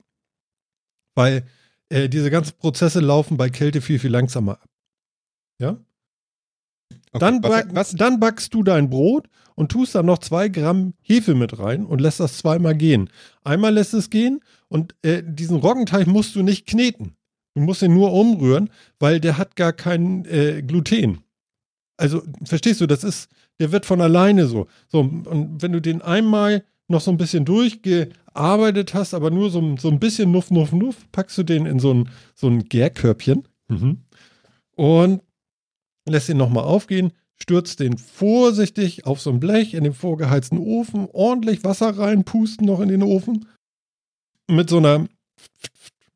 Weil 1.14 1.46
äh, 1.90 2.08
diese 2.08 2.32
ganzen 2.32 2.56
Prozesse 2.58 3.02
laufen 3.02 3.36
bei 3.36 3.50
Kälte 3.50 3.82
viel, 3.82 4.00
viel 4.00 4.12
langsamer 4.12 4.62
ab. 4.62 4.70
Ja? 5.60 5.78
Okay, 7.16 7.20
dann, 7.20 7.42
back, 7.42 7.68
was, 7.72 7.92
dann 7.92 8.20
backst 8.20 8.54
du 8.54 8.62
dein 8.62 8.90
Brot 8.90 9.28
und 9.56 9.72
tust 9.72 9.96
da 9.96 10.04
noch 10.04 10.18
zwei 10.18 10.50
Gramm 10.50 10.94
Hefe 11.02 11.34
mit 11.34 11.58
rein 11.60 11.86
und 11.86 12.02
lässt 12.02 12.20
das 12.20 12.38
zweimal 12.38 12.76
gehen. 12.76 13.10
Einmal 13.44 13.74
lässt 13.74 13.94
es 13.94 14.10
gehen 14.10 14.42
und 14.68 14.96
äh, 15.02 15.24
diesen 15.26 15.58
Roggenteig 15.58 16.08
musst 16.08 16.36
du 16.36 16.44
nicht 16.44 16.68
kneten. 16.68 17.16
Du 17.54 17.62
musst 17.62 17.82
ihn 17.82 17.94
nur 17.94 18.12
umrühren, 18.12 18.70
weil 19.00 19.22
der 19.22 19.38
hat 19.38 19.56
gar 19.56 19.72
kein 19.72 20.26
äh, 20.26 20.62
Gluten. 20.62 21.20
Also, 21.96 22.22
verstehst 22.44 22.82
du, 22.82 22.86
das 22.86 23.06
ist, 23.06 23.30
der 23.62 23.72
wird 23.72 23.86
von 23.86 24.02
alleine 24.02 24.48
so. 24.48 24.68
So, 24.90 25.00
und 25.00 25.62
wenn 25.62 25.72
du 25.72 25.80
den 25.80 26.02
einmal 26.02 26.66
noch 26.90 27.00
so 27.00 27.12
ein 27.12 27.18
bisschen 27.18 27.46
durchgearbeitet 27.46 28.94
hast, 28.94 29.14
aber 29.14 29.32
nur 29.32 29.50
so, 29.50 29.78
so 29.78 29.88
ein 29.88 30.00
bisschen 30.00 30.32
Nuff, 30.32 30.52
Nuff, 30.52 30.74
Nuff, 30.74 31.10
packst 31.14 31.38
du 31.38 31.44
den 31.44 31.66
in 31.66 31.80
so 31.80 31.94
ein, 31.94 32.10
so 32.36 32.48
ein 32.48 32.66
Gärkörbchen 32.66 33.48
mhm. 33.70 34.02
und 34.76 35.22
lässt 36.06 36.30
ihn 36.30 36.38
nochmal 36.38 36.64
aufgehen, 36.64 37.12
stürzt 37.38 37.80
den 37.80 37.98
vorsichtig 37.98 39.06
auf 39.06 39.20
so 39.22 39.30
ein 39.30 39.40
Blech 39.40 39.74
in 39.74 39.84
den 39.84 39.94
vorgeheizten 39.94 40.58
Ofen, 40.58 41.08
ordentlich 41.12 41.64
Wasser 41.64 41.98
rein, 41.98 42.24
pusten 42.24 42.66
noch 42.66 42.80
in 42.80 42.90
den 42.90 43.04
Ofen. 43.04 43.48
Mit 44.48 44.70
so 44.70 44.78
einer, 44.78 45.08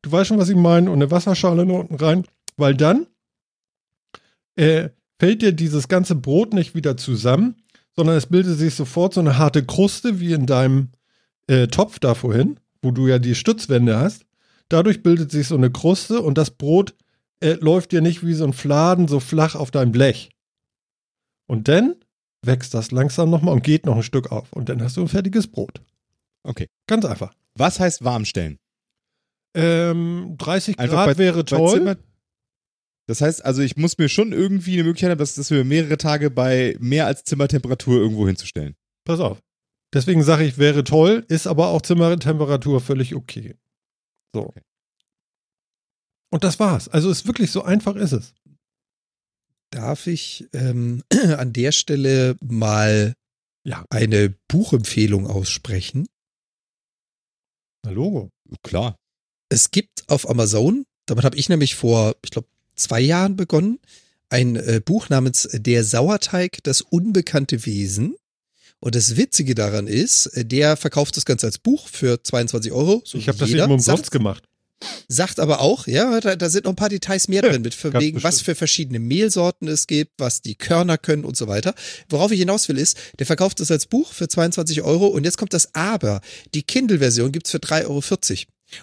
du 0.02 0.12
weißt 0.12 0.28
schon, 0.28 0.38
was 0.38 0.48
ich 0.48 0.56
meine, 0.56 0.90
und 0.90 0.96
eine 0.96 1.10
Wasserschale 1.10 1.66
noch 1.66 1.80
unten 1.80 1.96
rein, 1.96 2.24
weil 2.56 2.74
dann 2.74 3.06
äh, 4.56 4.90
fällt 5.18 5.42
dir 5.42 5.52
dieses 5.52 5.88
ganze 5.88 6.14
Brot 6.14 6.54
nicht 6.54 6.74
wieder 6.74 6.96
zusammen, 6.96 7.56
sondern 7.94 8.16
es 8.16 8.26
bildet 8.26 8.58
sich 8.58 8.74
sofort 8.74 9.14
so 9.14 9.20
eine 9.20 9.36
harte 9.36 9.64
Kruste 9.64 10.20
wie 10.20 10.32
in 10.32 10.46
deinem 10.46 10.88
äh, 11.48 11.66
Topf 11.66 11.98
da 11.98 12.14
vorhin, 12.14 12.58
wo 12.82 12.92
du 12.92 13.08
ja 13.08 13.18
die 13.18 13.34
Stützwände 13.34 13.98
hast. 13.98 14.24
Dadurch 14.68 15.02
bildet 15.02 15.30
sich 15.30 15.48
so 15.48 15.56
eine 15.56 15.70
Kruste 15.70 16.22
und 16.22 16.38
das 16.38 16.52
Brot 16.52 16.94
äh, 17.40 17.54
läuft 17.54 17.92
dir 17.92 18.00
nicht 18.00 18.24
wie 18.24 18.34
so 18.34 18.44
ein 18.44 18.52
Fladen 18.52 19.08
so 19.08 19.20
flach 19.20 19.54
auf 19.54 19.70
dein 19.70 19.92
Blech. 19.92 20.30
Und 21.48 21.68
dann 21.68 21.96
wächst 22.44 22.74
das 22.74 22.90
langsam 22.90 23.30
nochmal 23.30 23.54
und 23.54 23.62
geht 23.62 23.86
noch 23.86 23.96
ein 23.96 24.02
Stück 24.02 24.30
auf. 24.30 24.52
Und 24.52 24.68
dann 24.68 24.82
hast 24.82 24.96
du 24.96 25.02
ein 25.02 25.08
fertiges 25.08 25.46
Brot. 25.48 25.82
Okay. 26.42 26.68
Ganz 26.86 27.04
einfach. 27.04 27.34
Was 27.56 27.80
heißt 27.80 28.04
warm 28.04 28.24
stellen? 28.24 28.58
Ähm, 29.54 30.36
30 30.38 30.78
einfach 30.78 31.04
Grad 31.04 31.16
bei, 31.16 31.18
wäre 31.18 31.44
toll. 31.44 31.78
Zimmer, 31.78 31.96
das 33.10 33.20
heißt, 33.20 33.44
also 33.44 33.60
ich 33.60 33.76
muss 33.76 33.98
mir 33.98 34.08
schon 34.08 34.32
irgendwie 34.32 34.74
eine 34.74 34.84
Möglichkeit 34.84 35.10
haben, 35.10 35.18
das, 35.18 35.34
das 35.34 35.48
für 35.48 35.64
mehrere 35.64 35.98
Tage 35.98 36.30
bei 36.30 36.76
mehr 36.78 37.06
als 37.06 37.24
Zimmertemperatur 37.24 37.98
irgendwo 37.98 38.28
hinzustellen. 38.28 38.76
Pass 39.04 39.18
auf. 39.18 39.40
Deswegen 39.92 40.22
sage 40.22 40.44
ich, 40.44 40.58
wäre 40.58 40.84
toll, 40.84 41.24
ist 41.26 41.48
aber 41.48 41.68
auch 41.68 41.82
Zimmertemperatur 41.82 42.80
völlig 42.80 43.16
okay. 43.16 43.56
So. 44.32 44.46
Okay. 44.46 44.62
Und 46.30 46.44
das 46.44 46.58
war's. 46.60 46.88
Also 46.88 47.10
ist 47.10 47.26
wirklich 47.26 47.50
so 47.50 47.62
einfach 47.62 47.96
ist 47.96 48.12
es. 48.12 48.34
Darf 49.70 50.06
ich 50.06 50.48
ähm, 50.52 51.02
an 51.36 51.52
der 51.52 51.72
Stelle 51.72 52.36
mal 52.40 53.14
ja. 53.64 53.84
eine 53.90 54.34
Buchempfehlung 54.48 55.26
aussprechen? 55.26 56.06
Na 57.84 57.90
Logo. 57.90 58.30
Klar. 58.62 58.96
Es 59.48 59.70
gibt 59.70 60.08
auf 60.08 60.28
Amazon, 60.28 60.84
damit 61.06 61.24
habe 61.24 61.36
ich 61.36 61.48
nämlich 61.48 61.74
vor, 61.74 62.14
ich 62.24 62.30
glaube, 62.30 62.48
zwei 62.76 63.00
Jahren 63.00 63.36
begonnen, 63.36 63.78
ein 64.28 64.56
äh, 64.56 64.80
Buch 64.84 65.08
namens 65.08 65.48
Der 65.52 65.82
Sauerteig, 65.84 66.62
das 66.62 66.82
unbekannte 66.82 67.66
Wesen. 67.66 68.16
Und 68.78 68.94
das 68.94 69.16
Witzige 69.16 69.54
daran 69.54 69.86
ist, 69.86 70.26
äh, 70.26 70.44
der 70.44 70.76
verkauft 70.76 71.16
das 71.16 71.24
Ganze 71.24 71.46
als 71.46 71.58
Buch 71.58 71.88
für 71.88 72.22
22 72.22 72.72
Euro. 72.72 73.02
So 73.04 73.18
ich 73.18 73.28
habe 73.28 73.38
das 73.38 73.50
eben 73.50 73.70
umsonst 73.70 74.10
gemacht. 74.10 74.44
Sagt 75.08 75.40
aber 75.40 75.60
auch, 75.60 75.86
ja, 75.86 76.20
da, 76.20 76.36
da, 76.36 76.48
sind 76.48 76.64
noch 76.64 76.72
ein 76.72 76.76
paar 76.76 76.88
Details 76.88 77.28
mehr 77.28 77.42
drin, 77.42 77.62
mit 77.62 77.76
wegen, 77.94 78.22
was 78.22 78.40
für 78.40 78.54
verschiedene 78.54 78.98
Mehlsorten 78.98 79.68
es 79.68 79.86
gibt, 79.86 80.12
was 80.18 80.40
die 80.40 80.54
Körner 80.54 80.98
können 80.98 81.24
und 81.24 81.36
so 81.36 81.48
weiter. 81.48 81.74
Worauf 82.08 82.30
ich 82.32 82.38
hinaus 82.38 82.68
will, 82.68 82.78
ist, 82.78 82.96
der 83.18 83.26
verkauft 83.26 83.60
das 83.60 83.70
als 83.70 83.86
Buch 83.86 84.12
für 84.12 84.28
22 84.28 84.82
Euro 84.82 85.06
und 85.06 85.24
jetzt 85.24 85.38
kommt 85.38 85.52
das 85.52 85.74
Aber. 85.74 86.20
Die 86.54 86.62
Kindle-Version 86.62 87.32
gibt's 87.32 87.50
für 87.50 87.58
3,40 87.58 87.86
Euro. 87.86 88.00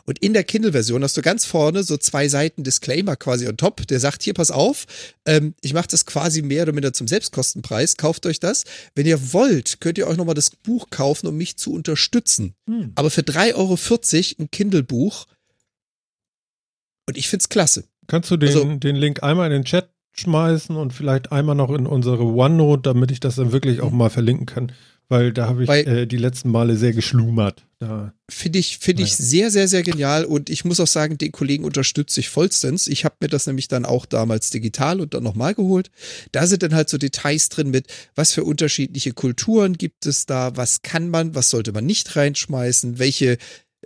Und 0.06 0.20
in 0.20 0.34
der 0.34 0.44
Kindle-Version 0.44 1.04
hast 1.04 1.18
du 1.18 1.22
ganz 1.22 1.46
vorne 1.46 1.84
so 1.84 1.98
zwei 1.98 2.28
Seiten 2.28 2.64
Disclaimer 2.64 3.16
quasi 3.16 3.48
on 3.48 3.58
top, 3.58 3.88
der 3.88 4.00
sagt, 4.00 4.24
hier, 4.24 4.34
pass 4.34 4.52
auf, 4.52 4.86
ähm, 5.26 5.54
ich 5.62 5.74
mache 5.74 5.88
das 5.90 6.06
quasi 6.06 6.42
mehr 6.42 6.64
oder 6.64 6.74
minder 6.74 6.94
zum 6.94 7.08
Selbstkostenpreis, 7.08 7.98
kauft 7.98 8.26
euch 8.26 8.40
das. 8.40 8.64
Wenn 8.96 9.06
ihr 9.06 9.34
wollt, 9.34 9.80
könnt 9.80 9.98
ihr 9.98 10.08
euch 10.08 10.18
nochmal 10.18 10.36
das 10.36 10.50
Buch 10.50 10.90
kaufen, 10.90 11.28
um 11.28 11.38
mich 11.38 11.58
zu 11.58 11.72
unterstützen. 11.72 12.54
Hm. 12.66 12.92
Aber 12.96 13.10
für 13.10 13.22
3,40 13.22 13.56
Euro 13.56 13.78
ein 14.40 14.52
Kindle-Buch 14.52 15.26
und 17.08 17.18
ich 17.18 17.28
find's 17.28 17.50
klasse. 17.50 17.86
Kannst 18.08 18.32
du 18.32 18.38
den, 18.38 18.50
also, 18.50 18.76
den 18.76 18.96
Link 18.96 19.24
einmal 19.24 19.48
in 19.48 19.54
den 19.54 19.66
Chat 19.66 19.90
schmeißen 20.14 20.76
und 20.76 20.94
vielleicht 20.94 21.32
einmal 21.32 21.56
noch 21.56 21.70
in 21.70 21.86
unsere 21.86 22.24
OneNote, 22.24 22.84
damit 22.84 23.12
ich 23.12 23.20
das 23.20 23.36
dann 23.36 23.52
wirklich 23.52 23.82
auch 23.82 23.92
mal 23.92 24.10
verlinken 24.10 24.46
kann? 24.46 24.72
Weil 25.10 25.32
da 25.32 25.48
habe 25.48 25.64
ich 25.64 25.70
Weil, 25.70 25.88
äh, 25.88 26.08
die 26.08 26.18
letzten 26.18 26.50
Male 26.50 26.76
sehr 26.76 26.92
geschlummert. 26.92 27.66
Finde 28.30 28.60
ich, 28.60 28.80
finde 28.80 29.04
ich 29.04 29.16
sehr, 29.16 29.52
sehr, 29.52 29.70
sehr 29.70 29.84
genial 29.84 30.26
und 30.26 30.50
ich 30.50 30.66
muss 30.66 30.82
auch 30.82 30.88
sagen, 30.88 31.18
den 31.18 31.32
Kollegen 31.32 31.64
unterstütze 31.64 32.20
ich 32.20 32.28
vollstens. 32.28 32.88
Ich 32.88 33.06
habe 33.06 33.16
mir 33.22 33.30
das 33.30 33.48
nämlich 33.48 33.70
dann 33.70 33.86
auch 33.86 34.06
damals 34.06 34.50
digital 34.50 35.00
und 35.00 35.14
dann 35.14 35.24
nochmal 35.24 35.54
geholt. 35.54 35.92
Da 36.34 36.46
sind 36.46 36.64
dann 36.64 36.76
halt 36.76 36.90
so 36.90 36.98
Details 36.98 37.48
drin 37.48 37.70
mit, 37.70 37.88
was 38.16 38.34
für 38.34 38.44
unterschiedliche 38.44 39.14
Kulturen 39.14 39.78
gibt 39.78 40.06
es 40.06 40.26
da, 40.26 40.58
was 40.58 40.82
kann 40.82 41.10
man, 41.10 41.36
was 41.36 41.52
sollte 41.52 41.72
man 41.72 41.86
nicht 41.86 42.16
reinschmeißen, 42.16 43.00
welche 43.00 43.38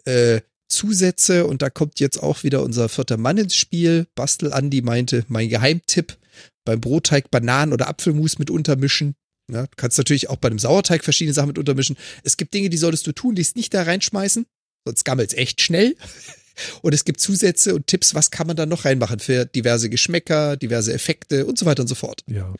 äh, 0.05 0.41
Zusätze 0.71 1.45
und 1.45 1.61
da 1.61 1.69
kommt 1.69 1.99
jetzt 1.99 2.21
auch 2.21 2.43
wieder 2.43 2.63
unser 2.63 2.89
vierter 2.89 3.17
Mann 3.17 3.37
ins 3.37 3.55
Spiel. 3.55 4.07
Bastel 4.15 4.53
Andi 4.53 4.81
meinte, 4.81 5.25
mein 5.27 5.49
Geheimtipp 5.49 6.17
beim 6.65 6.79
Brotteig 6.79 7.31
Bananen 7.31 7.73
oder 7.73 7.87
Apfelmus 7.87 8.39
mit 8.39 8.49
untermischen. 8.49 9.15
Ja, 9.51 9.63
du 9.63 9.75
kannst 9.75 9.97
natürlich 9.97 10.29
auch 10.29 10.37
bei 10.37 10.47
einem 10.47 10.59
Sauerteig 10.59 11.03
verschiedene 11.03 11.33
Sachen 11.33 11.47
mit 11.47 11.57
untermischen. 11.57 11.97
Es 12.23 12.37
gibt 12.37 12.53
Dinge, 12.53 12.69
die 12.69 12.77
solltest 12.77 13.05
du 13.05 13.11
tun, 13.11 13.35
die 13.35 13.41
es 13.41 13.55
nicht 13.55 13.73
da 13.73 13.83
reinschmeißen, 13.83 14.45
sonst 14.85 15.03
gammelt 15.03 15.31
es 15.31 15.37
echt 15.37 15.61
schnell. 15.61 15.95
Und 16.81 16.93
es 16.93 17.05
gibt 17.05 17.21
Zusätze 17.21 17.73
und 17.73 17.87
Tipps, 17.87 18.13
was 18.13 18.29
kann 18.29 18.45
man 18.45 18.57
da 18.57 18.65
noch 18.65 18.83
reinmachen 18.83 19.19
für 19.19 19.45
diverse 19.45 19.89
Geschmäcker, 19.89 20.57
diverse 20.57 20.93
Effekte 20.93 21.45
und 21.45 21.57
so 21.57 21.65
weiter 21.65 21.81
und 21.81 21.87
so 21.87 21.95
fort. 21.95 22.23
Ja. 22.27 22.53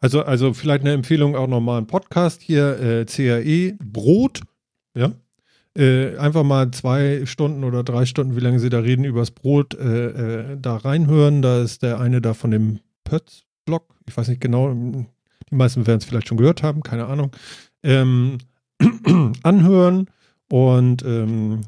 Also, 0.00 0.22
also 0.22 0.52
vielleicht 0.52 0.82
eine 0.82 0.92
Empfehlung 0.92 1.36
auch 1.36 1.46
nochmal 1.46 1.80
ein 1.80 1.86
Podcast 1.86 2.42
hier, 2.42 2.78
äh, 2.80 3.04
CAE 3.06 3.76
Brot, 3.82 4.40
ja, 4.94 5.14
äh, 5.76 6.16
einfach 6.16 6.42
mal 6.42 6.70
zwei 6.70 7.26
Stunden 7.26 7.64
oder 7.64 7.84
drei 7.84 8.06
Stunden, 8.06 8.36
wie 8.36 8.40
lange 8.40 8.58
sie 8.58 8.70
da 8.70 8.78
reden, 8.78 9.04
übers 9.04 9.30
Brot 9.30 9.74
äh, 9.74 10.52
äh, 10.52 10.56
da 10.58 10.76
reinhören. 10.76 11.42
Da 11.42 11.62
ist 11.62 11.82
der 11.82 12.00
eine 12.00 12.20
da 12.20 12.34
von 12.34 12.50
dem 12.50 12.80
Pötz-Blog, 13.04 13.94
ich 14.08 14.16
weiß 14.16 14.28
nicht 14.28 14.40
genau, 14.40 14.72
die 14.72 15.54
meisten 15.54 15.86
werden 15.86 15.98
es 15.98 16.04
vielleicht 16.04 16.28
schon 16.28 16.38
gehört 16.38 16.62
haben, 16.62 16.82
keine 16.82 17.06
Ahnung. 17.06 17.30
Ähm, 17.82 18.38
anhören 19.42 20.10
und 20.48 21.04
ähm, 21.04 21.62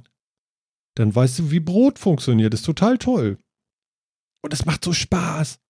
dann 0.94 1.14
weißt 1.14 1.38
du, 1.38 1.50
wie 1.50 1.60
Brot 1.60 1.98
funktioniert. 1.98 2.52
Das 2.52 2.60
ist 2.60 2.66
total 2.66 2.98
toll. 2.98 3.38
Und 4.42 4.52
es 4.52 4.64
macht 4.64 4.84
so 4.84 4.92
Spaß. 4.92 5.60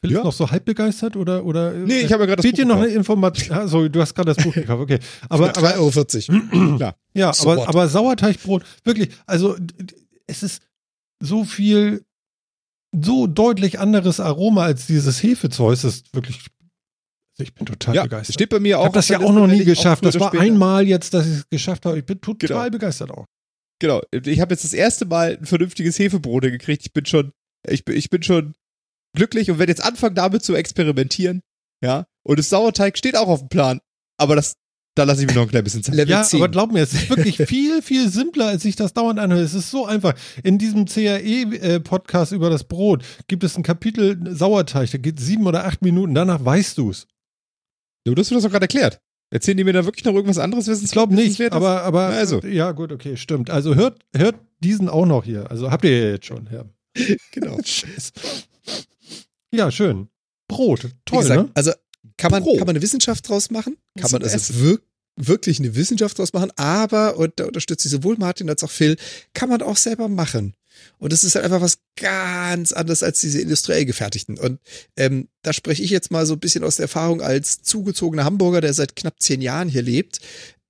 Philipp 0.00 0.16
ja. 0.16 0.24
noch 0.24 0.32
so 0.32 0.50
halb 0.50 0.64
begeistert 0.64 1.14
oder 1.14 1.44
oder 1.44 1.72
Nee, 1.72 2.00
ich 2.00 2.12
habe 2.12 2.22
ja 2.22 2.26
gerade 2.26 2.36
das 2.36 2.44
Fehlt 2.44 2.58
dir 2.58 2.64
noch 2.64 2.78
eine 2.78 2.86
Information? 2.86 3.56
Also, 3.56 3.88
du 3.88 4.00
hast 4.00 4.14
gerade 4.14 4.34
das 4.34 4.42
Buch 4.42 4.54
gekauft, 4.54 4.82
okay. 4.82 4.98
Aber 5.28 5.50
3,40 5.52 6.30
Euro. 6.30 6.76
ja, 6.80 6.94
ja 7.14 7.32
aber, 7.40 7.68
aber 7.68 7.88
Sauerteigbrot, 7.88 8.64
wirklich, 8.84 9.10
also 9.26 9.56
es 10.26 10.42
ist 10.42 10.62
so 11.22 11.44
viel, 11.44 12.04
so 12.98 13.26
deutlich 13.26 13.78
anderes 13.78 14.20
Aroma 14.20 14.64
als 14.64 14.86
dieses 14.86 15.22
Hefezeug. 15.22 15.84
Ist 15.84 16.14
wirklich 16.14 16.46
ich 17.38 17.54
bin 17.54 17.66
total 17.66 17.94
ja, 17.94 18.02
begeistert. 18.02 18.34
Steht 18.34 18.50
bei 18.50 18.60
mir 18.60 18.78
auch. 18.78 18.82
Ich 18.82 18.86
habe 18.86 18.94
das 18.94 19.08
ja 19.08 19.20
auch 19.20 19.32
noch 19.32 19.46
nie 19.46 19.64
geschafft. 19.64 20.04
Das 20.04 20.18
war 20.18 20.28
später. 20.28 20.44
einmal 20.44 20.86
jetzt, 20.86 21.14
dass 21.14 21.26
ich 21.26 21.32
es 21.32 21.48
geschafft 21.48 21.86
habe. 21.86 21.98
Ich 21.98 22.04
bin 22.04 22.20
total 22.20 22.46
genau. 22.46 22.70
begeistert 22.70 23.10
auch. 23.10 23.24
Genau. 23.80 24.02
Ich 24.12 24.40
habe 24.40 24.52
jetzt 24.52 24.64
das 24.64 24.72
erste 24.72 25.06
Mal 25.06 25.38
ein 25.38 25.46
vernünftiges 25.46 25.98
Hefebrot 25.98 26.42
gekriegt. 26.42 26.84
Ich 26.84 26.92
bin 26.92 27.06
schon, 27.06 27.32
ich 27.66 27.84
bin, 27.84 27.96
ich 27.96 28.10
bin 28.10 28.22
schon 28.22 28.54
glücklich 29.14 29.50
und 29.50 29.58
werde 29.58 29.72
jetzt 29.72 29.84
anfangen, 29.84 30.14
damit 30.14 30.42
zu 30.42 30.54
experimentieren. 30.54 31.42
Ja. 31.82 32.06
Und 32.22 32.38
das 32.38 32.48
Sauerteig 32.48 32.98
steht 32.98 33.16
auch 33.16 33.28
auf 33.28 33.40
dem 33.40 33.48
Plan. 33.48 33.80
Aber 34.18 34.36
das, 34.36 34.56
da 34.94 35.04
lasse 35.04 35.22
ich 35.22 35.28
mir 35.28 35.34
noch 35.34 35.42
ein 35.42 35.48
klein 35.48 35.64
bisschen 35.64 35.82
Zeit. 35.82 35.94
Level 35.94 36.10
ja, 36.10 36.22
10. 36.22 36.40
aber 36.40 36.50
glaub 36.50 36.72
mir, 36.72 36.82
es 36.82 36.92
ist 36.92 37.08
wirklich 37.08 37.36
viel, 37.38 37.80
viel 37.80 38.10
simpler, 38.10 38.46
als 38.46 38.64
ich 38.64 38.76
das 38.76 38.92
dauernd 38.92 39.18
anhöre. 39.18 39.42
Es 39.42 39.54
ist 39.54 39.70
so 39.70 39.86
einfach. 39.86 40.14
In 40.42 40.58
diesem 40.58 40.84
CAE-Podcast 40.84 42.32
über 42.32 42.50
das 42.50 42.64
Brot 42.64 43.04
gibt 43.28 43.44
es 43.44 43.56
ein 43.56 43.62
Kapitel 43.62 44.18
Sauerteig, 44.34 44.90
da 44.90 44.98
geht 44.98 45.18
sieben 45.20 45.46
oder 45.46 45.64
acht 45.64 45.82
Minuten, 45.82 46.14
danach 46.14 46.44
weißt 46.44 46.76
du 46.78 46.90
es. 46.90 47.06
Du 48.04 48.14
hast 48.16 48.30
das 48.30 48.42
doch 48.42 48.50
gerade 48.50 48.64
erklärt. 48.64 49.00
Erzählen 49.32 49.56
die 49.56 49.64
mir 49.64 49.72
da 49.72 49.84
wirklich 49.84 50.04
noch 50.04 50.14
irgendwas 50.14 50.38
anderes 50.38 50.66
wissen? 50.66 50.84
Ich 50.84 50.90
glaube 50.90 51.14
nicht, 51.14 51.40
aber, 51.52 51.82
aber 51.82 52.06
also. 52.06 52.40
ja, 52.40 52.72
gut, 52.72 52.90
okay, 52.90 53.16
stimmt. 53.16 53.48
Also 53.48 53.76
hört, 53.76 54.00
hört 54.14 54.34
diesen 54.58 54.88
auch 54.88 55.06
noch 55.06 55.24
hier. 55.24 55.50
Also 55.50 55.70
habt 55.70 55.84
ihr 55.84 55.96
ja 55.96 56.10
jetzt 56.10 56.26
schon, 56.26 56.48
ja. 56.52 56.64
genau. 57.30 57.58
Ja, 59.52 59.70
schön. 59.70 60.08
Brot, 60.48 60.88
toll, 61.04 61.22
gesagt, 61.22 61.42
ne? 61.42 61.50
Also 61.54 61.72
kann 62.16 62.30
man, 62.30 62.44
kann 62.44 62.58
man 62.58 62.70
eine 62.70 62.82
Wissenschaft 62.82 63.28
draus 63.28 63.50
machen? 63.50 63.76
Kann 63.98 64.10
man 64.10 64.22
also 64.22 64.60
wirklich 64.60 64.90
wirklich 65.16 65.58
eine 65.58 65.74
Wissenschaft 65.74 66.18
draus 66.18 66.32
machen, 66.32 66.50
aber, 66.56 67.16
und 67.16 67.32
da 67.36 67.46
unterstütze 67.46 67.88
ich 67.88 67.92
sowohl 67.92 68.16
Martin 68.16 68.48
als 68.48 68.62
auch 68.62 68.70
Phil, 68.70 68.96
kann 69.34 69.48
man 69.48 69.62
auch 69.62 69.76
selber 69.76 70.08
machen. 70.08 70.54
Und 70.98 71.12
es 71.12 71.24
ist 71.24 71.34
halt 71.34 71.44
einfach 71.44 71.60
was 71.60 71.78
ganz 71.96 72.72
anderes 72.72 73.02
als 73.02 73.20
diese 73.20 73.40
industriell 73.40 73.84
gefertigten. 73.84 74.38
Und 74.38 74.60
ähm, 74.96 75.28
da 75.42 75.52
spreche 75.52 75.82
ich 75.82 75.90
jetzt 75.90 76.10
mal 76.10 76.24
so 76.24 76.34
ein 76.34 76.40
bisschen 76.40 76.64
aus 76.64 76.76
der 76.76 76.84
Erfahrung 76.84 77.20
als 77.20 77.62
zugezogener 77.62 78.24
Hamburger, 78.24 78.60
der 78.60 78.72
seit 78.72 78.96
knapp 78.96 79.20
zehn 79.20 79.42
Jahren 79.42 79.68
hier 79.68 79.82
lebt. 79.82 80.20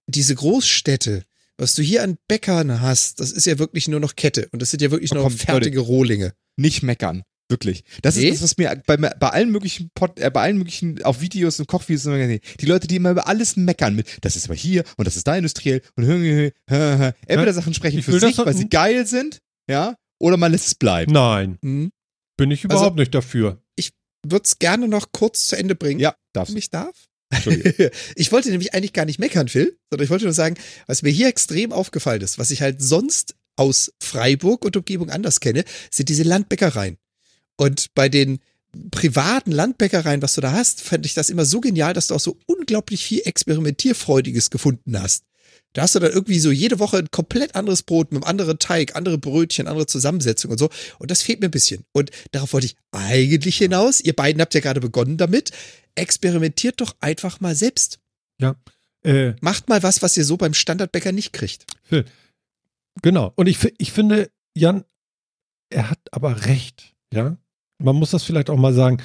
Diese 0.06 0.34
Großstädte, 0.34 1.24
was 1.58 1.74
du 1.74 1.82
hier 1.82 2.02
an 2.02 2.18
Bäckern 2.26 2.80
hast, 2.80 3.20
das 3.20 3.30
ist 3.30 3.46
ja 3.46 3.58
wirklich 3.58 3.86
nur 3.86 4.00
noch 4.00 4.16
Kette. 4.16 4.48
Und 4.50 4.62
das 4.62 4.70
sind 4.70 4.82
ja 4.82 4.90
wirklich 4.90 5.12
oh, 5.12 5.16
nur 5.16 5.24
noch 5.24 5.32
fertige 5.32 5.78
Leute, 5.78 5.88
Rohlinge. 5.88 6.34
Nicht 6.56 6.82
meckern. 6.82 7.22
Wirklich. 7.50 7.84
Das 8.02 8.16
nee? 8.16 8.28
ist 8.28 8.42
das, 8.42 8.42
was 8.42 8.58
mir 8.58 8.80
bei, 8.86 8.96
bei 8.96 9.28
allen 9.28 9.50
möglichen 9.50 9.90
Pod, 9.92 10.18
äh, 10.20 10.30
bei 10.30 10.42
allen 10.42 10.56
möglichen 10.56 11.02
auf 11.02 11.20
Videos 11.20 11.58
und 11.58 11.66
Kochvideos 11.66 12.04
die 12.04 12.66
Leute, 12.66 12.86
die 12.86 12.96
immer 12.96 13.10
über 13.10 13.26
alles 13.26 13.56
meckern 13.56 13.96
mit, 13.96 14.06
das 14.20 14.36
ist 14.36 14.46
aber 14.46 14.54
hier 14.54 14.84
und 14.96 15.06
das 15.06 15.16
ist 15.16 15.26
da 15.26 15.36
industriell 15.36 15.82
und 15.96 16.04
entweder 16.66 17.52
Sachen 17.52 17.74
sprechen 17.74 18.02
für 18.02 18.18
sich, 18.18 18.38
weil 18.38 18.56
sie 18.56 18.68
geil 18.68 19.06
sind, 19.06 19.40
ja, 19.68 19.96
oder 20.20 20.36
man 20.36 20.52
lässt 20.52 20.68
es 20.68 20.74
bleiben. 20.76 21.12
Nein. 21.12 21.58
Mhm. 21.62 21.90
Bin 22.36 22.50
ich 22.50 22.64
überhaupt 22.64 22.92
also, 22.92 22.96
nicht 22.96 23.14
dafür. 23.14 23.60
Ich 23.76 23.90
würde 24.24 24.44
es 24.44 24.58
gerne 24.58 24.86
noch 24.86 25.12
kurz 25.12 25.48
zu 25.48 25.56
Ende 25.56 25.74
bringen. 25.74 26.00
Ja, 26.00 26.14
darfst 26.32 26.52
du. 26.52 26.54
Mich 26.54 26.70
darf? 26.70 26.94
ich 28.16 28.32
wollte 28.32 28.50
nämlich 28.50 28.74
eigentlich 28.74 28.92
gar 28.92 29.04
nicht 29.04 29.18
meckern, 29.18 29.48
Phil, 29.48 29.78
sondern 29.90 30.04
ich 30.04 30.10
wollte 30.10 30.24
nur 30.24 30.34
sagen, 30.34 30.56
was 30.86 31.02
mir 31.02 31.10
hier 31.10 31.28
extrem 31.28 31.72
aufgefallen 31.72 32.22
ist, 32.22 32.38
was 32.38 32.50
ich 32.50 32.62
halt 32.62 32.82
sonst 32.82 33.34
aus 33.56 33.92
Freiburg 34.02 34.64
und 34.64 34.76
Umgebung 34.76 35.10
anders 35.10 35.40
kenne, 35.40 35.64
sind 35.90 36.08
diese 36.08 36.22
Landbäckereien. 36.22 36.96
Und 37.60 37.92
bei 37.94 38.08
den 38.08 38.38
privaten 38.90 39.52
Landbäckereien, 39.52 40.22
was 40.22 40.32
du 40.32 40.40
da 40.40 40.52
hast, 40.52 40.80
fände 40.80 41.04
ich 41.04 41.12
das 41.12 41.28
immer 41.28 41.44
so 41.44 41.60
genial, 41.60 41.92
dass 41.92 42.06
du 42.06 42.14
auch 42.14 42.20
so 42.20 42.38
unglaublich 42.46 43.04
viel 43.04 43.20
Experimentierfreudiges 43.26 44.48
gefunden 44.48 44.98
hast. 44.98 45.24
Da 45.74 45.82
hast 45.82 45.94
du 45.94 45.98
dann 45.98 46.10
irgendwie 46.10 46.38
so 46.38 46.50
jede 46.50 46.78
Woche 46.78 46.96
ein 46.96 47.10
komplett 47.10 47.56
anderes 47.56 47.82
Brot 47.82 48.12
mit 48.12 48.22
einem 48.22 48.30
anderen 48.30 48.58
Teig, 48.58 48.96
andere 48.96 49.18
Brötchen, 49.18 49.66
andere 49.66 49.84
Zusammensetzung 49.84 50.50
und 50.52 50.56
so. 50.56 50.70
Und 50.98 51.10
das 51.10 51.20
fehlt 51.20 51.40
mir 51.40 51.48
ein 51.48 51.52
bisschen. 51.52 51.84
Und 51.92 52.10
darauf 52.32 52.54
wollte 52.54 52.64
ich 52.64 52.76
eigentlich 52.92 53.58
hinaus. 53.58 54.00
Ihr 54.00 54.16
beiden 54.16 54.40
habt 54.40 54.54
ja 54.54 54.60
gerade 54.60 54.80
begonnen 54.80 55.18
damit. 55.18 55.50
Experimentiert 55.96 56.80
doch 56.80 56.96
einfach 57.00 57.40
mal 57.40 57.54
selbst. 57.54 57.98
Ja. 58.40 58.56
Äh, 59.04 59.34
Macht 59.42 59.68
mal 59.68 59.82
was, 59.82 60.00
was 60.00 60.16
ihr 60.16 60.24
so 60.24 60.38
beim 60.38 60.54
Standardbäcker 60.54 61.12
nicht 61.12 61.34
kriegt. 61.34 61.66
Genau. 63.02 63.34
Und 63.36 63.48
ich, 63.48 63.58
ich 63.76 63.92
finde, 63.92 64.30
Jan, 64.56 64.84
er 65.68 65.90
hat 65.90 66.00
aber 66.10 66.46
recht. 66.46 66.94
Ja 67.12 67.36
man 67.80 67.96
muss 67.96 68.10
das 68.10 68.22
vielleicht 68.22 68.50
auch 68.50 68.56
mal 68.56 68.74
sagen, 68.74 68.98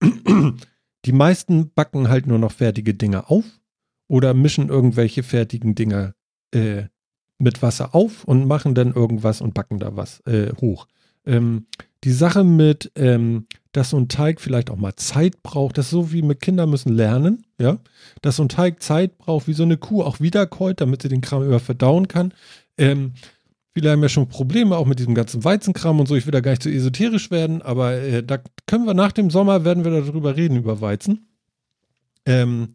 die 1.04 1.12
meisten 1.12 1.70
backen 1.72 2.08
halt 2.08 2.26
nur 2.26 2.38
noch 2.38 2.52
fertige 2.52 2.94
Dinge 2.94 3.28
auf 3.30 3.44
oder 4.08 4.34
mischen 4.34 4.68
irgendwelche 4.68 5.22
fertigen 5.22 5.74
Dinge 5.74 6.14
äh, 6.52 6.84
mit 7.38 7.62
Wasser 7.62 7.94
auf 7.94 8.24
und 8.24 8.46
machen 8.46 8.74
dann 8.74 8.92
irgendwas 8.92 9.40
und 9.40 9.54
backen 9.54 9.78
da 9.78 9.96
was 9.96 10.20
äh, 10.26 10.52
hoch. 10.60 10.86
Ähm, 11.26 11.66
die 12.04 12.12
Sache 12.12 12.44
mit, 12.44 12.92
ähm, 12.96 13.46
dass 13.72 13.90
so 13.90 13.98
ein 13.98 14.08
Teig 14.08 14.40
vielleicht 14.40 14.70
auch 14.70 14.76
mal 14.76 14.96
Zeit 14.96 15.42
braucht, 15.42 15.78
das 15.78 15.86
ist 15.86 15.90
so 15.90 16.12
wie 16.12 16.22
mit 16.22 16.40
Kindern 16.40 16.70
müssen 16.70 16.94
lernen, 16.94 17.44
ja, 17.60 17.78
dass 18.22 18.36
so 18.36 18.44
ein 18.44 18.48
Teig 18.48 18.82
Zeit 18.82 19.18
braucht, 19.18 19.46
wie 19.46 19.52
so 19.52 19.62
eine 19.62 19.76
Kuh 19.76 20.02
auch 20.02 20.20
wiederkäut, 20.20 20.80
damit 20.80 21.02
sie 21.02 21.08
den 21.08 21.20
Kram 21.20 21.44
über 21.44 21.60
verdauen 21.60 22.08
kann. 22.08 22.32
Ähm, 22.78 23.12
Viele 23.80 23.92
haben 23.92 24.02
ja 24.02 24.10
schon 24.10 24.28
Probleme 24.28 24.76
auch 24.76 24.84
mit 24.84 24.98
diesem 24.98 25.14
ganzen 25.14 25.42
Weizenkram 25.42 26.00
und 26.00 26.06
so. 26.06 26.14
Ich 26.14 26.26
will 26.26 26.32
da 26.32 26.40
gar 26.40 26.50
nicht 26.50 26.62
zu 26.62 26.68
esoterisch 26.68 27.30
werden, 27.30 27.62
aber 27.62 27.94
äh, 27.94 28.22
da 28.22 28.36
können 28.66 28.84
wir 28.84 28.92
nach 28.92 29.10
dem 29.10 29.30
Sommer 29.30 29.64
werden 29.64 29.84
wir 29.84 30.02
darüber 30.02 30.36
reden 30.36 30.58
über 30.58 30.82
Weizen. 30.82 31.30
Ähm, 32.26 32.74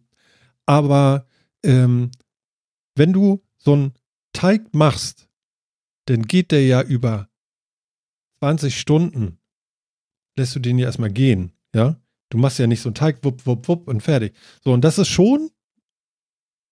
aber 0.66 1.28
ähm, 1.62 2.10
wenn 2.96 3.14
du 3.14 3.44
so 3.56 3.74
einen 3.74 3.94
Teig 4.34 4.74
machst, 4.74 5.28
dann 6.06 6.24
geht 6.24 6.52
der 6.52 6.66
ja 6.66 6.82
über 6.82 7.30
20 8.40 8.76
Stunden. 8.76 9.38
Lässt 10.36 10.56
du 10.56 10.60
den 10.60 10.80
ja 10.80 10.88
erstmal 10.88 11.12
gehen, 11.12 11.52
ja? 11.76 12.02
Du 12.30 12.40
machst 12.40 12.58
ja 12.58 12.66
nicht 12.66 12.82
so 12.82 12.90
einen 12.90 12.96
Teig, 12.96 13.24
wupp, 13.24 13.46
wupp, 13.46 13.68
wupp 13.68 13.88
und 13.88 14.02
fertig. 14.02 14.36
So, 14.64 14.74
und 14.74 14.82
das 14.82 14.98
ist 14.98 15.10
schon 15.10 15.52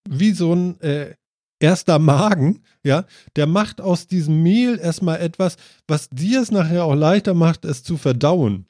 wie 0.09 0.31
so 0.31 0.55
ein 0.55 0.81
äh, 0.81 1.13
erster 1.59 1.99
Magen, 1.99 2.61
ja, 2.83 3.05
der 3.35 3.47
macht 3.47 3.81
aus 3.81 4.07
diesem 4.07 4.43
Mehl 4.43 4.79
erstmal 4.79 5.19
etwas, 5.19 5.57
was 5.87 6.09
dir 6.09 6.41
es 6.41 6.51
nachher 6.51 6.85
auch 6.85 6.95
leichter 6.95 7.33
macht, 7.33 7.65
es 7.65 7.83
zu 7.83 7.97
verdauen. 7.97 8.65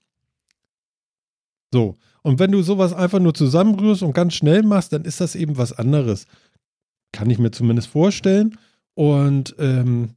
So. 1.73 1.97
Und 2.21 2.39
wenn 2.39 2.51
du 2.51 2.61
sowas 2.61 2.93
einfach 2.93 3.19
nur 3.19 3.33
zusammenrührst 3.33 4.03
und 4.03 4.13
ganz 4.13 4.35
schnell 4.35 4.63
machst, 4.63 4.93
dann 4.93 5.03
ist 5.03 5.19
das 5.19 5.35
eben 5.35 5.57
was 5.57 5.73
anderes. 5.73 6.25
Kann 7.11 7.29
ich 7.29 7.37
mir 7.37 7.51
zumindest 7.51 7.89
vorstellen. 7.89 8.57
Und 8.93 9.55
ähm, 9.59 10.15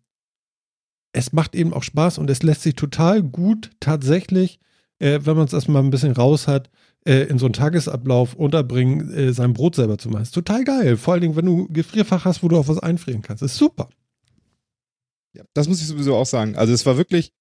es 1.12 1.32
macht 1.32 1.54
eben 1.54 1.72
auch 1.72 1.82
Spaß 1.82 2.18
und 2.18 2.30
es 2.30 2.42
lässt 2.42 2.62
sich 2.62 2.74
total 2.74 3.22
gut 3.22 3.70
tatsächlich, 3.80 4.60
äh, 4.98 5.20
wenn 5.22 5.36
man 5.36 5.46
es 5.46 5.52
erstmal 5.52 5.82
ein 5.82 5.90
bisschen 5.90 6.12
raus 6.12 6.48
hat, 6.48 6.70
äh, 7.06 7.24
in 7.24 7.38
so 7.38 7.46
einen 7.46 7.52
Tagesablauf 7.52 8.34
unterbringen, 8.34 9.12
äh, 9.12 9.32
sein 9.32 9.52
Brot 9.52 9.76
selber 9.76 9.98
zu 9.98 10.08
machen. 10.08 10.22
Ist 10.22 10.34
total 10.34 10.64
geil. 10.64 10.96
Vor 10.96 11.14
allen 11.14 11.20
Dingen, 11.20 11.36
wenn 11.36 11.46
du 11.46 11.68
Gefrierfach 11.68 12.24
hast, 12.24 12.42
wo 12.42 12.48
du 12.48 12.56
auch 12.58 12.68
was 12.68 12.78
einfrieren 12.78 13.22
kannst. 13.22 13.42
Ist 13.42 13.56
super. 13.56 13.88
Ja, 15.34 15.44
das 15.54 15.68
muss 15.68 15.80
ich 15.80 15.86
sowieso 15.86 16.16
auch 16.16 16.26
sagen. 16.26 16.56
Also 16.56 16.72
es 16.72 16.86
war 16.86 16.96
wirklich, 16.96 17.32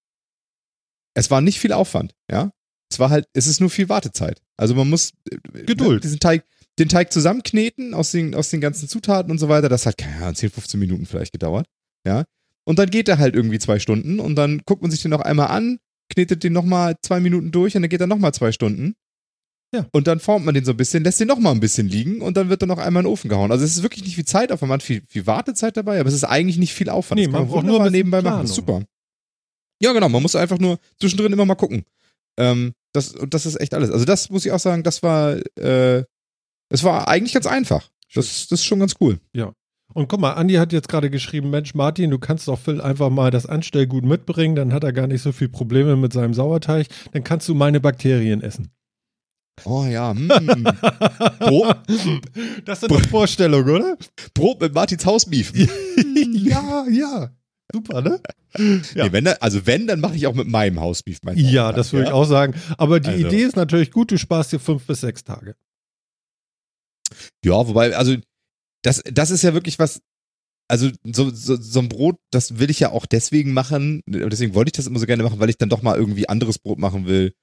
es 1.16 1.32
war 1.32 1.42
nicht 1.42 1.60
viel 1.60 1.72
Aufwand, 1.72 2.14
ja. 2.30 2.52
Es 2.92 3.00
war 3.00 3.10
halt, 3.10 3.28
es 3.34 3.48
ist 3.48 3.60
nur 3.60 3.70
viel 3.70 3.90
Wartezeit. 3.90 4.42
Also 4.58 4.76
man 4.76 4.90
muss 4.90 5.14
äh, 5.32 5.64
Geduld. 5.64 6.04
diesen 6.04 6.20
Teig, 6.20 6.46
den 6.78 6.90
Teig 6.90 7.12
zusammenkneten 7.12 7.94
aus 7.94 8.12
den, 8.12 8.36
aus 8.36 8.50
den 8.50 8.62
ganzen 8.62 8.88
Zutaten 8.88 9.32
und 9.32 9.40
so 9.40 9.50
weiter. 9.50 9.70
Das 9.70 9.86
hat, 9.86 9.98
keine 9.98 10.18
Ahnung, 10.18 10.36
10, 10.36 10.52
15 10.52 10.80
Minuten 10.80 11.06
vielleicht 11.06 11.32
gedauert. 11.32 11.68
Ja. 12.06 12.26
Und 12.66 12.80
dann 12.80 12.90
geht 12.90 13.08
er 13.08 13.18
halt 13.18 13.36
irgendwie 13.36 13.60
zwei 13.60 13.80
Stunden 13.80 14.20
und 14.20 14.36
dann 14.36 14.62
guckt 14.66 14.82
man 14.82 14.92
sich 14.92 15.02
den 15.02 15.12
noch 15.12 15.22
einmal 15.22 15.48
an, 15.48 15.80
knetet 16.10 16.44
den 16.44 16.54
nochmal 16.54 16.96
zwei 17.02 17.20
Minuten 17.20 17.52
durch 17.52 17.76
und 17.76 17.82
dann 17.82 17.90
geht 17.90 18.02
er 18.02 18.08
nochmal 18.08 18.34
zwei 18.34 18.52
Stunden. 18.52 18.96
Ja. 19.74 19.86
Und 19.92 20.08
dann 20.08 20.20
formt 20.20 20.46
man 20.46 20.54
den 20.54 20.64
so 20.64 20.72
ein 20.72 20.78
bisschen, 20.78 21.04
lässt 21.04 21.20
den 21.20 21.28
noch 21.28 21.40
mal 21.40 21.52
ein 21.52 21.60
bisschen 21.60 21.88
liegen 21.90 22.22
und 22.22 22.38
dann 22.38 22.50
wird 22.50 22.64
er 22.64 22.68
noch 22.68 22.78
einmal 22.78 23.02
in 23.02 23.06
den 23.06 23.12
Ofen 23.12 23.30
gehauen. 23.30 23.52
Also 23.52 23.66
es 23.66 23.76
ist 23.76 23.84
wirklich 23.84 24.04
nicht 24.04 24.16
viel 24.16 24.26
Zeit 24.26 24.50
Zeitaufwand, 24.50 24.84
viel, 24.84 25.02
viel 25.10 25.28
Wartezeit 25.28 25.76
dabei, 25.76 26.00
aber 26.00 26.08
es 26.08 26.16
ist 26.16 26.24
eigentlich 26.24 26.58
nicht 26.58 26.74
viel 26.74 26.90
Aufwand. 26.90 27.20
Nee, 27.20 27.28
man 27.28 27.48
braucht 27.48 27.66
nur 27.66 27.80
mal 27.80 27.92
nebenbei 27.92 28.22
Planung. 28.22 28.44
machen. 28.44 28.48
super. 28.48 28.84
Ja, 29.82 29.92
genau. 29.92 30.08
Man 30.08 30.22
muss 30.22 30.36
einfach 30.36 30.60
nur 30.60 30.80
zwischendrin 31.00 31.34
immer 31.34 31.46
mal 31.46 31.56
gucken. 31.56 31.84
Ähm, 32.38 32.74
das, 32.94 33.16
das 33.30 33.46
ist 33.46 33.60
echt 33.60 33.74
alles. 33.74 33.92
Also 33.92 34.06
das 34.06 34.30
muss 34.30 34.46
ich 34.46 34.52
auch 34.52 34.60
sagen, 34.60 34.84
das 34.84 35.04
war, 35.04 35.36
äh, 35.58 36.04
es 36.70 36.84
war 36.84 37.08
eigentlich 37.08 37.34
ganz 37.34 37.48
einfach. 37.48 37.90
Das, 38.14 38.48
das 38.48 38.60
ist 38.60 38.66
schon 38.66 38.80
ganz 38.80 38.96
cool. 39.02 39.20
Ja. 39.34 39.54
Und 39.96 40.10
guck 40.10 40.20
mal, 40.20 40.34
Andi 40.34 40.56
hat 40.56 40.74
jetzt 40.74 40.90
gerade 40.90 41.10
geschrieben, 41.10 41.50
Mensch, 41.52 41.74
Martin, 41.74 42.12
du 42.12 42.20
kannst 42.20 42.50
doch 42.50 42.60
Phil 42.60 42.82
einfach 42.82 43.10
mal 43.10 43.32
das 43.32 43.46
Anstellgut 43.46 44.04
mitbringen, 44.04 44.54
dann 44.54 44.74
hat 44.74 44.84
er 44.84 44.92
gar 44.92 45.08
nicht 45.08 45.22
so 45.22 45.32
viel 45.32 45.48
Probleme 45.48 45.96
mit 45.96 46.12
seinem 46.12 46.34
Sauerteig, 46.34 46.88
dann 47.14 47.24
kannst 47.24 47.48
du 47.48 47.56
meine 47.56 47.80
Bakterien 47.80 48.42
essen. 48.42 48.72
Oh 49.64 49.86
ja. 49.86 50.14
Brot. 51.40 51.78
Das 52.66 52.82
sind 52.82 52.92
doch 52.92 53.02
Vorstellungen, 53.06 53.70
oder? 53.70 53.98
Brot 54.34 54.60
mit 54.60 54.74
Martins 54.74 55.06
Hausbeef. 55.06 55.54
ja, 56.34 56.86
ja. 56.92 57.30
Super, 57.72 58.02
ne? 58.02 58.20
Ja. 58.96 59.06
Nee, 59.06 59.12
wenn 59.14 59.24
da, 59.24 59.32
also 59.40 59.66
wenn, 59.66 59.88
dann 59.88 60.02
mache 60.02 60.18
ich 60.18 60.28
auch 60.28 60.36
mit 60.36 60.48
meinem 60.50 60.82
Hausbeef. 60.82 61.20
Mein 61.24 61.38
ja, 61.38 61.72
das 61.72 61.94
würde 61.94 62.04
ja? 62.04 62.10
ich 62.10 62.14
auch 62.14 62.26
sagen. 62.26 62.54
Aber 62.78 63.00
die 63.00 63.12
also. 63.12 63.28
Idee 63.28 63.44
ist 63.44 63.56
natürlich 63.56 63.92
gut, 63.92 64.12
du 64.12 64.18
sparst 64.18 64.52
dir 64.52 64.60
fünf 64.60 64.86
bis 64.86 65.00
sechs 65.02 65.24
Tage. 65.24 65.56
Ja, 67.46 67.66
wobei, 67.66 67.96
also 67.96 68.18
das, 68.86 69.02
das 69.06 69.32
ist 69.32 69.42
ja 69.42 69.54
wirklich 69.54 69.80
was, 69.80 70.02
also 70.68 70.90
so, 71.04 71.30
so, 71.32 71.56
so 71.56 71.80
ein 71.80 71.90
Brot, 71.90 72.18
das 72.32 72.60
will 72.60 72.70
ich 72.70 72.80
ja 72.80 72.92
auch 72.92 73.06
deswegen 73.06 73.54
machen, 73.54 74.02
deswegen 74.06 74.54
wollte 74.54 74.70
ich 74.70 74.74
das 74.74 74.88
immer 74.88 75.00
so 75.00 75.06
gerne 75.06 75.24
machen, 75.24 75.40
weil 75.40 75.50
ich 75.50 75.58
dann 75.58 75.70
doch 75.70 75.82
mal 75.82 75.98
irgendwie 75.98 76.30
anderes 76.30 76.60
Brot 76.60 76.78
machen 76.78 77.08
will 77.08 77.34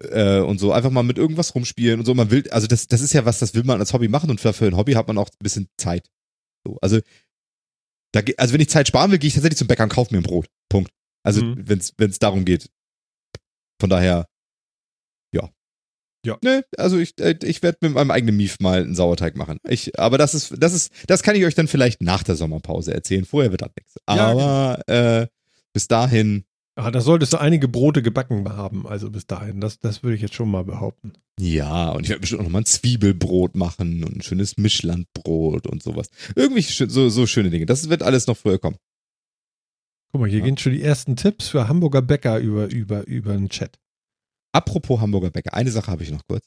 äh, 0.00 0.40
und 0.40 0.58
so 0.58 0.72
einfach 0.72 0.90
mal 0.90 1.02
mit 1.04 1.18
irgendwas 1.18 1.54
rumspielen 1.54 2.00
und 2.00 2.06
so. 2.06 2.14
Man 2.14 2.30
will, 2.30 2.50
also 2.50 2.66
das, 2.66 2.88
das 2.88 3.00
ist 3.00 3.12
ja 3.12 3.24
was, 3.24 3.38
das 3.38 3.54
will 3.54 3.64
man 3.64 3.78
als 3.78 3.92
Hobby 3.92 4.08
machen 4.08 4.30
und 4.30 4.40
für, 4.40 4.52
für 4.52 4.66
ein 4.66 4.76
Hobby 4.76 4.94
hat 4.94 5.06
man 5.06 5.18
auch 5.18 5.28
ein 5.28 5.42
bisschen 5.42 5.68
Zeit. 5.76 6.08
So, 6.66 6.78
also, 6.82 7.00
da, 8.12 8.20
also 8.36 8.54
wenn 8.54 8.60
ich 8.60 8.70
Zeit 8.70 8.88
sparen 8.88 9.10
will, 9.10 9.18
gehe 9.18 9.28
ich 9.28 9.34
tatsächlich 9.34 9.58
zum 9.58 9.68
Bäcker 9.68 9.84
und 9.84 9.90
kaufe 9.90 10.12
mir 10.12 10.20
ein 10.20 10.24
Brot. 10.24 10.48
Punkt. 10.68 10.90
Also 11.22 11.44
mhm. 11.44 11.68
wenn 11.68 12.10
es 12.10 12.18
darum 12.18 12.44
geht. 12.44 12.70
Von 13.80 13.90
daher. 13.90 14.26
Ja. 16.24 16.36
Ne, 16.42 16.64
also 16.76 16.98
ich, 16.98 17.18
äh, 17.20 17.36
ich 17.42 17.62
werde 17.62 17.78
mit 17.80 17.94
meinem 17.94 18.10
eigenen 18.10 18.36
Mief 18.36 18.58
mal 18.60 18.82
einen 18.82 18.94
Sauerteig 18.94 19.36
machen. 19.36 19.58
Ich, 19.68 19.98
aber 19.98 20.18
das 20.18 20.34
ist, 20.34 20.54
das 20.58 20.74
ist, 20.74 20.92
das 21.06 21.22
kann 21.22 21.36
ich 21.36 21.44
euch 21.44 21.54
dann 21.54 21.68
vielleicht 21.68 22.02
nach 22.02 22.22
der 22.22 22.34
Sommerpause 22.34 22.92
erzählen. 22.92 23.24
Vorher 23.24 23.50
wird 23.52 23.62
das 23.62 23.70
nichts. 23.76 23.94
Aber 24.06 24.40
ja, 24.40 24.82
genau. 24.86 25.20
äh, 25.22 25.26
bis 25.72 25.86
dahin 25.86 26.44
Ah, 26.78 26.92
da 26.92 27.00
solltest 27.00 27.32
du 27.32 27.38
einige 27.38 27.66
Brote 27.66 28.02
gebacken 28.02 28.48
haben, 28.48 28.86
also 28.86 29.10
bis 29.10 29.26
dahin. 29.26 29.60
Das, 29.60 29.80
das 29.80 30.04
würde 30.04 30.14
ich 30.14 30.22
jetzt 30.22 30.36
schon 30.36 30.48
mal 30.48 30.62
behaupten. 30.62 31.14
Ja, 31.40 31.90
und 31.90 32.04
ich 32.04 32.08
werde 32.08 32.20
bestimmt 32.20 32.40
auch 32.40 32.44
nochmal 32.44 32.62
ein 32.62 32.66
Zwiebelbrot 32.66 33.56
machen 33.56 34.04
und 34.04 34.18
ein 34.18 34.22
schönes 34.22 34.58
Mischlandbrot 34.58 35.66
und 35.66 35.82
sowas. 35.82 36.08
Irgendwie 36.36 36.62
so, 36.62 37.08
so 37.08 37.26
schöne 37.26 37.50
Dinge. 37.50 37.66
Das 37.66 37.88
wird 37.88 38.04
alles 38.04 38.28
noch 38.28 38.36
früher 38.36 38.60
kommen. 38.60 38.76
Guck 40.12 40.20
mal, 40.20 40.30
hier 40.30 40.38
ja. 40.38 40.44
gehen 40.44 40.56
schon 40.56 40.72
die 40.72 40.82
ersten 40.82 41.16
Tipps 41.16 41.48
für 41.48 41.66
Hamburger 41.66 42.00
Bäcker 42.00 42.38
über, 42.38 42.70
über, 42.70 43.04
über 43.08 43.32
den 43.32 43.48
Chat. 43.48 43.80
Apropos 44.52 45.00
Hamburger 45.00 45.30
Bäcker, 45.30 45.54
eine 45.54 45.70
Sache 45.70 45.90
habe 45.90 46.02
ich 46.02 46.10
noch 46.10 46.22
kurz. 46.28 46.44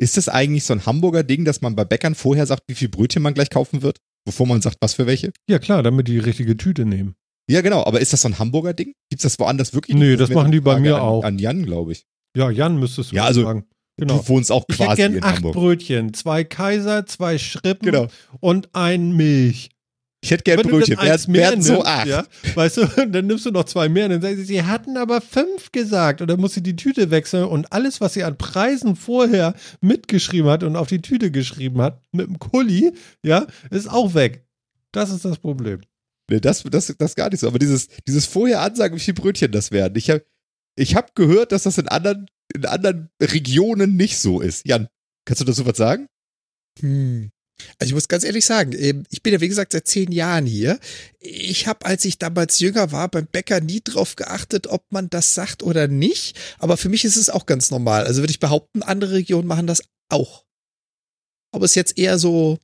Ist 0.00 0.16
das 0.16 0.28
eigentlich 0.28 0.64
so 0.64 0.72
ein 0.72 0.86
Hamburger 0.86 1.22
Ding, 1.22 1.44
dass 1.44 1.60
man 1.60 1.76
bei 1.76 1.84
Bäckern 1.84 2.14
vorher 2.14 2.46
sagt, 2.46 2.62
wie 2.68 2.74
viel 2.74 2.88
Brötchen 2.88 3.22
man 3.22 3.34
gleich 3.34 3.50
kaufen 3.50 3.82
wird, 3.82 3.98
bevor 4.24 4.46
man 4.46 4.62
sagt, 4.62 4.76
was 4.80 4.94
für 4.94 5.06
welche? 5.06 5.32
Ja, 5.48 5.58
klar, 5.58 5.82
damit 5.82 6.08
die, 6.08 6.18
richtige 6.18 6.56
Tüte 6.56 6.86
nehmen. 6.86 7.16
Ja, 7.50 7.60
genau, 7.60 7.84
aber 7.84 8.00
ist 8.00 8.12
das 8.12 8.22
so 8.22 8.28
ein 8.28 8.38
Hamburger 8.38 8.72
Ding? 8.72 8.94
Gibt 9.10 9.20
es 9.20 9.22
das 9.22 9.38
woanders 9.38 9.74
wirklich? 9.74 9.96
Nee, 9.96 10.16
das 10.16 10.30
machen 10.30 10.52
die 10.52 10.60
bei 10.60 10.78
mir 10.78 10.96
an, 10.96 11.02
auch. 11.02 11.24
An 11.24 11.38
Jan, 11.38 11.66
glaube 11.66 11.92
ich. 11.92 12.04
Ja, 12.36 12.50
Jan 12.50 12.78
müsstest 12.78 13.10
du 13.10 13.16
ja, 13.16 13.24
also, 13.24 13.42
sagen. 13.42 13.66
Genau. 13.98 14.18
Du 14.18 14.28
wohnst 14.28 14.50
auch 14.50 14.66
quasi 14.66 14.90
ich 14.90 14.96
gern 14.96 15.14
in 15.14 15.22
acht 15.22 15.36
Hamburg. 15.36 15.54
Brötchen, 15.54 16.14
zwei 16.14 16.44
Kaiser, 16.44 17.04
zwei 17.04 17.36
Schrippen 17.36 17.84
genau. 17.90 18.06
und 18.38 18.70
ein 18.72 19.14
Milch. 19.14 19.70
Ich 20.22 20.30
hätte 20.30 20.44
gern 20.44 20.60
Brötchen. 20.62 20.98
Wer, 21.00 21.18
wer 21.28 21.62
so 21.62 21.82
acht? 21.82 22.06
Ja, 22.06 22.26
weißt 22.54 22.76
du, 22.76 22.86
dann 23.08 23.26
nimmst 23.26 23.46
du 23.46 23.50
noch 23.50 23.64
zwei 23.64 23.88
mehr 23.88 24.04
und 24.04 24.10
dann 24.12 24.22
sagst 24.22 24.38
du, 24.38 24.44
sie 24.44 24.62
hatten 24.62 24.96
aber 24.96 25.20
fünf 25.20 25.72
gesagt. 25.72 26.20
Und 26.20 26.28
dann 26.28 26.40
muss 26.40 26.54
sie 26.54 26.62
die 26.62 26.76
Tüte 26.76 27.10
wechseln 27.10 27.44
und 27.44 27.72
alles, 27.72 28.00
was 28.00 28.14
sie 28.14 28.24
an 28.24 28.36
Preisen 28.36 28.96
vorher 28.96 29.54
mitgeschrieben 29.80 30.50
hat 30.50 30.62
und 30.62 30.76
auf 30.76 30.88
die 30.88 31.00
Tüte 31.00 31.30
geschrieben 31.30 31.80
hat, 31.80 32.02
mit 32.12 32.26
dem 32.26 32.38
Kuli, 32.38 32.92
ja, 33.24 33.46
ist 33.70 33.90
auch 33.90 34.14
weg. 34.14 34.46
Das 34.92 35.10
ist 35.10 35.24
das 35.24 35.38
Problem. 35.38 35.80
Nee, 36.30 36.40
das, 36.40 36.62
das, 36.64 36.94
das 36.98 37.14
gar 37.14 37.30
nicht 37.30 37.40
so. 37.40 37.48
Aber 37.48 37.58
dieses, 37.58 37.88
dieses 38.06 38.26
vorher 38.26 38.60
ansagen, 38.60 38.96
wie 38.96 39.00
viele 39.00 39.14
Brötchen 39.14 39.50
das 39.50 39.70
werden. 39.70 39.96
Ich 39.96 40.10
habe 40.10 40.24
ich 40.76 40.94
hab 40.94 41.14
gehört, 41.14 41.52
dass 41.52 41.64
das 41.64 41.78
in 41.78 41.88
anderen, 41.88 42.26
in 42.54 42.66
anderen 42.66 43.10
Regionen 43.20 43.96
nicht 43.96 44.18
so 44.18 44.40
ist. 44.40 44.66
Jan, 44.66 44.88
kannst 45.24 45.40
du 45.40 45.44
dazu 45.44 45.66
was 45.66 45.76
sagen? 45.76 46.06
Hm. 46.80 47.30
Also 47.78 47.90
ich 47.90 47.94
muss 47.94 48.08
ganz 48.08 48.24
ehrlich 48.24 48.44
sagen, 48.44 48.72
ähm, 48.78 49.04
ich 49.10 49.22
bin 49.22 49.32
ja 49.32 49.40
wie 49.40 49.48
gesagt 49.48 49.72
seit 49.72 49.86
zehn 49.86 50.12
Jahren 50.12 50.46
hier. 50.46 50.78
Ich 51.18 51.66
habe, 51.66 51.86
als 51.86 52.04
ich 52.04 52.18
damals 52.18 52.60
jünger 52.60 52.92
war, 52.92 53.08
beim 53.08 53.26
Bäcker 53.26 53.60
nie 53.60 53.80
drauf 53.82 54.16
geachtet, 54.16 54.66
ob 54.66 54.84
man 54.90 55.10
das 55.10 55.34
sagt 55.34 55.62
oder 55.62 55.88
nicht. 55.88 56.38
Aber 56.58 56.76
für 56.76 56.88
mich 56.88 57.04
ist 57.04 57.16
es 57.16 57.30
auch 57.30 57.46
ganz 57.46 57.70
normal. 57.70 58.04
Also 58.04 58.22
würde 58.22 58.30
ich 58.30 58.40
behaupten, 58.40 58.82
andere 58.82 59.12
Regionen 59.12 59.46
machen 59.46 59.66
das 59.66 59.82
auch. 60.08 60.44
Aber 61.52 61.64
es 61.64 61.72
ist 61.72 61.76
jetzt 61.76 61.98
eher 61.98 62.18
so 62.18 62.58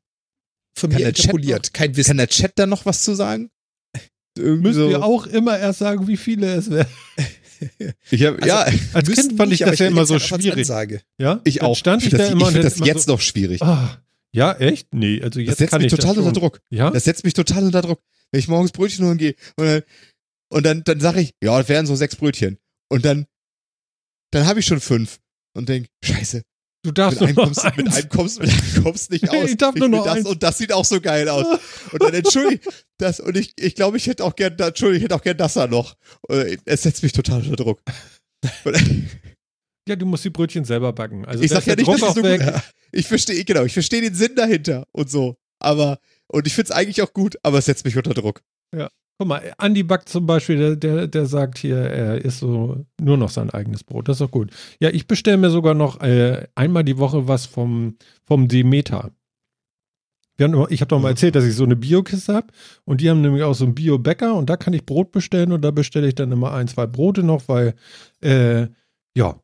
von 0.76 0.90
kann 0.90 1.00
mir 1.00 1.08
interpoliert, 1.08 1.72
kein 1.72 1.96
Wissen. 1.96 2.10
Kann 2.10 2.16
der 2.18 2.28
Chat 2.28 2.52
da 2.56 2.66
noch 2.66 2.86
was 2.86 3.02
zu 3.02 3.14
sagen? 3.14 3.50
Irgendwie 4.38 4.68
Müssen 4.68 4.82
so. 4.82 4.88
wir 4.90 5.02
auch 5.02 5.26
immer 5.26 5.58
erst 5.58 5.78
sagen, 5.78 6.06
wie 6.06 6.16
viele 6.16 6.54
es 6.54 6.70
wären. 6.70 6.86
Ich 8.10 8.22
hab, 8.22 8.34
also, 8.34 8.48
ja, 8.48 8.66
als 8.92 9.10
Kind 9.10 9.36
fand 9.38 9.50
ich 9.50 9.60
das 9.60 9.78
ja 9.78 9.86
immer 9.86 10.04
so 10.04 10.18
schwierig. 10.18 10.68
Ja, 11.18 11.40
ich 11.44 11.62
auch. 11.62 11.74
Stand 11.74 12.02
ich, 12.02 12.12
ich, 12.12 12.18
da 12.18 12.30
ich 12.30 12.44
finde 12.44 12.60
das 12.60 12.78
jetzt 12.84 13.06
so, 13.06 13.12
noch 13.12 13.20
schwierig. 13.22 13.62
Oh, 13.62 13.78
ja, 14.32 14.52
echt? 14.52 14.92
Nee, 14.92 15.22
also 15.22 15.40
jetzt 15.40 15.52
das 15.52 15.58
setzt 15.58 15.70
kann 15.70 15.82
mich 15.82 15.92
ich 15.92 15.98
total 15.98 16.18
unter 16.18 16.32
Druck. 16.32 16.60
Ja? 16.70 16.90
Das 16.90 17.04
setzt 17.04 17.24
mich 17.24 17.34
total 17.34 17.64
unter 17.64 17.82
Druck. 17.82 18.02
Wenn 18.30 18.40
ich 18.40 18.48
morgens 18.48 18.72
Brötchen 18.72 19.06
holen 19.06 19.18
gehe 19.18 19.34
und 19.56 19.66
dann, 19.66 19.82
und 20.48 20.66
dann, 20.66 20.84
dann 20.84 21.00
sage 21.00 21.20
ich, 21.20 21.34
ja, 21.42 21.58
das 21.58 21.68
wären 21.68 21.86
so 21.86 21.96
sechs 21.96 22.16
Brötchen. 22.16 22.58
Und 22.88 23.04
dann, 23.04 23.26
dann 24.32 24.46
habe 24.46 24.60
ich 24.60 24.66
schon 24.66 24.80
fünf 24.80 25.18
und 25.54 25.68
denke, 25.68 25.88
scheiße. 26.04 26.42
Du 26.84 26.92
darfst 26.92 27.20
mit 27.20 27.30
einem, 27.30 27.36
kommst, 27.36 27.64
eins. 27.64 27.76
mit 27.76 27.92
einem 27.92 28.08
kommst, 28.08 28.40
mit 28.40 28.48
einem 28.48 28.84
kommst 28.84 29.10
nicht 29.10 29.28
aus. 29.30 29.50
ich 29.50 29.56
darf 29.56 29.74
nur 29.74 29.88
noch 29.88 30.04
das, 30.04 30.16
eins. 30.18 30.26
Und 30.28 30.42
das 30.42 30.58
sieht 30.58 30.72
auch 30.72 30.84
so 30.84 31.00
geil 31.00 31.28
aus. 31.28 31.44
Und 31.90 32.00
dann 32.00 32.14
entschuldige 32.14 32.60
das 32.98 33.18
und 33.18 33.36
ich, 33.36 33.54
ich 33.56 33.74
glaube, 33.74 33.96
ich 33.96 34.06
hätte 34.06 34.24
auch 34.24 34.36
gern, 34.36 34.56
entschuldige, 34.56 34.98
ich 34.98 35.04
hätte 35.04 35.16
auch 35.16 35.22
gern 35.22 35.36
das 35.36 35.54
da 35.54 35.66
noch. 35.66 35.96
Es 36.64 36.82
setzt 36.82 37.02
mich 37.02 37.12
total 37.12 37.42
unter 37.42 37.56
Druck. 37.56 37.82
Ja, 39.88 39.96
du 39.96 40.06
musst 40.06 40.24
die 40.24 40.30
Brötchen 40.30 40.64
selber 40.64 40.92
backen. 40.92 41.24
Also 41.24 41.44
ich 41.44 41.50
sag 41.50 41.64
ja 41.66 41.76
nicht, 41.76 41.86
dass 41.88 41.96
ich 41.96 42.14
so 42.14 42.22
gut, 42.22 42.40
Ich 42.92 43.06
verstehe, 43.06 43.44
genau, 43.44 43.64
ich 43.64 43.72
verstehe 43.72 44.00
den 44.00 44.14
Sinn 44.14 44.34
dahinter 44.34 44.86
und 44.92 45.10
so. 45.10 45.36
Aber, 45.58 45.98
und 46.26 46.46
ich 46.46 46.54
finde 46.54 46.70
es 46.70 46.76
eigentlich 46.76 47.02
auch 47.02 47.12
gut, 47.12 47.36
aber 47.42 47.58
es 47.58 47.66
setzt 47.66 47.84
mich 47.84 47.96
unter 47.96 48.14
Druck. 48.14 48.42
Ja. 48.74 48.90
Guck 49.18 49.28
mal, 49.28 49.54
Andi 49.56 49.82
backt 49.82 50.10
zum 50.10 50.26
Beispiel, 50.26 50.58
der, 50.58 50.76
der, 50.76 51.06
der 51.06 51.26
sagt 51.26 51.56
hier, 51.56 51.78
er 51.78 52.22
isst 52.22 52.40
so 52.40 52.84
nur 53.00 53.16
noch 53.16 53.30
sein 53.30 53.48
eigenes 53.48 53.82
Brot. 53.82 54.08
Das 54.08 54.16
ist 54.16 54.20
doch 54.20 54.30
gut. 54.30 54.50
Ja, 54.78 54.90
ich 54.90 55.06
bestelle 55.06 55.38
mir 55.38 55.50
sogar 55.50 55.72
noch 55.72 56.00
äh, 56.02 56.46
einmal 56.54 56.84
die 56.84 56.98
Woche 56.98 57.26
was 57.26 57.46
vom, 57.46 57.96
vom 58.24 58.48
Demeter. 58.48 59.10
Haben, 60.38 60.66
ich 60.68 60.82
habe 60.82 60.88
doch 60.88 61.00
mal 61.00 61.10
erzählt, 61.10 61.34
dass 61.34 61.44
ich 61.44 61.54
so 61.54 61.64
eine 61.64 61.76
Biokiste 61.76 62.34
habe 62.34 62.48
und 62.84 63.00
die 63.00 63.08
haben 63.08 63.22
nämlich 63.22 63.42
auch 63.42 63.54
so 63.54 63.64
einen 63.64 63.74
Bio-Bäcker 63.74 64.34
und 64.34 64.50
da 64.50 64.58
kann 64.58 64.74
ich 64.74 64.84
Brot 64.84 65.12
bestellen 65.12 65.50
und 65.52 65.62
da 65.62 65.70
bestelle 65.70 66.08
ich 66.08 66.14
dann 66.14 66.30
immer 66.30 66.52
ein, 66.52 66.68
zwei 66.68 66.86
Brote 66.86 67.22
noch, 67.22 67.48
weil 67.48 67.74
äh, 68.20 68.66
ja, 69.14 69.40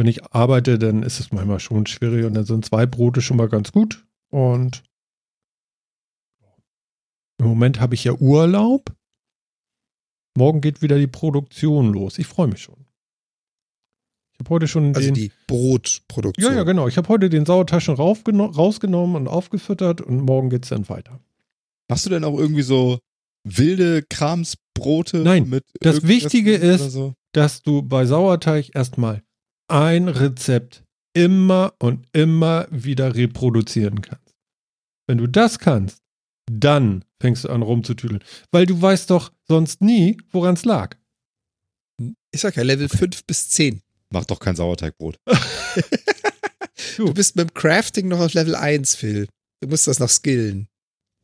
wenn 0.00 0.06
ich 0.06 0.32
arbeite, 0.32 0.78
dann 0.78 1.02
ist 1.02 1.20
es 1.20 1.30
manchmal 1.30 1.60
schon 1.60 1.84
schwierig 1.84 2.24
und 2.24 2.32
dann 2.32 2.46
sind 2.46 2.64
zwei 2.64 2.86
Brote 2.86 3.20
schon 3.20 3.36
mal 3.36 3.50
ganz 3.50 3.70
gut. 3.70 4.06
Und 4.30 4.82
im 7.36 7.46
Moment 7.46 7.80
habe 7.80 7.94
ich 7.94 8.04
ja 8.04 8.14
Urlaub. 8.14 8.96
Morgen 10.34 10.62
geht 10.62 10.80
wieder 10.80 10.96
die 10.96 11.06
Produktion 11.06 11.92
los. 11.92 12.18
Ich 12.18 12.26
freue 12.26 12.46
mich 12.46 12.62
schon. 12.62 12.86
Ich 14.32 14.38
habe 14.38 14.48
heute 14.54 14.68
schon 14.68 14.94
also 14.94 15.00
den, 15.00 15.12
die 15.12 15.32
Brotproduktion. 15.46 16.50
Ja, 16.50 16.56
ja, 16.56 16.62
genau. 16.64 16.88
Ich 16.88 16.96
habe 16.96 17.08
heute 17.08 17.28
den 17.28 17.44
Sauertaschen 17.44 17.94
rausgenommen 17.96 19.16
und 19.16 19.28
aufgefüttert 19.28 20.00
und 20.00 20.22
morgen 20.22 20.48
geht 20.48 20.62
es 20.62 20.70
dann 20.70 20.88
weiter. 20.88 21.20
Machst 21.88 22.06
du 22.06 22.10
denn 22.10 22.24
auch 22.24 22.38
irgendwie 22.38 22.62
so 22.62 23.00
wilde 23.44 24.02
Kramsbrote? 24.02 25.18
Nein, 25.18 25.60
das 25.80 26.08
Wichtige 26.08 26.54
ist, 26.54 26.92
so? 26.92 27.12
dass 27.32 27.60
du 27.60 27.82
bei 27.82 28.06
Sauerteig 28.06 28.74
erstmal 28.74 29.22
ein 29.70 30.08
Rezept 30.08 30.84
immer 31.14 31.74
und 31.78 32.06
immer 32.12 32.66
wieder 32.70 33.14
reproduzieren 33.14 34.02
kannst. 34.02 34.34
Wenn 35.06 35.18
du 35.18 35.26
das 35.26 35.58
kannst, 35.58 36.02
dann 36.50 37.04
fängst 37.20 37.44
du 37.44 37.48
an 37.48 37.62
rumzutüdeln. 37.62 38.22
Weil 38.50 38.66
du 38.66 38.80
weißt 38.80 39.10
doch 39.10 39.32
sonst 39.48 39.80
nie, 39.80 40.16
woran 40.30 40.54
es 40.54 40.64
lag. 40.64 40.96
Ich 42.32 42.40
sag 42.40 42.56
ja 42.56 42.62
Level 42.62 42.88
5 42.88 43.24
bis 43.24 43.48
10. 43.50 43.82
Mach 44.12 44.24
doch 44.24 44.40
kein 44.40 44.56
Sauerteigbrot. 44.56 45.18
du 46.96 47.12
bist 47.12 47.36
mit 47.36 47.50
dem 47.50 47.54
Crafting 47.54 48.08
noch 48.08 48.20
auf 48.20 48.34
Level 48.34 48.54
1, 48.54 48.94
Phil. 48.94 49.28
Du 49.60 49.68
musst 49.68 49.86
das 49.86 49.98
noch 49.98 50.08
skillen. 50.08 50.68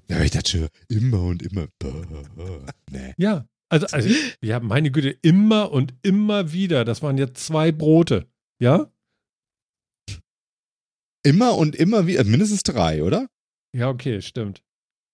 Ja, 0.08 0.20
ich 0.22 0.30
dachte 0.30 0.50
schon, 0.50 0.68
immer 0.88 1.22
und 1.22 1.42
immer. 1.42 1.68
Nee. 2.90 3.14
Ja, 3.16 3.48
also, 3.68 3.86
also, 3.88 4.08
ja, 4.40 4.60
meine 4.60 4.92
Güte, 4.92 5.10
immer 5.22 5.72
und 5.72 5.92
immer 6.02 6.52
wieder. 6.52 6.84
Das 6.84 7.02
waren 7.02 7.18
jetzt 7.18 7.44
zwei 7.44 7.72
Brote. 7.72 8.26
Ja? 8.58 8.90
Immer 11.22 11.56
und 11.56 11.74
immer 11.74 12.06
wieder, 12.06 12.24
mindestens 12.24 12.62
drei, 12.62 13.02
oder? 13.02 13.28
Ja, 13.74 13.88
okay, 13.88 14.22
stimmt. 14.22 14.62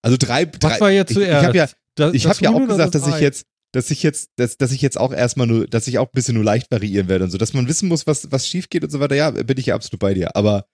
Also 0.03 0.17
drei. 0.19 0.45
drei 0.45 0.71
Was 0.71 0.81
war 0.81 0.91
jetzt 0.91 1.15
zuerst? 1.15 1.31
Ich, 1.33 1.39
ich 1.39 1.47
habe 1.47 1.57
ja, 1.57 1.69
das, 1.95 2.15
ich 2.15 2.27
hab 2.27 2.41
ja 2.41 2.51
auch 2.51 2.67
gesagt, 2.67 2.95
dass 2.95 3.07
ich 3.07 3.21
jetzt, 3.21 3.47
dass 3.73 3.91
ich 3.91 4.03
jetzt, 4.03 4.31
dass, 4.37 4.59
dass 4.59 4.73
ich 4.73 4.83
jetzt 4.83 4.99
auch 4.99 5.13
erstmal 5.13 5.47
nur, 5.47 5.67
dass 5.67 5.89
ich 5.89 5.99
auch 5.99 6.07
ein 6.07 6.15
bisschen 6.15 6.35
nur 6.35 6.45
leicht 6.45 6.71
variieren 6.71 7.09
werde 7.09 7.25
und 7.25 7.31
so, 7.31 7.39
dass 7.39 7.55
man 7.55 7.69
wissen 7.69 7.89
muss, 7.89 8.07
was, 8.07 8.31
was 8.31 8.47
schief 8.47 8.69
geht 8.69 8.85
und 8.85 8.91
so 8.91 9.01
weiter. 9.01 9.15
Ja, 9.15 9.31
bin 9.31 9.59
ich 9.59 9.67
ja 9.67 9.75
absolut 9.75 10.01
bei 10.01 10.15
dir. 10.15 10.37
Aber, 10.37 10.67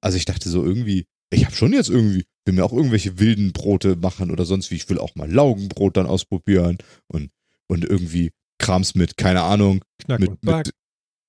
also 0.00 0.16
ich 0.16 0.24
dachte 0.24 0.48
so 0.48 0.64
irgendwie, 0.64 1.06
ich 1.30 1.44
habe 1.44 1.54
schon 1.54 1.72
jetzt 1.72 1.90
irgendwie, 1.90 2.24
will 2.46 2.54
mir 2.54 2.64
auch 2.64 2.72
irgendwelche 2.72 3.18
wilden 3.18 3.52
Brote 3.52 3.96
machen 3.96 4.30
oder 4.30 4.46
sonst 4.46 4.70
wie. 4.70 4.76
Ich 4.76 4.88
will 4.88 4.98
auch 4.98 5.14
mal 5.14 5.30
Laugenbrot 5.30 5.96
dann 5.96 6.06
ausprobieren 6.06 6.78
und, 7.08 7.30
und 7.66 7.84
irgendwie 7.84 8.30
Krams 8.58 8.94
mit, 8.94 9.16
keine 9.16 9.42
Ahnung, 9.42 9.84
Knack 9.98 10.20
mit, 10.20 10.42
mit, 10.42 10.70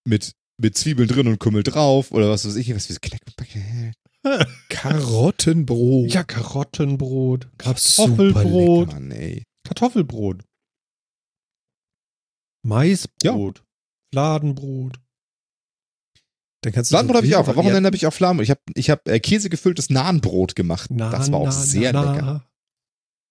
mit, 0.05 0.31
mit 0.59 0.77
Zwiebeln 0.77 1.07
drin 1.07 1.27
und 1.27 1.39
Kümmel 1.39 1.63
drauf 1.63 2.11
oder 2.11 2.29
was 2.29 2.45
weiß 2.45 2.55
ich, 2.55 2.73
was 2.75 2.87
Knack 3.01 3.21
Back. 3.35 3.57
Karottenbrot. 4.69 6.13
Ja, 6.13 6.23
Karottenbrot. 6.23 7.47
Kartoffelbrot. 7.57 8.93
Lecker, 8.93 9.43
Kartoffelbrot. 9.63 10.43
Maisbrot. 12.63 13.57
Ja. 13.59 13.63
Fladenbrot. 14.13 14.99
Dann 16.61 16.73
kannst 16.73 16.91
du 16.91 16.93
Fladenbrot 16.93 17.17
habe 17.17 17.27
ich 17.27 17.35
auch. 17.35 17.47
Am 17.47 17.55
Wochenende 17.55 17.87
habe 17.87 17.95
ich 17.95 18.05
auch 18.05 18.13
Fladenbrot. 18.13 18.43
Ich 18.43 18.49
habe 18.49 18.61
ich 18.73 18.89
hab, 18.89 19.07
äh, 19.07 19.19
käsegefülltes 19.19 19.89
Nahenbrot 19.89 20.55
gemacht. 20.55 20.89
Na, 20.91 21.09
das 21.09 21.31
war 21.31 21.39
auch 21.39 21.45
na, 21.45 21.51
sehr 21.51 21.93
na. 21.93 22.11
lecker. 22.11 22.49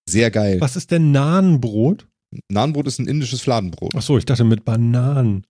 Sehr 0.09 0.31
geil. 0.31 0.61
Was 0.61 0.77
ist 0.77 0.91
denn 0.91 1.13
Nahenbrot? 1.13 2.09
Nahenbrot 2.49 2.87
ist 2.87 2.99
ein 2.99 3.09
indisches 3.09 3.43
Fladenbrot. 3.43 3.93
Ach 3.95 4.03
so, 4.03 4.17
ich 4.17 4.25
dachte 4.25 4.45
mit 4.45 4.65
Bananen. 4.65 5.45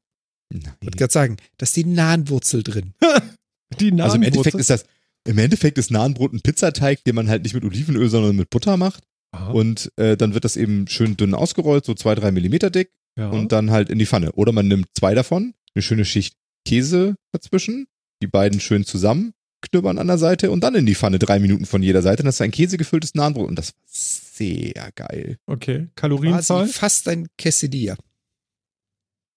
Ich 0.51 0.67
wollte 0.81 0.99
gerade 0.99 1.13
sagen, 1.13 1.37
da 1.57 1.65
ist 1.65 1.77
die 1.77 1.85
Nahenwurzel 1.85 2.63
drin. 2.63 2.95
die 3.81 3.93
Nahenwurzel. 3.93 4.03
Also 4.03 4.17
im 4.17 4.23
Endeffekt 4.23 4.57
ist 4.57 4.71
das, 4.71 4.85
im 5.25 5.39
Endeffekt 5.39 5.79
ist 5.79 5.91
Nahenbrot 5.91 6.33
ein 6.33 6.41
Pizzateig, 6.41 7.05
den 7.05 7.15
man 7.15 7.29
halt 7.29 7.43
nicht 7.43 7.55
mit 7.55 7.65
Olivenöl, 7.65 8.09
sondern 8.09 8.37
mit 8.37 8.51
Butter 8.51 8.77
macht. 8.77 9.05
Aha. 9.33 9.51
Und 9.51 9.93
äh, 9.97 10.17
dann 10.17 10.35
wird 10.35 10.45
das 10.45 10.57
eben 10.57 10.89
schön 10.89 11.17
dünn 11.17 11.35
ausgerollt, 11.35 11.85
so 11.85 11.95
zwei, 11.95 12.15
drei 12.15 12.31
Millimeter 12.31 12.71
dick. 12.71 12.91
Ja. 13.17 13.29
Und 13.31 13.53
dann 13.53 13.71
halt 13.71 13.91
in 13.91 13.99
die 13.99 14.07
Pfanne. 14.07 14.33
Oder 14.33 14.53
man 14.53 14.69
nimmt 14.69 14.87
zwei 14.97 15.15
davon, 15.15 15.55
eine 15.75 15.83
schöne 15.83 16.05
Schicht 16.05 16.37
Käse 16.65 17.17
dazwischen, 17.33 17.87
die 18.23 18.27
beiden 18.27 18.61
schön 18.61 18.85
zusammen, 18.85 19.33
knüppern 19.63 19.99
an 19.99 20.07
der 20.07 20.19
Seite 20.19 20.51
und 20.51 20.63
dann 20.63 20.75
in 20.75 20.87
die 20.87 20.95
Pfanne 20.95 21.19
drei 21.19 21.41
Minuten 21.41 21.67
von 21.67 21.83
jeder 21.83 22.03
Seite. 22.03 22.23
Und 22.23 22.27
das 22.27 22.37
ist 22.37 22.43
ein 22.43 22.51
käsegefülltes 22.51 23.15
Nahenbrot. 23.15 23.49
Und 23.49 23.59
das 23.59 23.75
war 23.75 23.83
sehr 23.87 24.93
geil. 24.95 25.39
Okay, 25.47 25.89
Kalorienzahl? 25.95 26.65
Quasi 26.65 26.73
fast 26.73 27.09
ein 27.09 27.27
Quesadilla. 27.37 27.97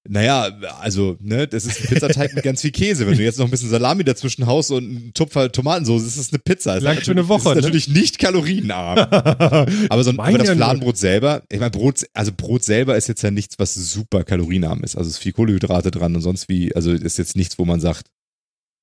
Naja, 0.10 0.50
also, 0.80 1.16
ne, 1.20 1.48
das 1.48 1.66
ist 1.66 1.80
ein 1.80 1.88
Pizzateig 1.88 2.34
mit 2.34 2.44
ganz 2.44 2.62
viel 2.62 2.72
Käse. 2.72 3.06
Wenn 3.06 3.18
du 3.18 3.24
jetzt 3.24 3.38
noch 3.38 3.46
ein 3.46 3.52
bisschen 3.52 3.70
Salami 3.70 4.04
dazwischen 4.04 4.48
haust 4.48 4.72
und 4.72 4.84
einen 4.84 5.14
Tupfer 5.14 5.52
Tomatensauce, 5.52 6.04
ist 6.04 6.18
das 6.18 6.34
eine 6.34 6.40
Pizza. 6.40 6.80
Lang 6.80 6.98
für 6.98 7.12
eine 7.12 7.28
Woche. 7.28 7.44
Das 7.44 7.52
ist 7.52 7.56
ne? 7.56 7.62
natürlich 7.62 7.88
nicht 7.88 8.18
kalorienarm. 8.18 8.98
aber, 9.90 10.04
so 10.04 10.10
ein, 10.10 10.20
aber 10.20 10.38
das 10.40 10.50
Fladenbrot 10.50 10.98
selber, 10.98 11.44
ich 11.52 11.60
meine, 11.60 11.70
Brot, 11.70 12.04
also 12.14 12.32
Brot 12.36 12.64
selber 12.64 12.98
ist 12.98 13.08
jetzt 13.10 13.22
ja 13.22 13.30
nichts, 13.30 13.60
was 13.60 13.76
super 13.76 14.24
kalorienarm 14.24 14.84
ist. 14.84 14.96
Also 14.96 15.08
es 15.08 15.18
ist 15.18 15.22
viel 15.22 15.34
Kohlenhydrate 15.34 15.92
dran 15.92 16.16
und 16.16 16.22
sonst 16.22 16.50
wie, 16.50 16.76
also 16.76 16.92
ist 16.92 17.20
jetzt 17.20 17.36
nichts, 17.36 17.60
wo 17.60 17.66
man 17.66 17.80
sagt. 17.80 18.10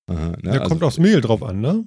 Aha, 0.07 0.37
ne? 0.41 0.59
Kommt 0.61 0.73
also, 0.73 0.87
aufs 0.87 0.99
Mehl 0.99 1.21
drauf 1.21 1.43
an, 1.43 1.61
ne? 1.61 1.85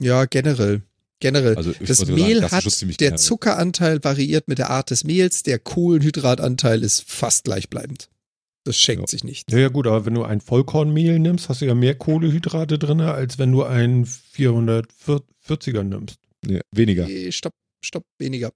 Ja, 0.00 0.26
generell. 0.26 0.82
Generell. 1.24 1.56
Also 1.56 1.72
das 1.72 2.04
Mehl 2.04 2.42
sagen, 2.42 2.64
das 2.64 2.82
hat, 2.82 3.00
der 3.00 3.16
Zuckeranteil 3.16 4.04
variiert 4.04 4.46
mit 4.46 4.58
der 4.58 4.68
Art 4.68 4.90
des 4.90 5.04
Mehls, 5.04 5.42
der 5.42 5.58
Kohlenhydratanteil 5.58 6.82
ist 6.82 7.10
fast 7.10 7.44
gleichbleibend. 7.44 8.10
Das 8.64 8.76
schenkt 8.76 9.04
ja. 9.04 9.06
sich 9.06 9.24
nicht. 9.24 9.50
Ja, 9.50 9.58
ja, 9.58 9.68
gut, 9.68 9.86
aber 9.86 10.04
wenn 10.04 10.12
du 10.12 10.22
ein 10.22 10.42
Vollkornmehl 10.42 11.18
nimmst, 11.18 11.48
hast 11.48 11.62
du 11.62 11.64
ja 11.64 11.74
mehr 11.74 11.94
Kohlenhydrate 11.94 12.78
drin, 12.78 13.00
als 13.00 13.38
wenn 13.38 13.52
du 13.52 13.62
ein 13.62 14.04
440er 14.04 15.82
nimmst. 15.82 16.18
Ja, 16.46 16.60
weniger. 16.72 17.06
Nee, 17.06 17.32
stopp, 17.32 17.54
stopp, 17.82 18.04
weniger. 18.18 18.52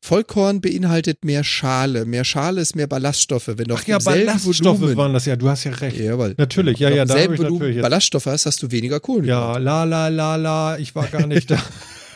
Vollkorn 0.00 0.60
beinhaltet 0.60 1.24
mehr 1.24 1.44
Schale. 1.44 2.04
Mehr 2.04 2.24
Schale 2.24 2.60
ist 2.60 2.76
mehr 2.76 2.86
Ballaststoffe. 2.86 3.48
Wenn 3.48 3.66
du 3.66 3.74
Ach 3.74 3.86
ja, 3.86 3.98
Ballaststoffe 3.98 4.80
Volumen, 4.80 4.96
waren 4.96 5.12
das 5.12 5.26
ja. 5.26 5.36
Du 5.36 5.48
hast 5.48 5.64
ja 5.64 5.72
recht. 5.72 5.98
Jawohl. 5.98 6.34
Natürlich, 6.38 6.78
ja, 6.78 6.90
ja. 6.90 7.04
Da 7.04 7.14
selben 7.14 7.36
Volumen 7.38 7.80
Ballaststoffe 7.80 8.26
hast, 8.26 8.46
hast 8.46 8.62
du 8.62 8.70
weniger 8.70 9.00
Kohlenhydrate. 9.00 9.58
Ja, 9.58 9.58
la, 9.58 9.84
la, 9.84 10.08
la, 10.08 10.36
la. 10.36 10.78
Ich 10.78 10.94
war 10.94 11.06
gar 11.08 11.26
nicht 11.26 11.50
da. 11.50 11.60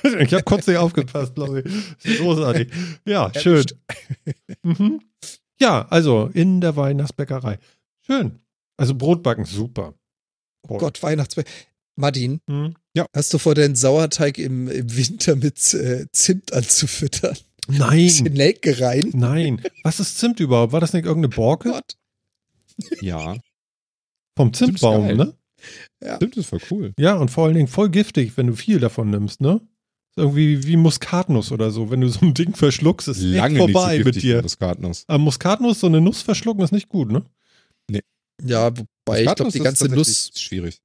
ich 0.21 0.33
habe 0.33 0.45
kurz 0.45 0.67
nicht 0.67 0.79
aufgepasst, 0.79 1.35
glaube 1.35 1.63
ich. 1.63 2.19
Großartig. 2.19 2.71
Ja, 3.05 3.31
schön. 3.35 3.65
Mhm. 4.65 5.01
Ja, 5.61 5.89
also 5.89 6.31
in 6.35 6.61
der 6.61 6.77
Weihnachtsbäckerei. 6.77 7.59
Schön. 8.07 8.39
Also 8.77 8.95
Brotbacken, 8.95 9.45
super. 9.45 9.95
Oh 10.69 10.79
Gott, 10.79 11.03
Weihnachtsbäcker. 11.03 11.51
Martin, 11.97 12.41
hm? 12.49 12.75
ja. 12.95 13.07
hast 13.15 13.35
du 13.35 13.39
vor, 13.39 13.55
den 13.55 13.75
Sauerteig 13.75 14.39
im, 14.39 14.69
im 14.69 14.97
Winter 14.97 15.37
mit 15.37 15.75
äh, 15.75 16.07
Zimt 16.13 16.53
anzufüttern? 16.53 17.37
Nein. 17.69 17.91
Ein 17.91 18.05
bisschen 18.05 18.33
Nelke 18.33 18.81
rein? 18.81 19.11
Nein. 19.15 19.63
Was 19.85 20.01
ist 20.01 20.19
Zimt 20.19 20.41
überhaupt? 20.41 20.73
War 20.73 20.81
das 20.81 20.93
nicht 20.93 21.05
irgendeine 21.05 21.35
Borke? 21.35 21.71
Gott. 21.71 21.97
Ja. 23.01 23.37
Vom 24.37 24.53
Zimtbaum, 24.53 25.07
Zimt 25.07 25.19
ne? 25.19 25.35
Ja. 26.03 26.19
Zimt 26.19 26.37
ist 26.37 26.47
voll 26.47 26.61
cool. 26.71 26.93
Ja, 26.99 27.15
und 27.15 27.31
vor 27.31 27.45
allen 27.45 27.55
Dingen 27.55 27.69
voll 27.69 27.91
giftig, 27.91 28.37
wenn 28.37 28.49
du 28.49 28.57
viel 28.57 28.81
davon 28.81 29.11
nimmst, 29.11 29.41
ne? 29.41 29.61
Irgendwie 30.17 30.67
wie 30.67 30.77
Muskatnuss 30.77 31.53
oder 31.53 31.71
so. 31.71 31.91
Wenn 31.91 32.03
du 32.03 32.09
so 32.09 32.21
ein 32.21 32.35
Ding 32.35 32.55
verschluckst, 32.55 33.09
ist 33.09 33.21
Lange 33.21 33.59
vorbei 33.59 33.99
so 33.99 34.05
mit 34.05 34.23
dir. 34.23 34.43
Muskatnuss. 34.43 35.05
Aber 35.07 35.19
Muskatnuss, 35.19 35.81
so 35.81 35.87
eine 35.87 36.01
Nuss 36.01 36.21
verschlucken, 36.23 36.63
ist 36.65 36.73
nicht 36.73 36.89
gut, 36.89 37.11
ne? 37.11 37.25
Nee. 37.89 38.03
Ja, 38.45 38.71
wobei 38.77 39.23
ich 39.23 39.35
glaube, 39.35 39.53
die 39.53 39.61
ganze 39.61 39.89
Nuss. 39.89 40.31
Schwierig. 40.35 40.81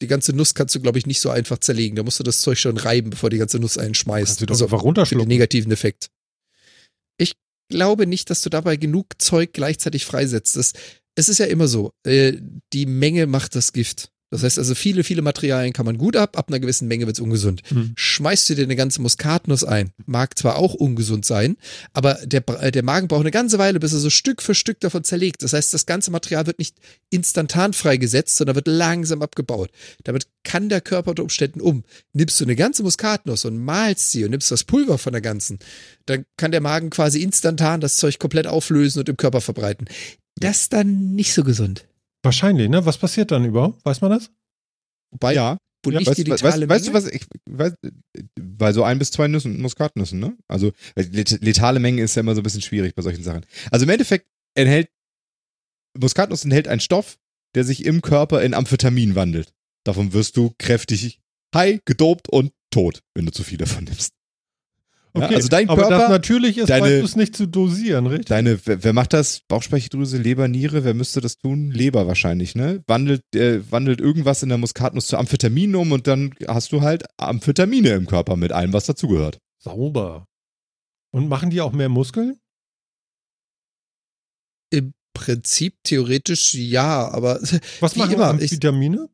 Die 0.00 0.06
ganze 0.06 0.32
Nuss 0.32 0.54
kannst 0.54 0.74
du, 0.74 0.80
glaube 0.80 0.98
ich, 0.98 1.06
nicht 1.06 1.20
so 1.20 1.28
einfach 1.28 1.58
zerlegen. 1.58 1.96
Da 1.96 2.02
musst 2.02 2.18
du 2.18 2.24
das 2.24 2.40
Zeug 2.40 2.58
schon 2.58 2.78
reiben, 2.78 3.10
bevor 3.10 3.28
die 3.28 3.36
ganze 3.36 3.58
Nuss 3.58 3.76
einschmeißt. 3.76 4.28
Kannst 4.28 4.40
du 4.40 4.46
doch 4.46 4.54
also 4.54 4.64
einfach 4.64 4.82
runterschlucken. 4.82 5.28
Den 5.28 5.34
negativen 5.34 5.72
Effekt. 5.72 6.08
Glaube 7.70 8.06
nicht, 8.06 8.28
dass 8.30 8.42
du 8.42 8.50
dabei 8.50 8.76
genug 8.76 9.20
Zeug 9.22 9.52
gleichzeitig 9.52 10.04
freisetzt. 10.04 10.56
Das, 10.56 10.72
es 11.14 11.28
ist 11.28 11.38
ja 11.38 11.46
immer 11.46 11.68
so, 11.68 11.92
äh, 12.04 12.34
die 12.72 12.86
Menge 12.86 13.26
macht 13.26 13.54
das 13.54 13.72
Gift. 13.72 14.10
Das 14.30 14.44
heißt 14.44 14.58
also, 14.58 14.76
viele, 14.76 15.02
viele 15.02 15.22
Materialien 15.22 15.72
kann 15.72 15.86
man 15.86 15.98
gut 15.98 16.16
ab, 16.16 16.38
ab 16.38 16.48
einer 16.48 16.60
gewissen 16.60 16.86
Menge 16.86 17.06
wird 17.06 17.16
es 17.16 17.20
ungesund. 17.20 17.62
Mhm. 17.70 17.92
Schmeißt 17.96 18.48
du 18.48 18.54
dir 18.54 18.62
eine 18.62 18.76
ganze 18.76 19.02
Muskatnuss 19.02 19.64
ein, 19.64 19.90
mag 20.06 20.38
zwar 20.38 20.56
auch 20.56 20.74
ungesund 20.74 21.24
sein, 21.24 21.56
aber 21.92 22.14
der, 22.24 22.48
äh, 22.60 22.70
der 22.70 22.84
Magen 22.84 23.08
braucht 23.08 23.22
eine 23.22 23.32
ganze 23.32 23.58
Weile, 23.58 23.80
bis 23.80 23.92
er 23.92 23.98
so 23.98 24.08
Stück 24.08 24.40
für 24.40 24.54
Stück 24.54 24.78
davon 24.80 25.02
zerlegt. 25.02 25.42
Das 25.42 25.52
heißt, 25.52 25.74
das 25.74 25.84
ganze 25.84 26.12
Material 26.12 26.46
wird 26.46 26.60
nicht 26.60 26.76
instantan 27.10 27.72
freigesetzt, 27.72 28.36
sondern 28.36 28.54
wird 28.54 28.68
langsam 28.68 29.20
abgebaut. 29.20 29.70
Damit 30.04 30.28
kann 30.44 30.68
der 30.68 30.80
Körper 30.80 31.10
unter 31.10 31.24
Umständen 31.24 31.60
um. 31.60 31.84
Nimmst 32.12 32.38
du 32.40 32.44
eine 32.44 32.56
ganze 32.56 32.84
Muskatnuss 32.84 33.44
und 33.44 33.58
malst 33.58 34.12
sie 34.12 34.24
und 34.24 34.30
nimmst 34.30 34.50
das 34.50 34.62
Pulver 34.62 34.98
von 34.98 35.12
der 35.12 35.22
ganzen, 35.22 35.58
dann 36.06 36.24
kann 36.36 36.52
der 36.52 36.60
Magen 36.60 36.90
quasi 36.90 37.20
instantan 37.22 37.80
das 37.80 37.96
Zeug 37.96 38.18
komplett 38.18 38.46
auflösen 38.46 39.00
und 39.00 39.08
im 39.08 39.16
Körper 39.16 39.40
verbreiten. 39.40 39.88
Das 40.36 40.62
ist 40.62 40.72
dann 40.72 41.14
nicht 41.14 41.34
so 41.34 41.42
gesund. 41.42 41.84
Wahrscheinlich, 42.22 42.68
ne? 42.68 42.84
Was 42.84 42.98
passiert 42.98 43.30
dann 43.30 43.44
überhaupt? 43.44 43.84
Weiß 43.84 44.00
man 44.00 44.10
das? 44.10 44.30
Wobei, 45.12 45.34
ja. 45.34 45.58
Wo 45.82 45.90
ja, 45.90 46.04
weißt, 46.04 46.18
die 46.18 46.28
weißt, 46.30 46.44
weißt, 46.44 46.88
du 46.88 46.92
was? 46.92 47.06
Ich 47.06 47.26
weiß, 47.46 47.72
bei 48.38 48.72
so 48.72 48.84
ein 48.84 48.98
bis 48.98 49.10
zwei 49.10 49.28
Nüssen, 49.28 49.62
Muskatnüssen, 49.62 50.20
ne? 50.20 50.36
Also 50.46 50.72
letale 50.94 51.80
Menge 51.80 52.02
ist 52.02 52.16
ja 52.16 52.20
immer 52.20 52.34
so 52.34 52.42
ein 52.42 52.44
bisschen 52.44 52.60
schwierig 52.60 52.94
bei 52.94 53.02
solchen 53.02 53.22
Sachen. 53.22 53.46
Also 53.70 53.84
im 53.84 53.90
Endeffekt 53.90 54.26
enthält 54.54 54.90
Muskatnuss 55.98 56.44
enthält 56.44 56.68
einen 56.68 56.80
Stoff, 56.80 57.18
der 57.54 57.64
sich 57.64 57.84
im 57.84 58.02
Körper 58.02 58.42
in 58.42 58.54
Amphetamin 58.54 59.14
wandelt. 59.14 59.52
Davon 59.84 60.12
wirst 60.12 60.36
du 60.36 60.54
kräftig 60.58 61.20
high, 61.54 61.80
gedopt 61.84 62.28
und 62.28 62.52
tot, 62.70 63.02
wenn 63.14 63.26
du 63.26 63.32
zu 63.32 63.42
viel 63.42 63.58
davon 63.58 63.84
nimmst. 63.84 64.14
Okay, 65.12 65.30
ja, 65.30 65.36
also 65.36 65.48
dein 65.48 65.66
Körper, 65.66 65.86
aber 65.86 65.98
das 65.98 66.08
natürlich 66.08 66.58
ist, 66.58 66.70
deine, 66.70 66.84
weißt 66.86 67.00
du 67.00 67.04
es 67.04 67.16
nicht 67.16 67.36
zu 67.36 67.46
dosieren, 67.46 68.06
richtig? 68.06 68.26
Deine, 68.26 68.58
wer, 68.64 68.84
wer, 68.84 68.92
macht 68.92 69.12
das? 69.12 69.40
Bauchspeicheldrüse, 69.48 70.18
Leber, 70.18 70.46
Niere, 70.46 70.84
wer 70.84 70.94
müsste 70.94 71.20
das 71.20 71.36
tun? 71.36 71.72
Leber 71.72 72.06
wahrscheinlich, 72.06 72.54
ne? 72.54 72.84
Wandelt, 72.86 73.22
äh, 73.34 73.60
wandelt 73.72 74.00
irgendwas 74.00 74.44
in 74.44 74.50
der 74.50 74.58
Muskatnuss 74.58 75.08
zu 75.08 75.16
Amphetamin 75.16 75.74
um 75.74 75.90
und 75.90 76.06
dann 76.06 76.32
hast 76.46 76.70
du 76.70 76.82
halt 76.82 77.04
Amphetamine 77.16 77.90
im 77.90 78.06
Körper 78.06 78.36
mit 78.36 78.52
allem, 78.52 78.72
was 78.72 78.86
dazugehört. 78.86 79.38
Sauber. 79.58 80.26
Und 81.12 81.28
machen 81.28 81.50
die 81.50 81.60
auch 81.60 81.72
mehr 81.72 81.88
Muskeln? 81.88 82.38
Im 84.70 84.92
Prinzip 85.12 85.74
theoretisch 85.82 86.54
ja, 86.54 87.08
aber 87.08 87.40
was 87.80 87.96
machen 87.96 88.14
immer, 88.14 88.28
Amphetamine? 88.28 89.08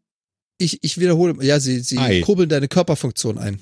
Ich, 0.59 0.75
ich, 0.75 0.79
ich 0.83 0.99
wiederhole, 0.99 1.43
ja, 1.43 1.59
sie, 1.59 1.81
sie 1.81 2.21
kurbeln 2.21 2.51
deine 2.51 2.69
Körperfunktion 2.69 3.39
ein. 3.39 3.61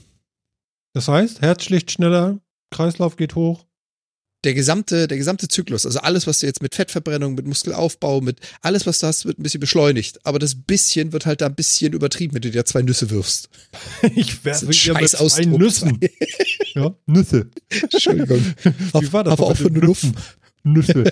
Das 0.94 1.08
heißt, 1.08 1.42
Herz 1.42 1.64
schlicht 1.64 1.90
schneller, 1.90 2.40
Kreislauf 2.70 3.16
geht 3.16 3.34
hoch. 3.34 3.66
Der 4.44 4.54
gesamte, 4.54 5.08
der 5.08 5.16
gesamte 5.16 5.48
Zyklus, 5.48 5.86
also 5.86 6.00
alles, 6.00 6.26
was 6.26 6.38
du 6.38 6.46
jetzt 6.46 6.62
mit 6.62 6.74
Fettverbrennung, 6.74 7.34
mit 7.34 7.46
Muskelaufbau, 7.46 8.20
mit 8.20 8.40
alles, 8.60 8.86
was 8.86 8.98
du 8.98 9.06
hast, 9.06 9.24
wird 9.24 9.38
ein 9.38 9.42
bisschen 9.42 9.60
beschleunigt. 9.60 10.24
Aber 10.24 10.38
das 10.38 10.54
bisschen 10.54 11.12
wird 11.12 11.24
halt 11.24 11.40
da 11.40 11.46
ein 11.46 11.54
bisschen 11.54 11.94
übertrieben, 11.94 12.34
wenn 12.34 12.42
du 12.42 12.50
dir 12.50 12.64
zwei 12.64 12.82
Nüsse 12.82 13.10
wirfst. 13.10 13.48
ich 14.14 14.44
werfe 14.44 14.66
dir 14.66 14.94
mit 14.94 15.08
zwei 15.08 15.44
Nüssen. 15.46 15.98
ja, 16.74 16.94
Nüsse. 17.06 17.50
Entschuldigung. 17.70 18.44
Wie 18.62 19.12
war 19.12 19.24
das? 19.24 19.32
Aber 19.32 19.46
auch 19.46 19.56
von 19.56 19.72
Nüsse. 19.72 20.12
Nüsse. 20.62 21.04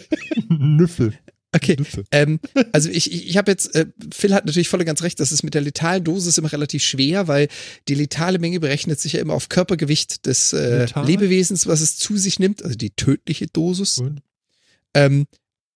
Nüsse. 0.49 1.13
Okay, 1.55 1.77
ähm, 2.11 2.41
also 2.73 2.89
ich, 2.89 3.13
ich, 3.13 3.29
ich 3.29 3.37
habe 3.37 3.51
jetzt, 3.51 3.75
äh, 3.75 3.87
Phil 4.13 4.33
hat 4.33 4.47
natürlich 4.47 4.69
voll 4.69 4.81
und 4.81 4.87
ganz 4.87 5.03
recht, 5.03 5.21
das 5.21 5.33
ist 5.33 5.43
mit 5.43 5.55
der 5.55 5.61
letalen 5.61 6.03
Dosis 6.03 6.39
immer 6.39 6.51
relativ 6.51 6.83
schwer, 6.83 7.29
weil 7.29 7.49
die 7.89 7.95
letale 7.95 8.39
Menge 8.39 8.59
berechnet 8.59 8.99
sich 8.99 9.15
ja 9.15 9.21
immer 9.21 9.35
auf 9.35 9.51
Körpergewicht 9.51 10.25
des 10.27 10.55
äh, 10.55 10.87
Lebewesens, 11.05 11.67
was 11.67 11.83
es 11.83 11.99
zu 11.99 12.17
sich 12.17 12.39
nimmt, 12.39 12.65
also 12.65 12.77
die 12.77 12.91
tödliche 12.91 13.49
Dosis. 13.49 14.03
Ähm, 14.95 15.27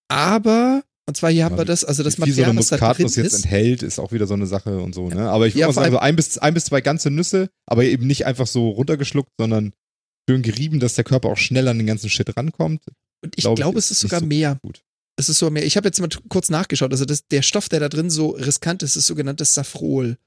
aber, 0.07 0.83
und 1.05 1.15
zwar 1.15 1.29
hier 1.29 1.39
ja, 1.39 1.45
haben 1.45 1.57
wir 1.57 1.65
das, 1.65 1.85
also 1.85 2.01
das 2.01 2.17
Material, 2.17 2.53
so 2.53 2.57
was 2.57 2.67
da 2.69 2.77
drin 2.77 3.05
jetzt 3.05 3.17
ist, 3.17 3.45
enthält, 3.45 3.83
ist 3.83 3.99
auch 3.99 4.11
wieder 4.11 4.25
so 4.25 4.33
eine 4.33 4.47
Sache 4.47 4.79
und 4.79 4.95
so, 4.95 5.09
ne? 5.09 5.29
Aber 5.29 5.45
ich 5.45 5.53
würde 5.53 5.61
ja, 5.61 5.67
mal 5.67 5.73
sagen, 5.73 5.91
so 5.91 5.99
ein 5.99 6.15
bis, 6.15 6.37
ein 6.39 6.53
bis 6.55 6.65
zwei 6.65 6.81
ganze 6.81 7.11
Nüsse, 7.11 7.49
aber 7.67 7.83
eben 7.83 8.07
nicht 8.07 8.25
einfach 8.25 8.47
so 8.47 8.69
runtergeschluckt, 8.69 9.31
sondern 9.37 9.73
schön 10.27 10.41
gerieben, 10.41 10.79
dass 10.79 10.95
der 10.95 11.03
Körper 11.03 11.29
auch 11.29 11.37
schneller 11.37 11.71
an 11.71 11.77
den 11.77 11.87
ganzen 11.87 12.09
Shit 12.09 12.35
rankommt. 12.35 12.81
Und 13.23 13.33
ich 13.35 13.43
glaube, 13.43 13.61
glaub, 13.61 13.75
es 13.75 13.91
ist 13.91 13.99
sogar 13.99 14.21
so 14.21 14.25
mehr. 14.25 14.57
Gut 14.61 14.81
es 15.17 15.29
ist 15.29 15.39
so 15.39 15.49
mehr, 15.49 15.65
ich 15.65 15.75
habe 15.75 15.87
jetzt 15.87 15.99
mal 15.99 16.09
kurz 16.29 16.49
nachgeschaut, 16.49 16.91
also 16.91 17.03
das, 17.03 17.27
der 17.27 17.41
Stoff, 17.41 17.69
der 17.69 17.79
da 17.79 17.89
drin 17.89 18.09
so 18.09 18.29
riskant 18.29 18.83
ist, 18.83 18.95
ist 18.95 19.07
sogenanntes 19.07 19.53
Safrol. 19.53 20.17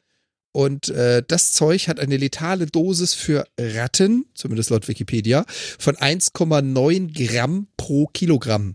Und 0.52 0.88
äh, 0.88 1.22
das 1.26 1.52
Zeug 1.52 1.86
hat 1.86 2.00
eine 2.00 2.16
letale 2.16 2.66
Dosis 2.66 3.14
für 3.14 3.46
Ratten, 3.58 4.26
zumindest 4.34 4.70
laut 4.70 4.88
Wikipedia, 4.88 5.46
von 5.78 5.94
1,9 5.94 7.28
Gramm 7.28 7.68
pro 7.76 8.08
Kilogramm. 8.08 8.74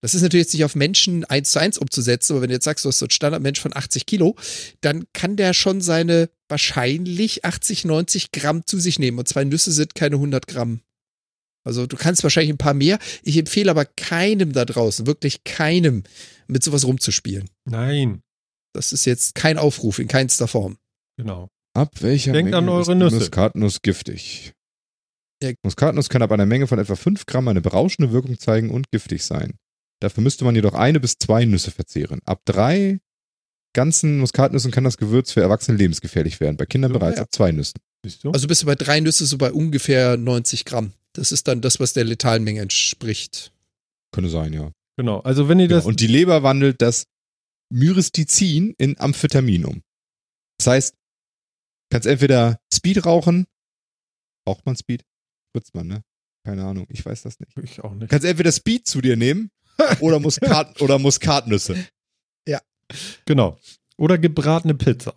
Das 0.00 0.14
ist 0.14 0.22
natürlich 0.22 0.46
jetzt 0.46 0.54
nicht 0.54 0.64
auf 0.64 0.74
Menschen 0.74 1.26
eins 1.26 1.50
zu 1.50 1.58
eins 1.58 1.76
umzusetzen, 1.76 2.32
aber 2.32 2.42
wenn 2.42 2.48
du 2.48 2.54
jetzt 2.54 2.64
sagst, 2.64 2.86
du 2.86 2.88
hast 2.88 2.98
so 2.98 3.06
ein 3.06 3.10
Standardmensch 3.10 3.60
von 3.60 3.76
80 3.76 4.06
Kilo, 4.06 4.34
dann 4.80 5.04
kann 5.12 5.36
der 5.36 5.52
schon 5.52 5.82
seine 5.82 6.30
wahrscheinlich 6.48 7.44
80, 7.44 7.84
90 7.84 8.32
Gramm 8.32 8.64
zu 8.64 8.80
sich 8.80 8.98
nehmen. 8.98 9.18
Und 9.18 9.28
zwei 9.28 9.44
Nüsse 9.44 9.72
sind 9.72 9.94
keine 9.94 10.16
100 10.16 10.46
Gramm. 10.46 10.80
Also 11.64 11.86
du 11.86 11.96
kannst 11.96 12.22
wahrscheinlich 12.22 12.52
ein 12.52 12.58
paar 12.58 12.74
mehr. 12.74 12.98
Ich 13.22 13.36
empfehle 13.36 13.70
aber 13.70 13.84
keinem 13.84 14.52
da 14.52 14.64
draußen, 14.64 15.06
wirklich 15.06 15.44
keinem, 15.44 16.04
mit 16.46 16.62
sowas 16.64 16.84
rumzuspielen. 16.84 17.48
Nein. 17.64 18.22
Das 18.72 18.92
ist 18.92 19.04
jetzt 19.04 19.34
kein 19.34 19.58
Aufruf 19.58 19.98
in 19.98 20.08
keinster 20.08 20.48
Form. 20.48 20.78
Genau. 21.16 21.48
Ab 21.74 21.90
welcher 22.00 22.32
Denkt 22.32 22.50
Menge 22.50 22.58
an 22.58 22.68
eure 22.68 22.96
Nüsse. 22.96 23.16
Muskatnuss 23.16 23.82
giftig? 23.82 24.52
Ja. 25.42 25.52
Muskatnuss 25.62 26.08
kann 26.08 26.22
ab 26.22 26.32
einer 26.32 26.46
Menge 26.46 26.66
von 26.66 26.78
etwa 26.78 26.96
5 26.96 27.26
Gramm 27.26 27.48
eine 27.48 27.60
berauschende 27.60 28.12
Wirkung 28.12 28.38
zeigen 28.38 28.70
und 28.70 28.90
giftig 28.90 29.24
sein. 29.24 29.54
Dafür 30.00 30.22
müsste 30.22 30.44
man 30.44 30.54
jedoch 30.54 30.74
eine 30.74 30.98
bis 30.98 31.18
zwei 31.18 31.44
Nüsse 31.44 31.70
verzehren. 31.70 32.20
Ab 32.24 32.40
drei 32.44 33.00
ganzen 33.74 34.18
Muskatnüssen 34.18 34.70
kann 34.70 34.84
das 34.84 34.96
Gewürz 34.96 35.32
für 35.32 35.42
Erwachsene 35.42 35.76
lebensgefährlich 35.76 36.40
werden. 36.40 36.56
Bei 36.56 36.66
Kindern 36.66 36.92
so, 36.92 36.98
bereits 36.98 37.16
ja. 37.16 37.22
ab 37.22 37.28
zwei 37.32 37.52
Nüssen. 37.52 37.80
Also 38.32 38.48
bist 38.48 38.62
du 38.62 38.66
bei 38.66 38.74
drei 38.74 39.00
Nüsse 39.00 39.26
so 39.26 39.36
bei 39.36 39.52
ungefähr 39.52 40.16
90 40.16 40.64
Gramm. 40.64 40.92
Das 41.14 41.32
ist 41.32 41.48
dann 41.48 41.60
das, 41.60 41.80
was 41.80 41.92
der 41.92 42.04
letalen 42.04 42.44
Menge 42.44 42.60
entspricht. 42.60 43.52
Könnte 44.12 44.30
sein, 44.30 44.52
ja. 44.52 44.72
Genau. 44.96 45.20
Also 45.20 45.48
wenn 45.48 45.58
ihr 45.58 45.68
genau. 45.68 45.78
das. 45.78 45.86
Und 45.86 46.00
die 46.00 46.06
Leber 46.06 46.42
wandelt 46.42 46.82
das 46.82 47.06
Myristizin 47.70 48.74
in 48.78 48.98
Amphetamin 48.98 49.64
um. 49.64 49.82
Das 50.58 50.66
heißt, 50.66 50.94
kannst 51.90 52.06
entweder 52.06 52.60
Speed 52.72 53.06
rauchen. 53.06 53.46
Braucht 54.44 54.66
man 54.66 54.76
Speed? 54.76 55.04
Spritzt 55.48 55.74
man, 55.74 55.86
ne? 55.86 56.04
Keine 56.44 56.64
Ahnung, 56.64 56.86
ich 56.90 57.04
weiß 57.04 57.22
das 57.22 57.38
nicht. 57.40 57.56
Ich 57.62 57.80
auch 57.82 57.94
nicht. 57.94 58.10
Kannst 58.10 58.26
entweder 58.26 58.52
Speed 58.52 58.86
zu 58.86 59.00
dir 59.00 59.16
nehmen 59.16 59.50
oder, 60.00 60.18
Muskat 60.18 60.80
oder 60.80 60.98
Muskatnüsse. 60.98 61.86
Ja. 62.46 62.60
Genau. 63.24 63.58
Oder 63.96 64.18
gebratene 64.18 64.74
Pizza. 64.74 65.14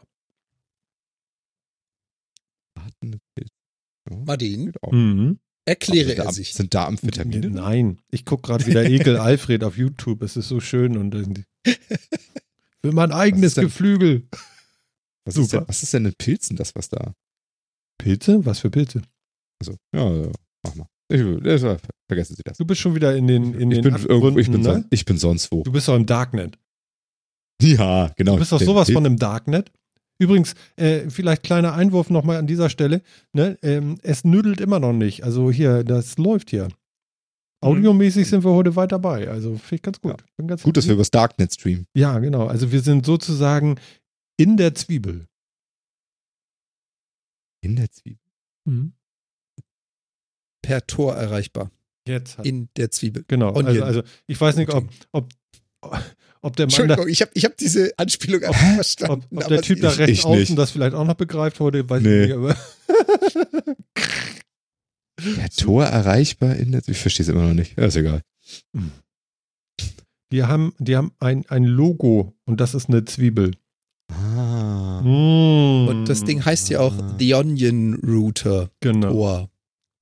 Gebratene 2.75 3.19
Pizza. 3.35 3.53
Ja, 4.09 4.17
Martin, 4.17 4.73
mhm. 4.91 5.39
Erkläre 5.65 6.15
er 6.15 6.31
sich. 6.31 6.53
Sind 6.53 6.73
da 6.73 6.85
Amphetamine? 6.87 7.49
Nein, 7.49 7.99
ich 8.11 8.25
gucke 8.25 8.47
gerade 8.47 8.65
wieder 8.65 8.83
Ekel 8.89 9.17
Alfred 9.17 9.63
auf 9.63 9.77
YouTube. 9.77 10.21
Es 10.21 10.37
ist 10.37 10.47
so 10.47 10.59
schön 10.59 10.97
und 10.97 11.13
für 11.65 12.91
mein 12.91 13.11
eigenes 13.11 13.55
Geflügel. 13.55 14.27
Was 15.25 15.35
Super. 15.35 15.45
Ist 15.45 15.53
denn, 15.53 15.67
was 15.67 15.83
ist 15.83 15.93
denn 15.93 16.05
in 16.05 16.13
Pilzen, 16.15 16.55
das, 16.57 16.75
was 16.75 16.89
da? 16.89 17.13
Pilze? 17.97 18.45
Was 18.45 18.59
für 18.59 18.69
Pilze? 18.69 19.01
Also, 19.59 19.77
ja, 19.95 20.11
ja, 20.23 20.31
mach 20.63 20.75
mal. 20.75 20.87
Ich, 21.09 21.21
vergessen 22.07 22.35
Sie 22.35 22.43
das. 22.43 22.57
Du 22.57 22.65
bist 22.65 22.81
schon 22.81 22.95
wieder 22.95 23.15
in 23.15 23.27
den 23.27 23.53
in 23.53 23.71
ich 23.71 23.81
den 23.81 23.93
bin, 23.93 24.05
irgendwo, 24.05 24.39
ich, 24.39 24.49
bin 24.49 24.61
ne? 24.61 24.63
son, 24.63 24.85
ich 24.89 25.05
bin 25.05 25.17
sonst 25.17 25.51
wo. 25.51 25.63
Du 25.63 25.71
bist 25.71 25.87
doch 25.87 25.95
im 25.95 26.05
Darknet. 26.05 26.57
Ja, 27.61 28.11
genau. 28.17 28.33
Du 28.33 28.39
bist 28.39 28.51
doch 28.51 28.59
sowas 28.59 28.91
von 28.91 29.05
im 29.05 29.17
Darknet. 29.17 29.71
Übrigens, 30.19 30.53
äh, 30.75 31.09
vielleicht 31.09 31.43
kleiner 31.43 31.73
Einwurf 31.73 32.09
nochmal 32.09 32.37
an 32.37 32.47
dieser 32.47 32.69
Stelle. 32.69 33.01
Ne? 33.33 33.57
Ähm, 33.61 33.97
es 34.03 34.23
nüdelt 34.23 34.61
immer 34.61 34.79
noch 34.79 34.93
nicht. 34.93 35.23
Also 35.23 35.51
hier, 35.51 35.83
das 35.83 36.17
läuft 36.17 36.49
hier. 36.49 36.65
Mhm. 36.65 36.71
Audiomäßig 37.61 38.27
sind 38.27 38.43
wir 38.43 38.51
heute 38.51 38.75
weit 38.75 38.91
dabei. 38.91 39.29
Also 39.29 39.57
finde 39.57 39.75
ich 39.75 39.81
ganz 39.81 40.01
gut. 40.01 40.23
Ja. 40.39 40.45
Ganz 40.45 40.63
gut, 40.63 40.77
dass 40.77 40.85
wir 40.85 40.93
über 40.93 41.01
das 41.01 41.11
Darknet 41.11 41.53
streamen. 41.53 41.87
Ja, 41.93 42.19
genau. 42.19 42.47
Also 42.47 42.71
wir 42.71 42.81
sind 42.81 43.05
sozusagen 43.05 43.79
in 44.37 44.57
der 44.57 44.75
Zwiebel. 44.75 45.27
In 47.61 47.75
der 47.75 47.89
Zwiebel? 47.91 48.19
Mhm. 48.65 48.93
Per 50.61 50.85
Tor 50.85 51.15
erreichbar. 51.15 51.71
Jetzt. 52.07 52.37
Halt. 52.37 52.47
In 52.47 52.69
der 52.75 52.91
Zwiebel. 52.91 53.23
Genau. 53.27 53.53
Also, 53.53 53.83
also, 53.83 54.03
ich 54.27 54.39
weiß 54.39 54.57
nicht, 54.57 54.73
ob, 54.73 54.89
ob, 55.11 55.29
ob 56.41 56.55
der 56.55 56.65
Mann. 56.65 56.69
Entschuldigung, 56.69 57.05
da, 57.05 57.11
ich 57.11 57.21
habe 57.21 57.31
ich 57.33 57.45
hab 57.45 57.57
diese 57.57 57.91
Anspielung 57.97 58.43
einfach 58.43 58.75
verstanden. 58.75 59.25
Ob, 59.31 59.43
ob 59.43 59.47
der 59.47 59.61
Typ 59.61 59.81
da 59.81 59.89
rechts 59.89 60.25
außen 60.25 60.55
das 60.55 60.71
vielleicht 60.71 60.95
auch 60.95 61.05
noch 61.05 61.15
begreift 61.15 61.59
heute, 61.59 61.89
weiß 61.89 62.01
nee. 62.01 62.23
ich 62.23 62.27
nicht, 62.27 62.37
aber. 62.37 62.55
per 65.15 65.49
Tor 65.49 65.85
erreichbar 65.85 66.55
in 66.55 66.71
der 66.71 66.81
Ich 66.87 66.97
verstehe 66.97 67.23
es 67.23 67.29
immer 67.29 67.43
noch 67.43 67.53
nicht. 67.53 67.77
Ja, 67.77 67.85
ist 67.85 67.95
egal. 67.95 68.21
Die 70.31 70.43
haben, 70.43 70.73
die 70.79 70.95
haben 70.95 71.11
ein, 71.19 71.45
ein 71.47 71.63
Logo 71.63 72.33
und 72.45 72.59
das 72.59 72.73
ist 72.73 72.89
eine 72.89 73.05
Zwiebel. 73.05 73.51
Ah. 74.11 75.01
Mm. 75.03 75.87
Und 75.87 76.05
das 76.09 76.23
Ding 76.23 76.43
heißt 76.43 76.69
ja 76.69 76.79
auch 76.79 76.97
ah. 76.97 77.15
The 77.19 77.35
Onion 77.35 77.95
Router. 77.95 78.69
Genau. 78.79 79.11
Tor. 79.11 79.49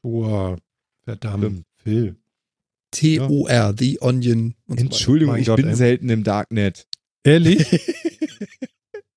Tor. 0.02 0.58
Verdammt. 1.04 1.64
Phil. 1.84 2.16
T-O-R, 2.92 3.74
The 3.78 4.02
Onion. 4.02 4.56
Entschuldigung, 4.68 5.38
ich 5.38 5.48
Gott, 5.48 5.58
bin 5.58 5.70
ey. 5.70 5.76
selten 5.76 6.10
im 6.10 6.24
Darknet. 6.24 6.88
Ehrlich? 7.24 7.66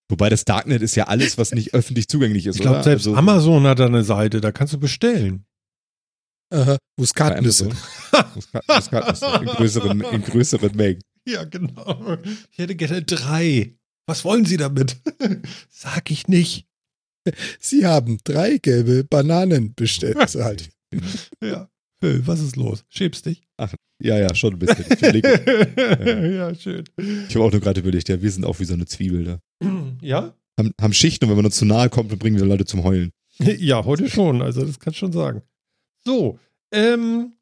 Wobei 0.09 0.28
das 0.28 0.44
Darknet 0.44 0.82
ist 0.82 0.94
ja 0.94 1.05
alles, 1.05 1.38
was 1.38 1.52
nicht 1.52 1.74
öffentlich 1.74 2.09
zugänglich 2.09 2.46
ist. 2.46 2.56
Ich 2.56 2.62
glaube, 2.62 2.82
selbst 2.82 3.06
also, 3.06 3.16
Amazon 3.16 3.66
hat 3.66 3.78
da 3.78 3.86
eine 3.86 4.05
Seite, 4.05 4.40
da 4.40 4.52
kannst 4.52 4.74
du 4.74 4.78
bestellen. 4.78 5.46
Aha, 6.51 6.76
Muskatnüsse. 6.96 7.70
Muskatnüsse 8.68 9.26
in 9.40 9.46
größeren, 9.46 10.01
in 10.02 10.22
größeren 10.22 10.76
Mengen. 10.76 11.01
Ja, 11.26 11.44
genau. 11.44 12.18
Ich 12.52 12.59
hätte 12.59 12.76
gerne 12.76 13.02
drei. 13.02 13.74
Was 14.06 14.24
wollen 14.24 14.44
Sie 14.44 14.59
damit? 14.59 14.96
Sag 15.70 16.10
ich 16.10 16.28
nicht. 16.28 16.66
Sie 17.59 17.86
haben 17.86 18.18
drei 18.24 18.59
gelbe 18.59 19.05
Bananen 19.05 19.74
bestellt. 19.74 20.16
Halt. 20.34 20.70
ja. 21.40 21.68
Was 22.26 22.40
ist 22.40 22.56
los? 22.56 22.85
Schäbst 22.89 23.26
dich? 23.26 23.43
Ach, 23.56 23.74
ja, 24.01 24.18
ja, 24.18 24.35
schon 24.35 24.55
ein 24.55 24.59
bisschen. 24.59 24.85
ja. 26.05 26.24
ja, 26.26 26.55
schön. 26.55 26.85
Ich 26.97 27.35
habe 27.35 27.44
auch 27.44 27.52
nur 27.52 27.60
gerade 27.60 27.81
überlegt, 27.81 28.09
ja, 28.09 28.20
wir 28.20 28.31
sind 28.31 28.44
auch 28.44 28.59
wie 28.60 28.64
so 28.64 28.74
eine 28.74 28.86
Zwiebel 28.86 29.24
da. 29.24 29.40
Ja? 30.01 30.35
Haben, 30.59 30.72
haben 30.81 30.93
Schichten 30.93 31.24
und 31.24 31.31
wenn 31.31 31.36
man 31.36 31.47
uns 31.47 31.56
zu 31.56 31.64
nahe 31.64 31.89
kommt, 31.89 32.12
dann 32.12 32.18
bringen 32.18 32.39
wir 32.39 32.44
Leute 32.44 32.64
zum 32.64 32.85
Heulen. 32.85 33.10
Ja, 33.39 33.85
heute 33.85 34.09
schon, 34.09 34.43
also 34.43 34.64
das 34.64 34.78
kannst 34.78 34.98
du 34.98 35.06
schon 35.06 35.12
sagen. 35.12 35.43
So, 36.05 36.39
ähm. 36.72 37.32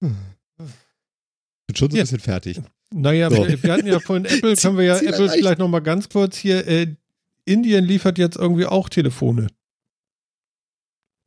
Bin 0.00 0.16
schon 1.74 1.90
so 1.90 1.96
ein 1.96 2.00
bisschen 2.00 2.20
fertig. 2.20 2.58
Naja, 2.92 3.30
so. 3.30 3.46
wir, 3.46 3.62
wir, 3.62 3.72
hatten 3.72 3.86
ja 3.86 4.00
vorhin 4.00 4.24
Apple, 4.30 4.56
können 4.56 4.78
wir 4.78 4.84
ja 4.84 4.98
Apple 4.98 5.28
vielleicht 5.28 5.58
nochmal 5.58 5.82
ganz 5.82 6.08
kurz 6.08 6.38
hier. 6.38 6.66
Äh, 6.66 6.94
Indien 7.44 7.84
liefert 7.84 8.18
jetzt 8.18 8.36
irgendwie 8.36 8.66
auch 8.66 8.88
Telefone. 8.88 9.48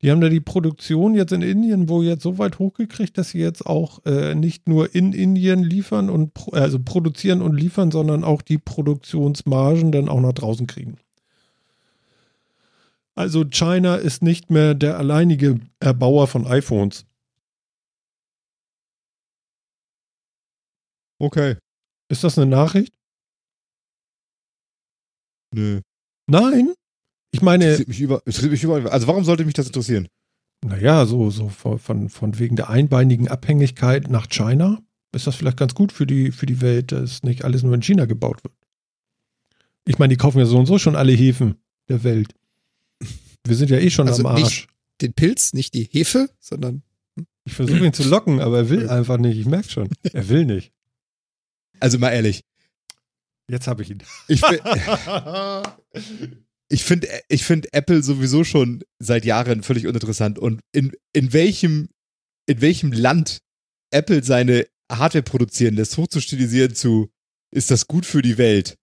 Die 0.03 0.11
haben 0.11 0.19
da 0.19 0.27
die 0.27 0.41
Produktion 0.41 1.15
jetzt 1.15 1.31
in 1.31 1.41
Indien 1.41 1.87
wo 1.87 2.01
jetzt 2.01 2.23
so 2.23 2.37
weit 2.37 2.59
hochgekriegt, 2.59 3.17
dass 3.17 3.29
sie 3.29 3.39
jetzt 3.39 3.65
auch 3.65 4.05
äh, 4.05 4.35
nicht 4.35 4.67
nur 4.67 4.93
in 4.93 5.13
Indien 5.13 5.63
liefern 5.63 6.09
und 6.09 6.33
pro, 6.33 6.51
also 6.51 6.77
produzieren 6.77 7.41
und 7.41 7.55
liefern, 7.55 7.89
sondern 7.89 8.25
auch 8.25 8.41
die 8.41 8.57
Produktionsmargen 8.57 9.93
dann 9.93 10.09
auch 10.09 10.19
nach 10.19 10.33
draußen 10.33 10.67
kriegen. 10.67 10.97
Also 13.15 13.45
China 13.45 13.95
ist 13.95 14.21
nicht 14.21 14.51
mehr 14.51 14.75
der 14.75 14.97
alleinige 14.97 15.61
Erbauer 15.79 16.27
von 16.27 16.45
iPhones. 16.47 17.05
Okay. 21.17 21.55
Ist 22.09 22.25
das 22.25 22.37
eine 22.37 22.47
Nachricht? 22.47 22.91
Nö. 25.53 25.79
Nein? 26.27 26.73
Ich 27.33 27.41
meine. 27.41 27.65
Interessiert 27.65 27.89
mich 27.89 28.01
über, 28.01 28.21
mich 28.25 28.63
über, 28.63 28.93
also 28.93 29.07
warum 29.07 29.23
sollte 29.23 29.43
mich 29.43 29.55
das 29.55 29.65
interessieren? 29.65 30.07
Naja, 30.63 31.05
so, 31.05 31.29
so 31.29 31.49
von, 31.49 32.09
von 32.09 32.39
wegen 32.39 32.55
der 32.55 32.69
einbeinigen 32.69 33.27
Abhängigkeit 33.27 34.09
nach 34.09 34.29
China 34.29 34.81
ist 35.11 35.27
das 35.27 35.35
vielleicht 35.35 35.57
ganz 35.57 35.75
gut 35.75 35.91
für 35.91 36.07
die, 36.07 36.31
für 36.31 36.45
die 36.45 36.61
Welt, 36.61 36.91
dass 36.91 37.23
nicht 37.23 37.43
alles 37.43 37.63
nur 37.63 37.73
in 37.73 37.81
China 37.81 38.05
gebaut 38.05 38.43
wird. 38.43 38.53
Ich 39.85 39.99
meine, 39.99 40.13
die 40.13 40.17
kaufen 40.17 40.39
ja 40.39 40.45
so 40.45 40.57
und 40.57 40.67
so 40.67 40.77
schon 40.77 40.95
alle 40.95 41.11
Hefen 41.11 41.55
der 41.89 42.03
Welt. 42.03 42.33
Wir 43.43 43.55
sind 43.55 43.69
ja 43.69 43.77
eh 43.77 43.89
schon 43.89 44.07
also 44.07 44.25
am 44.25 44.37
Arsch. 44.37 44.67
den 45.01 45.13
Pilz, 45.13 45.53
nicht 45.53 45.73
die 45.73 45.83
Hefe, 45.83 46.29
sondern. 46.39 46.83
Hm? 47.17 47.27
Ich 47.45 47.53
versuche 47.53 47.85
ihn 47.85 47.93
zu 47.93 48.07
locken, 48.07 48.39
aber 48.39 48.59
er 48.59 48.69
will 48.69 48.89
einfach 48.89 49.17
nicht. 49.17 49.37
Ich 49.37 49.45
merke 49.45 49.69
schon. 49.69 49.89
Er 50.13 50.29
will 50.29 50.45
nicht. 50.45 50.71
Also 51.79 51.99
mal 51.99 52.11
ehrlich. 52.11 52.45
Jetzt 53.49 53.67
habe 53.67 53.81
ich 53.81 53.89
ihn. 53.89 54.01
Ich, 54.29 54.41
ich 56.73 56.83
finde 56.83 57.07
ich 57.29 57.43
find 57.43 57.71
Apple 57.71 58.01
sowieso 58.01 58.43
schon 58.43 58.83
seit 58.97 59.25
Jahren 59.25 59.61
völlig 59.61 59.85
uninteressant. 59.85 60.39
Und 60.39 60.59
in, 60.71 60.91
in, 61.13 61.31
welchem, 61.31 61.89
in 62.47 62.61
welchem 62.61 62.91
Land 62.91 63.41
Apple 63.91 64.23
seine 64.23 64.65
Hardware 64.91 65.21
produzieren 65.21 65.75
lässt, 65.75 65.97
hochzustilisieren 65.97 66.73
zu, 66.73 67.11
ist 67.51 67.69
das 67.69 67.85
gut 67.85 68.07
für 68.07 68.23
die 68.23 68.39
Welt? 68.39 68.75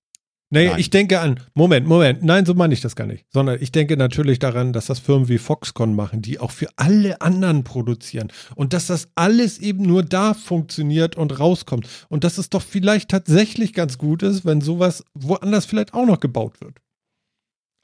Nee, 0.52 0.72
ich 0.78 0.90
denke 0.90 1.20
an, 1.20 1.40
Moment, 1.54 1.86
Moment, 1.86 2.24
nein, 2.24 2.44
so 2.44 2.54
meine 2.54 2.74
ich 2.74 2.80
das 2.80 2.96
gar 2.96 3.06
nicht. 3.06 3.24
Sondern 3.32 3.60
ich 3.60 3.70
denke 3.72 3.96
natürlich 3.96 4.38
daran, 4.38 4.72
dass 4.72 4.86
das 4.86 4.98
Firmen 5.00 5.28
wie 5.28 5.38
Foxconn 5.38 5.94
machen, 5.94 6.22
die 6.22 6.38
auch 6.38 6.50
für 6.50 6.68
alle 6.76 7.20
anderen 7.20 7.64
produzieren. 7.64 8.32
Und 8.54 8.72
dass 8.72 8.86
das 8.86 9.08
alles 9.16 9.58
eben 9.58 9.82
nur 9.82 10.04
da 10.04 10.34
funktioniert 10.34 11.16
und 11.16 11.38
rauskommt. 11.38 11.88
Und 12.08 12.22
dass 12.22 12.38
es 12.38 12.50
doch 12.50 12.62
vielleicht 12.62 13.10
tatsächlich 13.10 13.74
ganz 13.74 13.98
gut 13.98 14.22
ist, 14.22 14.44
wenn 14.44 14.60
sowas 14.60 15.04
woanders 15.14 15.66
vielleicht 15.66 15.94
auch 15.94 16.06
noch 16.06 16.20
gebaut 16.20 16.60
wird. 16.60 16.78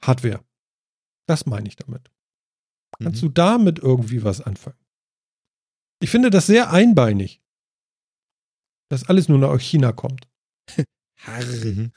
Hardware. 0.03 0.43
Das 1.27 1.45
meine 1.45 1.67
ich 1.67 1.75
damit. 1.75 2.09
Kannst 2.99 3.21
mhm. 3.21 3.27
du 3.27 3.33
damit 3.33 3.79
irgendwie 3.79 4.23
was 4.23 4.41
anfangen? 4.41 4.77
Ich 5.99 6.09
finde 6.09 6.29
das 6.29 6.47
sehr 6.47 6.71
einbeinig, 6.71 7.41
dass 8.89 9.09
alles 9.09 9.27
nur 9.29 9.39
nach 9.39 9.59
China 9.59 9.91
kommt. 9.91 10.27
Mhm. 11.25 11.91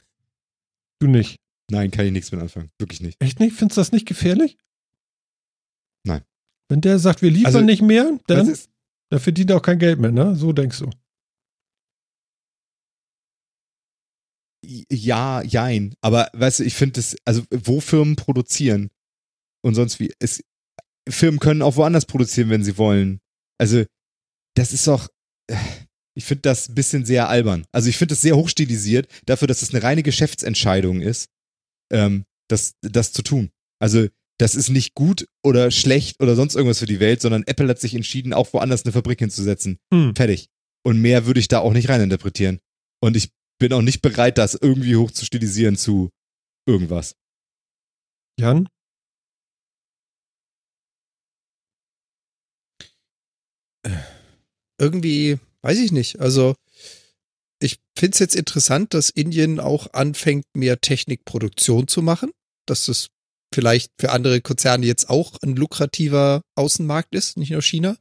Du 0.99 1.07
nicht? 1.07 1.39
Nein, 1.69 1.91
kann 1.91 2.07
ich 2.07 2.11
nichts 2.11 2.31
mit 2.31 2.41
anfangen. 2.41 2.71
Wirklich 2.79 3.01
nicht. 3.01 3.21
Echt 3.21 3.39
nicht? 3.39 3.55
Findest 3.55 3.77
du 3.77 3.81
das 3.81 3.91
nicht 3.91 4.07
gefährlich? 4.07 4.57
Nein. 6.03 6.23
Wenn 6.67 6.81
der 6.81 6.97
sagt, 6.97 7.21
wir 7.21 7.29
liefern 7.29 7.55
also, 7.55 7.65
nicht 7.65 7.81
mehr, 7.83 8.19
dann, 8.25 8.57
dann 9.09 9.19
verdient 9.19 9.51
er 9.51 9.57
auch 9.57 9.61
kein 9.61 9.77
Geld 9.77 9.99
mehr, 9.99 10.11
ne? 10.11 10.35
So 10.35 10.53
denkst 10.53 10.79
du. 10.79 10.89
Ja, 14.63 15.41
jein. 15.41 15.95
Aber 16.01 16.29
weißt 16.33 16.59
du, 16.59 16.63
ich 16.63 16.75
finde 16.75 16.93
das, 16.93 17.15
also 17.25 17.43
wo 17.51 17.79
Firmen 17.79 18.15
produzieren 18.15 18.89
und 19.63 19.75
sonst 19.75 19.99
wie, 19.99 20.13
es, 20.19 20.43
Firmen 21.09 21.39
können 21.39 21.61
auch 21.61 21.75
woanders 21.75 22.05
produzieren, 22.05 22.49
wenn 22.49 22.63
sie 22.63 22.77
wollen. 22.77 23.19
Also, 23.57 23.85
das 24.55 24.73
ist 24.73 24.87
doch, 24.87 25.07
ich 26.15 26.25
finde 26.25 26.41
das 26.41 26.69
ein 26.69 26.75
bisschen 26.75 27.05
sehr 27.05 27.29
albern. 27.29 27.65
Also 27.71 27.89
ich 27.89 27.97
finde 27.97 28.13
das 28.13 28.21
sehr 28.21 28.35
hochstilisiert, 28.35 29.07
dafür, 29.25 29.47
dass 29.47 29.61
es 29.61 29.73
eine 29.73 29.83
reine 29.83 30.03
Geschäftsentscheidung 30.03 31.01
ist, 31.01 31.29
ähm, 31.91 32.25
das, 32.49 32.73
das 32.81 33.13
zu 33.13 33.21
tun. 33.21 33.49
Also 33.79 34.07
das 34.37 34.55
ist 34.55 34.69
nicht 34.69 34.95
gut 34.95 35.27
oder 35.43 35.71
schlecht 35.71 36.21
oder 36.21 36.35
sonst 36.35 36.55
irgendwas 36.55 36.79
für 36.79 36.85
die 36.85 36.99
Welt, 36.99 37.21
sondern 37.21 37.43
Apple 37.45 37.67
hat 37.67 37.79
sich 37.79 37.93
entschieden, 37.93 38.33
auch 38.33 38.51
woanders 38.53 38.83
eine 38.83 38.91
Fabrik 38.91 39.19
hinzusetzen. 39.19 39.77
Hm. 39.93 40.15
Fertig. 40.15 40.47
Und 40.83 40.99
mehr 40.99 41.25
würde 41.25 41.39
ich 41.39 41.47
da 41.47 41.59
auch 41.59 41.73
nicht 41.73 41.89
reininterpretieren. 41.89 42.59
Und 43.01 43.15
ich 43.15 43.29
bin 43.61 43.73
auch 43.73 43.83
nicht 43.83 44.01
bereit, 44.01 44.39
das 44.39 44.55
irgendwie 44.55 44.95
hoch 44.95 45.11
zu 45.11 45.23
stilisieren 45.23 45.77
zu 45.77 46.09
irgendwas. 46.67 47.13
Jan? 48.39 48.67
Irgendwie, 54.79 55.37
weiß 55.61 55.77
ich 55.77 55.91
nicht. 55.91 56.19
Also, 56.19 56.55
ich 57.61 57.79
finde 57.95 58.15
es 58.15 58.19
jetzt 58.19 58.35
interessant, 58.35 58.95
dass 58.95 59.11
Indien 59.11 59.59
auch 59.59 59.93
anfängt, 59.93 60.45
mehr 60.55 60.81
Technikproduktion 60.81 61.87
zu 61.87 62.01
machen. 62.01 62.31
Dass 62.65 62.85
das 62.85 63.09
vielleicht 63.53 63.91
für 63.99 64.09
andere 64.09 64.41
Konzerne 64.41 64.87
jetzt 64.87 65.07
auch 65.07 65.37
ein 65.43 65.55
lukrativer 65.55 66.41
Außenmarkt 66.55 67.13
ist, 67.13 67.37
nicht 67.37 67.51
nur 67.51 67.61
China. 67.61 67.95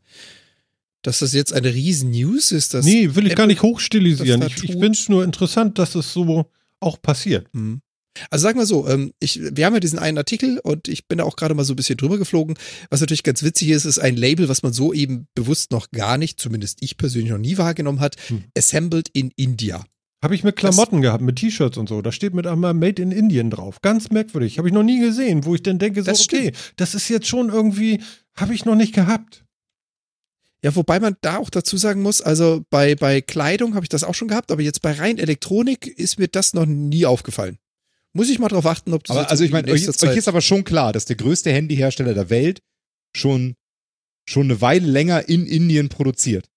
Dass 1.02 1.20
das 1.20 1.32
jetzt 1.32 1.52
eine 1.52 1.72
riesen 1.72 2.10
News 2.10 2.52
ist. 2.52 2.74
Dass 2.74 2.84
nee, 2.84 3.14
will 3.14 3.26
ich 3.26 3.32
Apple 3.32 3.34
gar 3.34 3.46
nicht 3.46 3.62
hochstilisieren. 3.62 4.42
Ich, 4.42 4.64
ich 4.64 4.72
finde 4.72 4.90
es 4.90 5.08
nur 5.08 5.24
interessant, 5.24 5.78
dass 5.78 5.94
es 5.94 6.12
so 6.12 6.50
auch 6.80 7.00
passiert. 7.00 7.46
Mhm. 7.54 7.80
Also 8.28 8.42
sag 8.42 8.56
mal 8.56 8.66
so, 8.66 8.88
ähm, 8.88 9.12
ich, 9.20 9.40
wir 9.40 9.64
haben 9.64 9.74
ja 9.74 9.80
diesen 9.80 9.98
einen 9.98 10.18
Artikel 10.18 10.58
und 10.58 10.88
ich 10.88 11.06
bin 11.06 11.18
da 11.18 11.24
auch 11.24 11.36
gerade 11.36 11.54
mal 11.54 11.64
so 11.64 11.72
ein 11.72 11.76
bisschen 11.76 11.96
drüber 11.96 12.18
geflogen. 12.18 12.56
Was 12.90 13.00
natürlich 13.00 13.22
ganz 13.22 13.42
witzig 13.42 13.70
ist, 13.70 13.84
ist 13.84 13.98
ein 13.98 14.16
Label, 14.16 14.48
was 14.48 14.62
man 14.62 14.72
so 14.72 14.92
eben 14.92 15.26
bewusst 15.34 15.70
noch 15.70 15.90
gar 15.90 16.18
nicht, 16.18 16.40
zumindest 16.40 16.78
ich 16.82 16.96
persönlich 16.96 17.30
noch 17.30 17.38
nie 17.38 17.56
wahrgenommen 17.56 18.00
hat, 18.00 18.16
hm. 18.28 18.44
Assembled 18.56 19.08
in 19.12 19.30
India. 19.36 19.84
Habe 20.22 20.34
ich 20.34 20.44
mit 20.44 20.56
Klamotten 20.56 20.96
das, 20.96 21.02
gehabt, 21.02 21.22
mit 21.22 21.36
T-Shirts 21.36 21.78
und 21.78 21.88
so. 21.88 22.02
Da 22.02 22.12
steht 22.12 22.34
mit 22.34 22.46
einmal 22.46 22.74
Made 22.74 23.00
in 23.00 23.10
Indien 23.10 23.48
drauf. 23.48 23.80
Ganz 23.80 24.10
merkwürdig. 24.10 24.58
Habe 24.58 24.68
ich 24.68 24.74
noch 24.74 24.82
nie 24.82 25.00
gesehen, 25.00 25.46
wo 25.46 25.54
ich 25.54 25.62
dann 25.62 25.78
denke, 25.78 26.02
so, 26.02 26.10
das 26.10 26.20
okay, 26.20 26.52
das 26.76 26.94
ist 26.94 27.08
jetzt 27.08 27.26
schon 27.26 27.48
irgendwie, 27.48 28.02
habe 28.36 28.54
ich 28.54 28.66
noch 28.66 28.74
nicht 28.74 28.94
gehabt. 28.94 29.44
Ja, 30.62 30.76
wobei 30.76 31.00
man 31.00 31.16
da 31.22 31.38
auch 31.38 31.48
dazu 31.48 31.76
sagen 31.78 32.02
muss, 32.02 32.20
also 32.20 32.62
bei, 32.68 32.94
bei 32.94 33.22
Kleidung 33.22 33.74
habe 33.74 33.84
ich 33.84 33.88
das 33.88 34.04
auch 34.04 34.14
schon 34.14 34.28
gehabt, 34.28 34.50
aber 34.50 34.60
jetzt 34.60 34.82
bei 34.82 34.92
rein 34.92 35.18
Elektronik 35.18 35.86
ist 35.86 36.18
mir 36.18 36.28
das 36.28 36.52
noch 36.52 36.66
nie 36.66 37.06
aufgefallen. 37.06 37.58
Muss 38.12 38.28
ich 38.28 38.38
mal 38.38 38.48
drauf 38.48 38.66
achten, 38.66 38.92
ob 38.92 39.04
das. 39.04 39.16
Aber 39.16 39.30
also 39.30 39.44
ich 39.44 39.52
meine, 39.52 39.70
euch, 39.70 39.88
euch, 39.88 40.16
ist 40.16 40.28
aber 40.28 40.40
schon 40.40 40.64
klar, 40.64 40.92
dass 40.92 41.04
der 41.04 41.16
größte 41.16 41.50
Handyhersteller 41.52 42.12
der 42.12 42.28
Welt 42.28 42.60
schon, 43.16 43.54
schon 44.28 44.44
eine 44.44 44.60
Weile 44.60 44.86
länger 44.86 45.28
in 45.28 45.46
Indien 45.46 45.88
produziert. 45.88 46.50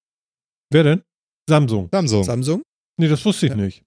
Wer 0.71 0.83
denn? 0.83 1.03
Samsung. 1.47 1.89
Samsung. 1.91 2.23
Samsung? 2.23 2.63
Nee, 2.97 3.07
das 3.07 3.23
wusste 3.23 3.45
ich 3.45 3.51
ja. 3.51 3.57
nicht. 3.57 3.83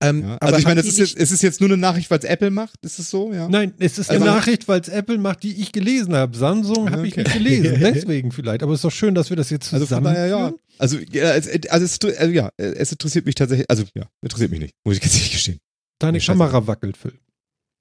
Ähm, 0.00 0.22
ja, 0.22 0.36
also 0.36 0.58
ich 0.58 0.64
meine, 0.64 0.80
ist 0.80 0.98
jetzt, 0.98 1.16
ist 1.16 1.32
es 1.32 1.42
jetzt 1.42 1.60
nur 1.60 1.68
eine 1.68 1.76
Nachricht, 1.76 2.10
weil 2.10 2.18
es 2.18 2.24
Apple 2.24 2.50
macht? 2.50 2.76
Ist 2.82 2.98
es 3.00 3.10
so? 3.10 3.32
Ja. 3.32 3.48
Nein, 3.48 3.74
es 3.78 3.98
ist 3.98 4.10
also 4.10 4.22
eine 4.22 4.32
Nachricht, 4.32 4.68
weil 4.68 4.80
es 4.80 4.88
Apple 4.88 5.18
macht, 5.18 5.42
die 5.42 5.60
ich 5.60 5.72
gelesen 5.72 6.14
habe. 6.14 6.36
Samsung 6.36 6.90
habe 6.90 7.00
okay. 7.00 7.08
ich 7.08 7.16
nicht 7.16 7.32
gelesen, 7.32 7.78
deswegen 7.80 8.30
vielleicht. 8.30 8.62
Aber 8.62 8.72
es 8.72 8.78
ist 8.78 8.84
doch 8.84 8.92
schön, 8.92 9.14
dass 9.14 9.30
wir 9.30 9.36
das 9.36 9.50
jetzt 9.50 9.70
zusammen. 9.70 10.06
Also, 10.06 10.20
daher, 10.20 10.26
ja. 10.26 10.52
also, 10.78 10.98
ja, 11.10 11.34
es, 11.34 11.48
also, 11.68 11.84
es, 11.84 12.18
also 12.18 12.32
ja, 12.32 12.50
es 12.56 12.92
interessiert 12.92 13.26
mich 13.26 13.34
tatsächlich. 13.34 13.68
Also 13.68 13.84
ja, 13.94 14.04
interessiert 14.22 14.52
mich 14.52 14.60
nicht, 14.60 14.74
muss 14.84 14.96
ich 14.96 15.00
ganz 15.02 15.14
ehrlich 15.16 15.32
gestehen. 15.32 15.58
Deine 15.98 16.20
Kamera 16.20 16.66
wackelt, 16.66 16.96
Phil. 16.96 17.14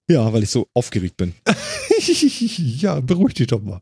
Ja, 0.09 0.31
weil 0.33 0.41
ich 0.41 0.49
so 0.49 0.67
aufgeregt 0.73 1.17
bin. 1.17 1.33
ja, 2.79 2.99
beruhig 2.99 3.35
dich 3.35 3.47
doch 3.47 3.61
mal. 3.61 3.81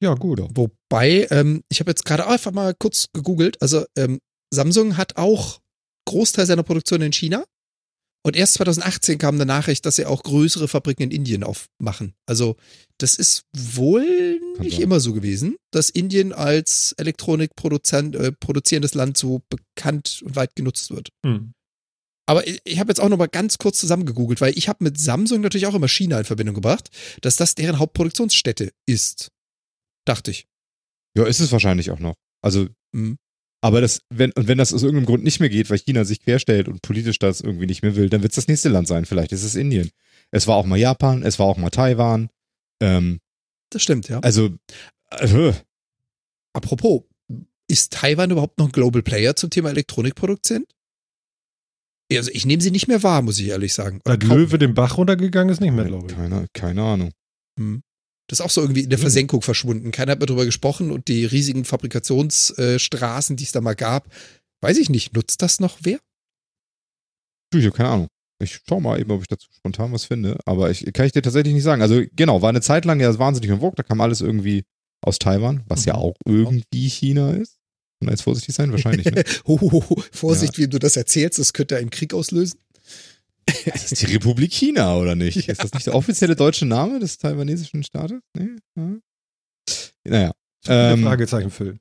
Ja 0.00 0.14
gut. 0.14 0.42
Wobei, 0.54 1.26
ähm, 1.30 1.62
ich 1.68 1.80
habe 1.80 1.90
jetzt 1.90 2.04
gerade 2.04 2.26
einfach 2.26 2.52
mal 2.52 2.74
kurz 2.74 3.08
gegoogelt. 3.12 3.60
Also 3.60 3.84
ähm, 3.96 4.20
Samsung 4.52 4.96
hat 4.96 5.16
auch 5.16 5.60
Großteil 6.06 6.46
seiner 6.46 6.62
Produktion 6.62 7.02
in 7.02 7.12
China. 7.12 7.44
Und 8.22 8.36
erst 8.36 8.54
2018 8.54 9.16
kam 9.16 9.36
eine 9.36 9.46
Nachricht, 9.46 9.86
dass 9.86 9.96
sie 9.96 10.04
auch 10.04 10.22
größere 10.22 10.68
Fabriken 10.68 11.04
in 11.04 11.10
Indien 11.10 11.42
aufmachen. 11.42 12.14
Also 12.26 12.56
das 12.98 13.14
ist 13.14 13.44
wohl 13.56 14.38
Kann 14.56 14.64
nicht 14.64 14.76
sein. 14.76 14.82
immer 14.82 15.00
so 15.00 15.14
gewesen, 15.14 15.56
dass 15.70 15.88
Indien 15.88 16.34
als 16.34 16.92
Elektronikproduzent 16.98 18.16
äh, 18.16 18.32
produzierendes 18.32 18.94
Land 18.94 19.16
so 19.16 19.40
bekannt 19.48 20.20
und 20.24 20.36
weit 20.36 20.54
genutzt 20.54 20.90
wird. 20.90 21.08
Hm. 21.24 21.54
Aber 22.26 22.46
ich, 22.46 22.60
ich 22.64 22.78
habe 22.78 22.90
jetzt 22.90 23.00
auch 23.00 23.08
noch 23.08 23.16
mal 23.16 23.26
ganz 23.26 23.56
kurz 23.56 23.80
zusammengegoogelt, 23.80 24.42
weil 24.42 24.56
ich 24.56 24.68
habe 24.68 24.84
mit 24.84 25.00
Samsung 25.00 25.40
natürlich 25.40 25.66
auch 25.66 25.74
immer 25.74 25.88
China 25.88 26.18
in 26.18 26.26
Verbindung 26.26 26.54
gebracht, 26.54 26.90
dass 27.22 27.36
das 27.36 27.54
deren 27.54 27.78
Hauptproduktionsstätte 27.78 28.70
ist. 28.86 29.30
Dachte 30.04 30.30
ich. 30.30 30.46
Ja, 31.16 31.26
ist 31.26 31.40
es 31.40 31.52
wahrscheinlich 31.52 31.90
auch 31.90 31.98
noch. 31.98 32.14
Also 32.42 32.68
mhm. 32.92 33.18
Aber 33.62 33.80
das, 33.80 34.00
wenn, 34.08 34.32
und 34.32 34.48
wenn 34.48 34.58
das 34.58 34.72
aus 34.72 34.82
irgendeinem 34.82 35.06
Grund 35.06 35.22
nicht 35.22 35.40
mehr 35.40 35.50
geht, 35.50 35.68
weil 35.68 35.78
China 35.78 36.04
sich 36.04 36.20
querstellt 36.20 36.66
und 36.66 36.80
politisch 36.80 37.18
das 37.18 37.40
irgendwie 37.40 37.66
nicht 37.66 37.82
mehr 37.82 37.94
will, 37.94 38.08
dann 38.08 38.22
wird 38.22 38.32
es 38.32 38.36
das 38.36 38.48
nächste 38.48 38.70
Land 38.70 38.88
sein. 38.88 39.04
Vielleicht 39.04 39.32
ist 39.32 39.44
es 39.44 39.54
Indien. 39.54 39.90
Es 40.30 40.46
war 40.46 40.56
auch 40.56 40.64
mal 40.64 40.78
Japan, 40.78 41.22
es 41.22 41.38
war 41.38 41.46
auch 41.46 41.58
mal 41.58 41.70
Taiwan. 41.70 42.30
Ähm, 42.80 43.20
das 43.68 43.82
stimmt, 43.82 44.08
ja. 44.08 44.20
Also, 44.20 44.56
äh, 45.10 45.52
apropos, 46.54 47.02
ist 47.68 47.92
Taiwan 47.92 48.30
überhaupt 48.30 48.58
noch 48.58 48.66
ein 48.66 48.72
Global 48.72 49.02
Player 49.02 49.36
zum 49.36 49.50
Thema 49.50 49.70
Elektronikproduzent? 49.70 50.66
Also 52.12 52.30
ich 52.32 52.44
nehme 52.44 52.62
sie 52.62 52.72
nicht 52.72 52.88
mehr 52.88 53.04
wahr, 53.04 53.22
muss 53.22 53.38
ich 53.38 53.48
ehrlich 53.48 53.72
sagen. 53.72 54.00
Oder 54.04 54.16
Löwe 54.16 54.58
den 54.58 54.74
Bach 54.74 54.96
runtergegangen 54.96 55.52
ist 55.52 55.60
nicht 55.60 55.72
mehr, 55.72 55.84
glaube 55.84 56.08
ich. 56.08 56.16
Keine, 56.16 56.46
keine 56.52 56.82
Ahnung. 56.82 57.12
Hm. 57.56 57.82
Das 58.30 58.38
ist 58.38 58.44
auch 58.44 58.50
so 58.50 58.60
irgendwie 58.60 58.82
in 58.82 58.90
der 58.90 58.98
hm. 58.98 59.02
Versenkung 59.02 59.42
verschwunden. 59.42 59.90
Keiner 59.90 60.12
hat 60.12 60.20
mehr 60.20 60.26
drüber 60.26 60.44
gesprochen 60.44 60.92
und 60.92 61.08
die 61.08 61.24
riesigen 61.24 61.64
Fabrikationsstraßen, 61.64 63.34
die 63.34 63.42
es 63.42 63.50
da 63.50 63.60
mal 63.60 63.74
gab, 63.74 64.08
weiß 64.62 64.78
ich 64.78 64.88
nicht, 64.88 65.14
nutzt 65.14 65.42
das 65.42 65.58
noch 65.58 65.78
wer? 65.82 65.98
Ich 67.52 67.64
habe 67.64 67.76
keine 67.76 67.88
Ahnung. 67.88 68.06
Ich 68.40 68.60
schau 68.68 68.78
mal 68.78 69.00
eben, 69.00 69.10
ob 69.10 69.22
ich 69.22 69.26
dazu 69.26 69.48
spontan 69.52 69.92
was 69.92 70.04
finde. 70.04 70.38
Aber 70.46 70.70
ich 70.70 70.86
kann 70.92 71.06
ich 71.06 71.12
dir 71.12 71.22
tatsächlich 71.22 71.52
nicht 71.52 71.64
sagen. 71.64 71.82
Also 71.82 72.02
genau, 72.12 72.40
war 72.40 72.50
eine 72.50 72.60
Zeit 72.60 72.84
lang 72.84 73.00
ja 73.00 73.18
wahnsinnig 73.18 73.50
im 73.50 73.58
Vogue. 73.58 73.74
Da 73.74 73.82
kam 73.82 74.00
alles 74.00 74.20
irgendwie 74.20 74.62
aus 75.04 75.18
Taiwan, 75.18 75.64
was 75.66 75.84
ja 75.84 75.94
mhm. 75.94 76.00
auch 76.00 76.14
irgendwie 76.24 76.88
China 76.88 77.32
ist. 77.32 77.56
Und 78.00 78.10
jetzt 78.10 78.22
vorsichtig 78.22 78.54
sein, 78.54 78.70
wahrscheinlich. 78.70 79.10
Ne? 79.10 79.24
Vorsicht, 80.12 80.56
ja. 80.56 80.64
wie 80.64 80.68
du 80.68 80.78
das 80.78 80.96
erzählst, 80.96 81.40
das 81.40 81.52
könnte 81.52 81.76
einen 81.76 81.90
Krieg 81.90 82.14
auslösen. 82.14 82.60
Das 83.64 83.92
ist 83.92 84.02
die 84.02 84.12
Republik 84.12 84.52
China, 84.52 84.96
oder 84.96 85.14
nicht? 85.14 85.46
Ja. 85.46 85.52
Ist 85.52 85.62
das 85.62 85.72
nicht 85.72 85.86
der 85.86 85.94
offizielle 85.94 86.36
deutsche 86.36 86.66
Name 86.66 86.98
des 86.98 87.18
taiwanesischen 87.18 87.82
Staates? 87.82 88.20
Nee? 88.36 88.50
Ja. 88.76 89.00
Naja. 90.04 90.32
Ähm, 90.66 91.02
Fragezeichen 91.02 91.50
füllen. 91.50 91.80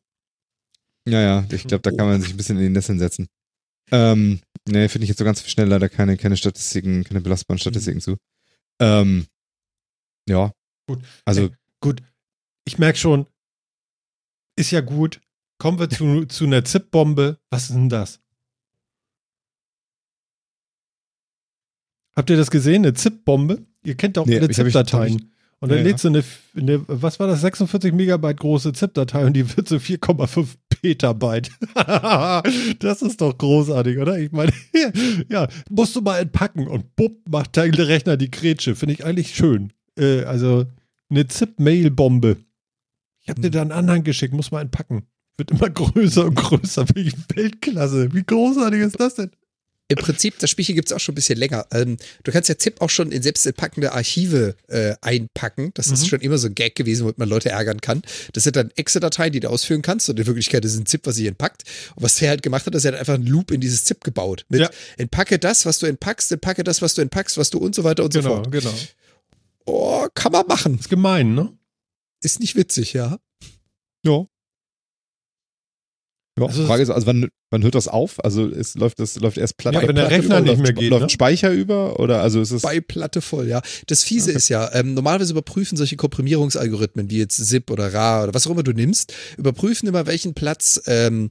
Naja, 1.06 1.46
ich 1.52 1.64
glaube, 1.64 1.82
da 1.82 1.92
kann 1.92 2.08
man 2.08 2.22
sich 2.22 2.32
ein 2.32 2.38
bisschen 2.38 2.58
in 2.58 2.64
die 2.64 2.70
Nesseln 2.70 3.00
setzen. 3.00 3.28
Ähm, 3.92 4.40
nee, 4.68 4.88
finde 4.88 5.04
ich 5.04 5.10
jetzt 5.10 5.18
so 5.18 5.26
ganz 5.26 5.48
schnell 5.48 5.68
leider 5.68 5.90
keine, 5.90 6.18
keine 6.18 6.38
Statistiken, 6.38 7.04
keine 7.04 7.22
belastbaren 7.22 7.60
Statistiken 7.60 7.98
mhm. 7.98 8.02
zu. 8.02 8.18
Ähm, 8.80 9.26
ja. 10.28 10.52
Gut. 10.88 11.04
Also. 11.26 11.44
Hey, 11.44 11.52
gut. 11.82 12.02
Ich 12.66 12.78
merke 12.78 13.00
schon, 13.00 13.26
ist 14.56 14.72
ja 14.72 14.82
gut. 14.82 15.22
Kommen 15.58 15.80
wir 15.80 15.90
zu, 15.90 16.26
zu 16.26 16.46
einer 16.46 16.64
ZIP-Bombe. 16.64 17.40
Was 17.50 17.64
ist 17.64 17.74
denn 17.74 17.90
das? 17.90 18.20
Habt 22.16 22.30
ihr 22.30 22.38
das 22.38 22.52
gesehen? 22.52 22.84
Eine 22.84 22.94
ZIP-Bombe? 22.94 23.66
Ihr 23.84 23.96
kennt 23.96 24.18
doch 24.18 24.26
nee, 24.26 24.38
alle 24.38 24.50
ZIP-Dateien. 24.50 25.32
Und 25.62 25.70
dann 25.70 25.80
ja, 25.80 25.84
lädt 25.84 26.00
so 26.00 26.08
eine, 26.08 26.24
eine, 26.56 26.82
was 26.88 27.20
war 27.20 27.28
das, 27.28 27.42
46 27.42 27.94
Megabyte 27.94 28.40
große 28.40 28.72
ZIP-Datei 28.72 29.26
und 29.26 29.34
die 29.34 29.58
wird 29.58 29.68
so 29.68 29.76
4,5 29.76 30.48
Petabyte. 30.70 31.50
das 32.80 33.02
ist 33.02 33.20
doch 33.20 33.38
großartig, 33.38 33.98
oder? 33.98 34.18
Ich 34.18 34.32
meine, 34.32 34.54
ja, 35.30 35.48
musst 35.70 35.96
du 35.98 36.02
mal 36.02 36.20
entpacken 36.20 36.68
und 36.68 36.96
bupp, 36.96 37.18
macht 37.30 37.58
der 37.58 37.88
Rechner 37.88 38.16
die 38.16 38.32
Grätsche. 38.32 38.76
Finde 38.76 38.94
ich 38.94 39.06
eigentlich 39.06 39.36
schön. 39.36 39.74
Äh, 39.98 40.24
also 40.24 40.66
eine 41.10 41.28
ZIP-Mail-Bombe. 41.28 42.38
Ich 43.22 43.30
habe 43.30 43.42
dir 43.42 43.48
hm. 43.48 43.52
da 43.52 43.62
einen 43.62 43.72
Anhang 43.72 44.04
geschickt, 44.04 44.34
muss 44.34 44.52
mal 44.52 44.62
entpacken. 44.62 45.04
Wird 45.38 45.52
immer 45.52 45.70
größer 45.70 46.26
und 46.26 46.36
größer. 46.36 46.88
Wirklich 46.88 47.16
Weltklasse. 47.36 48.14
Wie 48.14 48.24
großartig 48.24 48.80
ist 48.80 49.00
das 49.00 49.16
denn? 49.16 49.32
Im 49.92 49.98
Prinzip, 49.98 50.38
das 50.38 50.52
Spielchen 50.52 50.76
gibt 50.76 50.90
es 50.90 50.94
auch 50.96 51.00
schon 51.00 51.14
ein 51.14 51.16
bisschen 51.16 51.40
länger. 51.40 51.66
Ähm, 51.72 51.98
du 52.24 52.32
kannst 52.32 52.48
ja 52.48 52.58
ZIP 52.58 52.80
auch 52.80 52.92
schon 52.92 53.12
in 53.12 53.24
selbstpackende 53.24 53.92
Archive 53.92 54.56
äh, 54.68 54.94
einpacken. 55.02 55.72
Das 55.74 55.88
mhm. 55.88 55.94
ist 55.96 56.08
schon 56.08 56.22
immer 56.22 56.38
so 56.38 56.48
ein 56.48 56.54
Gag 56.54 56.76
gewesen, 56.76 57.04
womit 57.04 57.18
man 57.18 57.28
Leute 57.28 57.50
ärgern 57.50 57.82
kann. 57.82 58.04
Das 58.34 58.44
sind 58.44 58.56
dann 58.56 58.72
Exe-Dateien, 58.76 59.34
die 59.34 59.40
du 59.40 59.50
ausführen 59.50 59.82
kannst. 59.82 60.08
Und 60.08 60.20
in 60.20 60.28
Wirklichkeit 60.28 60.64
ist 60.64 60.78
ein 60.78 60.86
ZIP, 60.86 61.08
was 61.08 61.16
sich 61.16 61.26
entpackt. 61.26 61.64
Und 61.96 62.04
was 62.04 62.18
der 62.18 62.30
halt 62.30 62.44
gemacht 62.44 62.68
hat, 62.68 62.76
ist 62.76 62.86
er 62.86 62.92
hat 62.92 63.00
einfach 63.00 63.16
einen 63.16 63.26
Loop 63.26 63.50
in 63.50 63.62
dieses 63.62 63.84
ZIP 63.84 64.04
gebaut. 64.04 64.46
Mit 64.50 64.62
ja. 64.62 64.70
entpacke 64.98 65.40
das, 65.40 65.66
was 65.66 65.80
du 65.80 65.88
entpackst, 65.88 66.32
entpacke 66.32 66.64
das, 66.64 66.84
was 66.84 66.94
du 66.94 67.02
entpackst, 67.02 67.40
was 67.40 67.50
du 67.50 67.58
und 67.58 67.74
so 67.74 67.84
weiter 67.84 68.04
und 68.04 68.14
genau, 68.14 68.30
so 68.30 68.36
fort. 68.36 68.52
Genau, 68.52 68.70
genau. 68.70 68.78
Oh, 69.66 70.08
kann 70.14 70.32
man 70.32 70.46
machen. 70.46 70.78
Ist 70.78 70.90
gemein, 70.90 71.34
ne? 71.34 71.52
Ist 72.22 72.40
nicht 72.40 72.56
witzig, 72.56 72.94
ja. 72.94 73.18
Ja. 74.06 74.28
Ja, 76.42 76.48
also 76.48 76.66
Frage 76.66 76.84
ist, 76.84 76.90
also 76.90 77.08
wann, 77.08 77.30
wann 77.50 77.64
hört 77.64 77.76
das 77.76 77.88
auf? 77.88 78.24
Also 78.24 78.48
es 78.48 78.76
läuft 78.76 79.00
das 79.00 79.20
läuft 79.20 79.38
erst 79.38 79.58
Platte. 79.58 79.80
Ja, 79.80 79.88
wenn 79.88 79.96
der 79.96 80.10
Rechner 80.10 80.42
nicht 80.42 80.60
mehr 80.60 80.74
geht. 80.74 80.90
Läuft 80.90 81.04
ne? 81.04 81.10
Speicher 81.10 81.52
über 81.52 82.00
oder 82.00 82.22
also 82.22 82.42
ist 82.42 82.52
es 82.52 82.62
bei 82.62 82.80
Platte 82.80 83.22
voll, 83.22 83.48
ja. 83.48 83.62
Das 83.88 84.04
Fiese 84.04 84.30
okay. 84.30 84.38
ist 84.38 84.50
ja, 84.50 84.74
ähm, 84.74 84.94
normalerweise 84.94 85.32
überprüfen 85.32 85.78
solche 85.78 85.96
Komprimierungsalgorithmen 85.96 87.10
wie 87.10 87.20
jetzt 87.20 87.38
ZIP 87.38 87.72
oder 87.72 87.94
RA 87.94 88.24
oder 88.24 88.34
was 88.34 88.48
auch 88.48 88.52
immer 88.52 88.64
du 88.64 88.74
nimmst, 88.74 89.14
überprüfen 89.38 89.88
immer 89.88 90.06
welchen 90.06 90.34
Platz 90.34 90.82
ähm, 90.86 91.30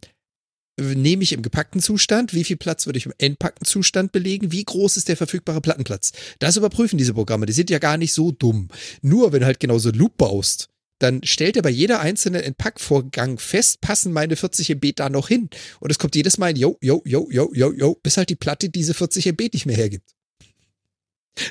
nehme 0.79 1.23
ich 1.23 1.33
im 1.33 1.43
gepackten 1.43 1.81
Zustand, 1.81 2.35
wie 2.35 2.45
viel 2.45 2.57
Platz 2.57 2.87
würde 2.87 2.99
ich 2.99 3.07
im 3.07 3.13
entpackten 3.19 3.67
Zustand 3.67 4.13
belegen, 4.13 4.53
wie 4.53 4.65
groß 4.65 4.97
ist 4.97 5.09
der 5.09 5.17
verfügbare 5.17 5.61
Plattenplatz. 5.61 6.13
Das 6.39 6.57
überprüfen 6.57 6.99
diese 6.99 7.15
Programme, 7.15 7.47
die 7.47 7.53
sind 7.53 7.71
ja 7.71 7.79
gar 7.79 7.97
nicht 7.97 8.13
so 8.13 8.31
dumm. 8.31 8.69
Nur 9.03 9.33
wenn 9.33 9.41
du 9.41 9.47
halt 9.47 9.61
genauso 9.61 9.91
Loop 9.91 10.17
baust, 10.17 10.69
dann 10.99 11.23
stellt 11.23 11.57
er 11.57 11.63
bei 11.63 11.71
jeder 11.71 12.01
einzelnen 12.01 12.43
Entpackvorgang 12.43 13.39
fest, 13.39 13.81
passen 13.81 14.13
meine 14.13 14.37
40 14.37 14.71
MB 14.71 14.93
da 14.97 15.09
noch 15.09 15.29
hin. 15.29 15.49
Und 15.81 15.91
es 15.91 15.99
kommt 15.99 16.17
jedes 16.17 16.39
Mal 16.39 16.47
ein 16.47 16.57
Jo, 16.57 16.77
Jo, 16.81 17.03
Jo, 17.05 17.29
Jo, 17.31 17.51
Jo, 17.55 17.73
Jo, 17.73 17.95
bis 18.03 18.17
halt 18.17 18.31
die 18.31 18.37
Platte 18.37 18.69
diese 18.69 18.95
40 18.95 19.27
MB 19.27 19.53
nicht 19.53 19.67
mehr 19.67 19.77
hergibt. 19.77 20.15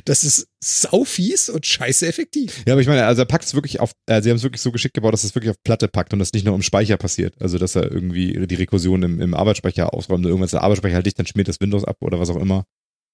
Das 0.05 0.25
ist 0.25 0.47
saufies 0.59 1.49
und 1.49 1.65
scheiße 1.65 2.05
effektiv. 2.07 2.63
Ja, 2.67 2.73
aber 2.73 2.81
ich 2.81 2.87
meine, 2.87 3.05
also 3.05 3.21
er 3.21 3.25
packt 3.25 3.45
es 3.45 3.53
wirklich 3.53 3.79
auf, 3.79 3.93
äh, 4.05 4.21
sie 4.21 4.29
haben 4.29 4.35
es 4.37 4.43
wirklich 4.43 4.61
so 4.61 4.71
geschickt 4.71 4.93
gebaut, 4.93 5.13
dass 5.13 5.23
es 5.23 5.33
wirklich 5.33 5.51
auf 5.51 5.63
Platte 5.63 5.87
packt 5.87 6.11
und 6.11 6.19
das 6.19 6.33
nicht 6.33 6.45
nur 6.45 6.55
im 6.55 6.61
Speicher 6.61 6.97
passiert. 6.97 7.35
Also, 7.41 7.57
dass 7.57 7.75
er 7.75 7.89
irgendwie 7.89 8.45
die 8.47 8.55
Rekursion 8.55 9.03
im, 9.03 9.21
im 9.21 9.33
Arbeitsspeicher 9.33 9.93
ausräumt 9.93 10.25
und 10.25 10.29
irgendwas 10.29 10.51
der 10.51 10.63
Arbeitsspeicher 10.63 10.95
halt 10.95 11.05
nicht, 11.05 11.17
dann 11.17 11.25
schmiert 11.25 11.47
das 11.47 11.61
Windows 11.61 11.85
ab 11.85 11.97
oder 12.01 12.19
was 12.19 12.29
auch 12.29 12.35
immer. 12.35 12.65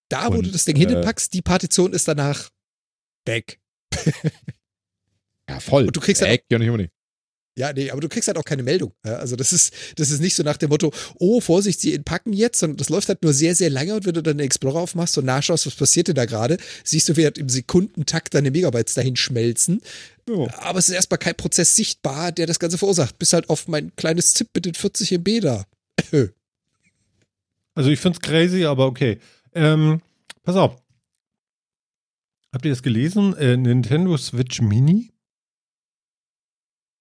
Da, 0.10 0.32
wo 0.32 0.38
und, 0.38 0.48
du 0.48 0.52
das 0.52 0.66
Ding 0.66 0.78
äh, 0.78 0.88
hinpackst, 0.88 1.34
die 1.34 1.42
Partition 1.42 1.94
ist 1.94 2.08
danach 2.08 2.50
weg. 3.26 3.60
Ja, 5.54 5.60
voll. 5.60 5.86
Und 5.86 5.96
du 5.96 6.02
kriegst 6.02 6.22
halt 6.22 6.44
ja 6.50 6.60
nicht 6.60 6.70
unbedingt. 6.70 6.92
Ja, 7.56 7.72
nee, 7.72 7.92
aber 7.92 8.02
du 8.02 8.10
kriegst 8.10 8.28
halt 8.28 8.38
auch 8.38 8.46
keine 8.46 8.64
Meldung. 8.64 8.94
Ja, 9.06 9.18
also 9.18 9.36
das 9.36 9.54
ist, 9.54 9.74
das 9.96 10.10
ist 10.10 10.22
nicht 10.22 10.34
so 10.34 10.42
nach 10.42 10.58
dem 10.58 10.70
Motto, 10.70 10.92
oh, 11.20 11.40
Vorsicht, 11.40 11.80
sie 11.80 11.94
entpacken 11.94 12.34
jetzt, 12.34 12.60
sondern 12.60 12.78
das 12.78 12.90
läuft 12.90 13.10
halt 13.10 13.22
nur 13.22 13.32
sehr, 13.32 13.54
sehr 13.54 13.70
lange 13.70 13.94
und 13.94 14.06
wenn 14.06 14.16
du 14.16 14.24
dann 14.24 14.40
den 14.40 14.46
Explorer 14.46 14.80
aufmachst 14.80 15.18
und 15.20 15.26
nachschaust, 15.26 15.68
was 15.68 15.76
passiert 15.76 16.08
denn 16.08 16.16
da 16.16 16.26
gerade, 16.26 16.58
siehst 16.84 17.10
du, 17.10 17.18
wie 17.18 17.26
halt 17.26 17.38
im 17.38 17.50
Sekundentakt 17.50 18.34
deine 18.34 18.50
Megabytes 18.50 18.96
dahin 18.96 19.16
schmelzen. 19.16 19.82
Oh. 20.28 20.48
Aber 20.58 20.80
es 20.80 20.90
ist 20.90 20.96
erstmal 20.96 21.20
kein 21.20 21.36
Prozess 21.36 21.76
sichtbar, 21.76 22.32
der 22.32 22.48
das 22.48 22.58
Ganze 22.58 22.80
verursacht. 22.80 23.20
Bis 23.20 23.34
halt 23.34 23.50
auf 23.50 23.68
mein 23.68 23.96
kleines 23.98 24.34
Zip 24.34 24.48
mit 24.56 24.66
den 24.66 24.74
40 24.74 25.12
MB 25.12 25.42
da. 25.42 25.66
also 27.76 27.90
ich 27.92 28.00
find's 28.00 28.20
crazy, 28.20 28.66
aber 28.66 28.88
okay. 28.88 29.20
Ähm, 29.54 30.02
pass 30.44 30.56
auf. 30.56 30.82
Habt 32.52 32.66
ihr 32.66 32.72
das 32.72 32.82
gelesen? 32.82 33.36
Äh, 33.38 33.58
Nintendo 33.58 34.18
Switch 34.18 34.62
Mini 34.62 35.13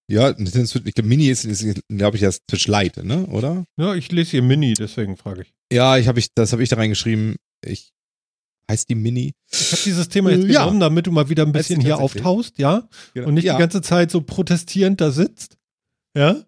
ja, 0.09 0.31
Nintendo 0.33 0.67
Switch, 0.67 0.87
ich 0.87 0.95
glaube, 0.95 1.09
Mini 1.09 1.29
ist, 1.29 1.45
ist 1.45 1.83
glaube 1.89 2.17
ich, 2.17 2.23
das 2.23 2.41
Switch 2.51 2.67
Lite, 2.67 3.07
ne? 3.07 3.27
Oder? 3.27 3.65
Ja, 3.79 3.95
ich 3.95 4.11
lese 4.13 4.33
hier 4.33 4.43
Mini, 4.43 4.75
deswegen 4.75 5.17
frage 5.17 5.43
ich. 5.43 5.55
Ja, 5.73 5.97
ich 5.97 6.09
hab 6.09 6.19
ich, 6.19 6.35
das 6.35 6.53
habe 6.53 6.63
ich 6.63 6.69
da 6.69 6.77
reingeschrieben. 6.77 7.37
Ich 7.65 7.93
heißt 8.71 8.89
die 8.89 8.95
Mini. 8.95 9.35
Ich 9.51 9.73
habe 9.73 9.83
dieses 9.85 10.09
Thema 10.09 10.31
jetzt 10.31 10.47
ja. 10.47 10.61
genommen, 10.61 10.81
damit 10.81 11.07
du 11.07 11.13
mal 11.13 11.29
wieder 11.29 11.45
ein 11.45 11.53
bisschen 11.53 11.81
hier 11.81 11.99
auftauchst, 11.99 12.59
ja? 12.59 12.89
Genau. 13.15 13.29
Und 13.29 13.35
nicht 13.35 13.45
ja. 13.45 13.55
die 13.55 13.61
ganze 13.61 13.83
Zeit 13.83 14.11
so 14.11 14.21
protestierend 14.23 15.01
da 15.01 15.11
sitzt. 15.11 15.57
Ja? 16.17 16.43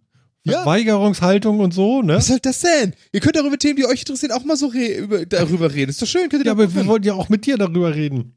Ja. 0.46 0.66
Weigerungshaltung 0.66 1.60
und 1.60 1.72
so, 1.72 2.02
ne? 2.02 2.16
Was 2.16 2.26
soll 2.26 2.38
das 2.40 2.60
denn? 2.60 2.94
Ihr 3.12 3.20
könnt 3.20 3.36
darüber 3.36 3.58
Themen, 3.58 3.76
die 3.76 3.86
euch 3.86 4.00
interessieren, 4.00 4.32
auch 4.32 4.44
mal 4.44 4.56
so 4.56 4.72
über, 4.72 5.24
darüber 5.24 5.72
reden. 5.72 5.90
Ist 5.90 6.02
doch 6.02 6.06
schön. 6.06 6.28
Könnt 6.28 6.42
ihr 6.42 6.46
ja, 6.46 6.52
aber 6.52 6.74
wir 6.74 6.86
wollen 6.86 7.02
ja 7.02 7.14
auch 7.14 7.30
mit 7.30 7.46
dir 7.46 7.56
darüber 7.56 7.94
reden. 7.94 8.36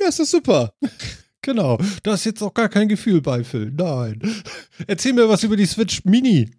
Ja, 0.00 0.08
ist 0.08 0.20
doch 0.20 0.24
super. 0.24 0.74
Genau. 1.44 1.78
Da 2.02 2.14
ist 2.14 2.24
jetzt 2.24 2.42
auch 2.42 2.54
gar 2.54 2.68
kein 2.68 2.88
Gefühl 2.88 3.20
bei, 3.20 3.44
Phil. 3.44 3.70
Nein. 3.70 4.20
Erzähl 4.86 5.12
mir 5.12 5.28
was 5.28 5.42
über 5.42 5.56
die 5.56 5.66
Switch 5.66 6.04
Mini. 6.04 6.50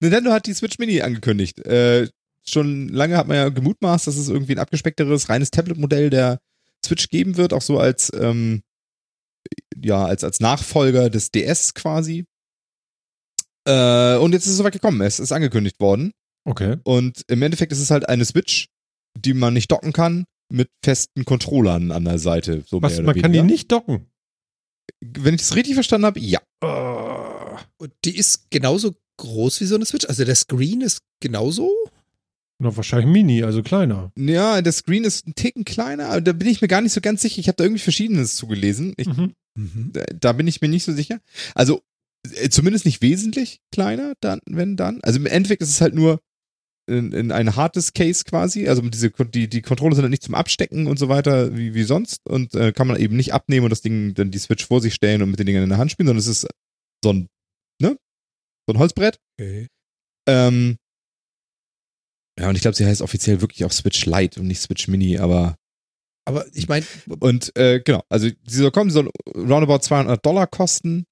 Nintendo 0.00 0.32
hat 0.32 0.46
die 0.46 0.54
Switch 0.54 0.78
Mini 0.78 1.02
angekündigt. 1.02 1.58
Äh, 1.66 2.08
schon 2.46 2.88
lange 2.88 3.16
hat 3.16 3.28
man 3.28 3.36
ja 3.36 3.48
gemutmaßt, 3.50 4.06
dass 4.06 4.16
es 4.16 4.28
irgendwie 4.28 4.52
ein 4.52 4.58
abgespeckteres, 4.58 5.28
reines 5.28 5.50
Tablet-Modell 5.50 6.10
der 6.10 6.40
Switch 6.84 7.08
geben 7.08 7.36
wird, 7.36 7.52
auch 7.52 7.62
so 7.62 7.78
als, 7.78 8.10
ähm, 8.14 8.62
ja, 9.82 10.04
als, 10.04 10.24
als 10.24 10.40
Nachfolger 10.40 11.10
des 11.10 11.30
DS 11.30 11.74
quasi. 11.74 12.26
Äh, 13.66 14.16
und 14.16 14.32
jetzt 14.32 14.46
ist 14.46 14.52
es 14.52 14.58
soweit 14.58 14.72
gekommen. 14.72 15.00
Es 15.02 15.20
ist 15.20 15.32
angekündigt 15.32 15.78
worden. 15.80 16.12
Okay. 16.44 16.76
Und 16.84 17.22
im 17.28 17.42
Endeffekt 17.42 17.72
ist 17.72 17.80
es 17.80 17.90
halt 17.90 18.08
eine 18.08 18.24
Switch, 18.24 18.68
die 19.16 19.34
man 19.34 19.54
nicht 19.54 19.70
docken 19.70 19.92
kann, 19.92 20.24
mit 20.50 20.68
festen 20.84 21.24
Controllern 21.24 21.90
an 21.90 22.04
der 22.04 22.18
Seite. 22.18 22.64
So 22.66 22.82
Was, 22.82 23.00
man 23.00 23.20
kann 23.20 23.32
die 23.32 23.42
nicht 23.42 23.70
docken? 23.72 24.06
Wenn 25.00 25.34
ich 25.34 25.40
das 25.40 25.56
richtig 25.56 25.74
verstanden 25.74 26.06
habe, 26.06 26.20
ja. 26.20 26.40
Uh, 26.62 27.58
und 27.78 27.92
die 28.04 28.16
ist 28.16 28.50
genauso 28.50 28.94
groß 29.16 29.60
wie 29.60 29.66
so 29.66 29.74
eine 29.74 29.86
Switch? 29.86 30.06
Also 30.06 30.24
der 30.24 30.34
Screen 30.34 30.80
ist 30.80 31.00
genauso? 31.20 31.70
Na, 32.58 32.76
wahrscheinlich 32.76 33.10
mini, 33.10 33.42
also 33.42 33.62
kleiner. 33.62 34.12
Ja, 34.16 34.62
der 34.62 34.72
Screen 34.72 35.04
ist 35.04 35.26
ein 35.26 35.34
Ticken 35.34 35.64
kleiner, 35.64 36.08
aber 36.10 36.20
da 36.20 36.32
bin 36.32 36.48
ich 36.48 36.62
mir 36.62 36.68
gar 36.68 36.80
nicht 36.80 36.92
so 36.92 37.00
ganz 37.00 37.22
sicher. 37.22 37.40
Ich 37.40 37.48
habe 37.48 37.56
da 37.56 37.64
irgendwie 37.64 37.82
Verschiedenes 37.82 38.36
zugelesen. 38.36 38.94
Ich, 38.96 39.08
mhm. 39.08 39.34
da, 39.92 40.04
da, 40.18 40.32
bin 40.32 40.46
ich 40.46 40.60
mir 40.60 40.68
nicht 40.68 40.84
so 40.84 40.92
sicher. 40.92 41.20
Also 41.54 41.82
äh, 42.34 42.48
zumindest 42.48 42.84
nicht 42.84 43.02
wesentlich 43.02 43.60
kleiner, 43.72 44.14
dann, 44.20 44.40
wenn 44.46 44.76
dann. 44.76 45.00
Also 45.02 45.18
im 45.18 45.26
Endeffekt 45.26 45.62
ist 45.62 45.70
es 45.70 45.80
halt 45.80 45.94
nur 45.94 46.20
in, 46.86 47.12
in 47.12 47.32
ein 47.32 47.56
hartes 47.56 47.92
Case 47.92 48.24
quasi. 48.24 48.68
Also 48.68 48.82
diese, 48.82 49.10
die, 49.10 49.48
die 49.48 49.62
Controller 49.62 49.94
sind 49.94 50.02
halt 50.02 50.10
nicht 50.10 50.22
zum 50.22 50.34
Abstecken 50.34 50.86
und 50.86 50.98
so 50.98 51.08
weiter 51.08 51.56
wie, 51.56 51.74
wie 51.74 51.84
sonst 51.84 52.20
und 52.28 52.54
äh, 52.54 52.72
kann 52.72 52.86
man 52.86 52.98
eben 52.98 53.16
nicht 53.16 53.32
abnehmen 53.32 53.64
und 53.64 53.70
das 53.70 53.82
Ding, 53.82 54.14
dann 54.14 54.30
die 54.30 54.38
Switch 54.38 54.66
vor 54.66 54.80
sich 54.80 54.94
stellen 54.94 55.22
und 55.22 55.30
mit 55.30 55.38
den 55.38 55.46
Dingen 55.46 55.62
in 55.62 55.68
der 55.68 55.78
Hand 55.78 55.90
spielen, 55.90 56.06
sondern 56.06 56.20
es 56.20 56.26
ist 56.26 56.46
so 57.02 57.12
ein, 57.12 57.28
ne? 57.80 57.96
So 58.66 58.74
ein 58.74 58.78
Holzbrett. 58.78 59.18
Okay. 59.38 59.68
Ähm, 60.26 60.76
ja, 62.38 62.48
und 62.48 62.56
ich 62.56 62.62
glaube, 62.62 62.76
sie 62.76 62.86
heißt 62.86 63.02
offiziell 63.02 63.40
wirklich 63.40 63.64
auch 63.64 63.72
Switch 63.72 64.06
Lite 64.06 64.40
und 64.40 64.46
nicht 64.46 64.60
Switch 64.60 64.88
Mini, 64.88 65.18
aber. 65.18 65.56
Aber 66.26 66.46
ich 66.54 66.68
meine. 66.68 66.86
Und 67.20 67.56
äh, 67.56 67.80
genau, 67.80 68.02
also 68.08 68.28
sie 68.28 68.58
soll 68.58 68.70
kommen, 68.70 68.90
sie 68.90 68.94
soll 68.94 69.10
roundabout 69.36 69.80
200 69.80 70.24
Dollar 70.24 70.46
kosten. 70.46 71.04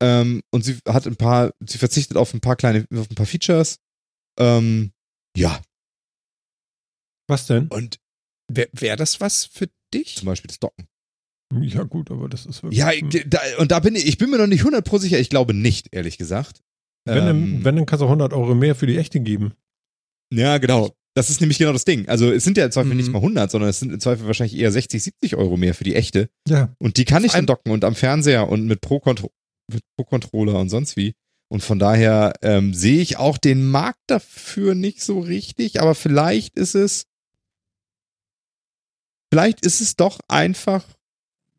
Ähm, 0.00 0.42
und 0.50 0.64
sie 0.64 0.78
hat 0.86 1.06
ein 1.06 1.16
paar, 1.16 1.52
sie 1.66 1.78
verzichtet 1.78 2.16
auf 2.16 2.34
ein 2.34 2.40
paar 2.40 2.56
kleine, 2.56 2.86
auf 2.94 3.10
ein 3.10 3.14
paar 3.14 3.26
Features. 3.26 3.78
Ähm, 4.38 4.92
ja. 5.36 5.60
Was 7.28 7.46
denn? 7.46 7.68
Und 7.68 7.98
wäre 8.48 8.68
wär 8.72 8.96
das 8.96 9.20
was 9.20 9.44
für 9.44 9.68
dich? 9.94 10.16
Zum 10.16 10.26
Beispiel 10.26 10.48
das 10.48 10.58
Docken. 10.58 10.86
Ja, 11.60 11.82
gut, 11.82 12.10
aber 12.10 12.28
das 12.28 12.46
ist 12.46 12.62
wirklich. 12.62 12.78
Ja, 12.78 12.90
da, 13.26 13.40
und 13.58 13.70
da 13.70 13.80
bin 13.80 13.94
ich, 13.94 14.06
ich 14.06 14.18
bin 14.18 14.30
mir 14.30 14.38
noch 14.38 14.46
nicht 14.46 14.64
100% 14.64 14.98
sicher, 15.00 15.18
ich 15.18 15.28
glaube 15.28 15.52
nicht, 15.52 15.88
ehrlich 15.92 16.16
gesagt. 16.16 16.62
Wenn, 17.04 17.26
ähm, 17.26 17.64
wenn 17.64 17.76
dann 17.76 17.86
kannst 17.86 18.00
du 18.00 18.06
100 18.06 18.32
Euro 18.32 18.54
mehr 18.54 18.74
für 18.74 18.86
die 18.86 18.96
echte 18.96 19.20
geben. 19.20 19.52
Ja, 20.32 20.58
genau. 20.58 20.94
Das 21.14 21.28
ist 21.28 21.40
nämlich 21.40 21.58
genau 21.58 21.72
das 21.72 21.84
Ding. 21.84 22.08
Also 22.08 22.32
es 22.32 22.44
sind 22.44 22.56
ja 22.56 22.64
im 22.64 22.72
Zweifel 22.72 22.92
mhm. 22.92 22.96
nicht 22.96 23.10
mal 23.10 23.18
100, 23.18 23.50
sondern 23.50 23.68
es 23.68 23.80
sind 23.80 23.92
im 23.92 24.00
Zweifel 24.00 24.26
wahrscheinlich 24.26 24.58
eher 24.58 24.72
60, 24.72 25.02
70 25.02 25.36
Euro 25.36 25.56
mehr 25.58 25.74
für 25.74 25.84
die 25.84 25.94
echte. 25.94 26.30
Ja. 26.48 26.74
Und 26.78 26.96
die 26.96 27.04
kann 27.04 27.24
ich 27.24 27.32
dann 27.32 27.46
docken 27.46 27.70
und 27.70 27.84
am 27.84 27.94
Fernseher 27.94 28.48
und 28.48 28.66
mit 28.66 28.80
Pro-Controller 28.80 29.30
Pro 29.96 30.40
und 30.42 30.68
sonst 30.70 30.96
wie. 30.96 31.14
Und 31.52 31.62
von 31.62 31.78
daher 31.78 32.32
ähm, 32.40 32.72
sehe 32.72 33.02
ich 33.02 33.18
auch 33.18 33.36
den 33.36 33.70
Markt 33.70 34.00
dafür 34.06 34.74
nicht 34.74 35.02
so 35.02 35.20
richtig, 35.20 35.82
aber 35.82 35.94
vielleicht 35.94 36.56
ist 36.56 36.74
es, 36.74 37.04
vielleicht 39.30 39.60
ist 39.60 39.82
es 39.82 39.94
doch 39.94 40.20
einfach 40.28 40.82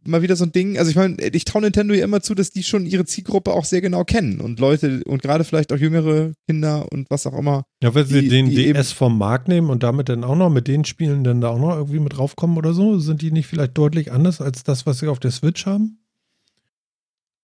mal 0.04 0.24
wieder 0.24 0.36
so 0.36 0.46
ein 0.46 0.52
Ding. 0.52 0.80
Also 0.80 0.90
ich 0.90 0.96
meine, 0.96 1.22
ich 1.22 1.46
traue 1.46 1.62
Nintendo 1.62 1.94
ja 1.94 2.06
immer 2.06 2.22
zu, 2.22 2.34
dass 2.34 2.50
die 2.50 2.64
schon 2.64 2.88
ihre 2.88 3.06
Zielgruppe 3.06 3.54
auch 3.54 3.66
sehr 3.66 3.82
genau 3.82 4.04
kennen 4.04 4.42
und 4.42 4.60
Leute 4.60 5.04
und 5.06 5.22
gerade 5.22 5.44
vielleicht 5.44 5.72
auch 5.72 5.78
jüngere 5.78 6.34
Kinder 6.48 6.92
und 6.92 7.12
was 7.12 7.28
auch 7.28 7.38
immer. 7.38 7.64
Ja, 7.84 7.94
wenn 7.94 8.08
sie 8.08 8.22
die, 8.22 8.30
den 8.30 8.50
die 8.50 8.74
DS 8.74 8.94
vom 8.94 9.16
Markt 9.16 9.48
nehmen 9.48 9.70
und 9.70 9.84
damit 9.84 10.10
dann 10.10 10.24
auch 10.24 10.36
noch 10.36 10.50
mit 10.50 10.68
den 10.68 10.86
Spielen 10.86 11.24
dann 11.24 11.40
da 11.40 11.50
auch 11.50 11.60
noch 11.60 11.76
irgendwie 11.76 12.00
mit 12.00 12.18
draufkommen 12.18 12.58
oder 12.58 12.74
so, 12.74 12.98
sind 12.98 13.22
die 13.22 13.32
nicht 13.32 13.46
vielleicht 13.46 13.78
deutlich 13.78 14.12
anders 14.12 14.42
als 14.42 14.64
das, 14.64 14.88
was 14.88 14.98
sie 14.98 15.08
auf 15.08 15.20
der 15.20 15.30
Switch 15.30 15.68
haben? 15.68 16.00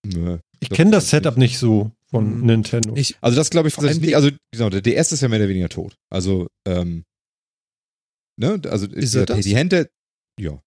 Nö, 0.04 0.40
ich 0.60 0.70
kenne 0.70 0.92
das 0.92 1.10
Setup 1.10 1.38
nicht. 1.38 1.58
so 1.58 1.92
von 2.10 2.40
mhm. 2.40 2.46
Nintendo. 2.46 2.96
Ich, 2.96 3.18
also 3.22 3.38
das 3.38 3.50
glaube 3.50 3.68
ich, 3.68 3.76
das 3.76 4.00
nicht, 4.00 4.16
also 4.16 4.30
genau, 4.52 4.70
der 4.70 4.82
DS 4.82 5.12
ist 5.12 5.22
ja 5.22 5.28
mehr 5.28 5.40
oder 5.40 5.50
weniger 5.50 5.70
tot. 5.70 5.96
Also, 6.10 6.48
ähm, 6.66 7.06
ne, 8.38 8.60
also 8.66 8.88
ist 8.88 9.14
die, 9.14 9.42
die 9.42 9.56
Hände, 9.56 9.90
ja. 10.40 10.62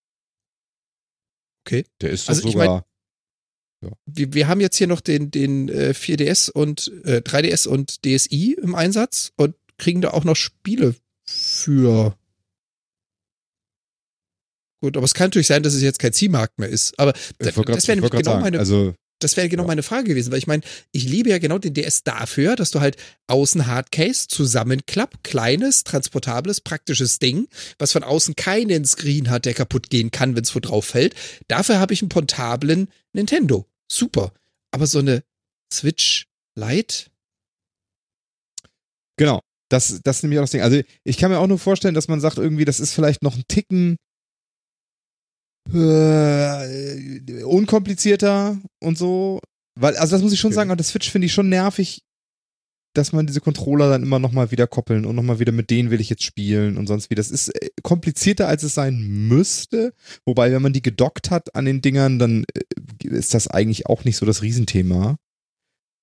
Okay. 1.67 1.85
Der 2.01 2.11
ist 2.11 2.29
also 2.29 2.49
sogar. 2.49 2.51
Ich 2.51 2.57
mein, 2.57 3.91
ja. 3.91 3.97
wir, 4.07 4.35
wir 4.35 4.49
haben 4.49 4.61
jetzt 4.61 4.77
hier 4.77 4.87
noch 4.87 5.01
den, 5.01 5.31
den 5.31 5.69
äh, 5.69 5.93
4DS 5.97 6.51
und 6.51 6.93
äh, 7.05 7.19
3DS 7.19 7.67
und 7.67 8.05
DSi 8.05 8.57
im 8.61 8.75
Einsatz 8.75 9.33
und 9.37 9.57
kriegen 9.79 10.01
da 10.01 10.11
auch 10.11 10.25
noch 10.25 10.37
Spiele 10.37 10.95
für. 11.25 12.17
Gut, 14.81 14.97
aber 14.97 15.05
es 15.05 15.15
kann 15.15 15.27
natürlich 15.27 15.47
sein, 15.47 15.63
dass 15.63 15.75
es 15.75 15.83
jetzt 15.83 16.01
kein 16.01 16.13
Ziehmarkt 16.13 16.59
mehr 16.59 16.69
ist. 16.69 16.99
Aber 16.99 17.13
das 17.39 17.57
wäre 17.57 17.97
nämlich 17.97 18.11
genau 18.11 18.23
sagen, 18.23 18.43
meine. 18.43 18.59
Also 18.59 18.95
das 19.23 19.37
wäre 19.37 19.49
genau 19.49 19.65
ja. 19.65 19.69
meine 19.69 19.83
Frage 19.83 20.09
gewesen, 20.09 20.31
weil 20.31 20.39
ich 20.39 20.47
meine, 20.47 20.63
ich 20.93 21.05
liebe 21.05 21.31
ja 21.31 21.39
genau 21.39 21.59
den 21.59 21.75
DS 21.75 22.05
dafür, 22.05 22.57
dass 22.57 22.71
du 22.71 22.81
halt 22.81 22.97
außen 23.27 23.67
Hardcase 23.67 24.29
zusammenklapp, 24.29 25.23
kleines, 25.23 25.85
transportables, 25.85 26.61
praktisches 26.61 27.19
Ding, 27.19 27.49
was 27.79 27.93
von 27.93 28.03
außen 28.03 28.37
keinen 28.37 28.85
Screen 28.85 29.31
hat, 29.31 29.45
der 29.45 29.55
kaputt 29.55 29.91
gehen 29.91 30.11
kann, 30.11 30.37
wenn 30.37 30.45
es 30.45 30.55
wo 30.55 30.61
drauf 30.61 30.87
fällt. 30.87 31.15
Dafür 31.49 31.81
habe 31.81 31.95
ich 31.95 32.03
einen 32.03 32.09
portablen 32.09 32.89
Nintendo. 33.13 33.67
Super. 33.91 34.33
Aber 34.71 34.87
so 34.87 34.99
eine 34.99 35.23
Switch 35.73 36.27
Lite? 36.55 37.07
Genau. 39.17 39.41
Das, 39.69 40.01
das 40.05 40.17
ist 40.17 40.23
nämlich 40.23 40.39
auch 40.39 40.45
das 40.45 40.51
Ding. 40.51 40.61
Also 40.61 40.83
ich 41.03 41.17
kann 41.17 41.31
mir 41.31 41.39
auch 41.39 41.47
nur 41.47 41.59
vorstellen, 41.59 41.95
dass 41.95 42.09
man 42.09 42.21
sagt, 42.21 42.37
irgendwie, 42.37 42.67
das 42.67 42.79
ist 42.79 42.93
vielleicht 42.93 43.23
noch 43.23 43.37
ein 43.37 43.45
Ticken 43.49 43.97
äh, 45.73 47.43
unkomplizierter 47.45 48.59
und 48.81 48.99
so. 48.99 49.41
Weil, 49.79 49.97
also 49.97 50.17
das 50.17 50.23
muss 50.23 50.33
ich 50.33 50.41
schon 50.41 50.49
okay. 50.49 50.57
sagen, 50.57 50.71
aber 50.71 50.77
das 50.77 50.89
Switch 50.89 51.11
finde 51.11 51.27
ich 51.27 51.33
schon 51.33 51.49
nervig, 51.49 52.03
dass 52.95 53.13
man 53.13 53.27
diese 53.27 53.41
Controller 53.41 53.89
dann 53.89 54.03
immer 54.03 54.19
nochmal 54.19 54.51
wieder 54.51 54.67
koppeln 54.67 55.07
und 55.07 55.17
nochmal 55.17 55.39
wieder 55.39 55.53
mit 55.53 55.71
denen 55.71 55.91
will 55.91 56.01
ich 56.01 56.11
jetzt 56.11 56.25
spielen 56.25 56.77
und 56.77 56.87
sonst 56.87 57.11
wie. 57.11 57.15
Das 57.15 57.31
ist 57.31 57.49
äh, 57.49 57.71
komplizierter, 57.83 58.49
als 58.49 58.63
es 58.63 58.75
sein 58.75 59.01
müsste. 59.29 59.95
Wobei, 60.27 60.53
wenn 60.53 60.63
man 60.63 60.73
die 60.73 60.83
gedockt 60.83 61.31
hat 61.31 61.55
an 61.55 61.65
den 61.65 61.81
Dingern, 61.81 62.19
dann 62.19 62.45
äh, 62.55 63.07
ist 63.07 63.35
das 63.35 63.49
eigentlich 63.49 63.87
auch 63.87 64.05
nicht 64.05 64.17
so 64.17 64.27
das 64.27 64.43
Riesenthema. 64.43 65.17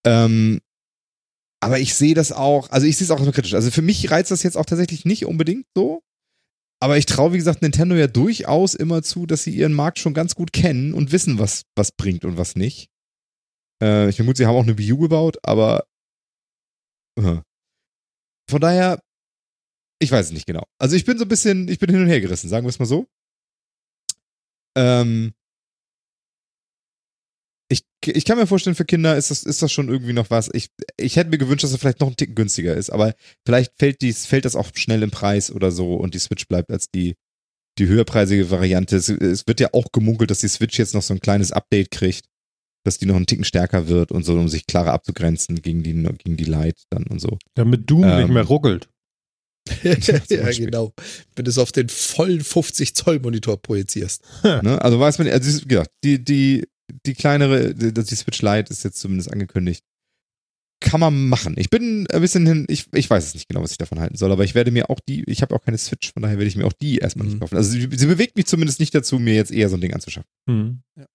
Ähm, 0.05 0.59
aber 1.61 1.79
ich 1.79 1.93
sehe 1.93 2.15
das 2.15 2.31
auch, 2.31 2.69
also 2.71 2.87
ich 2.87 2.97
sehe 2.97 3.05
es 3.05 3.11
auch 3.11 3.23
so 3.23 3.31
kritisch. 3.31 3.53
Also 3.53 3.69
für 3.69 3.81
mich 3.81 4.09
reizt 4.09 4.31
das 4.31 4.43
jetzt 4.43 4.57
auch 4.57 4.65
tatsächlich 4.65 5.05
nicht 5.05 5.25
unbedingt 5.25 5.65
so. 5.75 6.01
Aber 6.81 6.97
ich 6.97 7.05
traue, 7.05 7.33
wie 7.33 7.37
gesagt, 7.37 7.61
Nintendo 7.61 7.95
ja 7.95 8.07
durchaus 8.07 8.73
immer 8.73 9.03
zu, 9.03 9.25
dass 9.25 9.43
sie 9.43 9.53
ihren 9.53 9.73
Markt 9.73 9.99
schon 9.99 10.13
ganz 10.13 10.35
gut 10.35 10.53
kennen 10.53 10.93
und 10.93 11.11
wissen, 11.11 11.37
was, 11.37 11.63
was 11.75 11.91
bringt 11.91 12.23
und 12.23 12.37
was 12.37 12.55
nicht. 12.55 12.89
Äh, 13.81 14.09
ich 14.09 14.15
vermute, 14.15 14.37
sie 14.37 14.45
haben 14.45 14.55
auch 14.55 14.63
eine 14.63 14.77
Wii 14.77 14.93
U 14.93 14.97
gebaut, 14.97 15.37
aber 15.43 15.85
uh. 17.19 17.41
von 18.49 18.61
daher, 18.61 19.01
ich 19.99 20.11
weiß 20.11 20.27
es 20.27 20.31
nicht 20.31 20.45
genau. 20.45 20.63
Also 20.77 20.95
ich 20.95 21.03
bin 21.03 21.17
so 21.17 21.25
ein 21.25 21.29
bisschen, 21.29 21.67
ich 21.67 21.79
bin 21.79 21.89
hin 21.89 22.01
und 22.01 22.07
her 22.07 22.21
gerissen, 22.21 22.49
sagen 22.49 22.65
wir 22.65 22.69
es 22.69 22.79
mal 22.79 22.85
so. 22.85 23.07
Ähm, 24.77 25.33
ich, 27.69 27.83
ich 28.05 28.25
kann 28.25 28.37
mir 28.37 28.47
vorstellen, 28.47 28.75
für 28.75 28.85
Kinder 28.85 29.15
ist 29.15 29.29
das, 29.29 29.43
ist 29.43 29.61
das 29.61 29.71
schon 29.71 29.89
irgendwie 29.89 30.13
noch 30.13 30.29
was. 30.29 30.49
Ich, 30.53 30.69
ich 30.97 31.15
hätte 31.15 31.29
mir 31.29 31.37
gewünscht, 31.37 31.63
dass 31.63 31.71
er 31.71 31.77
vielleicht 31.77 31.99
noch 31.99 32.07
ein 32.07 32.15
Ticken 32.15 32.35
günstiger 32.35 32.75
ist, 32.75 32.89
aber 32.89 33.13
vielleicht 33.45 33.73
fällt, 33.77 34.01
dies, 34.01 34.25
fällt 34.25 34.45
das 34.45 34.55
auch 34.55 34.69
schnell 34.73 35.03
im 35.03 35.11
Preis 35.11 35.51
oder 35.51 35.71
so 35.71 35.93
und 35.93 36.15
die 36.15 36.19
Switch 36.19 36.47
bleibt 36.47 36.71
als 36.71 36.89
die, 36.89 37.15
die 37.77 37.87
höherpreisige 37.87 38.49
Variante. 38.49 38.95
Es, 38.95 39.09
es 39.09 39.45
wird 39.45 39.59
ja 39.59 39.69
auch 39.73 39.91
gemunkelt, 39.91 40.31
dass 40.31 40.39
die 40.39 40.47
Switch 40.47 40.79
jetzt 40.79 40.95
noch 40.95 41.03
so 41.03 41.13
ein 41.13 41.19
kleines 41.19 41.51
Update 41.51 41.91
kriegt, 41.91 42.25
dass 42.83 42.97
die 42.97 43.05
noch 43.05 43.15
einen 43.15 43.27
Ticken 43.27 43.45
stärker 43.45 43.87
wird 43.87 44.11
und 44.11 44.23
so, 44.23 44.33
um 44.33 44.49
sich 44.49 44.65
klarer 44.65 44.93
abzugrenzen 44.93 45.61
gegen 45.61 45.83
die, 45.83 45.93
gegen 45.93 46.37
die 46.37 46.45
Lite 46.45 46.81
dann 46.89 47.03
und 47.03 47.19
so. 47.19 47.37
Damit 47.53 47.89
Doom 47.89 48.03
ähm, 48.03 48.17
nicht 48.17 48.33
mehr 48.33 48.43
ruckelt. 48.43 48.89
ja, 49.83 50.51
genau. 50.51 50.93
Wenn 51.35 51.45
du 51.45 51.51
es 51.51 51.59
auf 51.59 51.71
den 51.71 51.89
vollen 51.89 52.41
50 52.41 52.95
Zoll 52.95 53.19
Monitor 53.19 53.61
projizierst. 53.61 54.23
ne? 54.43 54.81
Also 54.81 54.99
weiß 54.99 55.19
man, 55.19 55.27
also 55.27 55.61
wie 55.61 55.67
gesagt, 55.67 55.91
die, 56.03 56.23
die, 56.23 56.65
die 57.05 57.13
kleinere, 57.13 57.73
die, 57.73 58.15
Switch 58.15 58.41
Lite 58.41 58.71
ist 58.71 58.83
jetzt 58.83 58.99
zumindest 58.99 59.31
angekündigt. 59.31 59.83
Kann 60.81 61.01
man 61.01 61.27
machen. 61.27 61.55
Ich 61.57 61.69
bin 61.69 62.07
ein 62.07 62.21
bisschen 62.21 62.45
hin, 62.45 62.65
ich, 62.69 62.85
ich 62.93 63.09
weiß 63.09 63.25
es 63.25 63.33
nicht 63.33 63.49
genau, 63.49 63.61
was 63.61 63.71
ich 63.71 63.77
davon 63.77 63.99
halten 63.99 64.15
soll, 64.15 64.31
aber 64.31 64.45
ich 64.45 64.55
werde 64.55 64.71
mir 64.71 64.89
auch 64.89 65.01
die, 65.01 65.23
ich 65.25 65.41
habe 65.41 65.53
auch 65.53 65.61
keine 65.61 65.77
Switch, 65.77 66.13
von 66.13 66.23
daher 66.23 66.37
werde 66.37 66.47
ich 66.47 66.55
mir 66.55 66.65
auch 66.65 66.73
die 66.73 66.99
erstmal 66.99 67.25
mhm. 67.25 67.33
nicht 67.33 67.41
kaufen. 67.41 67.57
Also 67.57 67.71
sie, 67.71 67.89
sie, 67.91 68.05
bewegt 68.05 68.37
mich 68.37 68.45
zumindest 68.45 68.79
nicht 68.79 68.95
dazu, 68.95 69.19
mir 69.19 69.33
jetzt 69.33 69.51
eher 69.51 69.67
so 69.67 69.75
ein 69.75 69.81
Ding 69.81 69.93
anzuschaffen. 69.93 70.29
Mhm. 70.47 70.81
Ja. 70.95 71.05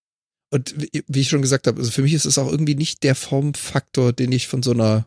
Und 0.53 0.75
wie 1.09 1.21
ich 1.21 1.29
schon 1.29 1.43
gesagt 1.43 1.67
habe, 1.67 1.79
also 1.79 1.91
für 1.91 2.03
mich 2.03 2.13
ist 2.13 2.27
es 2.27 2.39
auch 2.39 2.51
irgendwie 2.51 2.75
nicht 2.75 3.03
der 3.03 3.15
Formfaktor, 3.15 4.13
den 4.13 4.33
ich 4.33 4.47
von 4.47 4.63
so 4.63 4.73
einer 4.73 5.07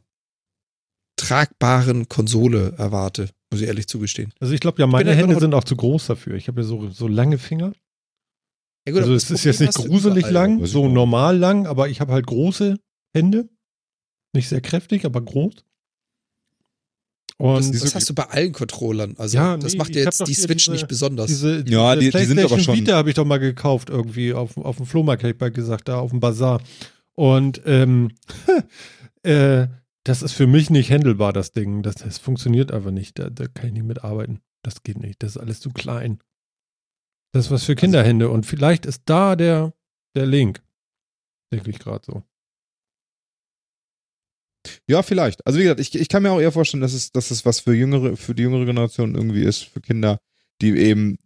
tragbaren 1.17 2.09
Konsole 2.09 2.73
erwarte, 2.77 3.29
muss 3.51 3.61
ich 3.61 3.67
ehrlich 3.67 3.87
zugestehen. 3.87 4.33
Also 4.39 4.53
ich 4.53 4.59
glaube 4.59 4.79
ja, 4.81 4.87
meine 4.87 5.13
Hände 5.13 5.39
sind 5.39 5.53
auch 5.53 5.63
zu 5.63 5.75
groß 5.75 6.07
dafür. 6.07 6.35
Ich 6.35 6.47
habe 6.47 6.61
ja 6.61 6.67
so, 6.67 6.89
so 6.89 7.07
lange 7.07 7.37
Finger. 7.37 7.73
Ja 8.87 8.93
gut, 8.93 9.01
also 9.01 9.13
es 9.13 9.29
ist 9.29 9.43
jetzt 9.43 9.59
nicht 9.59 9.73
gruselig 9.73 10.29
lang, 10.29 10.65
so 10.65 10.87
normal 10.87 11.37
lang, 11.37 11.67
aber 11.67 11.89
ich 11.89 11.99
habe 11.99 12.13
halt 12.13 12.25
große 12.25 12.77
Hände. 13.13 13.49
Nicht 14.33 14.47
sehr 14.47 14.61
kräftig, 14.61 15.03
aber 15.03 15.19
groß. 15.19 15.55
Und 17.37 17.73
das, 17.73 17.81
das 17.81 17.95
hast 17.95 18.09
du 18.09 18.15
bei 18.15 18.23
allen 18.23 18.53
Controllern. 18.53 19.15
Also 19.17 19.37
ja, 19.37 19.57
das 19.57 19.73
nee, 19.73 19.77
macht 19.77 19.93
ja 19.93 20.03
jetzt 20.03 20.25
die 20.25 20.33
Switch 20.33 20.63
diese, 20.63 20.71
nicht 20.71 20.87
besonders. 20.87 21.27
Diese, 21.27 21.65
ja, 21.67 21.97
die, 21.97 22.11
die 22.11 22.23
sind 22.23 22.39
aber 22.39 22.57
schon. 22.59 22.77
Vita 22.77 22.93
habe 22.95 23.09
ich 23.09 23.15
doch 23.15 23.25
mal 23.25 23.39
gekauft 23.39 23.89
irgendwie 23.89 24.33
auf, 24.33 24.55
auf 24.55 24.77
dem 24.77 24.85
Flohmarkt, 24.85 25.21
hätte 25.21 25.35
ich 25.35 25.39
mal 25.41 25.51
gesagt, 25.51 25.89
da 25.89 25.99
auf 25.99 26.11
dem 26.11 26.21
Bazar. 26.21 26.61
Und 27.13 27.61
ähm, 27.65 28.11
äh, 29.23 29.67
das 30.05 30.21
ist 30.21 30.31
für 30.31 30.47
mich 30.47 30.69
nicht 30.69 30.89
handelbar, 30.89 31.33
das 31.33 31.51
Ding. 31.51 31.83
Das, 31.83 31.95
das 31.95 32.19
funktioniert 32.19 32.71
einfach 32.71 32.91
nicht. 32.91 33.19
Da, 33.19 33.29
da, 33.29 33.47
kann 33.47 33.67
ich 33.67 33.73
nicht 33.73 33.85
mitarbeiten. 33.85 34.39
Das 34.63 34.81
geht 34.81 34.97
nicht. 34.97 35.21
Das 35.21 35.31
ist 35.31 35.37
alles 35.37 35.59
zu 35.59 35.71
klein. 35.71 36.19
Das 37.37 37.45
ist 37.45 37.51
was 37.51 37.63
für 37.65 37.73
also 37.73 37.81
Kinderhände. 37.81 38.29
Und 38.29 38.47
vielleicht 38.47 38.87
ist 38.87 39.03
da 39.05 39.35
der, 39.35 39.71
der 40.15 40.25
Link. 40.25 40.63
Denke 41.53 41.69
ich 41.69 41.77
gerade 41.77 42.03
so. 42.03 42.23
Ja, 44.87 45.03
vielleicht. 45.03 45.45
Also 45.45 45.59
wie 45.59 45.63
gesagt, 45.63 45.79
ich, 45.79 45.93
ich 45.93 46.09
kann 46.09 46.23
mir 46.23 46.31
auch 46.31 46.41
eher 46.41 46.51
vorstellen, 46.51 46.81
dass 46.81 46.93
es, 46.93 47.11
dass 47.11 47.29
es 47.29 47.45
was 47.45 47.59
für 47.59 47.75
jüngere, 47.75 48.17
für 48.17 48.33
die 48.33 48.41
jüngere 48.41 48.65
Generation 48.65 49.13
irgendwie 49.13 49.43
ist, 49.43 49.65
für 49.65 49.81
Kinder, 49.81 50.19
die 50.61 50.75
eben 50.77 51.19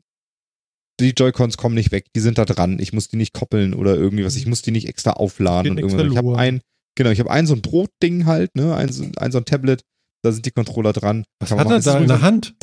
die 1.00 1.12
Joy-Cons 1.12 1.56
kommen 1.56 1.76
nicht 1.76 1.94
weg, 1.94 2.08
die 2.14 2.20
sind 2.20 2.38
da 2.38 2.44
dran. 2.44 2.78
Ich 2.80 2.92
muss 2.92 3.08
die 3.08 3.16
nicht 3.16 3.34
koppeln 3.34 3.74
oder 3.74 3.96
irgendwie 3.96 4.26
was. 4.26 4.36
Ich 4.36 4.46
muss 4.46 4.62
die 4.62 4.72
nicht 4.72 4.90
extra 4.90 5.12
aufladen 5.12 5.72
und 5.72 5.78
irgendwas. 5.80 6.12
Ich 6.12 6.18
habe 6.18 6.38
ein, 6.38 6.60
genau, 6.96 7.10
ich 7.10 7.22
habe 7.22 7.32
ein 7.32 7.48
so 7.48 7.56
ein 7.56 7.62
Brotding 7.62 8.26
halt, 8.26 8.54
ne, 8.56 8.76
ein, 8.76 8.90
ein 9.16 9.32
so 9.32 9.38
ein 9.38 9.46
Tablet, 9.46 9.82
da 10.24 10.34
sind 10.34 10.46
die 10.46 10.52
Controller 10.52 10.92
dran. 10.92 11.24
Was 11.40 11.52
hat 11.52 11.72
er 11.72 11.80
da 11.80 11.98
in 12.00 12.08
der 12.10 12.22
Hand? 12.22 12.54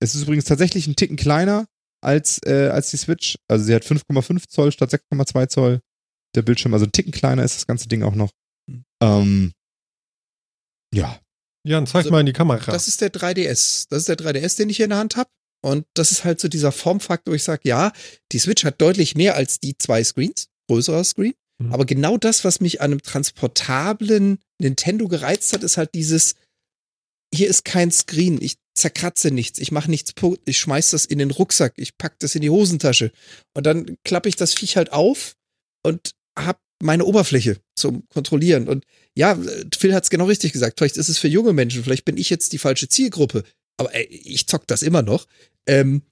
Es 0.00 0.14
ist 0.14 0.22
übrigens 0.22 0.46
tatsächlich 0.46 0.86
ein 0.86 0.96
Ticken 0.96 1.16
kleiner 1.16 1.66
als, 2.02 2.40
äh, 2.44 2.68
als 2.68 2.90
die 2.90 2.96
Switch. 2.96 3.36
Also 3.48 3.64
sie 3.64 3.74
hat 3.74 3.84
5,5 3.84 4.48
Zoll 4.48 4.72
statt 4.72 4.90
6,2 4.90 5.48
Zoll 5.48 5.80
der 6.34 6.42
Bildschirm. 6.42 6.74
Also 6.74 6.86
ein 6.86 6.92
Ticken 6.92 7.12
kleiner 7.12 7.44
ist 7.44 7.56
das 7.56 7.66
ganze 7.66 7.88
Ding 7.88 8.02
auch 8.02 8.14
noch. 8.14 8.30
Mhm. 8.68 8.84
Ähm, 9.02 9.52
ja. 10.94 11.18
Jan, 11.64 11.86
zeig 11.86 12.00
also, 12.00 12.10
mal 12.10 12.20
in 12.20 12.26
die 12.26 12.32
Kamera. 12.32 12.72
Das 12.72 12.88
ist 12.88 13.00
der 13.00 13.12
3DS. 13.12 13.86
Das 13.88 14.00
ist 14.00 14.08
der 14.08 14.16
3DS, 14.16 14.56
den 14.56 14.68
ich 14.68 14.76
hier 14.76 14.84
in 14.84 14.90
der 14.90 14.98
Hand 14.98 15.16
habe. 15.16 15.30
Und 15.64 15.86
das 15.94 16.10
ist 16.10 16.24
halt 16.24 16.40
so 16.40 16.48
dieser 16.48 16.72
Formfaktor, 16.72 17.32
wo 17.32 17.36
ich 17.36 17.44
sage, 17.44 17.62
ja, 17.64 17.92
die 18.32 18.40
Switch 18.40 18.64
hat 18.64 18.80
deutlich 18.80 19.14
mehr 19.14 19.36
als 19.36 19.60
die 19.60 19.78
zwei 19.78 20.02
Screens, 20.02 20.48
größerer 20.68 21.04
Screen. 21.04 21.34
Mhm. 21.62 21.72
Aber 21.72 21.84
genau 21.84 22.16
das, 22.16 22.44
was 22.44 22.60
mich 22.60 22.80
an 22.80 22.90
einem 22.90 23.02
transportablen 23.02 24.40
Nintendo 24.58 25.06
gereizt 25.06 25.52
hat, 25.52 25.62
ist 25.62 25.76
halt 25.76 25.94
dieses, 25.94 26.34
hier 27.34 27.48
ist 27.48 27.64
kein 27.64 27.90
Screen, 27.90 28.40
ich 28.40 28.56
zerkratze 28.74 29.30
nichts, 29.30 29.58
ich 29.58 29.72
mache 29.72 29.90
nichts, 29.90 30.12
ich 30.44 30.58
schmeiß 30.58 30.90
das 30.90 31.04
in 31.04 31.18
den 31.18 31.30
Rucksack, 31.30 31.74
ich 31.76 31.96
pack 31.98 32.18
das 32.18 32.34
in 32.34 32.42
die 32.42 32.50
Hosentasche 32.50 33.12
und 33.54 33.66
dann 33.66 33.96
klappe 34.04 34.28
ich 34.28 34.36
das 34.36 34.54
Viech 34.54 34.76
halt 34.76 34.92
auf 34.92 35.36
und 35.82 36.12
hab 36.38 36.60
meine 36.82 37.04
Oberfläche 37.04 37.58
zum 37.76 38.08
Kontrollieren. 38.08 38.68
Und 38.68 38.84
ja, 39.14 39.38
Phil 39.76 39.94
hat 39.94 40.04
es 40.04 40.10
genau 40.10 40.24
richtig 40.24 40.52
gesagt. 40.52 40.78
Vielleicht 40.78 40.96
ist 40.96 41.08
es 41.08 41.18
für 41.18 41.28
junge 41.28 41.52
Menschen, 41.52 41.84
vielleicht 41.84 42.04
bin 42.04 42.16
ich 42.16 42.28
jetzt 42.28 42.52
die 42.52 42.58
falsche 42.58 42.88
Zielgruppe, 42.88 43.44
aber 43.76 43.94
ey, 43.94 44.04
ich 44.04 44.46
zock 44.46 44.66
das 44.66 44.82
immer 44.82 45.02
noch. 45.02 45.26
Ähm, 45.66 46.02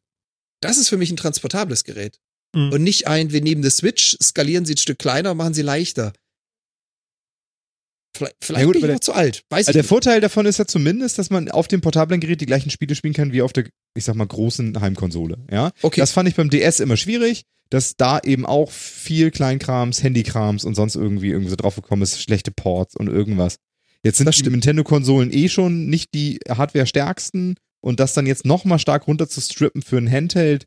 das 0.60 0.78
ist 0.78 0.88
für 0.88 0.98
mich 0.98 1.10
ein 1.10 1.16
transportables 1.16 1.84
Gerät. 1.84 2.20
Mhm. 2.54 2.72
Und 2.72 2.82
nicht 2.82 3.06
ein, 3.06 3.32
wir 3.32 3.40
nehmen 3.40 3.62
eine 3.62 3.70
Switch, 3.70 4.16
skalieren 4.22 4.64
sie 4.64 4.74
ein 4.74 4.78
Stück 4.78 4.98
kleiner, 4.98 5.34
machen 5.34 5.54
sie 5.54 5.62
leichter. 5.62 6.12
Vielleicht, 8.16 8.36
vielleicht 8.42 8.60
ja 8.60 8.66
gut, 8.66 8.74
bin 8.74 8.82
ich 8.82 8.88
der, 8.88 9.00
zu 9.00 9.12
alt. 9.12 9.44
Weiß 9.50 9.68
also 9.68 9.72
der 9.72 9.82
nicht. 9.82 9.88
Vorteil 9.88 10.20
davon 10.20 10.46
ist 10.46 10.58
ja 10.58 10.66
zumindest, 10.66 11.18
dass 11.18 11.30
man 11.30 11.50
auf 11.50 11.68
dem 11.68 11.80
portablen 11.80 12.20
Gerät 12.20 12.40
die 12.40 12.46
gleichen 12.46 12.70
Spiele 12.70 12.94
spielen 12.94 13.14
kann 13.14 13.32
wie 13.32 13.42
auf 13.42 13.52
der, 13.52 13.66
ich 13.94 14.04
sag 14.04 14.16
mal, 14.16 14.26
großen 14.26 14.80
Heimkonsole. 14.80 15.38
Ja, 15.50 15.70
okay. 15.82 16.00
Das 16.00 16.12
fand 16.12 16.28
ich 16.28 16.34
beim 16.34 16.50
DS 16.50 16.80
immer 16.80 16.96
schwierig, 16.96 17.44
dass 17.70 17.96
da 17.96 18.18
eben 18.18 18.46
auch 18.46 18.70
viel 18.70 19.30
Kleinkrams, 19.30 20.02
Handykrams 20.02 20.64
und 20.64 20.74
sonst 20.74 20.96
irgendwie 20.96 21.28
irgendwie 21.28 21.50
so 21.50 21.56
drauf 21.56 21.76
gekommen 21.76 22.02
ist, 22.02 22.20
schlechte 22.20 22.50
Ports 22.50 22.96
und 22.96 23.08
irgendwas. 23.08 23.56
Jetzt 24.02 24.18
sind 24.18 24.34
die 24.34 24.50
Nintendo-Konsolen 24.50 25.32
eh 25.32 25.48
schon 25.48 25.86
nicht 25.86 26.14
die 26.14 26.40
Hardware-stärksten 26.48 27.56
und 27.80 28.00
das 28.00 28.14
dann 28.14 28.26
jetzt 28.26 28.44
nochmal 28.44 28.78
stark 28.78 29.06
runter 29.06 29.28
zu 29.28 29.40
strippen 29.40 29.82
für 29.82 29.98
ein 29.98 30.10
Handheld. 30.10 30.66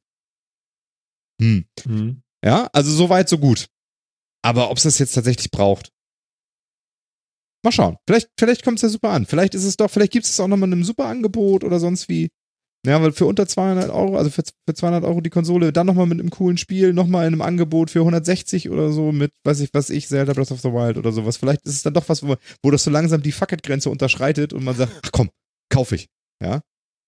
Hm. 1.41 1.65
Mhm. 1.85 2.21
Ja, 2.45 2.69
also 2.73 2.91
so 2.91 3.09
weit, 3.09 3.27
so 3.27 3.37
gut. 3.37 3.67
Aber 4.43 4.69
ob 4.69 4.77
es 4.77 4.83
das 4.83 4.99
jetzt 4.99 5.13
tatsächlich 5.13 5.49
braucht, 5.51 5.92
Mal 7.63 7.71
schauen. 7.71 7.97
Vielleicht, 8.07 8.29
vielleicht 8.37 8.63
kommt 8.63 8.77
es 8.77 8.81
ja 8.81 8.89
super 8.89 9.09
an. 9.09 9.25
Vielleicht 9.25 9.55
ist 9.55 9.63
es 9.63 9.77
doch, 9.77 9.89
vielleicht 9.89 10.11
gibt 10.11 10.25
es 10.25 10.39
auch 10.39 10.47
nochmal 10.47 10.69
in 10.69 10.73
einem 10.73 10.83
super 10.83 11.05
Angebot 11.05 11.63
oder 11.63 11.79
sonst 11.79 12.09
wie. 12.09 12.29
Ja, 12.85 13.01
weil 13.01 13.13
für 13.13 13.25
unter 13.25 13.47
200 13.47 13.89
Euro, 13.89 14.17
also 14.17 14.29
für, 14.29 14.43
für 14.67 14.73
200 14.73 15.05
Euro 15.05 15.21
die 15.21 15.29
Konsole, 15.29 15.71
dann 15.71 15.87
nochmal 15.87 16.05
mit 16.05 16.19
einem 16.19 16.29
coolen 16.29 16.57
Spiel, 16.57 16.91
nochmal 16.91 17.25
in 17.25 17.33
einem 17.33 17.41
Angebot 17.41 17.89
für 17.89 17.99
160 17.99 18.69
oder 18.69 18.91
so 18.91 19.13
mit, 19.13 19.31
weiß 19.45 19.61
ich, 19.61 19.69
was 19.73 19.89
ich, 19.89 20.09
Zelda 20.09 20.33
Breath 20.33 20.51
of 20.51 20.59
the 20.59 20.67
Wild 20.67 20.97
oder 20.97 21.13
sowas. 21.13 21.37
Vielleicht 21.37 21.65
ist 21.65 21.75
es 21.75 21.83
dann 21.83 21.93
doch 21.93 22.09
was, 22.09 22.27
wo, 22.27 22.35
wo 22.61 22.71
das 22.71 22.83
so 22.83 22.91
langsam 22.91 23.21
die 23.21 23.31
Fucket-Grenze 23.31 23.89
unterschreitet 23.89 24.51
und 24.51 24.65
man 24.65 24.75
sagt, 24.75 24.91
ach 25.01 25.11
komm, 25.13 25.29
kauf 25.69 25.93
ich. 25.93 26.09
Ja. 26.43 26.59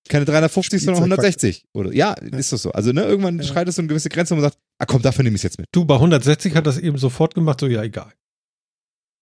Keine 0.07 0.23
350, 0.23 0.81
sondern 0.81 1.03
160. 1.03 1.65
Oder, 1.73 1.91
ja, 1.93 2.13
ist 2.13 2.53
das 2.53 2.61
so. 2.61 2.71
Also, 2.71 2.93
ne, 2.93 3.03
irgendwann 3.03 3.39
ja. 3.39 3.43
schreitet 3.43 3.69
es 3.69 3.75
so 3.75 3.81
eine 3.81 3.89
gewisse 3.89 4.09
Grenze 4.09 4.33
und 4.33 4.39
man 4.39 4.49
sagt, 4.49 4.61
ah 4.79 4.85
komm, 4.85 5.01
dafür 5.01 5.23
nehme 5.23 5.35
ich 5.35 5.39
es 5.39 5.43
jetzt 5.43 5.57
mit. 5.57 5.67
Du, 5.73 5.83
bei 5.83 5.95
160 5.95 6.55
hat 6.55 6.67
das 6.67 6.77
eben 6.77 6.97
sofort 6.97 7.35
gemacht, 7.35 7.59
so, 7.59 7.67
ja, 7.67 7.83
egal. 7.83 8.13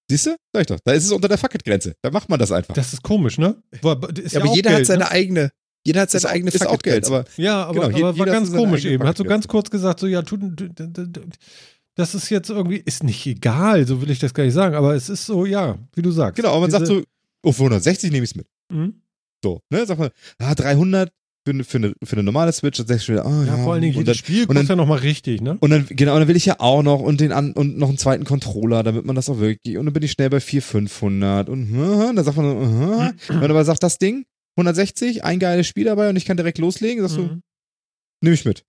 Siehst 0.10 0.26
du? 0.26 0.36
Sag 0.52 0.62
ich 0.62 0.68
doch. 0.68 0.80
Da 0.84 0.94
ist 0.94 1.06
es 1.06 1.12
unter 1.12 1.28
der 1.28 1.38
Fucket-Grenze. 1.38 1.96
Da 2.02 2.12
macht 2.12 2.30
man 2.30 2.40
das 2.40 2.52
einfach. 2.52 2.74
Das 2.74 2.94
ist 2.94 3.02
komisch, 3.02 3.38
ne? 3.38 3.62
Aber, 3.82 4.10
ja, 4.14 4.42
aber 4.42 4.54
jeder 4.54 4.72
Geld, 4.72 4.82
hat 4.82 4.86
seine 4.86 5.04
ne? 5.06 5.12
eigene. 5.12 5.52
Jeder 5.86 6.02
hat 6.02 6.12
seine 6.12 6.20
ist, 6.20 6.26
eigene 6.26 6.52
ist 6.52 6.68
auch 6.68 6.82
Geld, 6.82 7.06
aber 7.08 7.26
ja, 7.36 7.66
aber, 7.66 7.90
genau, 7.90 8.10
aber 8.10 8.20
war 8.20 8.26
ganz 8.26 8.52
komisch 8.52 8.86
eben. 8.86 9.04
Hat 9.06 9.18
so 9.18 9.24
ganz 9.24 9.48
kurz 9.48 9.70
gesagt, 9.70 10.00
so 10.00 10.08
ja, 10.08 10.22
tu, 10.22 10.38
das 11.96 12.16
ist 12.16 12.30
jetzt 12.30 12.50
irgendwie 12.50 12.78
ist 12.78 13.04
nicht 13.04 13.26
egal, 13.26 13.86
so 13.86 14.02
will 14.02 14.10
ich 14.10 14.20
das 14.20 14.34
gar 14.34 14.46
nicht 14.46 14.54
sagen, 14.54 14.76
aber 14.76 14.96
es 14.96 15.10
ist 15.10 15.26
so, 15.26 15.46
ja, 15.46 15.78
wie 15.94 16.02
du 16.02 16.12
sagst. 16.12 16.38
Genau, 16.38 16.52
aber 16.52 16.62
man 16.62 16.72
sagt 16.72 16.88
so, 16.88 17.04
oh, 17.44 17.52
für 17.52 17.64
160 17.64 18.12
nehme 18.12 18.24
ich 18.24 18.32
es 18.32 18.36
mit. 18.36 18.48
Mhm. 18.72 19.02
So, 19.44 19.60
ne, 19.70 19.86
sag 19.86 20.00
mal, 20.00 20.12
ah, 20.40 20.56
300 20.56 21.12
für, 21.46 21.64
für, 21.64 21.78
eine, 21.78 21.94
für 22.04 22.14
eine 22.14 22.24
normale 22.24 22.52
Switch, 22.52 22.78
dann 22.78 22.88
sagst 22.88 23.08
du 23.08 23.14
wieder, 23.14 23.26
oh, 23.26 23.30
ja, 23.30 23.58
ja, 23.58 23.64
vor 23.64 23.74
allen 23.74 23.82
Dingen 23.82 23.94
jedes 23.94 24.06
dann, 24.06 24.16
Spiel 24.16 24.48
kostet 24.48 24.70
ja 24.70 24.76
nochmal 24.76 25.00
richtig, 25.00 25.42
ne? 25.42 25.58
Und 25.60 25.70
dann, 25.70 25.86
genau, 25.88 26.14
und 26.14 26.22
dann 26.22 26.28
will 26.28 26.36
ich 26.36 26.46
ja 26.46 26.60
auch 26.60 26.84
noch 26.84 27.00
und 27.02 27.20
den 27.20 27.32
an, 27.32 27.52
und 27.54 27.78
noch 27.78 27.90
einen 27.90 27.98
zweiten 27.98 28.24
Controller, 28.24 28.84
damit 28.84 29.06
man 29.06 29.16
das 29.16 29.30
auch 29.30 29.40
wirklich, 29.40 29.78
und 29.78 29.86
dann 29.86 29.94
bin 29.94 30.04
ich 30.04 30.12
schnell 30.12 30.30
bei 30.30 30.40
400, 30.40 30.90
500 30.90 31.50
und, 31.50 31.74
uh, 31.74 32.14
dann 32.14 32.24
sagt 32.24 32.38
man, 32.38 32.46
uh, 32.46 33.12
wenn 33.28 33.40
man 33.40 33.52
aber 33.52 33.66
sagt, 33.66 33.84
das 33.84 33.98
Ding, 33.98 34.26
160, 34.58 35.24
ein 35.24 35.40
geiles 35.40 35.68
Spiel 35.68 35.86
dabei 35.86 36.10
und 36.10 36.16
ich 36.16 36.26
kann 36.26 36.38
direkt 36.38 36.60
loslegen, 36.60 37.02
sagst 37.02 37.18
mhm. 37.18 37.28
du, 37.28 37.42
nehme 38.22 38.36
ich 38.36 38.46
mit. 38.46 38.64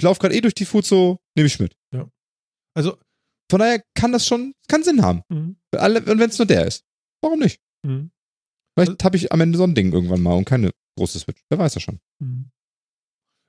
Ich 0.00 0.04
laufe 0.04 0.20
gerade 0.20 0.34
eh 0.34 0.40
durch 0.40 0.54
die 0.54 0.64
Fuzo, 0.64 1.18
nehme 1.34 1.46
ich 1.46 1.58
mit. 1.58 1.74
Ja. 1.94 2.08
Also, 2.74 2.96
Von 3.50 3.60
daher 3.60 3.82
kann 3.94 4.12
das 4.12 4.26
schon, 4.26 4.52
kann 4.68 4.82
Sinn 4.82 5.02
haben. 5.02 5.22
Mhm. 5.28 5.56
und 5.72 6.18
wenn 6.18 6.30
es 6.30 6.38
nur 6.38 6.46
der 6.46 6.66
ist. 6.66 6.84
Warum 7.22 7.40
nicht? 7.40 7.60
Mhm. 7.84 8.10
Vielleicht 8.76 9.02
habe 9.02 9.16
ich 9.16 9.32
am 9.32 9.40
Ende 9.40 9.58
so 9.58 9.64
ein 9.64 9.74
Ding 9.74 9.92
irgendwann 9.92 10.20
mal 10.20 10.34
und 10.34 10.44
keine 10.44 10.70
große 10.98 11.18
Switch. 11.18 11.42
Wer 11.48 11.58
weiß 11.58 11.74
das 11.74 11.82
schon. 11.82 12.00
Mhm. 12.18 12.50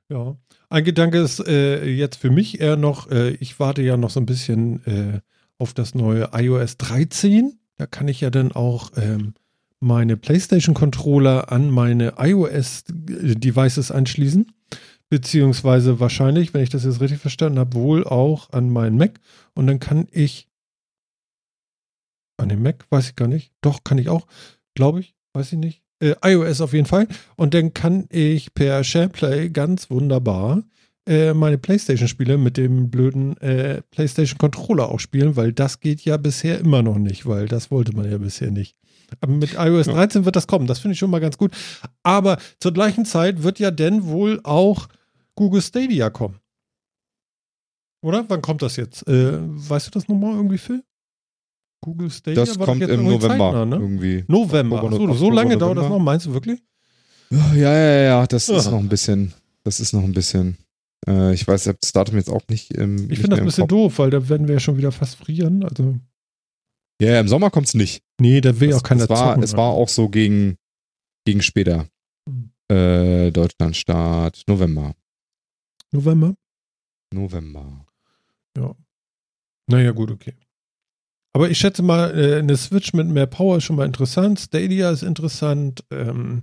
Ja. 0.10 0.36
Ein 0.70 0.84
Gedanke 0.84 1.20
ist 1.20 1.40
äh, 1.46 1.86
jetzt 1.86 2.16
für 2.18 2.32
mich 2.32 2.60
eher 2.60 2.78
noch, 2.78 3.12
äh, 3.12 3.32
ich 3.32 3.60
warte 3.60 3.84
ja 3.84 3.96
noch 3.96 4.10
so 4.10 4.20
ein 4.20 4.26
bisschen 4.26 4.86
äh, 4.86 5.22
auf 5.60 5.74
das 5.74 5.94
neue 5.94 6.30
iOS 6.34 6.78
13. 6.78 7.60
Da 7.78 7.86
kann 7.86 8.08
ich 8.08 8.22
ja 8.22 8.30
dann 8.30 8.52
auch 8.52 8.92
ähm, 8.96 9.34
meine 9.80 10.18
PlayStation-Controller 10.18 11.52
an 11.52 11.70
meine 11.70 12.16
iOS-Devices 12.18 13.92
anschließen. 13.92 14.52
Beziehungsweise 15.10 16.00
wahrscheinlich, 16.00 16.54
wenn 16.54 16.64
ich 16.64 16.70
das 16.70 16.84
jetzt 16.84 17.02
richtig 17.02 17.20
verstanden 17.20 17.60
habe, 17.60 17.74
wohl 17.74 18.04
auch 18.04 18.52
an 18.52 18.70
meinen 18.70 18.98
Mac. 18.98 19.20
Und 19.54 19.68
dann 19.68 19.80
kann 19.80 20.08
ich 20.12 20.48
an 22.38 22.50
den 22.50 22.62
Mac, 22.62 22.86
weiß 22.90 23.10
ich 23.10 23.16
gar 23.16 23.28
nicht. 23.28 23.52
Doch, 23.62 23.84
kann 23.84 23.98
ich 23.98 24.10
auch, 24.10 24.28
glaube 24.76 25.00
ich, 25.00 25.16
weiß 25.34 25.54
ich 25.54 25.60
nicht. 25.60 25.84
Äh, 26.00 26.16
iOS 26.24 26.62
auf 26.62 26.74
jeden 26.74 26.86
Fall. 26.86 27.08
Und 27.36 27.54
dann 27.54 27.74
kann 27.74 28.06
ich 28.10 28.54
per 28.54 28.84
SharePlay 28.84 29.50
ganz 29.50 29.90
wunderbar 29.90 30.64
äh, 31.06 31.34
meine 31.34 31.58
PlayStation-Spiele 31.58 32.38
mit 32.38 32.58
dem 32.58 32.90
blöden 32.90 33.36
äh, 33.38 33.82
PlayStation-Controller 33.92 34.90
auch 34.90 35.00
spielen, 35.00 35.36
weil 35.36 35.54
das 35.54 35.80
geht 35.80 36.02
ja 36.02 36.18
bisher 36.18 36.60
immer 36.60 36.84
noch 36.84 36.98
nicht, 36.98 37.26
weil 37.26 37.48
das 37.48 37.72
wollte 37.72 37.96
man 37.96 38.10
ja 38.10 38.18
bisher 38.18 38.52
nicht. 38.52 38.76
Aber 39.22 39.34
mit 39.34 39.56
iOS 39.56 39.88
13 39.88 40.26
wird 40.26 40.36
das 40.36 40.48
kommen. 40.48 40.68
Das 40.68 40.80
finde 40.80 40.94
ich 40.94 41.00
schon 41.00 41.10
mal 41.10 41.20
ganz 41.20 41.38
gut. 41.38 41.52
Aber 42.04 42.38
zur 42.60 42.74
gleichen 42.74 43.06
Zeit 43.06 43.42
wird 43.42 43.60
ja 43.60 43.72
denn 43.72 44.06
wohl 44.06 44.40
auch 44.44 44.88
Google 45.36 45.62
Stadia 45.62 46.10
kommen. 46.10 46.40
Oder? 48.02 48.26
Wann 48.30 48.42
kommt 48.42 48.62
das 48.62 48.76
jetzt? 48.76 49.08
Äh, 49.08 49.40
weißt 49.42 49.88
du 49.88 49.92
das 49.92 50.08
nochmal 50.08 50.36
irgendwie, 50.36 50.58
Phil? 50.58 50.84
Google 51.82 52.10
Stadia 52.12 52.44
das 52.44 52.58
kommt 52.60 52.82
im 52.82 53.04
November 53.04 53.52
zeitnah, 53.52 53.66
ne? 53.66 53.76
irgendwie. 53.78 54.24
November. 54.28 54.84
Oktober, 54.84 55.14
so, 55.14 55.20
so 55.20 55.32
lange 55.32 55.56
November. 55.56 55.66
dauert 55.66 55.78
das 55.78 55.90
noch, 55.90 56.00
meinst 56.00 56.26
du 56.26 56.34
wirklich? 56.34 56.62
Ja, 57.30 57.54
ja, 57.56 58.02
ja, 58.02 58.28
das 58.28 58.48
ja. 58.48 58.58
ist 58.58 58.70
noch 58.70 58.80
ein 58.80 58.90
bisschen. 58.90 59.34
Das 59.64 59.80
ist 59.80 59.94
noch 59.94 60.04
ein 60.04 60.14
bisschen. 60.14 60.58
Äh, 61.08 61.34
ich 61.34 61.48
weiß, 61.48 61.64
das 61.80 61.92
Datum 61.94 62.18
jetzt 62.18 62.30
auch 62.30 62.42
nicht. 62.50 62.78
Ähm, 62.78 63.08
ich 63.10 63.20
finde 63.20 63.32
das 63.32 63.40
ein 63.40 63.46
bisschen 63.46 63.64
Kopf. 63.64 63.70
doof, 63.70 64.00
weil 64.00 64.10
da 64.10 64.28
werden 64.28 64.48
wir 64.48 64.56
ja 64.56 64.60
schon 64.60 64.78
wieder 64.78 64.92
fast 64.92 65.16
frieren. 65.16 65.64
Also. 65.64 65.96
Ja, 67.02 67.12
ja 67.12 67.20
im 67.20 67.28
Sommer 67.28 67.50
kommt 67.50 67.68
es 67.68 67.76
nicht. 67.76 68.04
Nee, 68.20 68.42
da 68.42 68.60
will 68.60 68.70
das, 68.70 68.80
auch 68.80 68.84
keiner 68.84 69.04
es 69.04 69.10
war, 69.10 69.30
zocken, 69.30 69.44
Es 69.44 69.56
war 69.56 69.70
auch 69.70 69.90
so 69.90 70.10
gegen, 70.10 70.58
gegen 71.26 71.42
später. 71.42 71.88
Hm. 72.28 72.52
Äh, 72.70 73.32
Deutschlandstart, 73.32 74.44
November. 74.48 74.96
November? 75.92 76.36
November. 77.14 77.86
Ja. 78.58 78.76
Naja, 79.68 79.92
gut, 79.92 80.12
okay. 80.12 80.34
Aber 81.34 81.50
ich 81.50 81.58
schätze 81.58 81.84
mal, 81.84 82.18
äh, 82.18 82.40
eine 82.40 82.58
Switch 82.58 82.94
mit 82.94 83.08
mehr 83.08 83.28
Power 83.28 83.58
ist 83.58 83.66
schon 83.66 83.76
mal 83.76 83.86
interessant. 83.86 84.40
Stadia 84.40 84.92
ist 84.92 85.04
interessant. 85.04 85.84
Ähm, 85.92 86.42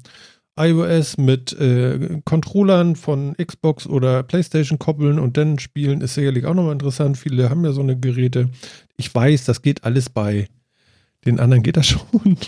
iOS 0.58 1.18
mit 1.18 1.52
äh, 1.52 2.20
Controllern 2.24 2.96
von 2.96 3.34
Xbox 3.36 3.86
oder 3.86 4.22
PlayStation 4.22 4.78
koppeln 4.78 5.18
und 5.18 5.36
dann 5.36 5.58
spielen 5.58 6.00
ist 6.00 6.14
sicherlich 6.14 6.46
auch 6.46 6.54
nochmal 6.54 6.72
interessant. 6.72 7.18
Viele 7.18 7.50
haben 7.50 7.64
ja 7.64 7.72
so 7.72 7.82
eine 7.82 7.98
Geräte. 7.98 8.48
Ich 8.96 9.14
weiß, 9.14 9.44
das 9.44 9.60
geht 9.60 9.84
alles 9.84 10.08
bei 10.08 10.48
den 11.26 11.40
anderen 11.40 11.62
geht 11.62 11.76
das 11.76 11.86
schon. 11.88 12.38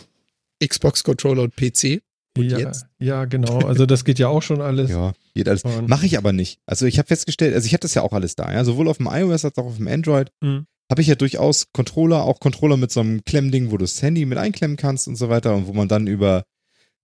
Xbox 0.64 1.04
Controller 1.04 1.42
und 1.42 1.56
PC. 1.56 2.00
Und 2.36 2.44
ja, 2.50 2.58
jetzt? 2.58 2.86
ja, 2.98 3.24
genau. 3.24 3.58
Also 3.60 3.84
das 3.84 4.04
geht 4.04 4.18
ja 4.18 4.28
auch 4.28 4.42
schon 4.42 4.60
alles. 4.60 4.90
ja, 4.90 5.12
geht 5.34 5.48
alles. 5.48 5.64
Mache 5.86 6.06
ich 6.06 6.16
aber 6.16 6.32
nicht. 6.32 6.60
Also 6.66 6.86
ich 6.86 6.98
habe 6.98 7.08
festgestellt, 7.08 7.54
also 7.54 7.66
ich 7.66 7.72
habe 7.72 7.80
das 7.80 7.94
ja 7.94 8.02
auch 8.02 8.12
alles 8.12 8.36
da, 8.36 8.52
ja, 8.52 8.64
sowohl 8.64 8.88
auf 8.88 8.98
dem 8.98 9.08
iOS 9.10 9.44
als 9.44 9.58
auch 9.58 9.66
auf 9.66 9.76
dem 9.76 9.88
Android. 9.88 10.30
Mhm 10.40 10.66
habe 10.90 11.02
ich 11.02 11.08
ja 11.08 11.14
durchaus 11.14 11.66
Controller, 11.72 12.24
auch 12.24 12.40
Controller 12.40 12.76
mit 12.76 12.90
so 12.90 13.00
einem 13.00 13.24
Klemmding, 13.24 13.70
wo 13.70 13.76
du 13.76 13.84
das 13.84 14.00
Handy 14.02 14.24
mit 14.24 14.38
einklemmen 14.38 14.76
kannst 14.76 15.08
und 15.08 15.16
so 15.16 15.28
weiter 15.28 15.54
und 15.54 15.66
wo 15.66 15.72
man 15.72 15.88
dann 15.88 16.06
über 16.06 16.44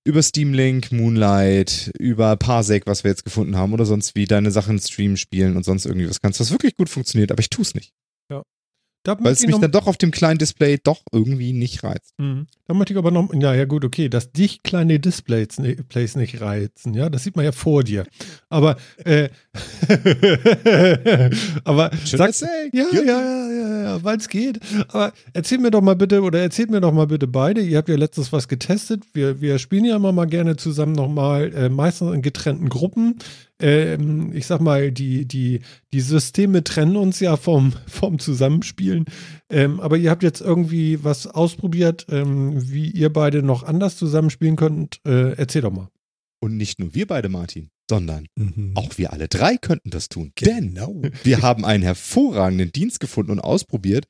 über 0.06 0.22
Steam 0.22 0.52
Link, 0.52 0.92
Moonlight, 0.92 1.90
über 1.98 2.36
Parsec, 2.36 2.86
was 2.86 3.04
wir 3.04 3.10
jetzt 3.10 3.24
gefunden 3.24 3.56
haben 3.56 3.72
oder 3.72 3.86
sonst 3.86 4.14
wie 4.14 4.26
deine 4.26 4.50
Sachen 4.50 4.78
streamen, 4.78 5.16
spielen 5.16 5.56
und 5.56 5.64
sonst 5.64 5.86
irgendwie 5.86 6.08
was 6.08 6.20
kannst, 6.20 6.40
was 6.40 6.50
wirklich 6.50 6.76
gut 6.76 6.90
funktioniert, 6.90 7.32
aber 7.32 7.40
ich 7.40 7.48
tue 7.48 7.62
es 7.62 7.74
nicht. 7.74 7.94
Da 9.04 9.16
Weil 9.20 9.34
es 9.34 9.46
mich 9.46 9.58
dann 9.58 9.70
doch 9.70 9.86
auf 9.86 9.98
dem 9.98 10.10
kleinen 10.10 10.38
Display 10.38 10.78
doch 10.82 11.02
irgendwie 11.12 11.52
nicht 11.52 11.84
reizt. 11.84 12.14
Mhm. 12.16 12.46
Da 12.66 12.72
möchte 12.72 12.94
ich 12.94 12.98
aber 12.98 13.10
noch, 13.10 13.34
ja, 13.34 13.54
ja, 13.54 13.66
gut, 13.66 13.84
okay, 13.84 14.08
dass 14.08 14.32
dich 14.32 14.62
kleine 14.62 14.98
Displays, 14.98 15.56
Displays 15.56 16.16
nicht 16.16 16.40
reizen, 16.40 16.94
ja, 16.94 17.10
das 17.10 17.22
sieht 17.22 17.36
man 17.36 17.44
ja 17.44 17.52
vor 17.52 17.84
dir. 17.84 18.06
Aber, 18.48 18.76
äh, 19.04 19.28
aber, 21.64 21.90
sag, 22.06 22.34
ja, 22.72 22.86
ja, 22.92 23.02
ja, 23.02 23.50
ja, 23.50 23.82
ja, 23.82 24.04
weil 24.04 24.16
es 24.16 24.30
geht. 24.30 24.60
Aber 24.88 25.12
erzähl 25.34 25.58
mir 25.58 25.70
doch 25.70 25.82
mal 25.82 25.96
bitte, 25.96 26.22
oder 26.22 26.40
erzählt 26.40 26.70
mir 26.70 26.80
doch 26.80 26.92
mal 26.92 27.06
bitte 27.06 27.26
beide, 27.26 27.60
ihr 27.60 27.76
habt 27.76 27.90
ja 27.90 27.96
letztens 27.96 28.32
was 28.32 28.48
getestet, 28.48 29.02
wir, 29.12 29.42
wir 29.42 29.58
spielen 29.58 29.84
ja 29.84 29.96
immer 29.96 30.12
mal 30.12 30.26
gerne 30.26 30.56
zusammen 30.56 30.92
nochmal, 30.92 31.52
äh, 31.54 31.68
meistens 31.68 32.14
in 32.14 32.22
getrennten 32.22 32.70
Gruppen 32.70 33.18
ähm, 33.64 34.32
ich 34.34 34.46
sag 34.46 34.60
mal, 34.60 34.92
die, 34.92 35.26
die, 35.26 35.60
die 35.92 36.00
Systeme 36.00 36.62
trennen 36.62 36.96
uns 36.96 37.18
ja 37.20 37.36
vom, 37.38 37.72
vom 37.86 38.18
Zusammenspielen. 38.18 39.06
Ähm, 39.48 39.80
aber 39.80 39.96
ihr 39.96 40.10
habt 40.10 40.22
jetzt 40.22 40.42
irgendwie 40.42 41.02
was 41.02 41.26
ausprobiert, 41.26 42.06
ähm, 42.10 42.70
wie 42.70 42.90
ihr 42.90 43.10
beide 43.10 43.42
noch 43.42 43.62
anders 43.62 43.96
zusammenspielen 43.96 44.56
könnt. 44.56 45.00
Äh, 45.06 45.32
erzähl 45.36 45.62
doch 45.62 45.72
mal. 45.72 45.88
Und 46.40 46.58
nicht 46.58 46.78
nur 46.78 46.94
wir 46.94 47.06
beide, 47.06 47.30
Martin, 47.30 47.70
sondern 47.88 48.26
mhm. 48.36 48.72
auch 48.74 48.98
wir 48.98 49.14
alle 49.14 49.28
drei 49.28 49.56
könnten 49.56 49.88
das 49.88 50.10
tun. 50.10 50.32
Genau. 50.34 50.92
Denn 51.00 51.12
wir 51.22 51.40
haben 51.40 51.64
einen 51.64 51.82
hervorragenden 51.82 52.70
Dienst 52.70 53.00
gefunden 53.00 53.30
und 53.30 53.40
ausprobiert, 53.40 54.04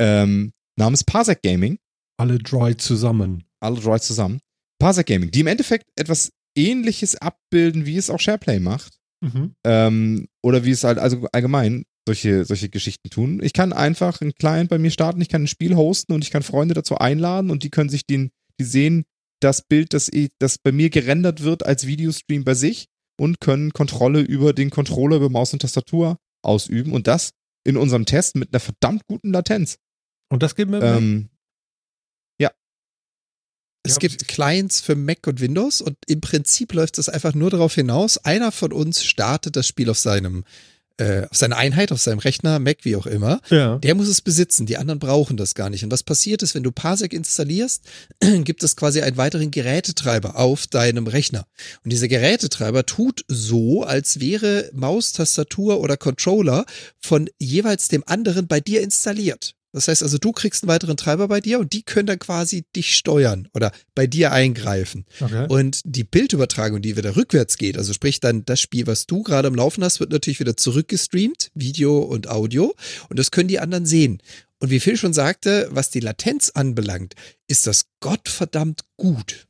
ähm, 0.00 0.52
namens 0.76 1.02
Parsec 1.02 1.42
Gaming. 1.42 1.78
Alle 2.16 2.38
drei 2.38 2.74
zusammen. 2.74 3.42
Alle 3.58 3.80
drei 3.80 3.98
zusammen. 3.98 4.38
Parsec 4.78 5.06
Gaming, 5.06 5.32
die 5.32 5.40
im 5.40 5.48
Endeffekt 5.48 5.86
etwas 5.96 6.30
ähnliches 6.58 7.16
abbilden, 7.16 7.86
wie 7.86 7.96
es 7.96 8.10
auch 8.10 8.20
SharePlay 8.20 8.58
macht. 8.60 8.98
Mhm. 9.20 9.54
Ähm, 9.64 10.28
oder 10.42 10.64
wie 10.64 10.70
es 10.70 10.84
halt 10.84 10.98
also 10.98 11.26
allgemein 11.32 11.84
solche, 12.06 12.44
solche 12.44 12.68
Geschichten 12.68 13.10
tun. 13.10 13.40
Ich 13.42 13.52
kann 13.52 13.72
einfach 13.72 14.20
einen 14.20 14.34
Client 14.34 14.70
bei 14.70 14.78
mir 14.78 14.90
starten, 14.90 15.20
ich 15.20 15.28
kann 15.28 15.44
ein 15.44 15.48
Spiel 15.48 15.76
hosten 15.76 16.12
und 16.12 16.24
ich 16.24 16.30
kann 16.30 16.42
Freunde 16.42 16.74
dazu 16.74 16.96
einladen 16.98 17.50
und 17.50 17.62
die 17.62 17.70
können 17.70 17.90
sich 17.90 18.06
den, 18.06 18.30
die 18.60 18.64
sehen 18.64 19.04
das 19.40 19.62
Bild, 19.62 19.92
das, 19.92 20.10
das 20.38 20.58
bei 20.58 20.72
mir 20.72 20.90
gerendert 20.90 21.42
wird 21.42 21.64
als 21.64 21.86
Videostream 21.86 22.44
bei 22.44 22.54
sich 22.54 22.86
und 23.20 23.40
können 23.40 23.72
Kontrolle 23.72 24.20
über 24.20 24.52
den 24.52 24.70
Controller, 24.70 25.16
über 25.16 25.28
Maus 25.28 25.52
und 25.52 25.60
Tastatur 25.60 26.18
ausüben 26.42 26.92
und 26.92 27.06
das 27.06 27.32
in 27.64 27.76
unserem 27.76 28.06
Test 28.06 28.36
mit 28.36 28.52
einer 28.52 28.60
verdammt 28.60 29.02
guten 29.06 29.32
Latenz. 29.32 29.78
Und 30.30 30.42
das 30.42 30.54
geht 30.54 30.68
mir 30.68 30.80
ähm, 30.80 31.28
es 33.88 33.94
ja. 33.94 34.00
gibt 34.00 34.28
Clients 34.28 34.80
für 34.80 34.94
Mac 34.94 35.26
und 35.26 35.40
Windows 35.40 35.80
und 35.80 35.96
im 36.06 36.20
Prinzip 36.20 36.72
läuft 36.72 36.98
es 36.98 37.08
einfach 37.08 37.34
nur 37.34 37.50
darauf 37.50 37.74
hinaus, 37.74 38.18
einer 38.18 38.52
von 38.52 38.72
uns 38.72 39.04
startet 39.04 39.56
das 39.56 39.66
Spiel 39.66 39.90
auf 39.90 39.98
seinem 39.98 40.44
äh, 40.98 41.26
auf 41.30 41.36
seiner 41.36 41.56
Einheit, 41.56 41.92
auf 41.92 42.00
seinem 42.00 42.18
Rechner, 42.18 42.58
Mac, 42.58 42.78
wie 42.82 42.96
auch 42.96 43.06
immer, 43.06 43.40
ja. 43.50 43.78
der 43.78 43.94
muss 43.94 44.08
es 44.08 44.20
besitzen. 44.20 44.66
Die 44.66 44.76
anderen 44.76 44.98
brauchen 44.98 45.36
das 45.36 45.54
gar 45.54 45.70
nicht. 45.70 45.84
Und 45.84 45.92
was 45.92 46.02
passiert 46.02 46.42
ist, 46.42 46.56
wenn 46.56 46.64
du 46.64 46.72
Parsec 46.72 47.12
installierst, 47.12 47.84
gibt 48.42 48.64
es 48.64 48.74
quasi 48.74 49.00
einen 49.00 49.16
weiteren 49.16 49.52
Gerätetreiber 49.52 50.36
auf 50.36 50.66
deinem 50.66 51.06
Rechner. 51.06 51.46
Und 51.84 51.92
dieser 51.92 52.08
Gerätetreiber 52.08 52.84
tut 52.84 53.24
so, 53.28 53.84
als 53.84 54.18
wäre 54.18 54.70
Maus, 54.74 55.12
Tastatur 55.12 55.80
oder 55.80 55.96
Controller 55.96 56.66
von 56.98 57.30
jeweils 57.38 57.86
dem 57.86 58.02
anderen 58.06 58.48
bei 58.48 58.60
dir 58.60 58.82
installiert. 58.82 59.54
Das 59.72 59.88
heißt 59.88 60.02
also, 60.02 60.16
du 60.16 60.32
kriegst 60.32 60.62
einen 60.62 60.68
weiteren 60.68 60.96
Treiber 60.96 61.28
bei 61.28 61.40
dir 61.40 61.58
und 61.58 61.72
die 61.72 61.82
können 61.82 62.06
dann 62.06 62.18
quasi 62.18 62.64
dich 62.74 62.96
steuern 62.96 63.48
oder 63.52 63.70
bei 63.94 64.06
dir 64.06 64.32
eingreifen. 64.32 65.04
Okay. 65.20 65.46
Und 65.48 65.82
die 65.84 66.04
Bildübertragung, 66.04 66.80
die 66.80 66.96
wieder 66.96 67.16
rückwärts 67.16 67.58
geht, 67.58 67.76
also 67.76 67.92
sprich 67.92 68.20
dann 68.20 68.44
das 68.46 68.60
Spiel, 68.60 68.86
was 68.86 69.06
du 69.06 69.22
gerade 69.22 69.48
am 69.48 69.54
Laufen 69.54 69.84
hast, 69.84 70.00
wird 70.00 70.10
natürlich 70.10 70.40
wieder 70.40 70.56
zurückgestreamt, 70.56 71.50
Video 71.54 71.98
und 71.98 72.28
Audio. 72.28 72.74
Und 73.10 73.18
das 73.18 73.30
können 73.30 73.48
die 73.48 73.60
anderen 73.60 73.84
sehen. 73.84 74.22
Und 74.60 74.70
wie 74.70 74.80
Phil 74.80 74.96
schon 74.96 75.12
sagte, 75.12 75.68
was 75.70 75.90
die 75.90 76.00
Latenz 76.00 76.50
anbelangt, 76.50 77.14
ist 77.46 77.66
das 77.66 77.86
Gottverdammt 78.00 78.82
gut. 78.96 79.46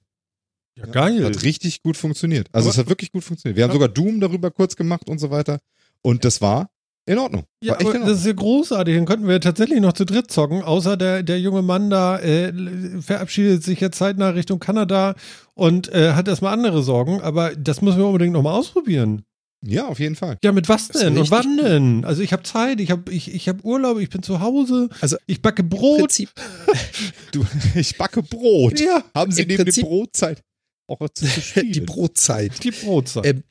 Ja, 0.74 0.86
geil. 0.86 1.24
Hat 1.24 1.43
richtig 1.43 1.82
gut 1.82 1.97
funktioniert. 1.97 2.49
Also 2.53 2.69
Aber, 2.69 2.74
es 2.74 2.78
hat 2.78 2.89
wirklich 2.89 3.12
gut 3.12 3.24
funktioniert. 3.24 3.57
Wir 3.57 3.65
haben 3.65 3.73
sogar 3.73 3.89
Doom 3.89 4.20
darüber 4.20 4.51
kurz 4.51 4.77
gemacht 4.77 5.09
und 5.09 5.19
so 5.19 5.31
weiter. 5.31 5.61
Und 6.03 6.24
das 6.24 6.40
war 6.40 6.70
in 7.09 7.19
Ordnung. 7.19 7.45
Ja, 7.63 7.75
aber 7.75 7.87
Ordnung. 7.87 8.07
das 8.07 8.19
ist 8.19 8.27
ja 8.27 8.33
großartig. 8.33 8.95
Dann 8.95 9.07
könnten 9.07 9.27
wir 9.27 9.41
tatsächlich 9.41 9.81
noch 9.81 9.95
zu 9.95 10.05
dritt 10.05 10.31
zocken, 10.31 10.63
außer 10.63 10.97
der, 10.97 11.23
der 11.23 11.41
junge 11.41 11.63
Mann 11.63 11.91
da 11.91 12.19
äh, 12.19 12.53
verabschiedet 13.01 13.65
sich 13.65 13.81
jetzt 13.81 13.99
zeitnah 13.99 14.31
Richtung 14.31 14.59
Kanada 14.59 15.15
und 15.55 15.93
äh, 15.93 16.13
hat 16.13 16.29
erstmal 16.29 16.53
andere 16.53 16.83
Sorgen. 16.83 17.21
Aber 17.21 17.57
das 17.57 17.83
müssen 17.83 17.99
wir 17.99 18.07
unbedingt 18.07 18.33
nochmal 18.33 18.55
ausprobieren. 18.55 19.23
Ja, 19.65 19.87
auf 19.87 19.99
jeden 19.99 20.15
Fall. 20.15 20.39
Ja, 20.45 20.53
mit 20.53 20.69
was 20.69 20.89
denn 20.89 21.19
und 21.19 21.31
wann 21.33 21.57
denn? 21.57 22.05
Also 22.05 22.23
ich 22.23 22.33
habe 22.33 22.45
Zeit, 22.45 22.79
ich 22.81 22.93
habe 22.93 23.11
ich, 23.13 23.35
ich 23.35 23.49
hab 23.49 23.65
Urlaub, 23.65 23.99
ich 23.99 24.09
bin 24.09 24.23
zu 24.23 24.41
Hause, 24.41 24.89
also 25.01 25.17
ich 25.27 25.43
backe 25.43 25.65
Brot. 25.65 26.17
du, 27.33 27.45
ich 27.75 27.99
backe 27.99 28.23
Brot. 28.23 28.79
Ja. 28.79 29.03
Haben 29.15 29.33
Sie 29.33 29.47
neben 29.47 29.65
Prinzip, 29.65 29.83
der 29.83 29.91
Brotzeit 29.91 30.43
auch 30.87 31.09
zu 31.13 31.27
spielen? 31.27 31.73
Die 31.73 31.81
Brotzeit. 31.81 32.63
Die 32.63 32.71
Brotzeit. 32.71 33.27
Ähm, 33.27 33.43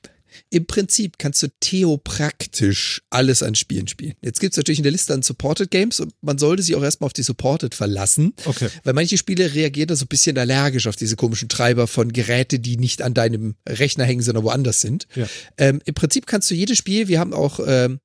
Im 0.49 0.65
Prinzip 0.65 1.17
kannst 1.17 1.43
du 1.43 1.47
theopraktisch 1.59 3.01
alles 3.09 3.43
an 3.43 3.55
Spielen 3.55 3.87
spielen. 3.87 4.15
Jetzt 4.21 4.39
gibt 4.39 4.53
es 4.53 4.57
natürlich 4.57 4.79
eine 4.79 4.89
Liste 4.89 5.13
an 5.13 5.21
Supported 5.21 5.71
Games 5.71 5.99
und 5.99 6.13
man 6.21 6.37
sollte 6.37 6.63
sich 6.63 6.75
auch 6.75 6.83
erstmal 6.83 7.07
auf 7.07 7.13
die 7.13 7.23
Supported 7.23 7.75
verlassen. 7.75 8.33
Okay. 8.45 8.69
Weil 8.83 8.93
manche 8.93 9.17
Spiele 9.17 9.53
reagieren 9.53 9.87
da 9.87 9.95
so 9.95 10.05
ein 10.05 10.09
bisschen 10.09 10.37
allergisch 10.37 10.87
auf 10.87 10.95
diese 10.95 11.15
komischen 11.15 11.49
Treiber 11.49 11.87
von 11.87 12.11
Geräte, 12.11 12.59
die 12.59 12.77
nicht 12.77 13.01
an 13.01 13.13
deinem 13.13 13.55
Rechner 13.67 14.05
hängen, 14.05 14.21
sondern 14.21 14.43
woanders 14.43 14.81
sind. 14.81 15.07
Ja. 15.15 15.27
Ähm, 15.57 15.81
Im 15.85 15.93
Prinzip 15.93 16.27
kannst 16.27 16.49
du 16.51 16.55
jedes 16.55 16.77
Spiel, 16.77 17.07
wir 17.07 17.19
haben 17.19 17.33
auch 17.33 17.59
ähm, 17.65 17.99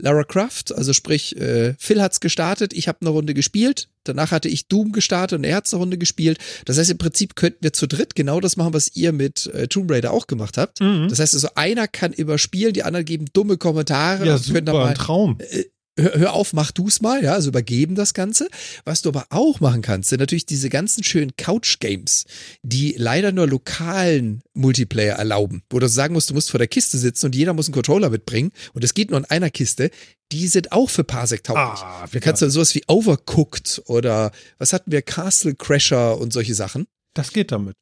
Lara 0.00 0.24
Croft, 0.24 0.74
also 0.74 0.92
sprich, 0.92 1.36
äh, 1.36 1.74
Phil 1.78 2.02
hat's 2.02 2.20
gestartet, 2.20 2.72
ich 2.72 2.88
habe 2.88 2.98
eine 3.00 3.10
Runde 3.10 3.34
gespielt, 3.34 3.88
danach 4.04 4.30
hatte 4.30 4.48
ich 4.48 4.68
Doom 4.68 4.92
gestartet 4.92 5.38
und 5.38 5.44
er 5.44 5.56
hat 5.56 5.72
eine 5.72 5.78
Runde 5.78 5.98
gespielt. 5.98 6.38
Das 6.64 6.78
heißt, 6.78 6.90
im 6.90 6.98
Prinzip 6.98 7.36
könnten 7.36 7.62
wir 7.62 7.72
zu 7.72 7.86
dritt 7.86 8.14
genau 8.14 8.40
das 8.40 8.56
machen, 8.56 8.74
was 8.74 8.94
ihr 8.96 9.12
mit 9.12 9.46
äh, 9.46 9.68
Tomb 9.68 9.90
Raider 9.90 10.12
auch 10.12 10.26
gemacht 10.26 10.58
habt. 10.58 10.80
Mhm. 10.80 11.08
Das 11.08 11.18
heißt 11.18 11.34
also, 11.34 11.48
einer 11.54 11.88
kann 11.88 12.12
überspielen, 12.12 12.72
die 12.72 12.82
anderen 12.82 13.04
geben 13.04 13.26
dumme 13.32 13.56
Kommentare. 13.56 14.26
Ja, 14.26 14.38
super, 14.38 14.54
können 14.54 14.66
dann 14.66 14.76
mal, 14.76 14.88
ein 14.88 14.94
Traum. 14.94 15.38
Äh, 15.38 15.64
hör, 16.00 16.18
hör 16.18 16.32
auf, 16.32 16.52
mach 16.52 16.70
du's 16.70 17.00
mal, 17.00 17.22
ja, 17.22 17.34
also 17.34 17.48
übergeben 17.50 17.94
das 17.94 18.14
Ganze. 18.14 18.48
Was 18.84 19.02
du 19.02 19.10
aber 19.10 19.26
auch 19.30 19.60
machen 19.60 19.82
kannst, 19.82 20.10
sind 20.10 20.20
natürlich 20.20 20.46
diese 20.46 20.68
ganzen 20.68 21.04
schönen 21.04 21.36
Couch-Games, 21.36 22.24
die 22.62 22.94
leider 22.96 23.32
nur 23.32 23.46
lokalen 23.46 24.42
Multiplayer 24.54 25.16
erlauben, 25.16 25.62
wo 25.70 25.78
du 25.78 25.88
sagen 25.88 26.14
musst, 26.14 26.30
du 26.30 26.34
musst 26.34 26.50
vor 26.50 26.58
der 26.58 26.68
Kiste 26.68 26.98
sitzen 26.98 27.26
und 27.26 27.34
jeder 27.34 27.52
muss 27.54 27.66
einen 27.66 27.74
Controller 27.74 28.10
mitbringen 28.10 28.52
und 28.72 28.84
es 28.84 28.94
geht 28.94 29.10
nur 29.10 29.18
in 29.18 29.24
einer 29.26 29.50
Kiste. 29.50 29.90
Die 30.32 30.46
sind 30.46 30.70
auch 30.70 30.88
für 30.88 31.02
Parsec 31.02 31.42
tauglich. 31.42 31.82
Ah, 31.82 32.06
da 32.10 32.20
kannst 32.20 32.42
du 32.42 32.50
sowas 32.50 32.74
wie 32.74 32.84
Overcooked 32.86 33.82
oder 33.86 34.30
was 34.58 34.72
hatten 34.72 34.92
wir, 34.92 35.02
Castle 35.02 35.54
Crasher 35.54 36.18
und 36.18 36.32
solche 36.32 36.54
Sachen. 36.54 36.86
Das 37.14 37.32
geht 37.32 37.50
damit. 37.50 37.74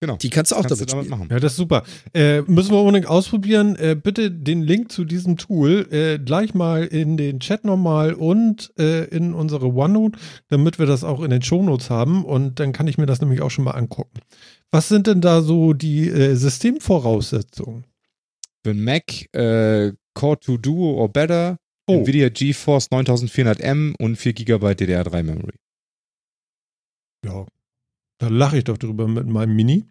Genau. 0.00 0.16
Die 0.16 0.30
kannst 0.30 0.52
du 0.52 0.56
auch 0.56 0.62
kannst 0.62 0.80
damit, 0.80 0.90
du 0.90 0.94
damit 0.94 1.10
machen. 1.10 1.28
Ja, 1.30 1.40
das 1.40 1.52
ist 1.52 1.56
super. 1.56 1.82
Äh, 2.14 2.42
müssen 2.42 2.70
wir 2.70 2.80
unbedingt 2.80 3.08
ausprobieren. 3.08 3.74
Äh, 3.76 3.96
bitte 4.00 4.30
den 4.30 4.62
Link 4.62 4.92
zu 4.92 5.04
diesem 5.04 5.36
Tool 5.36 5.88
äh, 5.90 6.18
gleich 6.20 6.54
mal 6.54 6.84
in 6.84 7.16
den 7.16 7.40
Chat 7.40 7.64
nochmal 7.64 8.14
und 8.14 8.72
äh, 8.78 9.04
in 9.06 9.34
unsere 9.34 9.66
OneNote, 9.66 10.18
damit 10.48 10.78
wir 10.78 10.86
das 10.86 11.02
auch 11.02 11.20
in 11.20 11.30
den 11.30 11.42
Shownotes 11.42 11.90
haben. 11.90 12.24
Und 12.24 12.60
dann 12.60 12.72
kann 12.72 12.86
ich 12.86 12.96
mir 12.96 13.06
das 13.06 13.20
nämlich 13.20 13.40
auch 13.40 13.50
schon 13.50 13.64
mal 13.64 13.72
angucken. 13.72 14.20
Was 14.70 14.88
sind 14.88 15.08
denn 15.08 15.20
da 15.20 15.42
so 15.42 15.72
die 15.72 16.08
äh, 16.08 16.36
Systemvoraussetzungen? 16.36 17.84
Für 18.64 18.74
Mac 18.74 19.34
äh, 19.34 19.92
Core 20.14 20.38
2 20.40 20.56
Duo 20.58 20.94
or 20.94 21.08
Better, 21.08 21.58
oh. 21.88 22.00
NVIDIA 22.00 22.28
GeForce 22.28 22.90
9400M 22.92 23.94
und 23.98 24.16
4 24.16 24.32
GB 24.32 24.66
DDR3 24.66 25.22
Memory. 25.24 25.54
Ja, 27.24 27.46
da 28.18 28.28
lache 28.28 28.58
ich 28.58 28.64
doch 28.64 28.78
drüber 28.78 29.08
mit 29.08 29.26
meinem 29.26 29.54
Mini. 29.54 29.84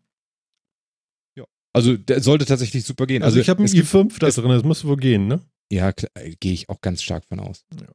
Ja. 1.35 1.45
Also 1.73 1.97
der 1.97 2.21
sollte 2.21 2.45
tatsächlich 2.45 2.83
super 2.83 3.07
gehen. 3.07 3.23
Also, 3.23 3.39
also 3.39 3.41
ich 3.41 3.49
habe 3.49 3.59
einen 3.59 3.69
i5 3.69 4.19
da 4.19 4.29
drin, 4.29 4.49
das 4.49 4.63
muss 4.63 4.85
wohl 4.85 4.97
gehen, 4.97 5.27
ne? 5.27 5.41
Ja, 5.71 5.89
äh, 6.13 6.35
gehe 6.39 6.53
ich 6.53 6.69
auch 6.69 6.81
ganz 6.81 7.01
stark 7.01 7.25
von 7.25 7.39
aus. 7.39 7.65
Ja. 7.79 7.87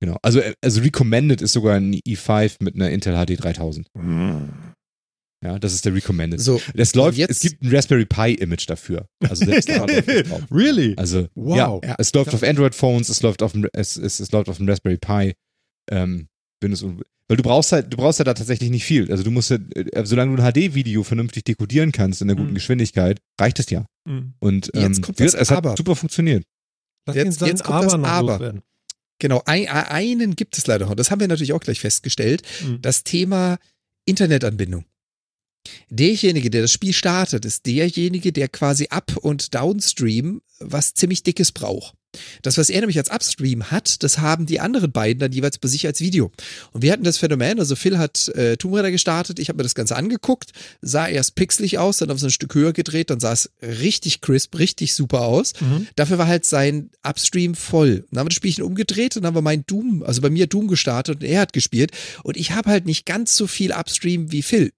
Genau. 0.00 0.18
Also, 0.22 0.40
äh, 0.40 0.54
also 0.60 0.80
recommended 0.82 1.40
ist 1.42 1.52
sogar 1.52 1.76
ein 1.76 1.94
i5 1.94 2.56
mit 2.60 2.74
einer 2.74 2.90
Intel 2.90 3.14
HD 3.14 3.42
3000. 3.42 3.88
Mhm. 3.94 4.52
Ja, 5.44 5.58
das 5.58 5.74
ist 5.74 5.84
der 5.84 5.94
recommended. 5.94 6.40
So, 6.40 6.60
das 6.74 6.94
läuft, 6.94 7.18
jetzt, 7.18 7.30
es 7.30 7.40
gibt 7.40 7.62
ein 7.62 7.74
Raspberry 7.74 8.06
Pi 8.06 8.34
Image 8.34 8.68
dafür. 8.68 9.06
Also 9.20 9.44
selbst 9.44 9.68
da 9.68 9.84
drauf. 9.84 10.42
Really? 10.50 10.94
Also 10.96 11.28
wow. 11.34 11.82
Ja, 11.84 11.96
es 11.98 12.14
läuft 12.14 12.32
ja. 12.32 12.34
auf 12.34 12.42
Android 12.42 12.74
Phones, 12.74 13.10
es 13.10 13.20
läuft 13.20 13.42
auf 13.42 13.52
es, 13.74 13.96
es, 13.96 14.20
es 14.20 14.32
läuft 14.32 14.48
auf 14.48 14.56
dem 14.56 14.68
Raspberry 14.68 14.96
Pi. 14.96 15.34
Ähm, 15.90 16.28
Windows 16.62 16.82
weil 17.28 17.36
du 17.36 17.42
brauchst 17.42 17.72
halt, 17.72 17.92
du 17.92 17.96
brauchst 17.96 18.18
ja 18.18 18.24
da 18.24 18.34
tatsächlich 18.34 18.70
nicht 18.70 18.84
viel. 18.84 19.10
Also 19.10 19.22
du 19.22 19.30
musst 19.30 19.50
ja, 19.50 19.56
äh, 19.74 20.04
solange 20.04 20.36
du 20.36 20.42
ein 20.42 20.52
HD-Video 20.52 21.02
vernünftig 21.02 21.44
dekodieren 21.44 21.92
kannst 21.92 22.20
in 22.20 22.28
einer 22.28 22.36
guten 22.36 22.50
mhm. 22.50 22.56
Geschwindigkeit, 22.56 23.20
reicht 23.40 23.58
es 23.58 23.70
ja. 23.70 23.86
Mhm. 24.04 24.34
Und 24.40 24.70
ähm, 24.74 24.82
jetzt 24.82 25.02
kommt 25.02 25.20
das 25.20 25.34
es 25.34 25.50
aber. 25.50 25.70
hat 25.70 25.78
super 25.78 25.96
funktioniert. 25.96 26.44
Lass 27.06 27.16
jetzt, 27.16 27.40
jetzt 27.40 27.64
kommt 27.64 27.92
aber 27.92 27.98
das 27.98 28.10
Aber. 28.10 28.62
Genau, 29.18 29.42
ein, 29.46 29.68
einen 29.68 30.36
gibt 30.36 30.58
es 30.58 30.66
leider 30.66 30.86
noch. 30.86 30.94
Das 30.94 31.10
haben 31.10 31.20
wir 31.20 31.28
natürlich 31.28 31.52
auch 31.52 31.60
gleich 31.60 31.80
festgestellt. 31.80 32.42
Mhm. 32.62 32.82
Das 32.82 33.04
Thema 33.04 33.58
Internetanbindung. 34.04 34.84
Derjenige, 35.90 36.50
der 36.50 36.62
das 36.62 36.72
Spiel 36.72 36.92
startet, 36.92 37.44
ist 37.44 37.66
derjenige, 37.66 38.32
der 38.32 38.48
quasi 38.48 38.88
Up- 38.90 39.16
und 39.16 39.54
Downstream 39.54 40.40
was 40.60 40.94
ziemlich 40.94 41.22
Dickes 41.22 41.52
braucht. 41.52 41.94
Das, 42.42 42.58
was 42.58 42.70
er 42.70 42.78
nämlich 42.80 42.98
als 42.98 43.10
Upstream 43.10 43.72
hat, 43.72 44.04
das 44.04 44.18
haben 44.18 44.46
die 44.46 44.60
anderen 44.60 44.92
beiden 44.92 45.18
dann 45.18 45.32
jeweils 45.32 45.58
bei 45.58 45.66
sich 45.66 45.84
als 45.84 46.00
Video. 46.00 46.30
Und 46.70 46.82
wir 46.82 46.92
hatten 46.92 47.02
das 47.02 47.18
Phänomen, 47.18 47.58
also 47.58 47.74
Phil 47.74 47.98
hat 47.98 48.28
äh, 48.28 48.56
Tomb 48.56 48.76
Raider 48.76 48.92
gestartet, 48.92 49.40
ich 49.40 49.48
habe 49.48 49.56
mir 49.56 49.64
das 49.64 49.74
Ganze 49.74 49.96
angeguckt, 49.96 50.52
sah 50.80 51.08
erst 51.08 51.34
pixelig 51.34 51.78
aus, 51.78 51.98
dann 51.98 52.12
auf 52.12 52.20
so 52.20 52.26
ein 52.26 52.30
Stück 52.30 52.54
höher 52.54 52.72
gedreht, 52.72 53.10
dann 53.10 53.18
sah 53.18 53.32
es 53.32 53.50
richtig 53.62 54.20
crisp, 54.20 54.56
richtig 54.58 54.94
super 54.94 55.22
aus. 55.22 55.54
Mhm. 55.60 55.88
Dafür 55.96 56.18
war 56.18 56.28
halt 56.28 56.44
sein 56.44 56.90
Upstream 57.02 57.56
voll. 57.56 58.04
Dann 58.10 58.20
haben 58.20 58.26
wir 58.26 58.30
das 58.30 58.36
Spielchen 58.36 58.62
umgedreht 58.62 59.16
und 59.16 59.22
dann 59.22 59.30
haben 59.30 59.36
wir 59.36 59.42
mein 59.42 59.66
Doom, 59.66 60.04
also 60.04 60.20
bei 60.20 60.30
mir 60.30 60.46
Doom 60.46 60.68
gestartet 60.68 61.16
und 61.16 61.24
er 61.24 61.40
hat 61.40 61.52
gespielt. 61.52 61.90
Und 62.22 62.36
ich 62.36 62.52
habe 62.52 62.70
halt 62.70 62.86
nicht 62.86 63.06
ganz 63.06 63.36
so 63.36 63.48
viel 63.48 63.72
Upstream 63.72 64.30
wie 64.30 64.42
Phil. 64.42 64.70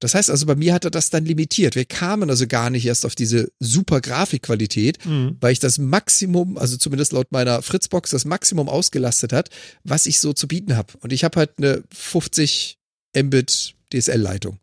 Das 0.00 0.14
heißt 0.14 0.30
also, 0.30 0.46
bei 0.46 0.56
mir 0.56 0.72
hat 0.72 0.84
er 0.84 0.90
das 0.90 1.10
dann 1.10 1.24
limitiert. 1.26 1.76
Wir 1.76 1.84
kamen 1.84 2.30
also 2.30 2.46
gar 2.46 2.70
nicht 2.70 2.86
erst 2.86 3.04
auf 3.04 3.14
diese 3.14 3.52
super 3.60 4.00
Grafikqualität, 4.00 5.04
mhm. 5.04 5.36
weil 5.40 5.52
ich 5.52 5.60
das 5.60 5.78
Maximum, 5.78 6.56
also 6.56 6.78
zumindest 6.78 7.12
laut 7.12 7.30
meiner 7.32 7.60
Fritzbox, 7.60 8.10
das 8.10 8.24
Maximum 8.24 8.68
ausgelastet 8.68 9.32
hat, 9.32 9.50
was 9.84 10.06
ich 10.06 10.18
so 10.18 10.32
zu 10.32 10.48
bieten 10.48 10.76
habe. 10.76 10.94
Und 11.00 11.12
ich 11.12 11.22
habe 11.22 11.38
halt 11.38 11.52
eine 11.58 11.82
50 11.92 12.78
Mbit 13.14 13.74
DSL-Leitung. 13.92 14.58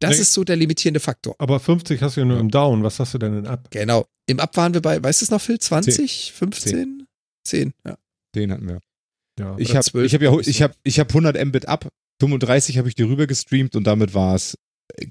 Das 0.00 0.16
nee. 0.16 0.22
ist 0.22 0.32
so 0.32 0.42
der 0.42 0.56
limitierende 0.56 1.00
Faktor. 1.00 1.36
Aber 1.38 1.60
50 1.60 2.02
hast 2.02 2.16
du 2.16 2.20
ja 2.20 2.26
nur 2.26 2.40
im 2.40 2.50
Down. 2.50 2.82
Was 2.82 2.98
hast 2.98 3.14
du 3.14 3.18
denn 3.18 3.38
in 3.38 3.46
Up? 3.46 3.70
Genau. 3.70 4.06
Im 4.26 4.40
Up 4.40 4.56
waren 4.56 4.74
wir 4.74 4.82
bei, 4.82 5.02
weißt 5.02 5.20
du 5.20 5.24
es 5.24 5.30
noch, 5.30 5.40
Phil? 5.40 5.58
20? 5.58 5.94
10. 5.96 6.34
15? 6.34 6.72
10. 6.72 7.06
10, 7.44 7.72
ja. 7.86 7.96
Den 8.34 8.52
hatten 8.52 8.66
wir. 8.66 8.80
Ja. 9.38 9.56
Ich 9.58 9.76
habe 9.76 10.04
ich 10.04 10.14
hab 10.14 10.22
ja 10.22 10.38
ich 10.40 10.62
hab, 10.62 10.76
ich 10.82 10.98
hab 10.98 11.08
100 11.08 11.42
Mbit 11.44 11.68
Up, 11.68 11.88
35 12.20 12.78
habe 12.78 12.88
ich 12.88 12.94
dir 12.94 13.06
rüber 13.06 13.26
gestreamt 13.26 13.76
und 13.76 13.84
damit 13.84 14.14
war 14.14 14.34
es 14.34 14.56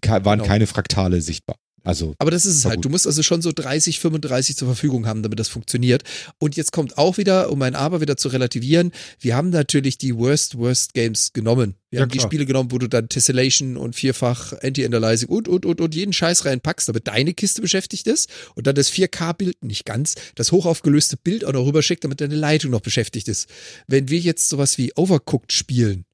waren 0.02 0.40
genau. 0.40 0.44
keine 0.46 0.68
Fraktale 0.68 1.22
sichtbar. 1.22 1.58
Also, 1.86 2.16
aber 2.18 2.32
das 2.32 2.46
ist 2.46 2.56
es 2.56 2.66
halt. 2.66 2.78
Gut. 2.78 2.86
Du 2.86 2.90
musst 2.90 3.06
also 3.06 3.22
schon 3.24 3.42
so 3.42 3.52
30, 3.54 4.00
35 4.00 4.56
zur 4.56 4.68
Verfügung 4.70 5.06
haben, 5.06 5.22
damit 5.22 5.38
das 5.38 5.50
funktioniert. 5.50 6.04
Und 6.40 6.56
jetzt 6.56 6.72
kommt 6.72 6.98
auch 6.98 7.18
wieder, 7.18 7.52
um 7.52 7.60
mein 7.60 7.76
Aber 7.76 8.00
wieder 8.00 8.16
zu 8.16 8.30
relativieren, 8.30 8.92
wir 9.20 9.36
haben 9.36 9.50
natürlich 9.50 9.98
die 9.98 10.16
Worst, 10.16 10.58
Worst 10.58 10.94
Games 10.94 11.34
genommen. 11.34 11.76
Wir 11.90 11.98
ja, 11.98 12.04
haben 12.04 12.10
klar. 12.10 12.24
die 12.24 12.28
Spiele 12.28 12.46
genommen, 12.46 12.72
wo 12.72 12.78
du 12.78 12.88
dann 12.88 13.10
Tessellation 13.10 13.76
und 13.76 13.96
vierfach 13.96 14.54
Anti-Analyzing 14.62 15.28
und, 15.28 15.50
und, 15.50 15.66
und, 15.66 15.82
und 15.82 15.94
jeden 15.94 16.14
Scheiß 16.14 16.46
reinpackst, 16.46 16.88
damit 16.88 17.08
deine 17.08 17.34
Kiste 17.34 17.62
beschäftigt 17.62 18.08
ist 18.08 18.30
und 18.56 18.66
dann 18.66 18.76
das 18.76 18.92
4K-Bild, 18.92 19.64
nicht 19.64 19.86
ganz, 19.86 20.16
das 20.36 20.54
hochaufgelöste 20.54 21.18
Bild 21.18 21.44
auch 21.44 21.54
noch 21.54 21.66
rüberschickt, 21.66 22.06
damit 22.06 22.22
deine 22.22 22.36
Leitung 22.36 22.72
noch 22.72 22.82
beschäftigt 22.82 23.28
ist. 23.28 23.50
Wenn 23.88 24.08
wir 24.08 24.20
jetzt 24.20 24.48
sowas 24.48 24.78
wie 24.78 24.94
Overcooked 24.96 25.52
spielen, 25.52 26.06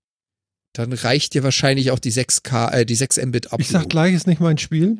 dann 0.73 0.93
reicht 0.93 1.33
dir 1.33 1.43
wahrscheinlich 1.43 1.91
auch 1.91 1.99
die 1.99 2.11
6K, 2.11 2.71
äh, 2.71 2.85
die 2.85 2.95
6 2.95 3.25
Mbit 3.25 3.53
ab. 3.53 3.59
Ich 3.59 3.69
sag 3.69 3.89
gleich, 3.89 4.13
ist 4.13 4.27
nicht 4.27 4.41
mein 4.41 4.57
Spiel. 4.57 4.97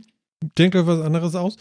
Denkt 0.57 0.75
euch 0.75 0.85
was 0.85 1.01
anderes 1.01 1.35
aus. 1.35 1.57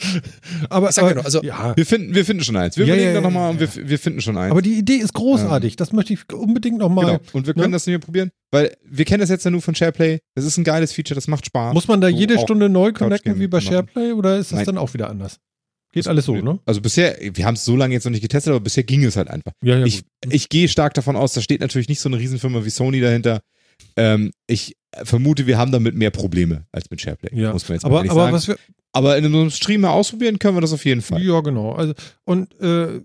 aber, 0.70 0.88
aber 0.88 1.08
genau, 1.10 1.22
also, 1.22 1.42
ja. 1.42 1.76
wir, 1.76 1.84
finden, 1.84 2.14
wir 2.14 2.24
finden 2.24 2.42
schon 2.42 2.56
eins. 2.56 2.76
Wir 2.76 2.86
ja, 2.86 2.94
überlegen 2.94 3.14
ja, 3.14 3.20
da 3.20 3.20
nochmal 3.20 3.50
und 3.50 3.60
wir, 3.60 3.68
wir 3.88 3.98
finden 3.98 4.20
schon 4.20 4.38
eins. 4.38 4.50
Aber 4.50 4.62
die 4.62 4.78
Idee 4.78 4.96
ist 4.96 5.12
großartig. 5.12 5.72
Ähm, 5.72 5.76
das 5.76 5.92
möchte 5.92 6.14
ich 6.14 6.32
unbedingt 6.32 6.78
nochmal. 6.78 7.18
Genau. 7.18 7.20
Und 7.32 7.46
wir 7.46 7.54
können 7.54 7.70
ne? 7.70 7.76
das 7.76 7.84
hier 7.84 7.98
probieren, 7.98 8.30
weil 8.50 8.74
wir 8.84 9.04
kennen 9.04 9.20
das 9.20 9.28
jetzt 9.28 9.44
ja 9.44 9.50
nur 9.50 9.60
von 9.60 9.74
SharePlay. 9.74 10.20
Das 10.34 10.44
ist 10.44 10.56
ein 10.56 10.64
geiles 10.64 10.92
Feature, 10.92 11.14
das 11.14 11.28
macht 11.28 11.46
Spaß. 11.46 11.74
Muss 11.74 11.88
man 11.88 12.00
da 12.00 12.08
jede 12.08 12.38
Stunde 12.38 12.68
neu 12.68 12.92
connecten 12.92 13.38
wie 13.38 13.48
bei 13.48 13.60
SharePlay 13.60 14.12
oder 14.12 14.38
ist 14.38 14.52
das 14.52 14.58
Nein. 14.58 14.66
dann 14.66 14.78
auch 14.78 14.94
wieder 14.94 15.10
anders? 15.10 15.38
Geht 16.04 16.08
alles 16.08 16.24
so, 16.24 16.34
ne? 16.36 16.58
Also 16.64 16.80
bisher, 16.80 17.16
wir 17.20 17.44
haben 17.44 17.54
es 17.54 17.64
so 17.64 17.76
lange 17.76 17.94
jetzt 17.94 18.04
noch 18.04 18.12
nicht 18.12 18.22
getestet, 18.22 18.50
aber 18.50 18.60
bisher 18.60 18.82
ging 18.82 19.04
es 19.04 19.16
halt 19.16 19.28
einfach. 19.28 19.52
Ja, 19.62 19.78
ja, 19.78 19.86
ich, 19.86 20.02
ich 20.28 20.48
gehe 20.48 20.68
stark 20.68 20.94
davon 20.94 21.16
aus, 21.16 21.32
da 21.32 21.40
steht 21.40 21.60
natürlich 21.60 21.88
nicht 21.88 22.00
so 22.00 22.08
eine 22.08 22.18
Riesenfirma 22.18 22.64
wie 22.64 22.70
Sony 22.70 23.00
dahinter. 23.00 23.40
Ähm, 23.96 24.32
ich 24.46 24.76
vermute, 25.04 25.46
wir 25.46 25.58
haben 25.58 25.72
damit 25.72 25.94
mehr 25.94 26.10
Probleme 26.10 26.66
als 26.72 26.90
mit 26.90 27.00
SharePlay. 27.00 27.38
Ja. 27.38 27.52
Muss 27.52 27.68
man 27.68 27.76
jetzt 27.76 27.84
aber, 27.84 28.02
mal 28.02 28.10
aber 28.10 28.20
sagen. 28.20 28.32
Was 28.34 28.48
wir, 28.48 28.56
aber 28.92 29.16
in 29.18 29.24
einem 29.24 29.50
Stream 29.50 29.82
mal 29.82 29.90
ausprobieren 29.90 30.38
können 30.38 30.56
wir 30.56 30.60
das 30.60 30.72
auf 30.72 30.84
jeden 30.84 31.02
Fall. 31.02 31.22
Ja, 31.22 31.40
genau. 31.40 31.72
Also, 31.72 31.94
und 32.24 32.58
äh, 32.60 33.00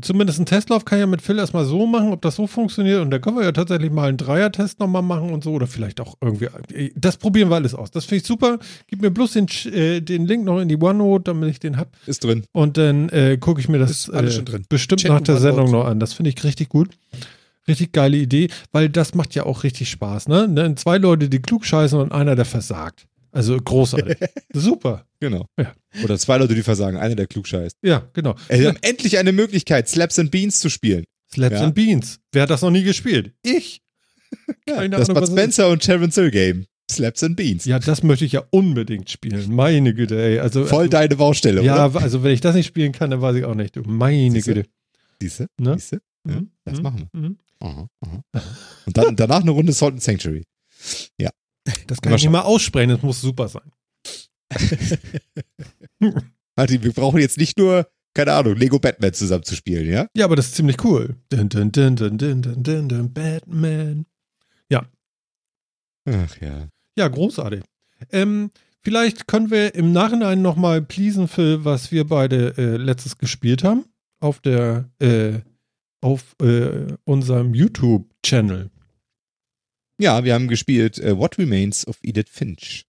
zumindest 0.00 0.38
einen 0.38 0.46
Testlauf 0.46 0.84
kann 0.84 0.98
ich 0.98 1.02
ja 1.02 1.06
mit 1.06 1.22
Phil 1.22 1.38
erstmal 1.38 1.64
so 1.64 1.86
machen, 1.86 2.12
ob 2.12 2.22
das 2.22 2.36
so 2.36 2.46
funktioniert. 2.46 3.00
Und 3.00 3.10
da 3.10 3.18
können 3.18 3.36
wir 3.36 3.44
ja 3.44 3.52
tatsächlich 3.52 3.90
mal 3.90 4.08
einen 4.08 4.16
Dreier-Test 4.16 4.80
nochmal 4.80 5.02
machen 5.02 5.30
und 5.30 5.44
so. 5.44 5.52
Oder 5.52 5.66
vielleicht 5.66 6.00
auch 6.00 6.16
irgendwie. 6.20 6.48
Das 6.96 7.16
probieren 7.16 7.48
wir 7.48 7.56
alles 7.56 7.74
aus. 7.74 7.90
Das 7.90 8.04
finde 8.04 8.22
ich 8.22 8.26
super. 8.26 8.58
Gib 8.88 9.02
mir 9.02 9.10
bloß 9.10 9.32
den, 9.32 9.46
äh, 9.72 10.00
den 10.00 10.26
Link 10.26 10.44
noch 10.44 10.60
in 10.60 10.68
die 10.68 10.80
OneNote, 10.80 11.24
damit 11.24 11.50
ich 11.50 11.60
den 11.60 11.76
habe. 11.76 11.90
Ist 12.06 12.24
drin. 12.24 12.44
Und 12.52 12.76
dann 12.76 13.08
äh, 13.10 13.38
gucke 13.38 13.60
ich 13.60 13.68
mir 13.68 13.78
das 13.78 14.08
äh, 14.08 14.22
bestimmt 14.68 15.00
Checken 15.00 15.16
nach 15.16 15.22
der 15.22 15.36
Sendung 15.38 15.70
noch 15.70 15.84
an. 15.84 16.00
Das 16.00 16.12
finde 16.12 16.30
ich 16.30 16.42
richtig 16.44 16.68
gut. 16.68 16.90
Richtig 17.66 17.92
geile 17.92 18.18
Idee, 18.18 18.48
weil 18.72 18.90
das 18.90 19.14
macht 19.14 19.34
ja 19.34 19.46
auch 19.46 19.62
richtig 19.62 19.88
Spaß, 19.88 20.28
ne? 20.28 20.74
Zwei 20.76 20.98
Leute, 20.98 21.30
die 21.30 21.40
klug 21.40 21.64
scheißen 21.64 21.98
und 21.98 22.12
einer, 22.12 22.36
der 22.36 22.44
versagt. 22.44 23.06
Also 23.34 23.56
großartig. 23.58 24.16
Super. 24.52 25.06
Genau. 25.20 25.46
Ja. 25.58 25.74
Oder 26.02 26.18
zwei 26.18 26.38
Leute, 26.38 26.54
die 26.54 26.62
versagen, 26.62 26.96
einer, 26.96 27.16
der 27.16 27.26
klug 27.26 27.46
scheißt. 27.46 27.78
Ja, 27.82 28.08
genau. 28.12 28.36
Wir 28.48 28.68
haben 28.68 28.78
endlich 28.82 29.18
eine 29.18 29.32
Möglichkeit, 29.32 29.88
Slaps 29.88 30.18
and 30.18 30.30
Beans 30.30 30.60
zu 30.60 30.68
spielen. 30.68 31.04
Slaps 31.32 31.56
ja? 31.56 31.64
and 31.64 31.74
Beans. 31.74 32.20
Wer 32.32 32.42
hat 32.42 32.50
das 32.50 32.62
noch 32.62 32.70
nie 32.70 32.84
gespielt? 32.84 33.32
Ich. 33.42 33.82
Keine 34.66 34.94
ja, 34.94 34.98
das 34.98 35.10
Ahnung, 35.10 35.22
Bud 35.22 35.30
Spencer 35.30 35.68
und 35.68 35.82
Terence 35.82 36.14
Hill 36.14 36.30
Game. 36.30 36.66
Slaps 36.90 37.22
and 37.22 37.36
Beans. 37.36 37.64
Ja, 37.64 37.78
das 37.78 38.02
möchte 38.02 38.24
ich 38.24 38.32
ja 38.32 38.44
unbedingt 38.50 39.10
spielen. 39.10 39.52
Meine 39.54 39.94
Güte, 39.94 40.22
ey. 40.22 40.38
Also, 40.38 40.64
Voll 40.66 40.80
also, 40.80 40.90
deine 40.90 41.16
Baustelle, 41.16 41.62
ja, 41.62 41.86
oder? 41.86 42.02
also 42.02 42.22
wenn 42.22 42.32
ich 42.32 42.40
das 42.40 42.54
nicht 42.54 42.66
spielen 42.66 42.92
kann, 42.92 43.10
dann 43.10 43.20
weiß 43.20 43.36
ich 43.36 43.44
auch 43.44 43.54
nicht. 43.54 43.74
Du, 43.74 43.82
meine 43.82 44.32
Siehste? 44.32 44.54
Güte. 44.54 44.68
Siehste? 45.20 45.46
Ne? 45.58 45.74
Siehste? 45.74 46.02
Ja, 46.28 46.40
mhm. 46.40 46.50
Das 46.64 46.82
machen 46.82 47.08
wir. 47.12 47.20
Mhm. 47.20 47.38
Aha, 47.60 47.88
aha. 48.00 48.22
Und 48.86 48.96
dann, 48.96 49.16
danach 49.16 49.40
eine 49.40 49.50
Runde 49.50 49.72
Salt 49.72 49.94
and 49.94 50.02
Sanctuary. 50.02 50.44
Ja. 51.18 51.30
Das 51.86 52.00
kann 52.00 52.14
ich 52.14 52.22
nicht 52.22 52.30
mal 52.30 52.42
aussprechen, 52.42 52.90
das 52.90 53.02
muss 53.02 53.20
super 53.20 53.48
sein. 53.48 53.70
Martin, 56.56 56.82
wir 56.82 56.92
brauchen 56.92 57.20
jetzt 57.20 57.38
nicht 57.38 57.58
nur, 57.58 57.88
keine 58.14 58.32
Ahnung, 58.32 58.56
Lego 58.56 58.78
Batman 58.78 59.12
zusammen 59.12 59.44
zu 59.44 59.56
spielen, 59.56 59.90
ja? 59.90 60.06
Ja, 60.16 60.26
aber 60.26 60.36
das 60.36 60.46
ist 60.46 60.56
ziemlich 60.56 60.82
cool. 60.84 61.16
Dun, 61.30 61.48
dun, 61.48 61.72
dun, 61.72 61.96
dun, 61.96 62.18
dun, 62.18 62.42
dun, 62.42 62.62
dun, 62.62 62.88
dun, 62.88 63.12
Batman. 63.12 64.06
Ja. 64.68 64.86
Ach 66.06 66.40
ja. 66.40 66.68
Ja, 66.96 67.08
großartig. 67.08 67.62
Ähm, 68.12 68.50
vielleicht 68.82 69.26
können 69.26 69.50
wir 69.50 69.74
im 69.74 69.92
Nachhinein 69.92 70.42
nochmal 70.42 70.82
pleasen 70.82 71.28
für 71.28 71.64
was 71.64 71.90
wir 71.90 72.06
beide 72.06 72.54
äh, 72.56 72.76
letztes 72.76 73.18
gespielt 73.18 73.64
haben. 73.64 73.86
Auf 74.20 74.40
der, 74.40 74.90
äh, 75.00 75.40
auf 76.00 76.36
äh, 76.40 76.86
unserem 77.04 77.54
YouTube-Channel. 77.54 78.70
Ja, 80.00 80.24
wir 80.24 80.34
haben 80.34 80.48
gespielt 80.48 80.98
uh, 80.98 81.18
What 81.18 81.38
Remains 81.38 81.86
of 81.86 81.98
Edith 82.02 82.30
Finch. 82.30 82.86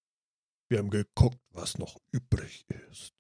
Wir 0.69 0.79
haben 0.79 0.89
geguckt, 0.89 1.37
was 1.51 1.77
noch 1.77 1.97
übrig 2.11 2.65
ist. 2.89 3.11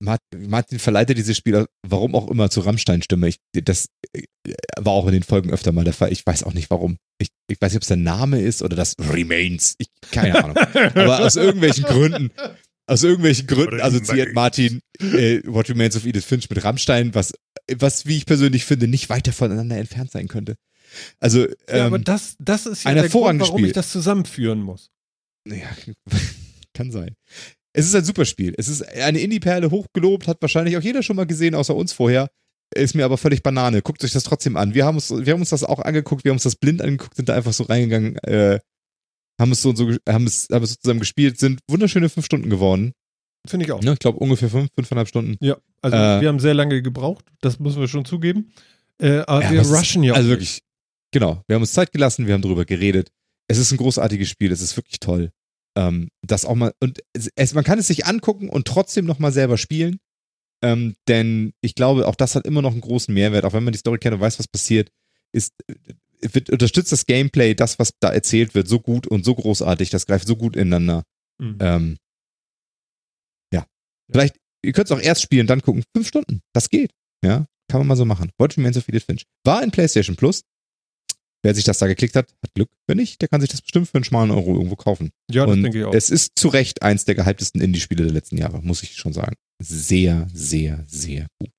Martin 0.00 0.78
verleitet 0.78 1.18
dieses 1.18 1.36
Spiel, 1.36 1.66
warum 1.82 2.14
auch 2.14 2.30
immer, 2.30 2.50
zur 2.50 2.66
Rammstein-Stimme. 2.66 3.32
Das 3.52 3.88
äh, 4.12 4.22
war 4.78 4.92
auch 4.92 5.06
in 5.06 5.12
den 5.12 5.24
Folgen 5.24 5.50
öfter 5.50 5.72
mal 5.72 5.84
der 5.84 5.92
Fall. 5.92 6.12
Ich 6.12 6.24
weiß 6.24 6.44
auch 6.44 6.54
nicht 6.54 6.70
warum. 6.70 6.98
Ich, 7.18 7.28
ich 7.50 7.60
weiß 7.60 7.72
nicht, 7.72 7.78
ob 7.78 7.82
es 7.82 7.88
der 7.88 7.96
Name 7.96 8.40
ist 8.40 8.62
oder 8.62 8.76
das 8.76 8.94
Remains. 8.98 9.74
Ich, 9.78 9.88
keine 10.12 10.42
Ahnung. 10.42 10.56
Aber 10.94 11.24
aus 11.24 11.34
irgendwelchen 11.34 11.84
Gründen, 11.88 12.30
aus 12.86 13.02
irgendwelchen 13.02 13.48
Gründen 13.48 13.80
assoziiert 13.80 14.34
Martin 14.34 14.80
äh, 15.00 15.40
What 15.44 15.68
Remains 15.68 15.96
of 15.96 16.06
Edith 16.06 16.24
Finch 16.24 16.48
mit 16.48 16.62
Rammstein, 16.62 17.14
was, 17.14 17.32
was, 17.76 18.06
wie 18.06 18.16
ich 18.16 18.26
persönlich 18.26 18.64
finde, 18.64 18.86
nicht 18.86 19.10
weiter 19.10 19.32
voneinander 19.32 19.76
entfernt 19.76 20.12
sein 20.12 20.28
könnte. 20.28 20.56
Also, 21.20 21.44
ähm, 21.44 21.54
ja, 21.68 21.86
aber 21.86 21.96
ähm, 21.96 22.04
das, 22.04 22.36
das 22.38 22.66
ist 22.66 22.84
ja 22.84 22.94
der 22.94 23.08
Grund, 23.08 23.40
warum 23.40 23.64
ich 23.64 23.72
das 23.72 23.90
zusammenführen 23.90 24.60
muss. 24.60 24.90
Ja, 25.46 25.68
kann 26.74 26.90
sein. 26.90 27.14
Es 27.72 27.86
ist 27.86 27.94
ein 27.94 28.04
super 28.04 28.24
Spiel. 28.24 28.54
Es 28.56 28.68
ist 28.68 28.82
eine 28.82 29.20
Indie-Perle, 29.20 29.70
hochgelobt, 29.70 30.26
hat 30.26 30.40
wahrscheinlich 30.40 30.76
auch 30.76 30.82
jeder 30.82 31.02
schon 31.02 31.16
mal 31.16 31.26
gesehen, 31.26 31.54
außer 31.54 31.74
uns 31.74 31.92
vorher. 31.92 32.28
Ist 32.74 32.94
mir 32.94 33.04
aber 33.04 33.16
völlig 33.16 33.42
Banane. 33.42 33.82
Guckt 33.82 34.04
euch 34.04 34.12
das 34.12 34.24
trotzdem 34.24 34.56
an. 34.56 34.74
Wir 34.74 34.84
haben 34.84 34.96
uns, 34.96 35.10
wir 35.10 35.32
haben 35.32 35.40
uns 35.40 35.50
das 35.50 35.64
auch 35.64 35.78
angeguckt, 35.78 36.24
wir 36.24 36.30
haben 36.30 36.36
uns 36.36 36.42
das 36.42 36.56
blind 36.56 36.82
angeguckt, 36.82 37.16
sind 37.16 37.28
da 37.28 37.34
einfach 37.34 37.52
so 37.52 37.64
reingegangen, 37.64 38.16
äh, 38.18 38.58
haben 39.40 39.52
es 39.52 39.62
so 39.62 39.70
und 39.70 39.76
so, 39.76 39.90
haben 40.08 40.26
es, 40.26 40.48
haben 40.52 40.64
es 40.64 40.78
zusammen 40.78 41.00
gespielt, 41.00 41.38
sind 41.38 41.60
wunderschöne 41.68 42.08
fünf 42.08 42.26
Stunden 42.26 42.50
geworden. 42.50 42.92
Finde 43.46 43.64
ich 43.64 43.72
auch. 43.72 43.82
Ja, 43.82 43.92
ich 43.92 43.98
glaube 43.98 44.18
ungefähr 44.18 44.50
fünf, 44.50 44.68
fünfeinhalb 44.74 45.08
Stunden. 45.08 45.36
Ja, 45.40 45.56
also 45.80 45.96
äh, 45.96 46.20
wir 46.20 46.28
haben 46.28 46.40
sehr 46.40 46.54
lange 46.54 46.82
gebraucht, 46.82 47.24
das 47.40 47.58
müssen 47.58 47.80
wir 47.80 47.88
schon 47.88 48.04
zugeben. 48.04 48.52
Äh, 49.00 49.20
aber 49.20 49.44
ja, 49.44 49.52
wir 49.52 49.60
rushen 49.62 50.02
ja 50.02 50.12
auch. 50.12 50.16
Also 50.16 50.28
wirklich, 50.28 50.62
genau. 51.12 51.42
Wir 51.46 51.54
haben 51.54 51.62
uns 51.62 51.72
Zeit 51.72 51.92
gelassen, 51.92 52.26
wir 52.26 52.34
haben 52.34 52.42
darüber 52.42 52.64
geredet. 52.64 53.10
Es 53.48 53.58
ist 53.58 53.72
ein 53.72 53.78
großartiges 53.78 54.28
Spiel, 54.28 54.52
es 54.52 54.60
ist 54.60 54.76
wirklich 54.76 55.00
toll. 55.00 55.30
Ähm, 55.76 56.08
das 56.22 56.44
auch 56.44 56.54
mal, 56.54 56.72
und 56.80 57.00
es, 57.12 57.54
man 57.54 57.64
kann 57.64 57.78
es 57.78 57.86
sich 57.86 58.06
angucken 58.06 58.48
und 58.48 58.66
trotzdem 58.66 59.06
nochmal 59.06 59.32
selber 59.32 59.58
spielen. 59.58 59.98
Ähm, 60.62 60.96
denn 61.06 61.52
ich 61.60 61.74
glaube, 61.74 62.08
auch 62.08 62.16
das 62.16 62.34
hat 62.34 62.46
immer 62.46 62.62
noch 62.62 62.72
einen 62.72 62.80
großen 62.80 63.14
Mehrwert, 63.14 63.44
auch 63.44 63.52
wenn 63.52 63.64
man 63.64 63.72
die 63.72 63.78
Story 63.78 63.98
kennt 63.98 64.14
und 64.14 64.20
weiß, 64.20 64.38
was 64.38 64.48
passiert, 64.48 64.90
ist, 65.32 65.52
äh, 65.68 65.74
wird, 66.34 66.50
unterstützt 66.50 66.90
das 66.90 67.06
Gameplay, 67.06 67.54
das, 67.54 67.78
was 67.78 67.92
da 68.00 68.12
erzählt 68.12 68.54
wird, 68.54 68.66
so 68.66 68.80
gut 68.80 69.06
und 69.06 69.24
so 69.24 69.34
großartig, 69.34 69.90
das 69.90 70.06
greift 70.06 70.26
so 70.26 70.36
gut 70.36 70.56
ineinander. 70.56 71.04
Mhm. 71.40 71.58
Ähm, 71.60 71.96
ja. 73.52 73.66
Vielleicht, 74.10 74.36
ihr 74.64 74.72
könnt 74.72 74.90
es 74.90 74.96
auch 74.96 75.00
erst 75.00 75.22
spielen, 75.22 75.46
dann 75.46 75.62
gucken. 75.62 75.84
Fünf 75.94 76.08
Stunden, 76.08 76.40
das 76.52 76.70
geht. 76.70 76.90
Ja, 77.24 77.46
kann 77.68 77.80
man 77.80 77.86
mal 77.86 77.96
so 77.96 78.04
machen. 78.04 78.30
Watching 78.38 78.62
Remains 78.62 78.76
of 78.76 78.88
Edith 78.88 79.04
Finch. 79.04 79.24
War 79.44 79.62
in 79.62 79.70
PlayStation 79.70 80.16
Plus. 80.16 80.42
Wer 81.42 81.54
sich 81.54 81.64
das 81.64 81.78
da 81.78 81.86
geklickt 81.86 82.16
hat, 82.16 82.30
hat 82.42 82.54
Glück. 82.54 82.68
Wenn 82.88 82.96
nicht, 82.96 83.20
der 83.20 83.28
kann 83.28 83.40
sich 83.40 83.50
das 83.50 83.62
bestimmt 83.62 83.88
für 83.88 83.94
einen 83.94 84.04
schmalen 84.04 84.30
Euro 84.30 84.54
irgendwo 84.54 84.76
kaufen. 84.76 85.10
Ja, 85.30 85.46
das 85.46 85.54
Und 85.54 85.62
denke 85.62 85.78
ich 85.78 85.84
auch. 85.84 85.94
Es 85.94 86.10
ist 86.10 86.32
zu 86.36 86.48
Recht 86.48 86.82
eins 86.82 87.04
der 87.04 87.14
gehyptesten 87.14 87.60
Indie-Spiele 87.60 88.04
der 88.04 88.12
letzten 88.12 88.38
Jahre, 88.38 88.60
muss 88.60 88.82
ich 88.82 88.96
schon 88.96 89.12
sagen. 89.12 89.36
Sehr, 89.62 90.26
sehr, 90.32 90.84
sehr 90.88 91.28
gut. 91.38 91.50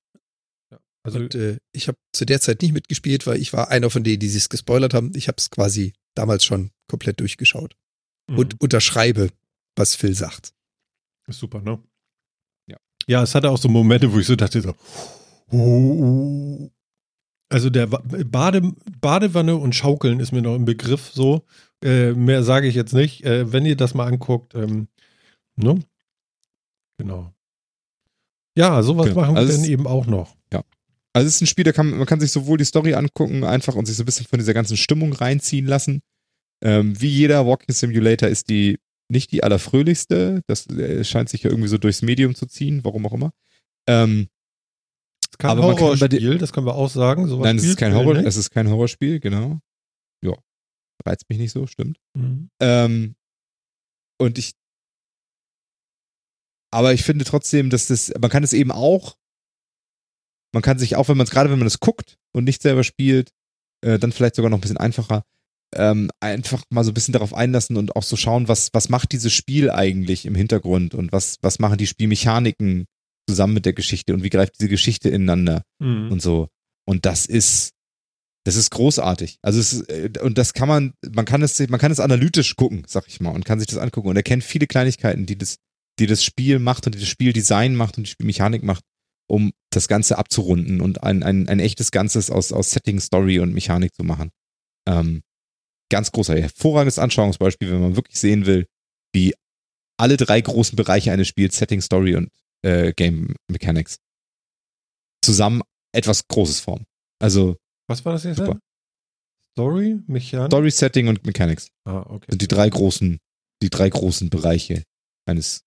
Also 1.02 1.18
und, 1.18 1.34
äh, 1.34 1.58
ich 1.72 1.88
habe 1.88 1.98
zu 2.12 2.26
der 2.26 2.40
Zeit 2.40 2.60
nicht 2.62 2.72
mitgespielt, 2.72 3.26
weil 3.26 3.40
ich 3.40 3.52
war 3.52 3.70
einer 3.70 3.88
von 3.88 4.04
denen, 4.04 4.20
die 4.20 4.28
sich 4.28 4.48
gespoilert 4.48 4.92
haben. 4.92 5.12
Ich 5.14 5.28
habe 5.28 5.36
es 5.38 5.50
quasi 5.50 5.94
damals 6.14 6.44
schon 6.44 6.70
komplett 6.88 7.20
durchgeschaut. 7.20 7.74
Mhm. 8.30 8.38
Und 8.38 8.60
unterschreibe, 8.60 9.30
was 9.76 9.94
Phil 9.94 10.14
sagt. 10.14 10.52
Ist 11.26 11.38
super, 11.38 11.62
ne? 11.62 11.82
Ja. 12.68 12.76
Ja, 13.06 13.22
es 13.22 13.34
hatte 13.34 13.50
auch 13.50 13.58
so 13.58 13.68
Momente, 13.68 14.12
wo 14.12 14.18
ich 14.18 14.26
so 14.26 14.36
dachte, 14.36 14.60
so, 14.60 14.74
uh, 15.52 16.70
also 17.50 17.68
der 17.68 17.86
Bade, 17.86 18.72
Badewanne 19.00 19.56
und 19.56 19.74
Schaukeln 19.74 20.20
ist 20.20 20.32
mir 20.32 20.40
noch 20.40 20.54
im 20.54 20.64
Begriff 20.64 21.10
so. 21.12 21.44
Äh, 21.84 22.12
mehr 22.12 22.42
sage 22.42 22.68
ich 22.68 22.74
jetzt 22.74 22.94
nicht. 22.94 23.24
Äh, 23.24 23.52
wenn 23.52 23.66
ihr 23.66 23.76
das 23.76 23.92
mal 23.94 24.06
anguckt, 24.06 24.54
ähm, 24.54 24.86
ne? 25.56 25.80
Genau. 26.98 27.34
Ja, 28.56 28.82
sowas 28.82 29.06
genau. 29.06 29.20
machen 29.20 29.34
wir 29.34 29.40
also 29.40 29.52
dann 29.52 29.64
eben 29.64 29.86
auch 29.86 30.06
noch. 30.06 30.36
Ja. 30.52 30.62
Also 31.12 31.26
es 31.26 31.36
ist 31.36 31.40
ein 31.42 31.46
Spiel, 31.46 31.64
da 31.64 31.72
kann 31.72 31.90
man 31.90 32.06
kann 32.06 32.20
sich 32.20 32.30
sowohl 32.30 32.58
die 32.58 32.64
Story 32.64 32.94
angucken, 32.94 33.42
einfach 33.42 33.74
und 33.74 33.86
sich 33.86 33.96
so 33.96 34.04
ein 34.04 34.06
bisschen 34.06 34.26
von 34.26 34.38
dieser 34.38 34.54
ganzen 34.54 34.76
Stimmung 34.76 35.12
reinziehen 35.12 35.66
lassen. 35.66 36.02
Ähm, 36.62 37.00
wie 37.00 37.08
jeder 37.08 37.46
Walking 37.46 37.74
Simulator 37.74 38.28
ist 38.28 38.48
die 38.48 38.78
nicht 39.08 39.32
die 39.32 39.42
allerfröhlichste. 39.42 40.42
Das 40.46 40.68
äh, 40.68 41.02
scheint 41.04 41.30
sich 41.30 41.42
ja 41.42 41.50
irgendwie 41.50 41.68
so 41.68 41.78
durchs 41.78 42.02
Medium 42.02 42.34
zu 42.34 42.46
ziehen, 42.46 42.84
warum 42.84 43.06
auch 43.06 43.12
immer. 43.12 43.32
Ähm, 43.88 44.28
kein 45.40 45.50
aber 45.50 45.62
Horrorspiel, 45.62 46.38
das 46.38 46.52
können 46.52 46.66
wir 46.66 46.74
auch 46.74 46.90
sagen. 46.90 47.26
Sowas 47.26 47.44
Nein, 47.44 47.56
es 47.56 47.64
ist 47.64 47.76
kein 47.76 47.94
Horror, 47.94 48.16
es 48.16 48.36
ist 48.36 48.50
kein 48.50 48.68
Horrorspiel, 48.68 49.20
genau. 49.20 49.58
Ja, 50.24 50.34
reizt 51.04 51.28
mich 51.28 51.38
nicht 51.38 51.52
so, 51.52 51.66
stimmt. 51.66 51.98
Mhm. 52.16 52.50
Ähm, 52.60 53.14
und 54.20 54.38
ich, 54.38 54.52
aber 56.72 56.92
ich 56.92 57.02
finde 57.02 57.24
trotzdem, 57.24 57.70
dass 57.70 57.86
das, 57.86 58.12
man 58.20 58.30
kann 58.30 58.44
es 58.44 58.52
eben 58.52 58.70
auch, 58.70 59.16
man 60.52 60.62
kann 60.62 60.78
sich 60.78 60.96
auch, 60.96 61.08
wenn 61.08 61.16
man 61.16 61.24
es 61.24 61.30
gerade, 61.30 61.50
wenn 61.50 61.58
man 61.58 61.66
es 61.66 61.80
guckt 61.80 62.16
und 62.32 62.44
nicht 62.44 62.62
selber 62.62 62.84
spielt, 62.84 63.30
äh, 63.84 63.98
dann 63.98 64.12
vielleicht 64.12 64.36
sogar 64.36 64.50
noch 64.50 64.58
ein 64.58 64.60
bisschen 64.62 64.76
einfacher, 64.76 65.22
ähm, 65.74 66.10
einfach 66.20 66.62
mal 66.70 66.84
so 66.84 66.90
ein 66.90 66.94
bisschen 66.94 67.12
darauf 67.12 67.32
einlassen 67.32 67.76
und 67.76 67.96
auch 67.96 68.02
so 68.02 68.16
schauen, 68.16 68.48
was, 68.48 68.68
was 68.72 68.88
macht 68.88 69.12
dieses 69.12 69.32
Spiel 69.32 69.70
eigentlich 69.70 70.26
im 70.26 70.34
Hintergrund 70.34 70.94
und 70.94 71.12
was, 71.12 71.36
was 71.40 71.58
machen 71.58 71.78
die 71.78 71.86
Spielmechaniken 71.86 72.86
zusammen 73.28 73.54
mit 73.54 73.66
der 73.66 73.72
Geschichte 73.72 74.14
und 74.14 74.22
wie 74.22 74.30
greift 74.30 74.54
diese 74.58 74.68
Geschichte 74.68 75.08
ineinander 75.08 75.62
mhm. 75.78 76.10
und 76.10 76.22
so. 76.22 76.48
Und 76.86 77.06
das 77.06 77.26
ist, 77.26 77.70
das 78.44 78.56
ist 78.56 78.70
großartig. 78.70 79.38
Also 79.42 79.60
es 79.60 79.72
ist, 79.72 79.88
äh, 79.90 80.10
und 80.22 80.38
das 80.38 80.54
kann 80.54 80.68
man, 80.68 80.92
man 81.08 81.24
kann 81.24 81.42
es, 81.42 81.58
man 81.68 81.80
kann 81.80 81.92
es 81.92 82.00
analytisch 82.00 82.56
gucken, 82.56 82.84
sag 82.86 83.06
ich 83.06 83.20
mal, 83.20 83.30
und 83.30 83.44
kann 83.44 83.60
sich 83.60 83.68
das 83.68 83.78
angucken 83.78 84.08
und 84.08 84.16
erkennt 84.16 84.44
viele 84.44 84.66
Kleinigkeiten, 84.66 85.26
die 85.26 85.36
das, 85.36 85.56
die 85.98 86.06
das 86.06 86.24
Spiel 86.24 86.58
macht 86.58 86.86
und 86.86 86.94
die 86.94 87.00
das 87.00 87.08
Spieldesign 87.08 87.76
macht 87.76 87.98
und 87.98 88.04
die 88.06 88.10
Spielmechanik 88.10 88.62
macht, 88.62 88.82
um 89.28 89.52
das 89.70 89.86
Ganze 89.86 90.18
abzurunden 90.18 90.80
und 90.80 91.02
ein, 91.04 91.22
ein, 91.22 91.48
ein 91.48 91.60
echtes 91.60 91.92
Ganzes 91.92 92.30
aus, 92.30 92.52
aus 92.52 92.70
Setting, 92.72 92.98
Story 92.98 93.38
und 93.38 93.54
Mechanik 93.54 93.94
zu 93.94 94.02
machen. 94.02 94.30
Ähm, 94.88 95.22
ganz 95.90 96.10
großartig. 96.10 96.44
Hervorragendes 96.44 96.98
Anschauungsbeispiel, 96.98 97.70
wenn 97.70 97.80
man 97.80 97.96
wirklich 97.96 98.18
sehen 98.18 98.46
will, 98.46 98.66
wie 99.12 99.34
alle 99.98 100.16
drei 100.16 100.40
großen 100.40 100.76
Bereiche 100.76 101.12
eines 101.12 101.28
Spiels, 101.28 101.58
Setting, 101.58 101.80
Story 101.82 102.16
und 102.16 102.30
äh, 102.62 102.92
Game 102.92 103.34
Mechanics 103.50 103.98
zusammen 105.24 105.62
etwas 105.92 106.26
Großes 106.28 106.60
formen. 106.60 106.86
Also. 107.20 107.56
Was 107.88 108.04
war 108.04 108.12
das 108.12 108.24
jetzt? 108.24 108.38
Super. 108.38 108.58
Story, 109.52 110.00
Mechanik? 110.06 110.50
Story, 110.50 110.70
Setting 110.70 111.08
und 111.08 111.24
Mechanics. 111.26 111.68
Ah, 111.84 112.00
okay. 112.08 112.26
Sind 112.30 112.42
die 112.42 112.48
drei 112.48 112.68
großen, 112.68 113.18
die 113.62 113.70
drei 113.70 113.90
großen 113.90 114.30
Bereiche 114.30 114.84
eines, 115.26 115.62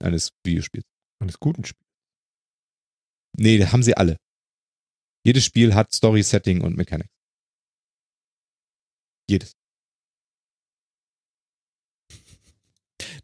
eines 0.00 0.30
Videospiels. 0.44 0.84
Eines 1.20 1.38
guten 1.38 1.64
Spiels. 1.64 1.88
Nee, 3.38 3.64
haben 3.64 3.82
sie 3.82 3.96
alle. 3.96 4.16
Jedes 5.24 5.44
Spiel 5.44 5.74
hat 5.74 5.92
Story, 5.94 6.22
Setting 6.22 6.60
und 6.62 6.76
Mechanics. 6.76 7.12
Jedes. 9.28 9.52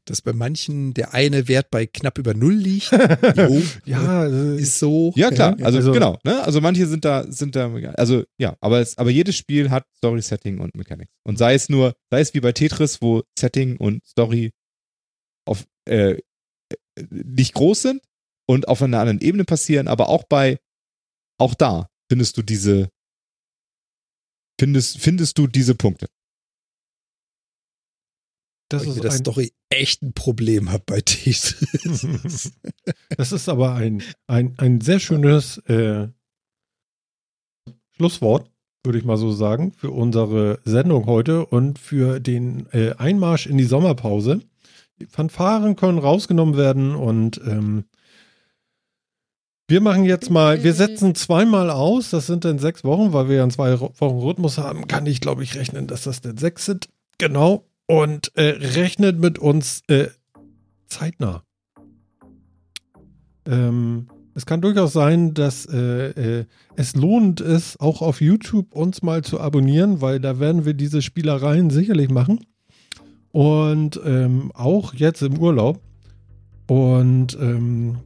Dass 0.08 0.22
bei 0.22 0.32
manchen 0.32 0.94
der 0.94 1.14
eine 1.14 1.48
Wert 1.48 1.70
bei 1.70 1.86
knapp 1.86 2.18
über 2.18 2.34
Null 2.34 2.54
liegt. 2.54 2.90
jo, 3.36 3.62
ja, 3.84 4.24
ist 4.54 4.78
so. 4.78 5.12
Ja, 5.16 5.30
klar. 5.30 5.56
Also, 5.62 5.78
also, 5.78 5.92
genau. 5.92 6.18
Ne? 6.24 6.42
Also 6.42 6.60
manche 6.60 6.86
sind 6.86 7.04
da, 7.04 7.30
sind 7.30 7.56
da, 7.56 7.72
also 7.94 8.24
ja, 8.38 8.56
aber, 8.60 8.80
es, 8.80 8.96
aber 8.98 9.10
jedes 9.10 9.36
Spiel 9.36 9.70
hat 9.70 9.86
Story, 9.96 10.22
Setting 10.22 10.60
und 10.60 10.74
Mechanics. 10.74 11.12
Und 11.24 11.38
sei 11.38 11.54
es 11.54 11.68
nur, 11.68 11.94
sei 12.10 12.20
es 12.20 12.34
wie 12.34 12.40
bei 12.40 12.52
Tetris, 12.52 13.02
wo 13.02 13.22
Setting 13.38 13.76
und 13.76 14.04
Story 14.06 14.52
auf, 15.46 15.66
äh, 15.86 16.16
nicht 17.10 17.54
groß 17.54 17.82
sind 17.82 18.02
und 18.46 18.68
auf 18.68 18.82
einer 18.82 19.00
anderen 19.00 19.20
Ebene 19.20 19.44
passieren, 19.44 19.88
aber 19.88 20.08
auch 20.08 20.24
bei, 20.24 20.58
auch 21.38 21.54
da 21.54 21.88
findest 22.10 22.36
du 22.36 22.42
diese, 22.42 22.88
findest, 24.58 24.98
findest 24.98 25.38
du 25.38 25.46
diese 25.46 25.74
Punkte. 25.74 26.06
Das 28.68 28.82
Weil 28.82 28.90
ist 28.90 28.96
ich 28.96 29.02
das 29.02 29.22
doch 29.22 29.40
echt 29.70 30.02
ein 30.02 30.12
Problem 30.12 30.70
habe 30.70 30.82
bei 30.84 31.00
Tetris. 31.00 31.56
das 33.16 33.32
ist 33.32 33.48
aber 33.48 33.74
ein, 33.74 34.02
ein, 34.26 34.54
ein 34.58 34.80
sehr 34.82 35.00
schönes 35.00 35.58
äh, 35.68 36.08
Schlusswort, 37.96 38.50
würde 38.84 38.98
ich 38.98 39.04
mal 39.04 39.16
so 39.16 39.32
sagen, 39.32 39.72
für 39.72 39.90
unsere 39.90 40.60
Sendung 40.64 41.06
heute 41.06 41.46
und 41.46 41.78
für 41.78 42.20
den 42.20 42.66
äh, 42.72 42.92
Einmarsch 42.98 43.46
in 43.46 43.56
die 43.56 43.64
Sommerpause. 43.64 44.40
Die 45.00 45.06
Fanfaren 45.06 45.76
können 45.76 45.98
rausgenommen 45.98 46.56
werden 46.56 46.94
und 46.94 47.40
ähm, 47.46 47.84
wir 49.68 49.80
machen 49.80 50.04
jetzt 50.04 50.30
mal, 50.30 50.62
wir 50.62 50.72
setzen 50.72 51.14
zweimal 51.14 51.70
aus, 51.70 52.10
das 52.10 52.26
sind 52.26 52.44
dann 52.44 52.58
sechs 52.58 52.84
Wochen, 52.84 53.12
weil 53.12 53.28
wir 53.28 53.36
ja 53.36 53.42
einen 53.42 53.50
zwei 53.50 53.78
Wochen 53.80 54.18
Rhythmus 54.18 54.58
haben, 54.58 54.88
kann 54.88 55.06
ich 55.06 55.20
glaube 55.20 55.42
ich 55.42 55.56
rechnen, 55.56 55.86
dass 55.86 56.02
das 56.02 56.20
dann 56.20 56.36
sechs 56.36 56.64
sind. 56.64 56.88
Genau. 57.18 57.67
Und 57.88 58.30
äh, 58.36 58.42
rechnet 58.74 59.18
mit 59.18 59.40
uns 59.40 59.82
äh, 59.88 60.08
zeitnah. 60.86 61.42
Ähm, 63.46 64.06
es 64.34 64.46
kann 64.46 64.60
durchaus 64.60 64.92
sein, 64.92 65.34
dass 65.34 65.66
äh, 65.66 66.10
äh, 66.10 66.44
es 66.76 66.94
lohnend 66.94 67.40
ist, 67.40 67.80
auch 67.80 68.02
auf 68.02 68.20
YouTube 68.20 68.72
uns 68.72 69.02
mal 69.02 69.24
zu 69.24 69.40
abonnieren, 69.40 70.00
weil 70.00 70.20
da 70.20 70.38
werden 70.38 70.64
wir 70.64 70.74
diese 70.74 71.02
Spielereien 71.02 71.70
sicherlich 71.70 72.08
machen. 72.08 72.46
Und 73.32 74.00
ähm, 74.04 74.52
auch 74.54 74.94
jetzt 74.94 75.22
im 75.22 75.38
Urlaub. 75.38 75.80
Und 76.68 77.36
ähm, 77.40 77.96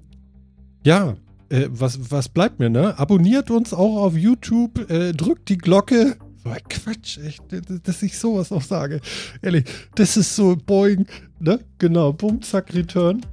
ja, 0.84 1.16
äh, 1.50 1.68
was, 1.70 2.10
was 2.10 2.30
bleibt 2.30 2.60
mir, 2.60 2.70
ne? 2.70 2.98
Abonniert 2.98 3.50
uns 3.50 3.74
auch 3.74 3.96
auf 4.02 4.16
YouTube, 4.16 4.90
äh, 4.90 5.12
drückt 5.12 5.50
die 5.50 5.58
Glocke. 5.58 6.16
So 6.42 6.50
Quatsch, 6.68 7.18
echt, 7.18 7.42
dass 7.84 8.02
ich 8.02 8.18
sowas 8.18 8.50
noch 8.50 8.62
sage. 8.62 9.00
Ehrlich, 9.42 9.64
das 9.94 10.16
ist 10.16 10.34
so 10.34 10.56
Boing, 10.56 11.06
ne? 11.38 11.60
Genau, 11.78 12.12
Boom, 12.12 12.42
zack, 12.42 12.74
Return. 12.74 13.24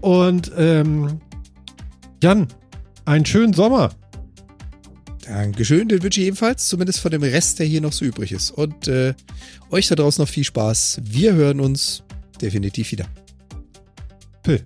Und 0.00 0.50
ähm, 0.56 1.20
Jan, 2.22 2.48
einen 3.04 3.26
schönen 3.26 3.52
Sommer. 3.52 3.90
Dankeschön, 5.26 5.88
den 5.88 6.02
wünsche 6.02 6.20
ich 6.20 6.26
ebenfalls, 6.26 6.68
zumindest 6.68 7.00
von 7.00 7.10
dem 7.10 7.22
Rest, 7.22 7.58
der 7.58 7.66
hier 7.66 7.80
noch 7.80 7.92
so 7.92 8.04
übrig 8.04 8.32
ist. 8.32 8.50
Und 8.50 8.88
äh, 8.88 9.14
euch 9.70 9.88
da 9.88 9.94
draußen 9.94 10.22
noch 10.22 10.28
viel 10.28 10.44
Spaß. 10.44 11.00
Wir 11.02 11.34
hören 11.34 11.60
uns 11.60 12.02
definitiv 12.40 12.92
wieder. 12.92 13.06
Pill. 14.42 14.64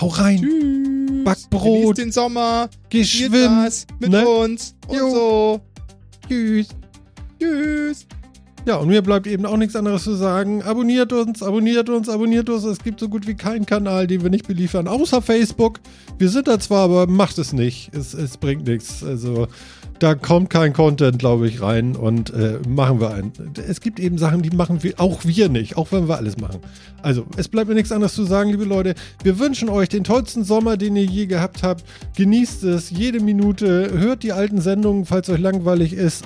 Hau 0.00 0.08
rein. 0.08 0.42
Tschüss. 0.42 1.24
Backbrot. 1.24 1.62
Genießt 1.62 1.98
den 1.98 2.12
Sommer. 2.12 2.68
Geh 2.88 3.04
schwimmen. 3.04 3.68
Mit 3.98 4.10
ne? 4.10 4.28
uns. 4.28 4.74
Und 4.86 4.96
jo. 4.96 5.10
so. 5.10 5.60
Tschüss. 6.28 6.68
Tschüss. 7.40 8.06
Ja, 8.66 8.76
und 8.78 8.88
mir 8.88 9.00
bleibt 9.00 9.28
eben 9.28 9.46
auch 9.46 9.56
nichts 9.56 9.76
anderes 9.76 10.02
zu 10.02 10.14
sagen. 10.14 10.62
Abonniert 10.64 11.12
uns, 11.12 11.40
abonniert 11.40 11.88
uns, 11.88 12.08
abonniert 12.08 12.50
uns. 12.50 12.64
Es 12.64 12.80
gibt 12.80 12.98
so 12.98 13.08
gut 13.08 13.28
wie 13.28 13.34
keinen 13.34 13.64
Kanal, 13.64 14.08
den 14.08 14.24
wir 14.24 14.30
nicht 14.30 14.48
beliefern, 14.48 14.88
außer 14.88 15.22
Facebook. 15.22 15.78
Wir 16.18 16.28
sind 16.28 16.48
da 16.48 16.58
zwar, 16.58 16.80
aber 16.80 17.06
macht 17.06 17.38
es 17.38 17.52
nicht. 17.52 17.94
Es, 17.94 18.12
es 18.12 18.36
bringt 18.36 18.66
nichts. 18.66 19.04
Also 19.04 19.46
da 19.98 20.14
kommt 20.14 20.50
kein 20.50 20.72
Content, 20.72 21.18
glaube 21.18 21.48
ich, 21.48 21.60
rein 21.60 21.96
und 21.96 22.32
äh, 22.32 22.58
machen 22.68 23.00
wir 23.00 23.12
einen. 23.12 23.32
Es 23.68 23.80
gibt 23.80 23.98
eben 23.98 24.18
Sachen, 24.18 24.42
die 24.42 24.54
machen 24.54 24.82
wir 24.82 24.94
auch 24.98 25.24
wir 25.24 25.48
nicht, 25.48 25.76
auch 25.76 25.92
wenn 25.92 26.08
wir 26.08 26.16
alles 26.16 26.36
machen. 26.36 26.60
Also, 27.02 27.26
es 27.36 27.48
bleibt 27.48 27.68
mir 27.68 27.74
nichts 27.74 27.92
anderes 27.92 28.14
zu 28.14 28.24
sagen, 28.24 28.50
liebe 28.50 28.64
Leute. 28.64 28.94
Wir 29.22 29.38
wünschen 29.38 29.68
euch 29.68 29.88
den 29.88 30.04
tollsten 30.04 30.44
Sommer, 30.44 30.76
den 30.76 30.96
ihr 30.96 31.04
je 31.04 31.26
gehabt 31.26 31.62
habt. 31.62 31.84
Genießt 32.16 32.64
es 32.64 32.90
jede 32.90 33.20
Minute, 33.20 33.90
hört 33.92 34.22
die 34.22 34.32
alten 34.32 34.60
Sendungen, 34.60 35.04
falls 35.04 35.28
euch 35.28 35.40
langweilig 35.40 35.92
ist 35.92 36.24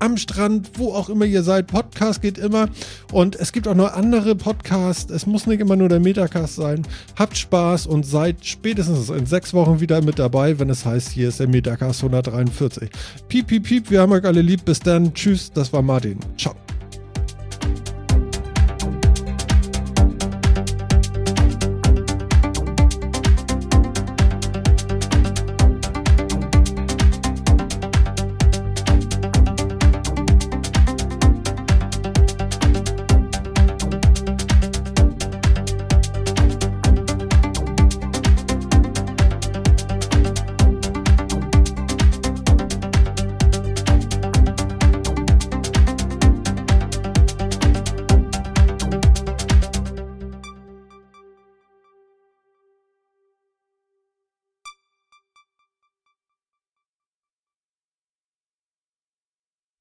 am 0.00 0.16
Strand, 0.16 0.72
wo 0.74 0.92
auch 0.92 1.08
immer 1.08 1.24
ihr 1.24 1.42
seid. 1.42 1.66
Podcast 1.68 2.22
geht 2.22 2.38
immer. 2.38 2.68
Und 3.12 3.36
es 3.36 3.52
gibt 3.52 3.68
auch 3.68 3.74
noch 3.74 3.92
andere 3.92 4.34
Podcasts. 4.34 5.10
Es 5.10 5.26
muss 5.26 5.46
nicht 5.46 5.60
immer 5.60 5.76
nur 5.76 5.88
der 5.88 6.00
Metacast 6.00 6.56
sein. 6.56 6.82
Habt 7.16 7.36
Spaß 7.36 7.86
und 7.86 8.04
seid 8.04 8.44
spätestens 8.44 9.10
in 9.10 9.26
sechs 9.26 9.54
Wochen 9.54 9.80
wieder 9.80 10.02
mit 10.02 10.18
dabei, 10.18 10.58
wenn 10.58 10.70
es 10.70 10.84
heißt, 10.84 11.10
hier 11.10 11.28
ist 11.28 11.40
der 11.40 11.48
Metacast 11.48 12.00
143. 12.02 12.90
Piep, 13.28 13.46
piep, 13.46 13.64
piep. 13.64 13.90
Wir 13.90 14.00
haben 14.00 14.12
euch 14.12 14.24
alle 14.24 14.42
lieb. 14.42 14.64
Bis 14.64 14.80
dann. 14.80 15.14
Tschüss. 15.14 15.52
Das 15.52 15.72
war 15.72 15.82
Martin. 15.82 16.18
Ciao. 16.36 16.54